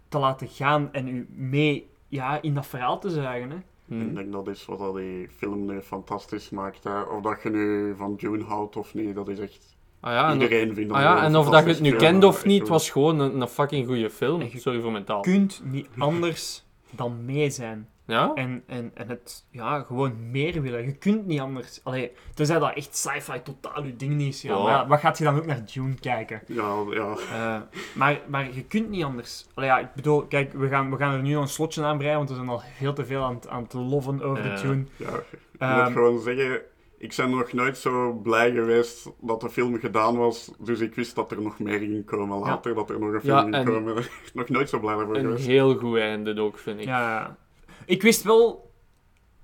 te 0.08 0.18
laten 0.18 0.48
gaan 0.48 0.94
en 0.94 1.08
u 1.08 1.28
mee 1.30 1.90
ja, 2.08 2.42
in 2.42 2.54
dat 2.54 2.68
verhaal 2.68 3.00
te 3.00 3.10
zuigen. 3.10 3.50
Hè. 3.52 3.58
Hm. 3.88 4.02
Ik 4.02 4.16
denk 4.16 4.32
dat 4.32 4.48
is 4.48 4.66
wat 4.66 4.80
dat 4.80 4.96
die 4.96 5.30
film 5.38 5.66
nu 5.66 5.82
fantastisch 5.82 6.50
maakt. 6.50 6.84
Hè. 6.84 7.02
Of 7.02 7.22
dat 7.22 7.42
je 7.44 7.50
nu 7.50 7.96
van 7.98 8.16
Dune 8.16 8.44
houdt 8.44 8.76
of 8.76 8.94
niet, 8.94 9.16
dat 9.16 9.28
is 9.28 9.40
echt... 9.40 9.76
Ah 10.00 10.14
ja, 10.14 10.30
en, 10.30 10.42
Iedereen 10.42 10.74
vindt 10.74 10.90
dat 10.90 10.98
ah 10.98 11.04
ja, 11.04 11.18
een 11.18 11.24
en 11.24 11.36
of 11.36 11.50
dat 11.50 11.64
je 11.64 11.70
het 11.70 11.80
nu 11.80 11.90
film, 11.90 12.02
kent 12.02 12.24
of 12.24 12.46
niet, 12.46 12.60
goed. 12.60 12.70
was 12.70 12.90
gewoon 12.90 13.20
een, 13.20 13.42
een 13.42 13.48
fucking 13.48 13.88
goede 13.88 14.10
film. 14.10 14.42
Je 14.42 14.60
Sorry 14.60 14.82
voor 14.82 14.92
mijn 14.92 15.04
taal. 15.04 15.22
kunt 15.22 15.62
niet 15.64 15.88
anders 15.98 16.66
dan 16.92 17.26
mee 17.26 17.50
zijn. 17.50 17.88
Ja? 18.08 18.32
En, 18.36 18.64
en, 18.68 18.92
en 18.94 19.08
het 19.10 19.46
ja, 19.52 19.80
gewoon 19.80 20.32
meer 20.32 20.62
willen. 20.62 20.86
Je 20.86 20.96
kunt 20.96 21.26
niet 21.26 21.40
anders. 21.40 21.80
Allee, 21.84 22.12
tenzij 22.34 22.60
dat 22.60 22.74
echt 22.76 22.96
sci-fi 22.98 23.42
totaal 23.44 23.84
je 23.84 23.96
ding 23.96 24.14
niet 24.14 24.34
is. 24.34 24.42
Ja, 24.42 24.56
Ja. 24.56 24.64
Maar 24.64 24.72
ja, 24.72 24.88
wat 24.88 25.00
gaat 25.00 25.18
je 25.18 25.24
dan 25.24 25.36
ook 25.38 25.46
naar 25.46 25.66
Dune 25.74 25.94
kijken? 26.00 26.42
Ja, 26.48 26.84
ja. 26.92 27.16
Eh, 27.32 27.62
maar, 27.96 28.20
maar 28.28 28.54
je 28.54 28.64
kunt 28.64 28.90
niet 28.90 29.04
anders. 29.04 29.46
Allee, 29.54 29.70
ja, 29.70 29.80
ik 29.80 29.94
bedoel, 29.96 30.22
kijk, 30.26 30.54
we 30.54 30.68
gaan, 30.68 30.92
we 30.92 30.98
gaan 30.98 31.14
er 31.14 31.22
nu 31.22 31.36
een 31.38 31.48
slotje 31.48 31.84
aan 31.84 31.98
breien, 31.98 32.18
want 32.18 32.30
we 32.30 32.36
zijn 32.36 32.50
al 32.50 32.62
veel 32.78 32.94
te 32.94 33.06
veel 33.06 33.24
aan, 33.24 33.36
het- 33.36 33.48
aan 33.48 33.64
het 33.64 33.74
loven 33.74 34.22
over 34.22 34.44
de 34.44 34.62
Dune. 34.62 34.86
ja. 34.96 35.10
Ik 35.52 35.62
Ehm, 35.62 35.84
moet 35.84 35.92
gewoon 35.94 36.20
zeggen, 36.22 36.62
ik 36.98 37.14
ben 37.18 37.30
nog 37.30 37.54
nooit 37.54 37.78
zo 37.78 38.14
blij 38.14 38.52
geweest 38.52 39.10
dat 39.22 39.42
de 39.42 39.50
film 39.50 39.80
gedaan 39.80 40.18
was. 40.18 40.52
Dus 40.60 40.80
ik 40.80 40.96
wist 40.96 41.16
dat 41.16 41.32
er 41.32 41.42
nog 41.42 41.60
meer 41.60 41.80
ging 41.80 42.06
komen 42.06 42.40
later, 42.40 42.76
dat 42.76 42.90
er 42.90 43.00
nog 43.00 43.14
een 43.14 43.22
film 43.22 43.36
Ja, 43.36 43.42
ging 43.42 43.54
en- 43.56 43.66
komen. 43.66 44.06
nog 44.34 44.50
nooit 44.50 44.70
zo 44.70 44.80
blij 44.80 44.96
daarvoor 44.96 45.16
Een 45.16 45.22
geweest. 45.22 45.46
heel 45.46 45.76
goed 45.78 45.98
einde 45.98 46.42
ook, 46.42 46.58
vind 46.60 46.80
ik. 46.80 46.86
Ja, 46.86 47.00
ja. 47.00 47.38
ik 47.86 48.02
wist 48.02 48.24
wel 48.24 48.72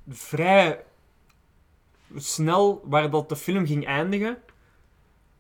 vrij 0.10 0.84
snel 2.16 2.82
waar 2.86 3.10
dat 3.10 3.30
de 3.30 3.36
film 3.36 3.66
ging 3.66 3.86
eindigen. 3.86 4.38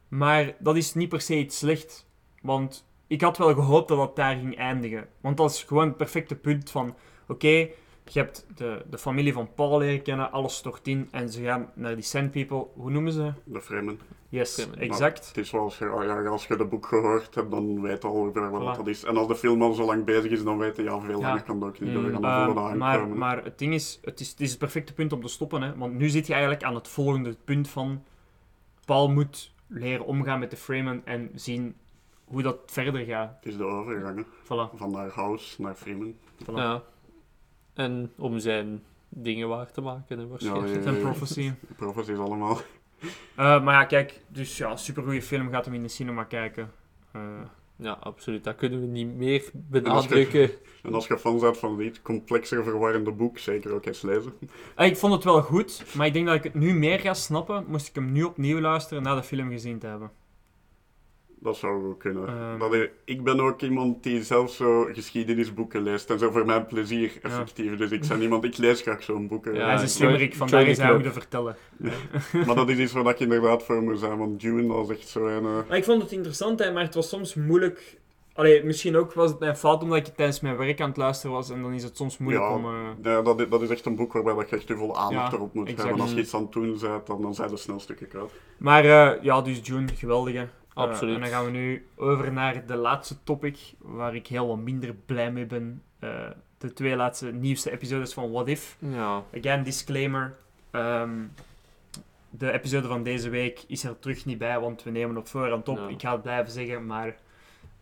Maar 0.08 0.56
dat 0.60 0.76
is 0.76 0.94
niet 0.94 1.10
per 1.10 1.22
se 1.22 1.38
iets 1.38 1.58
slecht. 1.58 2.08
Want 2.42 2.88
ik 3.08 3.22
had 3.22 3.38
wel 3.38 3.54
gehoopt 3.54 3.88
dat 3.88 3.98
dat 3.98 4.16
daar 4.16 4.36
ging 4.36 4.58
eindigen. 4.58 5.08
Want 5.22 5.38
dat 5.38 5.52
is 5.52 5.64
gewoon 5.64 5.88
het 5.88 5.98
perfecte 5.98 6.36
punt 6.36 6.72
van... 6.72 6.96
Oké, 7.28 7.68
je 8.14 8.20
hebt 8.20 8.46
de, 8.56 8.86
de 8.90 8.98
familie 8.98 9.34
van 9.34 9.54
Paul 9.56 9.78
leren 9.78 10.02
kennen, 10.02 10.32
alles 10.32 10.56
stort 10.56 10.88
in. 10.88 11.08
En 11.12 11.30
ze 11.32 11.44
gaan 11.44 11.72
naar 11.74 11.96
die 11.96 12.04
Sand 12.04 12.32
People. 12.32 12.66
Hoe 12.74 12.92
noemen 12.92 13.12
ze? 13.12 13.34
De 13.44 13.62
Fremen. 13.62 14.00
Yes, 14.30 14.54
Fremen. 14.54 14.80
exact. 14.80 15.28
Het 15.28 15.38
is 15.38 15.50
zoals 15.50 15.78
je, 15.78 15.86
ja, 15.86 16.26
als 16.30 16.48
je 16.48 16.58
de 16.58 16.66
boek 16.66 16.86
gehoord 16.86 17.36
hebt, 17.36 17.52
dan 17.52 17.82
weet 17.82 18.02
je 18.02 18.08
al 18.08 18.14
ongeveer 18.14 18.50
wat 18.52 18.62
Voilà. 18.62 18.78
dat 18.78 18.88
is. 18.88 19.04
En 19.04 19.18
als 19.18 19.28
de 19.28 19.36
film 19.36 19.62
al 19.62 19.74
zo 19.74 19.86
lang 19.86 20.04
bezig 20.06 20.32
is, 20.32 20.44
dan 20.44 20.58
weet 20.58 20.76
je, 20.76 20.84
ja, 20.84 21.00
veel 21.00 21.20
Ja. 21.20 21.28
langer 21.28 21.44
kan 21.44 21.60
dat 21.60 21.70
ook 21.70 21.80
niet. 21.80 21.94
Mm. 21.94 22.04
We 22.06 22.12
gaan 22.12 22.24
Ehm, 22.24 22.46
volgende 22.54 22.78
maar, 22.78 23.08
maar 23.08 23.44
het 23.44 23.60
ding 23.60 23.74
is 23.74 24.00
het, 24.04 24.20
is, 24.20 24.30
het 24.30 24.40
is 24.40 24.50
het 24.50 24.60
perfecte 24.60 24.94
punt 24.94 25.14
om 25.14 25.22
te 25.22 25.28
stoppen. 25.28 25.62
Hè? 25.62 25.78
Want 25.78 25.94
nu 25.94 26.10
zit 26.10 26.28
je 26.28 26.32
eigenlijk 26.34 26.64
aan 26.64 26.76
het 26.76 26.88
volgende 26.88 27.36
punt 27.46 27.70
van... 27.70 28.04
Paul 28.86 29.10
moet 29.10 29.54
leren 29.68 30.06
omgaan 30.06 30.40
met 30.40 30.50
de 30.52 30.58
Freeman 30.58 31.02
en 31.06 31.30
zien 31.36 31.76
hoe 32.26 32.42
dat 32.42 32.58
verder 32.66 33.06
gaat. 33.06 33.36
Het 33.36 33.46
is 33.52 33.58
de 33.58 33.64
overgang, 33.64 34.18
hè. 34.18 34.24
Voilà, 34.44 34.76
van 34.76 34.92
naar 34.92 35.10
House 35.10 35.62
naar 35.62 35.76
Fremen. 35.76 36.18
voilà. 36.44 36.54
Ja. 36.56 36.84
En 37.84 38.12
om 38.18 38.40
zijn 38.40 38.84
dingen 39.10 39.48
waar 39.48 39.72
te 39.72 39.82
maken, 39.82 40.20
hè, 40.20 40.28
waarschijnlijk. 40.28 40.74
Ja, 40.76 40.82
Zijn 40.82 40.96
Eh, 40.96 41.02
prophecy. 41.02 41.52
Prophecies 41.78 42.18
allemaal. 42.18 42.58
Eh, 43.36 43.64
maar 43.64 43.74
ja, 43.74 43.86
kijk. 43.86 44.22
Dus 44.28 44.58
ja, 44.58 44.76
supergoeie 44.76 45.22
film. 45.22 45.50
Gaat 45.50 45.66
hem 45.66 45.74
in 45.74 45.82
de 45.82 45.88
cinema 45.88 46.24
kijken. 46.24 46.72
Eh, 47.12 47.22
Ja, 47.76 47.92
absoluut. 48.00 48.44
Dat 48.44 48.56
kunnen 48.56 48.80
we 48.82 48.86
niet 48.86 49.16
meer 49.16 49.50
benadrukken. 49.54 50.50
En 50.84 50.94
als 50.94 51.08
je 51.08 51.18
fan 51.18 51.40
bent 51.40 51.58
van 51.58 51.78
dit 51.78 52.02
complexer 52.02 52.64
verwarrende 52.64 53.12
boek, 53.12 53.38
zeker 53.38 53.74
ook 53.74 53.86
eens 53.86 54.02
lezen. 54.02 54.34
eh, 54.76 54.88
ik 54.88 54.98
vond 54.98 55.14
het 55.14 55.24
wel 55.24 55.42
goed, 55.42 55.86
maar 55.96 56.06
ik 56.08 56.14
denk 56.14 56.26
dat 56.26 56.36
ik 56.36 56.44
het 56.44 56.54
nu 56.54 56.74
meer 56.74 57.00
ga 57.00 57.14
snappen. 57.14 57.66
Moest 57.68 57.88
ik 57.88 57.96
hem 57.96 58.12
nu 58.12 58.24
opnieuw 58.24 58.60
luisteren 58.60 59.04
na 59.04 59.16
de 59.16 59.24
film 59.24 59.50
gezien 59.50 59.80
te 59.80 59.88
hebben. 59.88 60.12
Dat 61.44 61.58
zou 61.58 61.84
goed 61.84 61.98
kunnen. 61.98 62.28
Ehm. 62.28 62.60
Dat 62.60 62.74
is- 62.74 62.88
ik 63.06 63.24
ben 63.24 63.40
ook 63.40 63.62
iemand 63.62 64.04
die 64.04 64.24
zelf 64.24 64.52
zo 64.52 64.88
geschiedenisboeken 64.92 65.82
leest. 65.82 66.10
En 66.10 66.20
zo 66.20 66.32
voor 66.32 66.46
mijn 66.46 66.66
plezier, 66.66 67.12
effectief. 67.22 67.76
Dus 67.78 67.92
ik 67.92 68.08
ben 68.08 68.22
iemand, 68.22 68.44
ik 68.44 68.58
lees 68.58 68.82
graag 68.82 69.04
zo'n 69.04 69.28
boeken. 69.28 69.54
Ja, 69.54 69.66
hij 69.76 69.84
is 69.84 69.94
slimmerik, 69.94 70.36
vandaar 70.36 70.68
is 70.68 70.78
hij 70.78 70.92
ook 70.92 71.02
te 71.02 71.12
vertellen. 71.12 71.56
Maar 72.46 72.56
dat 72.56 72.70
is 72.74 72.78
iets 72.78 72.92
waar 72.94 73.10
ik 73.10 73.20
inderdaad 73.20 73.64
voor 73.64 73.82
moet 73.82 74.00
zijn. 74.00 74.18
Want 74.18 74.40
Dune, 74.42 74.68
dat 74.68 74.90
is 74.90 74.98
echt 74.98 75.08
zo 75.08 75.26
een... 75.28 75.46
eh, 75.46 75.68
Maar 75.68 75.78
ik 75.78 75.84
vond 75.84 76.02
het 76.02 76.12
interessant, 76.12 76.60
hè, 76.60 76.72
maar 76.72 76.84
het 76.84 76.96
was 76.96 77.10
soms 77.10 77.34
moeilijk. 77.36 78.00
Allee, 78.34 78.64
misschien 78.64 78.96
ook 78.96 79.14
was 79.14 79.30
het 79.30 79.40
mijn 79.40 79.56
fout 79.58 79.84
omdat 79.84 79.98
ik 79.98 80.06
tijdens 80.16 80.40
mijn 80.40 80.58
werk 80.58 80.82
aan 80.82 80.88
het 80.88 80.98
luisteren 80.98 81.36
was 81.36 81.50
en 81.50 81.62
dan 81.62 81.74
is 81.74 81.84
het 81.84 81.98
soms 81.98 82.18
moeilijk 82.18 82.46
Ja, 82.46 82.54
om... 82.56 82.66
eh, 82.66 82.72
Ja, 83.04 83.22
dat, 83.22 83.40
is, 83.40 83.50
dat 83.50 83.62
is 83.62 83.70
echt 83.70 83.86
een 83.86 83.96
boek 83.96 84.14
waarbij 84.14 84.34
dat 84.34 84.50
je 84.50 84.56
echt 84.56 84.68
je 84.68 84.76
volle 84.78 84.94
aandacht 84.96 85.32
Ja, 85.32 85.38
erop 85.38 85.54
moet 85.54 85.68
exact. 85.68 85.84
hebben. 85.88 86.02
Als 86.06 86.14
je 86.14 86.20
iets 86.20 86.34
aan 86.34 86.42
het 86.42 86.52
doen 86.52 86.78
bent, 86.82 87.08
dan, 87.08 87.22
dan 87.22 87.36
zijn 87.36 87.50
de 87.50 87.58
snel 87.58 87.80
stukken 87.80 88.08
kwijt. 88.08 88.32
Maar 88.58 88.86
eh, 88.86 89.24
ja, 89.24 89.42
dus 89.42 89.60
June, 89.64 89.88
geweldige. 89.96 90.48
Eh, 90.74 90.84
Absoluut. 90.84 91.16
en 91.16 91.22
dan 91.22 91.30
gaan 91.30 91.46
we 91.46 91.52
nu 91.52 91.88
over 91.96 92.32
naar 92.32 92.66
de 92.66 92.76
laatste 92.76 93.24
topic, 93.24 93.74
waar 93.78 94.16
ik 94.16 94.28
heel 94.28 94.48
wat 94.48 94.58
minder 94.58 94.94
blij 94.94 95.32
mee 95.32 95.46
ben. 95.46 95.84
Eh, 96.00 96.30
de 96.58 96.74
twee 96.74 96.96
laatste 96.96 97.32
nieuwste 97.32 97.72
episodes 97.72 98.14
van 98.14 98.32
What 98.32 98.48
If. 98.48 98.76
Ja. 98.80 99.24
Again, 99.38 99.64
disclaimer. 99.64 100.38
ehm, 100.72 101.24
de 102.30 102.52
episode 102.52 102.88
van 102.88 103.04
deze 103.04 103.30
week 103.30 103.64
is 103.68 103.84
er 103.84 104.00
terug 104.00 104.26
niet 104.26 104.38
bij, 104.38 104.60
want 104.60 104.84
we 104.84 104.90
nemen 104.90 105.18
op 105.18 105.28
voorhand 105.28 105.68
op. 105.70 105.78
Ja. 105.78 105.88
Ik 105.88 106.02
ga 106.02 106.12
het 106.12 106.22
blijven 106.22 106.52
zeggen, 106.52 106.86
maar... 106.86 107.16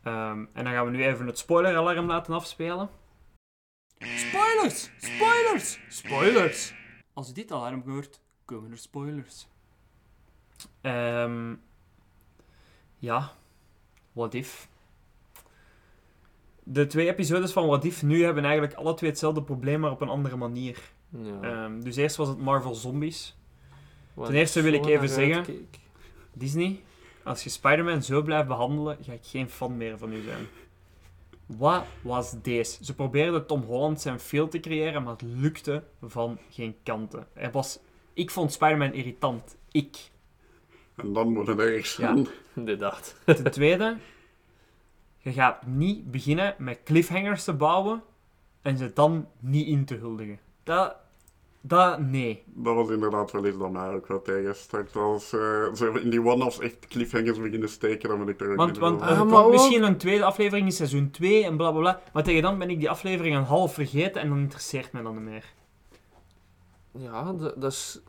ehm, 0.04 0.46
en 0.54 0.64
dan 0.64 0.74
gaan 0.74 0.86
we 0.86 0.92
nu 0.92 1.06
even 1.06 1.28
het 1.28 1.38
spoiler-alarm 1.38 2.06
laten 2.08 2.34
afspelen. 2.34 2.90
Spoilers! 3.98 4.90
Spoilers! 4.98 5.80
Spoilers! 5.90 6.74
Als 7.14 7.28
je 7.28 7.34
dit 7.34 7.52
alarm 7.52 7.84
hoort, 7.86 8.22
komen 8.46 8.72
er 8.72 8.78
spoilers. 8.78 9.48
Ehm, 10.82 11.54
ja, 13.00 13.32
What 14.12 14.34
If. 14.34 14.68
De 16.64 16.88
twee 16.88 17.08
episodes 17.08 17.52
van 17.52 17.68
What 17.68 17.84
If 17.86 18.04
nu 18.04 18.24
hebben 18.24 18.44
eigenlijk 18.44 18.74
alle 18.74 18.94
twee 18.94 19.10
hetzelfde 19.10 19.44
probleem, 19.44 19.80
maar 19.80 19.92
op 19.92 20.02
een 20.02 20.10
andere 20.10 20.36
manier. 20.36 20.80
ja. 21.10 21.42
Ehm, 21.42 21.82
dus 21.82 21.96
eerst 21.96 22.16
was 22.16 22.28
het 22.28 22.38
Marvel 22.40 22.76
Zombies. 22.76 23.38
Ten 24.16 24.34
eerste 24.34 24.62
wil 24.62 24.74
ik 24.74 24.86
even 24.86 25.10
zeggen- 25.10 25.36
uitkeek. 25.36 25.80
Disney, 26.34 26.82
als 27.24 27.44
je 27.44 27.50
Spider-Man 27.50 28.04
zo 28.04 28.22
blijft 28.22 28.48
behandelen, 28.48 28.98
ga 29.02 29.12
ik 29.14 29.20
geen 29.26 29.50
fan 29.50 29.78
meer 29.78 29.98
van 29.98 30.14
u 30.14 30.22
zijn. 30.22 30.48
Wat 31.46 31.84
was 32.02 32.42
deze? 32.42 32.84
Ze 32.86 32.96
probeerden 32.96 33.46
Tom 33.48 33.62
Holland 33.62 34.02
zijn 34.02 34.20
feel 34.20 34.48
te 34.48 34.60
creëren, 34.60 35.04
maar 35.04 35.12
het 35.12 35.22
lukte 35.22 35.84
van 36.02 36.38
geen 36.50 36.76
kanten. 36.84 37.28
Hij 37.34 37.52
was... 37.52 37.80
Ik 38.14 38.30
vond 38.32 38.52
Spider-Man 38.52 38.94
irritant. 38.94 39.58
Ik. 39.72 39.98
En 40.96 41.14
dan 41.14 41.34
moet 41.34 41.48
het 41.48 41.60
ergens 41.60 41.96
Ja. 41.96 42.16
Inderdaad. 42.60 43.16
Ten 43.26 43.52
tweede, 43.52 43.98
je 45.18 45.32
gaat 45.32 45.66
niet 45.66 46.12
beginnen 46.12 46.56
met 46.58 46.80
cliffhangers 46.84 47.44
te 47.44 47.54
bouwen 47.54 48.04
en 48.62 48.78
ze 48.78 48.92
dan 48.94 49.28
niet 49.40 49.68
in 49.68 49.86
te 49.86 49.96
huldigen. 49.96 50.40
Dat, 50.64 50.96
dat, 51.62 52.00
nee. 52.00 52.44
Dat 52.46 52.76
was 52.76 52.90
inderdaad 52.90 53.32
wel 53.32 53.46
iets 53.46 53.58
dat 53.58 53.72
mij 53.72 53.94
ook 53.94 54.08
wel 54.08 54.22
tegenstak. 54.22 54.96
Als 54.96 55.34
eh, 55.34 55.74
ze 55.74 56.00
in 56.04 56.10
die 56.10 56.22
one-offs 56.26 56.60
echt 56.60 56.88
cliffhangers 56.88 57.40
beginnen 57.40 57.70
steken, 57.70 58.10
dan 58.10 58.20
ben 58.20 58.28
ik 58.28 58.42
er 58.42 58.50
ook 58.52 58.56
Want, 58.58 58.72
niet 58.72 58.80
want 58.80 59.02
Ah, 59.02 59.24
maar 59.30 59.44
ook- 59.44 59.52
misschien 59.52 59.84
een 59.84 59.98
tweede 59.98 60.24
aflevering 60.24 60.66
in 60.68 60.74
seizoen 60.74 61.10
2 61.12 61.44
en 61.44 61.58
bla 61.58 61.72
bla 61.72 61.80
bla. 61.80 62.02
Maar 62.14 62.24
tegen 62.24 62.42
dan 62.42 62.58
ben 62.58 62.70
ik 62.70 62.80
die 62.80 62.90
aflevering 62.90 63.36
een 63.36 63.44
half 63.44 63.74
vergeten 63.74 64.22
en 64.22 64.30
dan 64.30 64.38
interesseert 64.38 64.92
mij 64.92 65.02
dan 65.02 65.14
niet 65.14 65.24
meer. 65.24 65.46
Ja, 66.92 67.34
dat 67.34 67.72
is... 67.72 68.00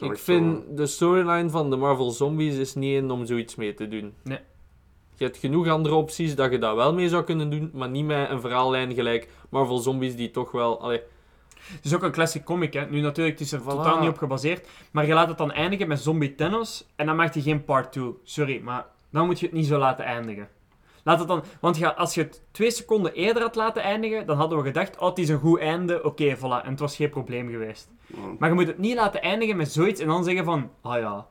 Ik 0.00 0.08
zo- 0.16 0.22
vind 0.24 0.76
de 0.76 0.86
storyline 0.86 1.50
van 1.50 1.70
de 1.70 1.76
Marvel 1.76 2.10
Zombies 2.10 2.54
is 2.56 2.74
niet 2.74 2.96
in 2.96 3.10
om 3.10 3.26
zoiets 3.26 3.54
mee 3.54 3.74
te 3.74 3.88
doen. 3.88 4.14
Nee. 4.24 4.38
Je 5.14 5.24
hebt 5.24 5.36
genoeg 5.36 5.68
andere 5.68 5.94
opties 5.94 6.34
dat 6.34 6.50
je 6.50 6.58
dat 6.58 6.74
wel 6.76 6.94
mee 6.94 7.08
zou 7.08 7.24
kunnen 7.24 7.50
doen, 7.50 7.70
maar 7.74 7.88
niet 7.88 8.04
met 8.04 8.30
een 8.30 8.40
verhaallijn 8.40 8.94
gelijk 8.94 9.28
Marvel 9.48 9.78
Zombies 9.78 10.16
die 10.16 10.30
toch 10.30 10.50
wel... 10.50 10.80
Allee, 10.80 11.00
Het 11.66 11.84
is 11.84 11.94
ook 11.94 12.02
een 12.02 12.12
classic 12.12 12.44
comic, 12.44 12.72
hè. 12.72 12.86
Nu 12.90 13.00
natuurlijk, 13.00 13.38
het 13.38 13.46
is 13.46 13.52
er 13.52 13.60
Voilà. 13.60 13.64
totaal 13.64 14.00
niet 14.00 14.08
op 14.08 14.18
gebaseerd. 14.18 14.68
Maar 14.90 15.06
je 15.06 15.14
laat 15.14 15.28
het 15.28 15.38
dan 15.38 15.52
eindigen 15.52 15.88
met 15.88 16.00
Zombie 16.00 16.34
Thanos 16.34 16.86
en 16.96 17.06
dan 17.06 17.16
maakt 17.16 17.34
hij 17.34 17.42
geen 17.42 17.64
part 17.64 17.92
2. 17.92 18.14
Sorry, 18.22 18.60
maar 18.60 18.86
dan 19.10 19.26
moet 19.26 19.40
je 19.40 19.46
het 19.46 19.54
niet 19.54 19.66
zo 19.66 19.78
laten 19.78 20.04
eindigen. 20.04 20.48
Laat 21.06 21.18
het 21.18 21.28
dan... 21.28 21.44
Want 21.60 21.76
ja, 21.76 21.88
als 21.88 22.14
je 22.14 22.20
het 22.20 22.42
twee 22.50 22.70
seconden 22.70 23.12
eerder 23.12 23.42
had 23.42 23.54
laten 23.54 23.82
eindigen, 23.82 24.26
dan 24.26 24.36
hadden 24.36 24.58
we 24.58 24.64
gedacht, 24.64 24.98
oh, 24.98 25.08
het 25.08 25.18
is 25.18 25.28
een 25.28 25.38
goed 25.38 25.58
einde, 25.58 26.02
oké, 26.02 26.36
voilà. 26.36 26.64
En 26.64 26.70
het 26.70 26.80
was 26.80 26.96
geen 26.96 27.10
probleem 27.10 27.50
geweest. 27.50 27.90
Ja. 28.06 28.16
Maar 28.38 28.48
je 28.48 28.54
moet 28.54 28.66
het 28.66 28.78
niet 28.78 28.94
laten 28.94 29.22
eindigen 29.22 29.56
met 29.56 29.72
zoiets 29.72 30.00
en 30.00 30.06
dan 30.06 30.24
zeggen 30.24 30.44
van, 30.44 30.70
ah 30.80 30.98
ja... 30.98 31.26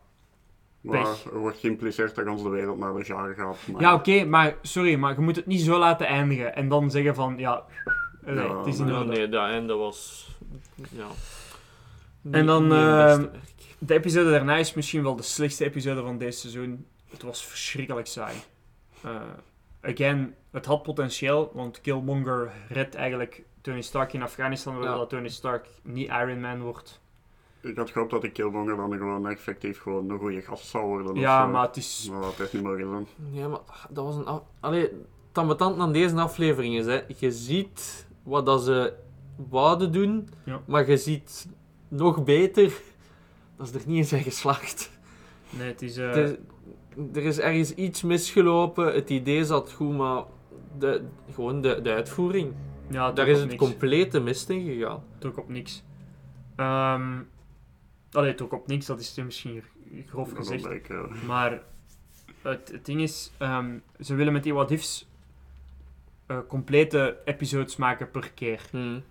Maar 0.82 1.02
pech. 1.02 1.26
er 1.26 1.40
wordt 1.40 1.58
geïmpliceerd 1.58 2.16
dat 2.16 2.28
ons 2.28 2.44
de 2.44 2.50
wereld 2.50 2.78
naar 2.78 2.94
de 2.94 3.04
jaar 3.06 3.34
gaat. 3.34 3.58
Maar 3.72 3.82
Ja, 3.82 3.94
oké, 3.94 4.24
maar 4.26 4.56
sorry, 4.62 4.96
maar 4.96 5.14
je 5.14 5.22
moet 5.22 5.36
het 5.36 5.46
niet 5.46 5.62
zo 5.62 5.78
laten 5.78 6.08
eindigen 6.08 6.56
en 6.56 6.70
dan 6.70 6.92
zeggen 6.92 7.16
van, 7.16 7.38
ja... 7.38 7.64
Nee, 8.26 8.36
Ja, 8.36 8.58
het 8.58 8.68
is 8.68 8.78
nee. 8.78 8.86
niet 8.86 8.96
ja, 8.96 9.02
nodig. 9.02 9.18
nee, 9.18 9.30
dat 9.30 9.44
einde 9.44 9.74
was... 9.74 10.30
Ja. 10.90 11.08
En 12.32 12.46
dan, 12.46 12.70
werk. 12.70 13.32
De 13.80 13.94
episode 13.94 14.30
daarna 14.30 14.56
is 14.56 14.74
misschien 14.74 15.04
wel 15.04 15.16
de 15.16 15.24
slechtste 15.24 15.66
episode 15.66 16.02
van 16.02 16.18
deze 16.18 16.40
seizoen. 16.40 16.86
Het 17.10 17.22
was 17.22 17.46
verschrikkelijk 17.46 18.08
saai. 18.08 18.36
Eh, 19.02 19.12
again, 19.86 20.36
het 20.52 20.66
had 20.66 20.84
potentieel, 20.84 21.52
want 21.54 21.82
Killmonger 21.82 22.52
redt 22.70 22.96
eigenlijk 22.96 23.44
Tony 23.62 23.82
Stark 23.82 24.14
in 24.14 24.22
Afghanistan, 24.22 24.74
waardoor 24.74 24.92
Ja. 24.94 24.98
dat 25.00 25.10
Tony 25.10 25.30
Stark 25.30 25.68
niet 25.84 26.08
Iron 26.10 26.40
Man 26.40 26.62
wordt. 26.62 27.02
Ik 27.62 27.76
had 27.78 27.90
gehoopt 27.90 28.12
dat 28.12 28.22
die 28.22 28.32
Killmonger 28.32 28.76
dan 28.76 28.92
gewoon 28.98 29.28
effectief 29.28 29.82
gewoon 29.82 30.10
een 30.10 30.20
goede 30.20 30.42
gast 30.42 30.66
zou 30.68 30.86
worden. 30.86 31.16
Ja, 31.16 31.46
maar 31.46 31.66
het 31.68 31.78
is... 31.78 32.08
Maar 32.12 32.22
dat 32.22 32.36
heeft 32.36 32.54
niet 32.54 32.64
mogen 32.64 32.88
zijn. 32.90 33.08
Ja, 33.32 33.48
maar 33.48 33.60
dat 33.90 34.06
was 34.06 34.16
een... 34.16 34.26
af- 34.26 34.44
Allee, 34.60 34.82
het 35.28 35.38
ambetant 35.38 35.80
aan 35.80 35.94
deze 35.94 36.16
aflevering 36.16 36.76
is, 36.76 36.86
hè. 36.86 37.02
Je 37.18 37.32
ziet 37.32 38.08
wat 38.24 38.46
dat 38.46 38.64
ze 38.64 38.94
wouden 39.50 39.92
doen, 39.92 40.30
Ja. 40.46 40.62
maar 40.68 40.90
je 40.90 40.98
ziet 40.98 41.48
nog 41.88 42.24
beter 42.24 42.74
dat 43.58 43.68
ze 43.68 43.74
er 43.80 43.84
niet 43.88 43.98
in 43.98 44.06
zijn 44.06 44.24
geslaagd. 44.24 44.92
Nee, 45.58 45.68
het 45.68 45.82
is... 45.82 45.98
eh, 45.98 46.18
Er, 46.18 46.38
er 47.14 47.24
is 47.24 47.40
ergens 47.40 47.74
iets 47.74 48.02
misgelopen, 48.04 48.94
het 48.94 49.10
idee 49.10 49.46
zat 49.46 49.72
goed, 49.72 49.98
maar 49.98 50.24
de, 50.80 51.04
gewoon 51.34 51.62
de, 51.62 51.82
de 51.82 51.92
uitvoering. 51.94 52.54
Ja, 52.90 53.12
Daar 53.12 53.28
is 53.28 53.40
het 53.40 53.50
niks. 53.50 53.62
complete 53.62 54.20
mist 54.20 54.50
in 54.50 54.66
gegaan. 54.66 55.04
Toch 55.20 55.38
op 55.38 55.50
niks. 55.50 55.84
Ehm 56.56 57.14
allee, 58.12 58.36
toch 58.36 58.52
op 58.52 58.68
niks, 58.68 58.86
dat 58.86 59.00
is 59.00 59.16
misschien 59.16 59.64
grof 60.08 60.34
Dat 60.34 60.38
gezegd. 60.38 60.88
ja. 60.88 61.06
Maar 61.26 61.62
het, 62.42 62.72
het 62.72 62.86
ding 62.86 63.02
is, 63.02 63.32
ehm, 63.38 63.78
ze 64.00 64.16
willen 64.16 64.34
met 64.34 64.44
die 64.44 64.54
what 64.54 64.72
ifs 64.72 65.08
eh, 66.26 66.38
complete 66.48 67.18
episodes 67.26 67.76
maken 67.76 68.12
per 68.12 68.32
keer. 68.34 68.62
Hmm. 68.72 69.04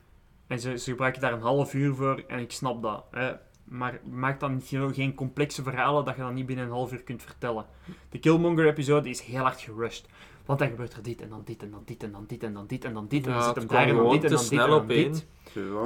En 0.46 0.60
ze, 0.60 0.78
ze 0.78 0.90
gebruiken 0.90 1.20
daar 1.20 1.32
een 1.32 1.40
half 1.40 1.74
uur 1.74 1.94
voor 1.94 2.22
en 2.26 2.38
ik 2.38 2.50
snap 2.52 2.82
dat. 2.82 3.04
Hè. 3.10 3.32
Maar 3.64 4.00
maak 4.10 4.40
dan 4.40 4.60
geen, 4.64 4.94
geen 4.94 5.14
complexe 5.14 5.62
verhalen 5.62 6.04
dat 6.04 6.14
je 6.16 6.20
dan 6.22 6.34
niet 6.34 6.46
binnen 6.46 6.64
een 6.64 6.70
half 6.70 6.92
uur 6.92 7.02
kunt 7.02 7.22
vertellen. 7.22 7.66
De 8.10 8.18
Killmonger-episode 8.18 9.08
is 9.08 9.20
heel 9.20 9.42
hard 9.42 9.60
gerushed. 9.60 10.06
Want 10.46 10.58
dan 10.58 10.68
gebeurt 10.68 10.92
er 10.92 11.02
dit 11.02 11.20
en 11.22 11.28
dan 11.28 11.42
dit 11.44 11.62
en 11.62 11.70
dan 11.70 11.82
dit 11.84 12.02
en 12.02 12.12
dan 12.12 12.24
dit 12.26 12.42
en 12.42 12.52
dan 12.52 12.66
dit 12.66 12.84
en 12.84 12.94
dan 12.94 13.06
dit. 13.08 13.26
En 13.26 13.32
dan 13.32 13.42
zit 13.42 13.54
hem 13.54 13.66
daar 13.66 13.88
en 13.88 13.96
dan 13.96 14.10
dit 14.10 14.22
en 14.24 14.28
te 14.28 14.34
dan 14.34 14.38
dit 14.42 14.50
en 14.50 14.56
snel 14.64 14.68
dan 14.68 14.86
dit. 14.86 15.26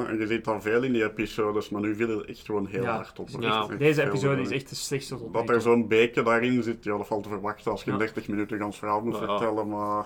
En 0.08 0.18
je 0.18 0.26
ziet 0.26 0.44
dat 0.44 0.62
veel 0.62 0.82
in 0.82 0.92
die 0.92 1.04
episodes, 1.04 1.68
maar 1.68 1.80
nu 1.80 1.94
viel 1.94 2.08
het 2.18 2.26
echt 2.26 2.44
gewoon 2.44 2.66
heel 2.66 2.82
Ja, 2.82 2.94
hard 2.94 3.18
op. 3.18 3.28
Ja. 3.40 3.60
Echt 3.68 3.78
Deze 3.78 4.02
episode 4.02 4.40
is 4.40 4.50
echt 4.50 4.68
de 4.68 4.74
slechtste 4.74 5.16
tot 5.18 5.32
Dat 5.32 5.48
er 5.48 5.60
zo'n 5.60 5.88
beekje 5.88 6.22
daarin 6.22 6.62
zit, 6.62 6.84
ja, 6.84 6.96
dat 6.96 7.06
valt 7.06 7.22
te 7.22 7.28
verwachten 7.28 7.70
als 7.70 7.80
je 7.84 7.86
in 7.86 7.92
Ja. 7.92 7.98
30 7.98 8.28
minuten 8.28 8.56
een 8.56 8.62
gans 8.62 8.78
verhaal 8.78 9.00
moet 9.00 9.18
Ja. 9.18 9.26
vertellen, 9.26 9.68
maar 9.68 10.04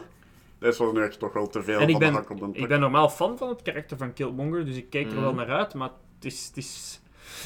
deze 0.59 0.85
was 0.85 0.93
nu 0.93 1.03
echt 1.03 1.19
toch 1.19 1.33
wel 1.33 1.49
te 1.49 1.63
veel 1.63 1.79
En 1.81 1.85
ik 1.87 1.91
van 1.91 1.99
ben- 1.99 2.13
de 2.13 2.19
hak 2.19 2.31
op 2.31 2.39
de 2.39 2.45
tak. 2.47 2.55
Ik 2.57 2.69
ben 2.69 2.81
normaal 2.81 3.09
fan 3.09 3.39
van 3.39 3.49
het 3.49 3.63
karakter 3.63 3.97
van 3.97 4.13
Killmonger, 4.13 4.65
dus 4.65 4.77
ik 4.77 4.91
kijk 4.91 5.07
er 5.07 5.13
Mhm. 5.13 5.23
wel 5.23 5.35
naar 5.35 5.49
uit, 5.51 5.75
maar 5.75 5.91
het 6.21 6.53
is... 6.55 7.01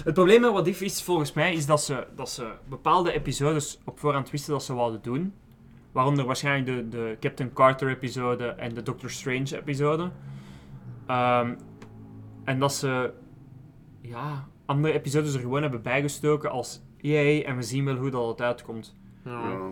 Het, 0.05 0.15
probleem 0.15 0.41
met 0.41 0.51
What 0.51 0.67
If 0.67 0.81
is 0.81 1.03
volgens 1.03 1.33
mij 1.33 1.55
is 1.55 1.67
dat 1.67 1.83
ze, 1.83 2.07
dat 2.15 2.31
ze 2.31 2.53
bepaalde 2.69 3.13
episodes 3.13 3.79
op 3.85 3.99
voorhand 3.99 4.31
wisten 4.31 4.53
dat 4.53 4.65
ze 4.65 4.75
wouden 4.75 5.03
doen. 5.03 5.35
Waaronder 5.93 6.25
waarschijnlijk 6.25 6.67
de, 6.67 6.89
de 6.97 7.17
Captain 7.21 7.53
Carter 7.53 7.89
episode 7.89 8.47
en 8.47 8.75
de 8.75 8.83
Doctor 8.83 9.11
Strange 9.11 9.57
episode. 9.57 10.11
Ehm, 11.07 11.55
en 12.45 12.59
dat 12.59 12.75
ze 12.75 13.13
ja, 14.01 14.49
andere 14.67 14.95
episodes 14.95 15.35
er 15.35 15.41
gewoon 15.41 15.63
hebben 15.63 15.83
bijgestoken 15.83 16.51
als 16.51 16.81
yay, 16.97 17.43
en 17.43 17.57
we 17.57 17.63
zien 17.63 17.85
wel 17.85 17.97
hoe 17.97 18.11
dat 18.11 18.29
het 18.29 18.41
uitkomt. 18.41 18.97
Ja. 19.25 19.49
Ja. 19.49 19.71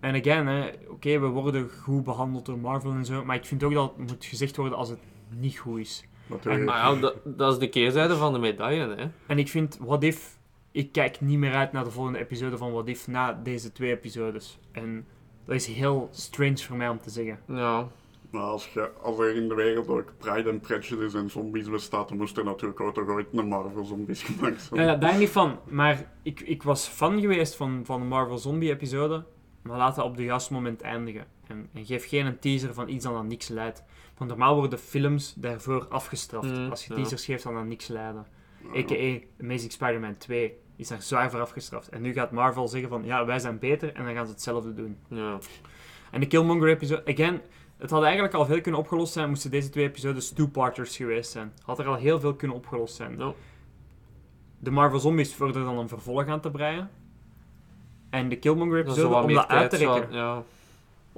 En 0.00 0.14
again, 0.14 0.72
oké, 0.88 1.18
we 1.18 1.26
worden 1.26 1.70
goed 1.70 2.04
behandeld 2.04 2.46
door 2.46 2.58
Marvel 2.58 2.92
en 2.92 3.04
zo, 3.04 3.24
maar 3.24 3.36
ik 3.36 3.44
vind 3.44 3.62
ook 3.62 3.72
dat 3.72 3.92
het 3.96 4.10
moet 4.10 4.24
gezegd 4.24 4.56
worden 4.56 4.78
als 4.78 4.88
het 4.88 4.98
niet 5.28 5.58
goed 5.58 5.78
is. 5.78 6.07
Natuurlijk. 6.28 6.64
Maar 6.64 6.76
ja, 6.76 7.00
dat, 7.00 7.14
dat 7.24 7.52
is 7.52 7.58
de 7.58 7.68
keerzijde 7.68 8.16
van 8.16 8.32
de 8.32 8.38
medaille, 8.38 8.94
hè. 8.94 9.06
En 9.26 9.38
ik 9.38 9.48
vind 9.48 9.78
What 9.80 10.02
If, 10.02 10.38
ik 10.70 10.92
kijk 10.92 11.20
niet 11.20 11.38
meer 11.38 11.54
uit 11.54 11.72
naar 11.72 11.84
de 11.84 11.90
volgende 11.90 12.18
episode 12.18 12.56
van 12.56 12.72
What 12.72 12.88
If 12.88 13.06
na 13.06 13.40
deze 13.42 13.72
twee 13.72 13.90
episodes. 13.90 14.58
En 14.72 15.06
dat 15.44 15.54
is 15.54 15.66
heel 15.66 16.08
strange 16.12 16.58
voor 16.58 16.76
mij 16.76 16.88
om 16.88 17.00
te 17.00 17.10
zeggen. 17.10 17.38
Ja. 17.46 17.88
Maar 18.30 18.42
als, 18.42 18.72
je, 18.72 18.90
als 19.02 19.18
er 19.18 19.36
in 19.36 19.48
de 19.48 19.54
wereld 19.54 19.88
ook 19.88 20.12
Pride 20.18 20.50
and 20.50 20.60
Prejudice 20.60 21.18
en 21.18 21.30
zombies 21.30 21.70
bestaat, 21.70 22.08
dan 22.08 22.16
moest 22.16 22.36
er 22.36 22.44
natuurlijk 22.44 22.80
ook 22.80 22.94
toch 22.94 23.08
ooit 23.08 23.26
een 23.32 23.48
Marvel 23.48 23.84
zombies 23.84 24.22
gemaakt 24.28 24.62
zijn. 24.62 24.80
Ja, 24.80 24.86
ja, 24.86 24.96
daar 24.96 25.18
niet 25.18 25.28
van, 25.28 25.58
maar 25.68 26.12
ik, 26.22 26.40
ik 26.40 26.62
was 26.62 26.86
fan 26.86 27.20
geweest 27.20 27.54
van, 27.54 27.80
van 27.84 28.00
de 28.00 28.06
Marvel 28.06 28.38
Zombie 28.38 28.70
episode, 28.70 29.24
maar 29.62 29.76
laat 29.76 29.96
dat 29.96 30.04
op 30.04 30.16
de 30.16 30.24
juiste 30.24 30.52
moment 30.52 30.80
eindigen. 30.80 31.26
En, 31.46 31.68
en 31.74 31.84
geef 31.84 32.08
geen 32.08 32.26
een 32.26 32.38
teaser 32.38 32.74
van 32.74 32.88
iets 32.88 33.04
dat 33.04 33.14
aan 33.14 33.26
niks 33.26 33.48
leidt. 33.48 33.82
Want 34.18 34.30
normaal 34.30 34.54
worden 34.54 34.78
films 34.78 35.34
daarvoor 35.36 35.86
afgestraft. 35.88 36.58
Mm, 36.58 36.70
als 36.70 36.84
je 36.84 36.94
ja. 36.94 37.00
teasers 37.00 37.24
geeft, 37.24 37.42
dan 37.42 37.56
aan 37.56 37.68
niks 37.68 37.86
leiden. 37.88 38.26
A.k.a. 38.76 39.18
Amazing 39.42 39.72
Spider-Man 39.72 40.16
2 40.16 40.56
is 40.76 40.88
daar 40.88 41.02
zwaar 41.02 41.30
voor 41.30 41.40
afgestraft. 41.40 41.88
En 41.88 42.02
nu 42.02 42.12
gaat 42.12 42.30
Marvel 42.30 42.68
zeggen 42.68 42.88
van, 42.88 43.04
ja, 43.04 43.24
wij 43.24 43.38
zijn 43.38 43.58
beter, 43.58 43.94
en 43.94 44.04
dan 44.04 44.14
gaan 44.14 44.26
ze 44.26 44.32
hetzelfde 44.32 44.74
doen. 44.74 44.96
Ja. 45.08 45.38
En 46.10 46.20
de 46.20 46.26
Killmonger-episode, 46.26 47.02
again, 47.06 47.40
het 47.76 47.90
had 47.90 48.02
eigenlijk 48.02 48.34
al 48.34 48.46
veel 48.46 48.60
kunnen 48.60 48.80
opgelost 48.80 49.12
zijn, 49.12 49.28
moesten 49.28 49.50
deze 49.50 49.68
twee 49.68 49.84
episodes 49.84 50.30
two-parters 50.32 50.96
geweest 50.96 51.30
zijn. 51.30 51.52
Had 51.64 51.78
er 51.78 51.86
al 51.86 51.94
heel 51.96 52.20
veel 52.20 52.34
kunnen 52.34 52.56
opgelost 52.56 52.94
zijn. 52.94 53.16
De 54.58 54.70
Marvel 54.70 54.98
Zombies 54.98 55.34
voor 55.34 55.46
er 55.46 55.52
dan 55.52 55.78
een 55.78 55.88
vervolg 55.88 56.26
aan 56.26 56.40
te 56.40 56.50
breien. 56.50 56.90
En 58.10 58.28
de 58.28 58.36
Killmonger-episode 58.38 59.08
wat 59.08 59.24
om 59.24 59.34
dat 59.34 59.48
uit 59.48 59.70
te 59.70 59.76
zo- 59.76 59.92
rekken. 59.92 60.16
Ja. 60.16 60.44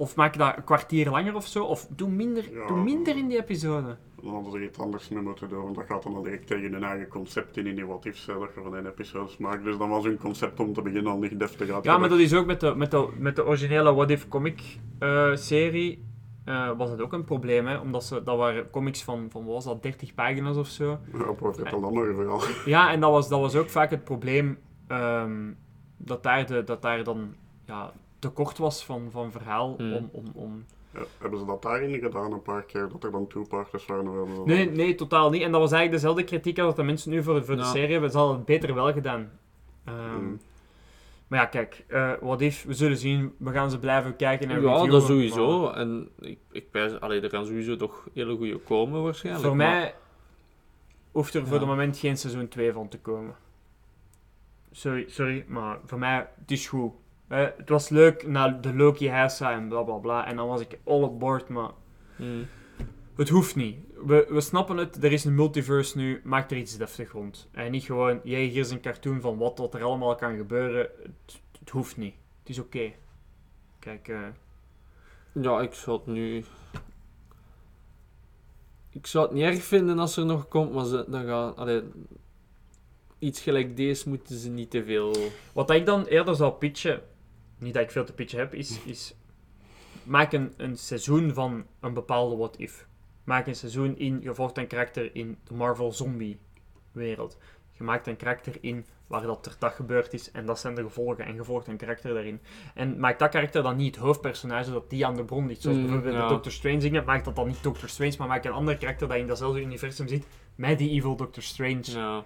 Of 0.01 0.15
maak 0.15 0.37
dat 0.37 0.57
een 0.57 0.63
kwartier 0.63 1.09
langer 1.09 1.35
of 1.35 1.45
zo. 1.47 1.63
Of 1.63 1.87
doe 1.95 2.09
minder, 2.09 2.53
Ja. 2.53 2.67
doe 2.67 2.77
minder 2.83 3.17
in 3.17 3.27
die 3.27 3.37
episode. 3.37 3.97
Dan 4.21 4.33
hadden 4.33 4.51
ze 4.51 4.63
iets 4.63 4.79
anders 4.79 5.09
mee 5.09 5.23
moeten 5.23 5.49
doen, 5.49 5.63
want 5.63 5.75
dat 5.75 5.85
gaat 5.85 6.03
dan 6.03 6.15
al 6.15 6.21
direct 6.21 6.47
tegen 6.47 6.73
hun 6.73 6.83
eigen 6.83 7.07
concept 7.07 7.57
in, 7.57 7.67
in 7.67 7.75
die 7.75 7.85
ifs, 8.01 8.25
dat 8.25 8.37
je 8.55 8.61
van 8.63 8.75
één 8.75 8.85
episodes 8.87 9.37
maakt. 9.37 9.63
Dus 9.63 9.77
dan 9.77 9.89
was 9.89 10.03
hun 10.03 10.17
concept 10.17 10.59
om 10.59 10.73
te 10.73 10.81
beginnen 10.81 11.11
al 11.11 11.17
niet 11.17 11.39
deftig 11.39 11.69
uit. 11.69 11.83
Ja, 11.83 11.97
maar 11.97 12.09
dat 12.09 12.19
is 12.19 12.33
ook 12.33 12.45
met 12.45 12.59
de, 12.59 12.75
met 12.75 12.91
de, 12.91 13.07
met 13.17 13.35
de 13.35 13.45
originele 13.45 13.93
What 13.93 14.09
If 14.09 14.27
comic 14.27 14.61
eh, 14.99 15.35
serie. 15.35 16.05
eh, 16.45 16.71
was 16.77 16.89
dat 16.89 17.01
ook 17.01 17.13
een 17.13 17.23
probleem, 17.23 17.67
hè? 17.67 17.77
Omdat 17.77 18.03
ze, 18.03 18.23
dat 18.23 18.37
waren 18.37 18.69
comics 18.69 19.03
van, 19.03 19.27
van 19.29 19.45
wat 19.45 19.53
was 19.53 19.63
dat, 19.63 19.83
30 19.83 20.13
pagina's 20.13 20.57
of 20.57 20.67
zo. 20.67 20.99
Ja, 21.13 21.23
over 21.25 21.47
het 21.63 21.73
al 21.73 21.81
dan 21.81 21.93
nog 21.93 22.05
vooral. 22.15 22.41
Ja, 22.65 22.91
en 22.91 22.99
dat 22.99 23.11
was, 23.11 23.29
dat 23.29 23.39
was 23.39 23.55
ook 23.55 23.69
vaak 23.69 23.89
het 23.89 24.03
probleem 24.03 24.57
ehm, 24.87 25.51
dat, 25.97 26.23
daar 26.23 26.45
de, 26.47 26.63
dat 26.63 26.81
daar 26.81 27.03
dan 27.03 27.33
ja, 27.65 27.91
tekort 28.21 28.57
was 28.57 28.85
van, 28.85 29.07
van 29.11 29.31
verhaal 29.31 29.75
Hmm. 29.77 29.93
om, 29.93 30.09
om, 30.11 30.25
om... 30.33 30.65
Ja, 30.93 30.99
hebben 31.17 31.39
ze 31.39 31.45
dat 31.45 31.61
daarin 31.61 31.99
gedaan 31.99 32.31
een 32.33 32.41
paar 32.41 32.63
keer, 32.63 32.89
dat 32.89 33.03
er 33.03 33.11
dan 33.11 33.27
waren? 33.49 33.65
hebben 34.05 34.27
ze 34.27 34.35
dat 34.35 34.45
Nee, 34.45 34.65
dan- 34.65 34.75
nee, 34.75 34.95
totaal 34.95 35.29
niet. 35.29 35.41
En 35.41 35.51
dat 35.51 35.61
was 35.61 35.71
eigenlijk 35.71 36.01
dezelfde 36.01 36.23
kritiek 36.23 36.57
als 36.57 36.67
dat 36.67 36.75
de 36.75 36.83
mensen 36.83 37.11
nu 37.11 37.23
voor, 37.23 37.45
voor 37.45 37.55
de 37.55 37.63
serie 37.63 37.91
hebben. 37.91 38.11
Ze 38.11 38.17
hadden 38.17 38.35
het 38.35 38.45
beter 38.45 38.73
wel 38.73 38.93
gedaan. 38.93 39.29
Ehm, 39.85 39.97
Hmm. 40.15 40.39
Maar 41.27 41.39
ja, 41.39 41.45
kijk, 41.45 41.83
eh 41.87 42.11
wat 42.21 42.41
if, 42.41 42.63
we 42.63 42.73
zullen 42.73 42.97
zien. 42.97 43.33
We 43.37 43.51
gaan 43.51 43.69
ze 43.71 43.79
blijven 43.79 44.15
kijken 44.15 44.49
en 44.49 44.61
Ja, 44.61 44.85
dat 44.85 45.03
sowieso. 45.03 45.61
maar 45.61 45.73
En 45.73 46.09
ik, 46.19 46.39
ik 46.51 46.65
wijs, 46.71 46.99
allee, 46.99 47.21
er 47.21 47.29
gaan 47.29 47.45
sowieso 47.45 47.75
toch 47.75 48.07
hele 48.13 48.35
goede 48.37 48.57
komen 48.57 49.03
waarschijnlijk. 49.03 49.45
Voor 49.45 49.55
maar- 49.55 49.69
mij 49.75 49.95
hoeft 51.11 51.33
er 51.33 51.47
voor 51.47 51.57
het 51.57 51.67
moment 51.67 51.97
geen 51.97 52.17
seizoen 52.17 52.47
2 52.47 52.71
van 52.73 52.87
te 52.87 52.99
komen. 52.99 53.35
Sorry, 54.71 55.05
sorry, 55.09 55.45
maar 55.47 55.79
voor 55.85 55.99
mij, 55.99 56.27
het 56.39 56.51
is 56.51 56.67
goed. 56.67 56.91
Eh, 57.31 57.47
het 57.57 57.69
was 57.69 57.89
leuk 57.89 58.27
na 58.27 58.49
de 58.49 58.75
Loki 58.75 59.09
Hessa 59.09 59.51
en 59.51 59.67
bla 59.67 59.81
bla 59.81 59.95
bla. 59.95 60.25
En 60.27 60.35
dan 60.35 60.47
was 60.47 60.61
ik 60.61 60.79
all 60.83 61.01
on 61.01 61.19
board, 61.19 61.47
maar 61.49 61.71
Hmm. 62.15 62.47
het 63.15 63.29
hoeft 63.29 63.55
niet. 63.55 63.77
We, 64.05 64.27
we 64.29 64.41
snappen 64.41 64.77
het, 64.77 65.03
er 65.03 65.11
is 65.11 65.23
een 65.25 65.35
multiverse 65.35 65.97
nu, 65.97 66.21
maak 66.23 66.51
er 66.51 66.57
iets 66.57 66.77
deftig 66.77 67.11
rond. 67.11 67.47
En 67.51 67.71
niet 67.71 67.83
gewoon, 67.83 68.19
jij 68.23 68.43
hier 68.43 68.59
is 68.59 68.71
een 68.71 68.81
cartoon 68.81 69.21
van 69.21 69.37
wat, 69.37 69.57
wat 69.57 69.73
er 69.73 69.83
allemaal 69.83 70.15
kan 70.15 70.35
gebeuren. 70.37 70.89
Het, 71.01 71.41
het 71.59 71.69
hoeft 71.69 71.97
niet. 71.97 72.13
Het 72.39 72.49
is 72.49 72.59
oké. 72.59 72.91
Kijk, 73.79 74.07
eh, 74.07 74.19
Ja, 75.31 75.61
ik 75.61 75.73
zou 75.73 75.97
het 75.97 76.05
nu... 76.07 76.45
Ik 78.89 79.07
zou 79.07 79.25
het 79.25 79.33
niet 79.33 79.43
erg 79.43 79.63
vinden 79.63 79.99
als 79.99 80.17
er 80.17 80.25
nog 80.25 80.47
komt, 80.47 80.73
maar 80.73 80.85
ze, 80.85 81.05
dan 81.07 81.25
gaan... 81.25 81.55
Allee, 81.55 81.83
iets 83.19 83.41
gelijk 83.41 83.75
deze 83.77 84.09
moeten 84.09 84.35
ze 84.37 84.49
niet 84.49 84.71
te 84.71 84.83
veel... 84.83 85.15
Wat 85.53 85.69
ik 85.69 85.85
dan 85.85 86.05
eerder 86.05 86.35
zou 86.35 86.51
pitchen, 86.53 87.01
niet 87.61 87.73
dat 87.73 87.83
ik 87.83 87.91
veel 87.91 88.05
te 88.05 88.13
pitchen 88.13 88.39
heb, 88.39 88.53
is, 88.53 88.79
is 88.85 89.15
maak 90.03 90.33
een, 90.33 90.53
een 90.57 90.77
seizoen 90.77 91.33
van 91.33 91.65
een 91.79 91.93
bepaalde 91.93 92.35
what 92.35 92.57
if. 92.57 92.87
Maak 93.23 93.47
een 93.47 93.55
seizoen 93.55 93.97
in, 93.97 94.19
je 94.21 94.33
volgt 94.33 94.57
een 94.57 94.67
karakter 94.67 95.15
in 95.15 95.37
de 95.43 95.53
Marvel 95.53 95.91
zombie 95.91 96.39
wereld. 96.91 97.37
Je 97.71 97.83
maakt 97.83 98.07
een 98.07 98.15
karakter 98.17 98.57
in 98.61 98.85
waar 99.07 99.21
dat 99.21 99.45
er 99.45 99.55
dat 99.59 99.71
gebeurd 99.73 100.13
is 100.13 100.31
en 100.31 100.45
dat 100.45 100.59
zijn 100.59 100.75
de 100.75 100.81
gevolgen 100.81 101.25
en 101.25 101.35
je 101.35 101.43
volgt 101.43 101.67
een 101.67 101.77
karakter 101.77 102.13
daarin. 102.13 102.39
En 102.75 102.99
maak 102.99 103.19
dat 103.19 103.29
karakter 103.29 103.63
dan 103.63 103.75
niet 103.75 103.95
het 103.95 104.03
hoofdpersonage, 104.03 104.63
zodat 104.63 104.89
die 104.89 105.05
aan 105.05 105.15
de 105.15 105.23
bron 105.25 105.47
ligt. 105.47 105.61
Zoals 105.61 105.77
Mm, 105.77 105.83
bijvoorbeeld 105.83 106.15
ja. 106.15 106.21
de 106.27 106.33
Doctor 106.33 106.51
Strange 106.51 106.77
dingen, 106.77 107.05
maak 107.05 107.23
dat 107.23 107.35
dan 107.35 107.47
niet 107.47 107.63
Doctor 107.63 107.89
Strange, 107.89 108.15
maar 108.17 108.27
maak 108.27 108.45
een 108.45 108.51
ander 108.51 108.77
karakter 108.77 109.07
dat 109.07 109.17
in 109.17 109.27
datzelfde 109.27 109.61
universum 109.61 110.07
zit 110.07 110.25
met 110.55 110.77
die 110.77 110.89
evil 110.89 111.15
Doctor 111.15 111.43
Strange. 111.43 111.81
Ja. 111.91 112.23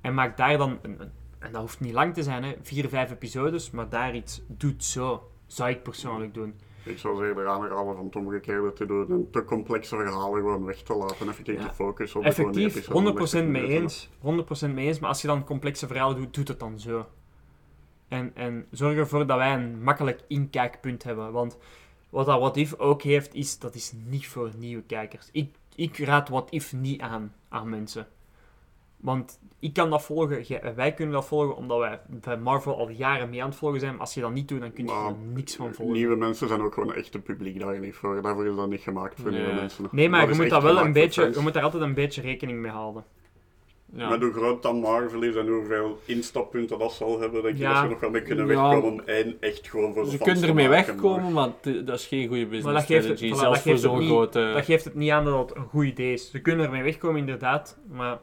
En 0.00 0.14
maak 0.14 0.36
daar 0.36 0.58
dan, 0.58 0.78
een, 0.82 1.00
een- 1.00 1.10
en 1.46 1.52
dat 1.52 1.60
hoeft 1.60 1.80
niet 1.80 1.92
lang 1.92 2.14
te 2.14 2.22
zijn, 2.22 2.42
hè, 2.44 2.54
vier, 2.62 2.88
vijf 2.88 3.10
episodes, 3.10 3.70
maar 3.70 3.88
daar 3.88 4.14
iets 4.14 4.42
doet 4.48 4.84
zo. 4.84 5.30
Zou 5.46 5.70
ik 5.70 5.82
persoonlijk 5.82 6.34
doen. 6.34 6.54
Ik 6.84 6.98
zou 6.98 7.16
ze 7.16 7.26
eerder 7.28 7.48
aanraden 7.48 7.94
van 7.94 8.04
het 8.04 8.16
omgekeerde 8.16 8.72
te 8.72 8.86
doen 8.86 9.10
en 9.10 9.28
te 9.30 9.44
complexe 9.44 9.96
verhalen 9.96 10.40
gewoon 10.40 10.64
weg 10.64 10.82
te 10.82 10.94
laten. 10.96 11.28
Effectief 11.28 11.60
Ja. 11.60 11.68
te 11.68 11.74
focussen 11.74 12.18
op 12.18 12.24
de 12.24 12.30
Effectief, 12.30 12.74
episode 12.76 12.92
van 12.92 13.02
100% 13.02 13.30
30 13.30 13.68
mee 13.68 13.80
eens. 13.80 14.10
100% 14.18 14.74
mee 14.74 14.86
eens, 14.86 14.98
maar 14.98 15.08
als 15.08 15.20
je 15.20 15.26
dan 15.26 15.44
complexe 15.44 15.86
verhalen 15.86 16.16
doet, 16.16 16.34
doet 16.34 16.48
het 16.48 16.60
dan 16.60 16.80
zo. 16.80 17.06
En, 18.08 18.30
en 18.34 18.66
zorg 18.70 18.96
ervoor 18.96 19.26
dat 19.26 19.36
wij 19.36 19.54
een 19.54 19.82
makkelijk 19.82 20.20
inkijkpunt 20.28 21.02
hebben. 21.02 21.32
Want 21.32 21.58
wat 22.10 22.26
dat 22.26 22.38
What 22.40 22.56
If 22.56 22.74
ook 22.74 23.02
heeft, 23.02 23.34
is 23.34 23.58
dat 23.58 23.74
is 23.74 23.92
niet 24.04 24.26
voor 24.28 24.50
nieuwe 24.56 24.82
kijkers. 24.82 25.28
Ik, 25.32 25.54
ik 25.74 25.98
raad 25.98 26.28
What 26.28 26.50
If 26.50 26.72
niet 26.72 27.00
aan 27.00 27.34
aan 27.48 27.68
mensen. 27.68 28.06
Want 28.96 29.38
ik 29.58 29.72
kan 29.72 29.90
dat 29.90 30.02
volgen, 30.02 30.44
wij 30.76 30.92
kunnen 30.94 31.14
dat 31.14 31.26
volgen, 31.26 31.56
omdat 31.56 31.78
wij 31.78 32.00
bij 32.08 32.36
Marvel 32.38 32.78
al 32.78 32.88
jaren 32.90 33.30
mee 33.30 33.42
aan 33.42 33.48
het 33.48 33.58
volgen 33.58 33.80
zijn. 33.80 33.92
Maar 33.92 34.00
als 34.00 34.14
je 34.14 34.20
dat 34.20 34.32
niet 34.32 34.48
doet, 34.48 34.60
dan 34.60 34.72
kun 34.72 34.84
je 34.86 34.90
Maar 34.92 35.06
er 35.06 35.14
niks 35.34 35.56
van 35.56 35.74
volgen. 35.74 35.94
Nieuwe 35.94 36.16
mensen 36.16 36.48
zijn 36.48 36.60
ook 36.60 36.74
gewoon 36.74 36.94
echt 36.94 37.12
het 37.12 37.22
publiek 37.24 37.60
daar 37.60 37.78
niet 37.78 37.94
voor. 37.94 38.22
Daarvoor 38.22 38.46
is 38.46 38.56
dat 38.56 38.68
niet 38.68 38.80
gemaakt 38.80 39.20
voor 39.20 39.30
Nee. 39.30 39.40
nieuwe 39.40 39.54
mensen. 39.54 39.88
Nee, 39.90 40.08
maar 40.08 40.26
Dat 40.26 40.36
je 40.36 40.42
moet, 40.42 40.50
dat 40.50 40.62
wel 40.62 40.78
een 40.78 40.92
beetje, 40.92 41.30
je 41.34 41.40
moet 41.40 41.54
daar 41.54 41.62
altijd 41.62 41.82
een 41.82 41.94
beetje 41.94 42.20
rekening 42.20 42.58
mee 42.60 42.70
houden. 42.70 43.04
Ja. 43.92 44.08
Met 44.08 44.22
hoe 44.22 44.32
groot 44.32 44.62
dat 44.62 44.74
Marvel 44.74 45.22
is 45.22 45.34
en 45.36 45.48
hoeveel 45.48 45.98
instappunten 46.04 46.78
dat 46.78 46.92
zal 46.92 47.20
hebben, 47.20 47.42
denk 47.42 47.54
ik 47.54 47.60
Ja. 47.60 47.72
dat 47.72 47.82
ze 47.82 47.88
nog 47.88 48.00
wel 48.00 48.10
mee 48.10 48.22
kunnen 48.22 48.46
wegkomen 48.46 48.82
om 48.92 49.00
één 49.00 49.36
echt 49.40 49.68
gewoon 49.68 49.92
voor 49.94 50.04
de 50.04 50.10
Ze 50.10 50.18
kunnen 50.18 50.42
ermee 50.48 50.68
wegkomen, 50.68 51.32
maar 51.32 51.48
het- 51.60 51.86
dat 51.86 51.98
is 51.98 52.06
geen 52.06 52.26
goede 52.28 52.40
Maar 52.42 52.50
business 52.50 52.76
dat 52.78 52.86
geeft, 52.86 53.08
het, 53.08 53.18
strategy. 53.18 53.36
voilà, 53.38 53.40
zelfs 53.42 53.54
dat, 53.64 53.72
geeft 53.72 53.82
het 53.82 53.92
zo'n 53.92 54.06
grote... 54.06 54.50
dat 54.54 54.64
geeft 54.64 54.84
het 54.84 54.94
niet 54.94 55.10
aan 55.10 55.24
dat 55.24 55.48
het 55.48 55.58
een 55.58 55.64
goed 55.64 55.84
idee 55.84 56.12
is. 56.12 56.30
Ze 56.30 56.40
kunnen 56.40 56.66
ermee 56.66 56.82
wegkomen, 56.82 57.20
inderdaad, 57.20 57.78
maar 57.90 58.18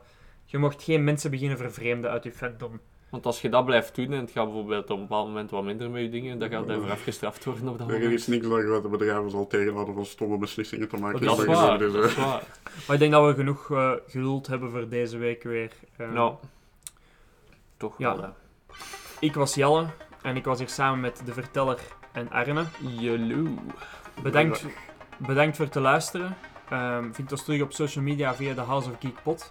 je 0.53 0.59
mocht 0.59 0.83
geen 0.83 1.03
mensen 1.03 1.31
beginnen 1.31 1.57
vervreemden 1.57 2.11
uit 2.11 2.23
je 2.23 2.31
fandom. 2.31 2.79
Want 3.09 3.25
als 3.25 3.41
je 3.41 3.49
dat 3.49 3.65
blijft 3.65 3.95
doen 3.95 4.13
en 4.13 4.19
het 4.19 4.31
gaat 4.31 4.45
bijvoorbeeld 4.45 4.83
op 4.89 4.95
een 4.97 5.01
bepaald 5.01 5.27
moment 5.27 5.51
wat 5.51 5.63
minder 5.63 5.89
met 5.89 6.01
je 6.01 6.09
dingen, 6.09 6.39
dan 6.39 6.49
gaat 6.49 6.67
hij 6.67 6.77
voor 6.77 6.91
afgestraft 6.91 7.45
worden 7.45 7.67
op 7.67 7.77
dat 7.77 7.87
Er 7.87 7.93
moment. 7.93 8.11
is 8.13 8.27
niks 8.27 8.47
dat 8.47 8.59
grote 8.61 8.87
bedrijven 8.87 9.29
zal 9.31 9.47
tegenhouden 9.47 9.93
van 9.95 10.05
stomme 10.05 10.37
beslissingen 10.37 10.89
te 10.89 10.97
maken. 10.97 11.21
Dat 11.25 11.39
is 11.39 11.45
waar, 11.45 11.55
geval, 11.55 11.77
dat 11.77 11.91
dus, 11.91 12.05
is 12.05 12.15
eh, 12.15 12.25
waar. 12.25 12.43
Maar 12.87 12.93
ik 12.93 12.99
denk 12.99 13.11
dat 13.11 13.25
we 13.25 13.33
genoeg 13.33 13.71
eh 13.71 13.91
geduld 14.07 14.47
hebben 14.47 14.71
voor 14.71 14.89
deze 14.89 15.17
week 15.17 15.43
weer. 15.43 15.71
Eh, 15.97 16.11
Nou, 16.11 16.35
toch 17.77 17.97
Ja. 17.97 18.15
wel. 18.15 18.23
hè. 18.23 18.29
Ik 19.19 19.33
was 19.33 19.53
Jelle 19.55 19.85
en 20.21 20.35
ik 20.35 20.45
was 20.45 20.59
hier 20.59 20.69
samen 20.69 20.99
met 20.99 21.21
de 21.25 21.33
verteller 21.33 21.79
en 22.11 22.31
Arne. 22.31 22.63
Jaloe. 22.99 23.49
Bedankt, 24.23 24.65
bedankt 25.17 25.55
voor 25.55 25.65
het 25.65 25.73
te 25.73 25.79
luisteren. 25.81 26.35
Ehm 26.69 27.11
vind 27.11 27.31
ons 27.31 27.43
terug 27.43 27.61
op 27.61 27.73
social 27.73 28.03
media 28.03 28.35
via 28.35 28.53
de 28.53 28.61
House 28.61 28.89
of 28.89 28.95
Geek 28.99 29.21
Pod. 29.23 29.49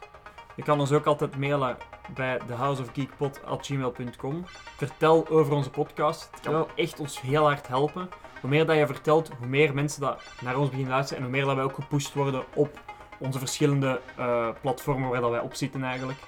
Je 0.54 0.62
kan 0.62 0.80
ons 0.80 0.92
ook 0.92 1.06
altijd 1.06 1.36
mailen 1.38 1.76
bij 2.14 2.38
thehouseofgeekpod.gmail.com. 2.46 4.44
Vertel 4.76 5.28
over 5.28 5.52
onze 5.54 5.70
podcast. 5.70 6.28
Het 6.30 6.40
kan 6.40 6.52
Ja. 6.54 6.66
echt 6.74 7.00
ons 7.00 7.20
heel 7.20 7.44
hard 7.44 7.68
helpen. 7.68 8.08
Hoe 8.40 8.50
meer 8.50 8.66
dat 8.66 8.76
je 8.76 8.86
vertelt, 8.86 9.30
hoe 9.38 9.46
meer 9.46 9.74
mensen 9.74 10.00
dat 10.00 10.22
naar 10.40 10.56
ons 10.56 10.68
beginnen 10.68 10.92
luisteren 10.92 11.18
en 11.22 11.28
hoe 11.28 11.36
meer 11.36 11.44
dat 11.46 11.54
wij 11.54 11.64
ook 11.64 11.74
gepusht 11.74 12.14
worden 12.14 12.42
op 12.54 12.78
onze 13.18 13.38
verschillende 13.38 14.00
eh, 14.16 14.48
platformen 14.60 15.10
waar 15.10 15.20
dat 15.20 15.30
wij 15.30 15.40
op 15.40 15.54
zitten 15.54 15.84
eigenlijk. 15.84 16.18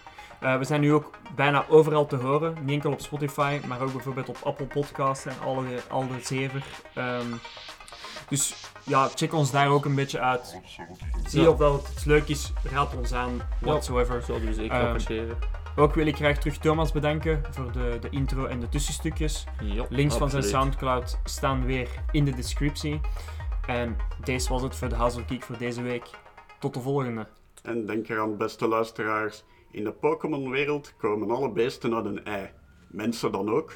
Eh, 0.40 0.56
we 0.56 0.64
zijn 0.64 0.80
nu 0.80 0.92
ook 0.92 1.10
bijna 1.34 1.64
overal 1.68 2.06
te 2.06 2.16
horen. 2.16 2.56
Niet 2.60 2.70
enkel 2.74 2.92
op 2.92 3.00
Spotify, 3.00 3.60
maar 3.66 3.80
ook 3.80 3.92
bijvoorbeeld 3.92 4.28
op 4.28 4.38
Apple 4.44 4.66
Podcasts 4.66 5.26
en 5.26 5.34
alle, 5.44 5.64
al 5.90 6.06
de 6.08 6.18
zeven. 6.22 6.62
Ehm, 6.94 7.26
dus 8.28 8.54
ja, 8.84 9.08
check 9.14 9.32
ons 9.32 9.50
daar 9.50 9.68
ook 9.68 9.84
een 9.84 9.94
beetje 9.94 10.20
uit. 10.20 10.60
Zie 11.26 11.40
Ja. 11.42 11.48
of 11.48 11.58
dat 11.58 11.88
het 11.88 12.04
leuk 12.04 12.28
is, 12.28 12.52
raad 12.62 12.96
ons 12.96 13.12
aan, 13.12 13.40
whatsoever. 13.60 14.22
Zouden 14.22 14.48
we 14.48 14.54
zeker 14.54 14.76
Ehm, 14.76 14.86
appreciëren. 14.86 15.36
Ook 15.76 15.94
wil 15.94 16.06
ik 16.06 16.16
graag 16.16 16.38
terug 16.38 16.58
Thomas 16.58 16.92
bedanken 16.92 17.42
voor 17.50 17.72
de, 17.72 17.98
de 18.00 18.10
intro 18.10 18.46
en 18.46 18.60
de 18.60 18.68
tussenstukjes. 18.68 19.44
Ja, 19.60 19.86
Links 19.88 20.16
van 20.16 20.30
zijn. 20.30 20.42
Soundcloud 20.42 21.18
staan 21.24 21.64
weer 21.64 21.88
in 22.10 22.24
de 22.24 22.34
descriptie. 22.34 23.00
En 23.66 23.96
deze 24.24 24.48
was 24.48 24.62
het 24.62 24.76
voor 24.76 24.88
de 24.88 24.94
of 24.94 25.22
Geek 25.26 25.42
voor 25.42 25.58
deze 25.58 25.82
week. 25.82 26.10
Tot 26.58 26.74
de 26.74 26.80
volgende. 26.80 27.26
En 27.62 27.86
denk 27.86 28.08
eraan, 28.08 28.36
beste 28.36 28.68
luisteraars, 28.68 29.44
in 29.70 29.84
de 29.84 29.92
Pokémon-wereld 29.92 30.94
komen 30.96 31.30
alle 31.30 31.50
beesten 31.52 31.94
uit 31.94 32.04
een 32.04 32.24
ei. 32.24 32.50
Mensen 32.88 33.32
dan 33.32 33.50
ook. 33.50 33.72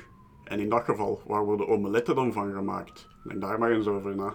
En 0.48 0.60
in 0.60 0.68
dat 0.68 0.84
geval, 0.84 1.22
waar 1.26 1.44
worden 1.44 1.68
omeletten 1.68 2.14
dan 2.14 2.32
van 2.32 2.52
gemaakt? 2.52 3.08
Denk 3.22 3.40
daar 3.40 3.58
maar 3.58 3.70
eens 3.70 3.86
over 3.86 4.16
na. 4.16 4.34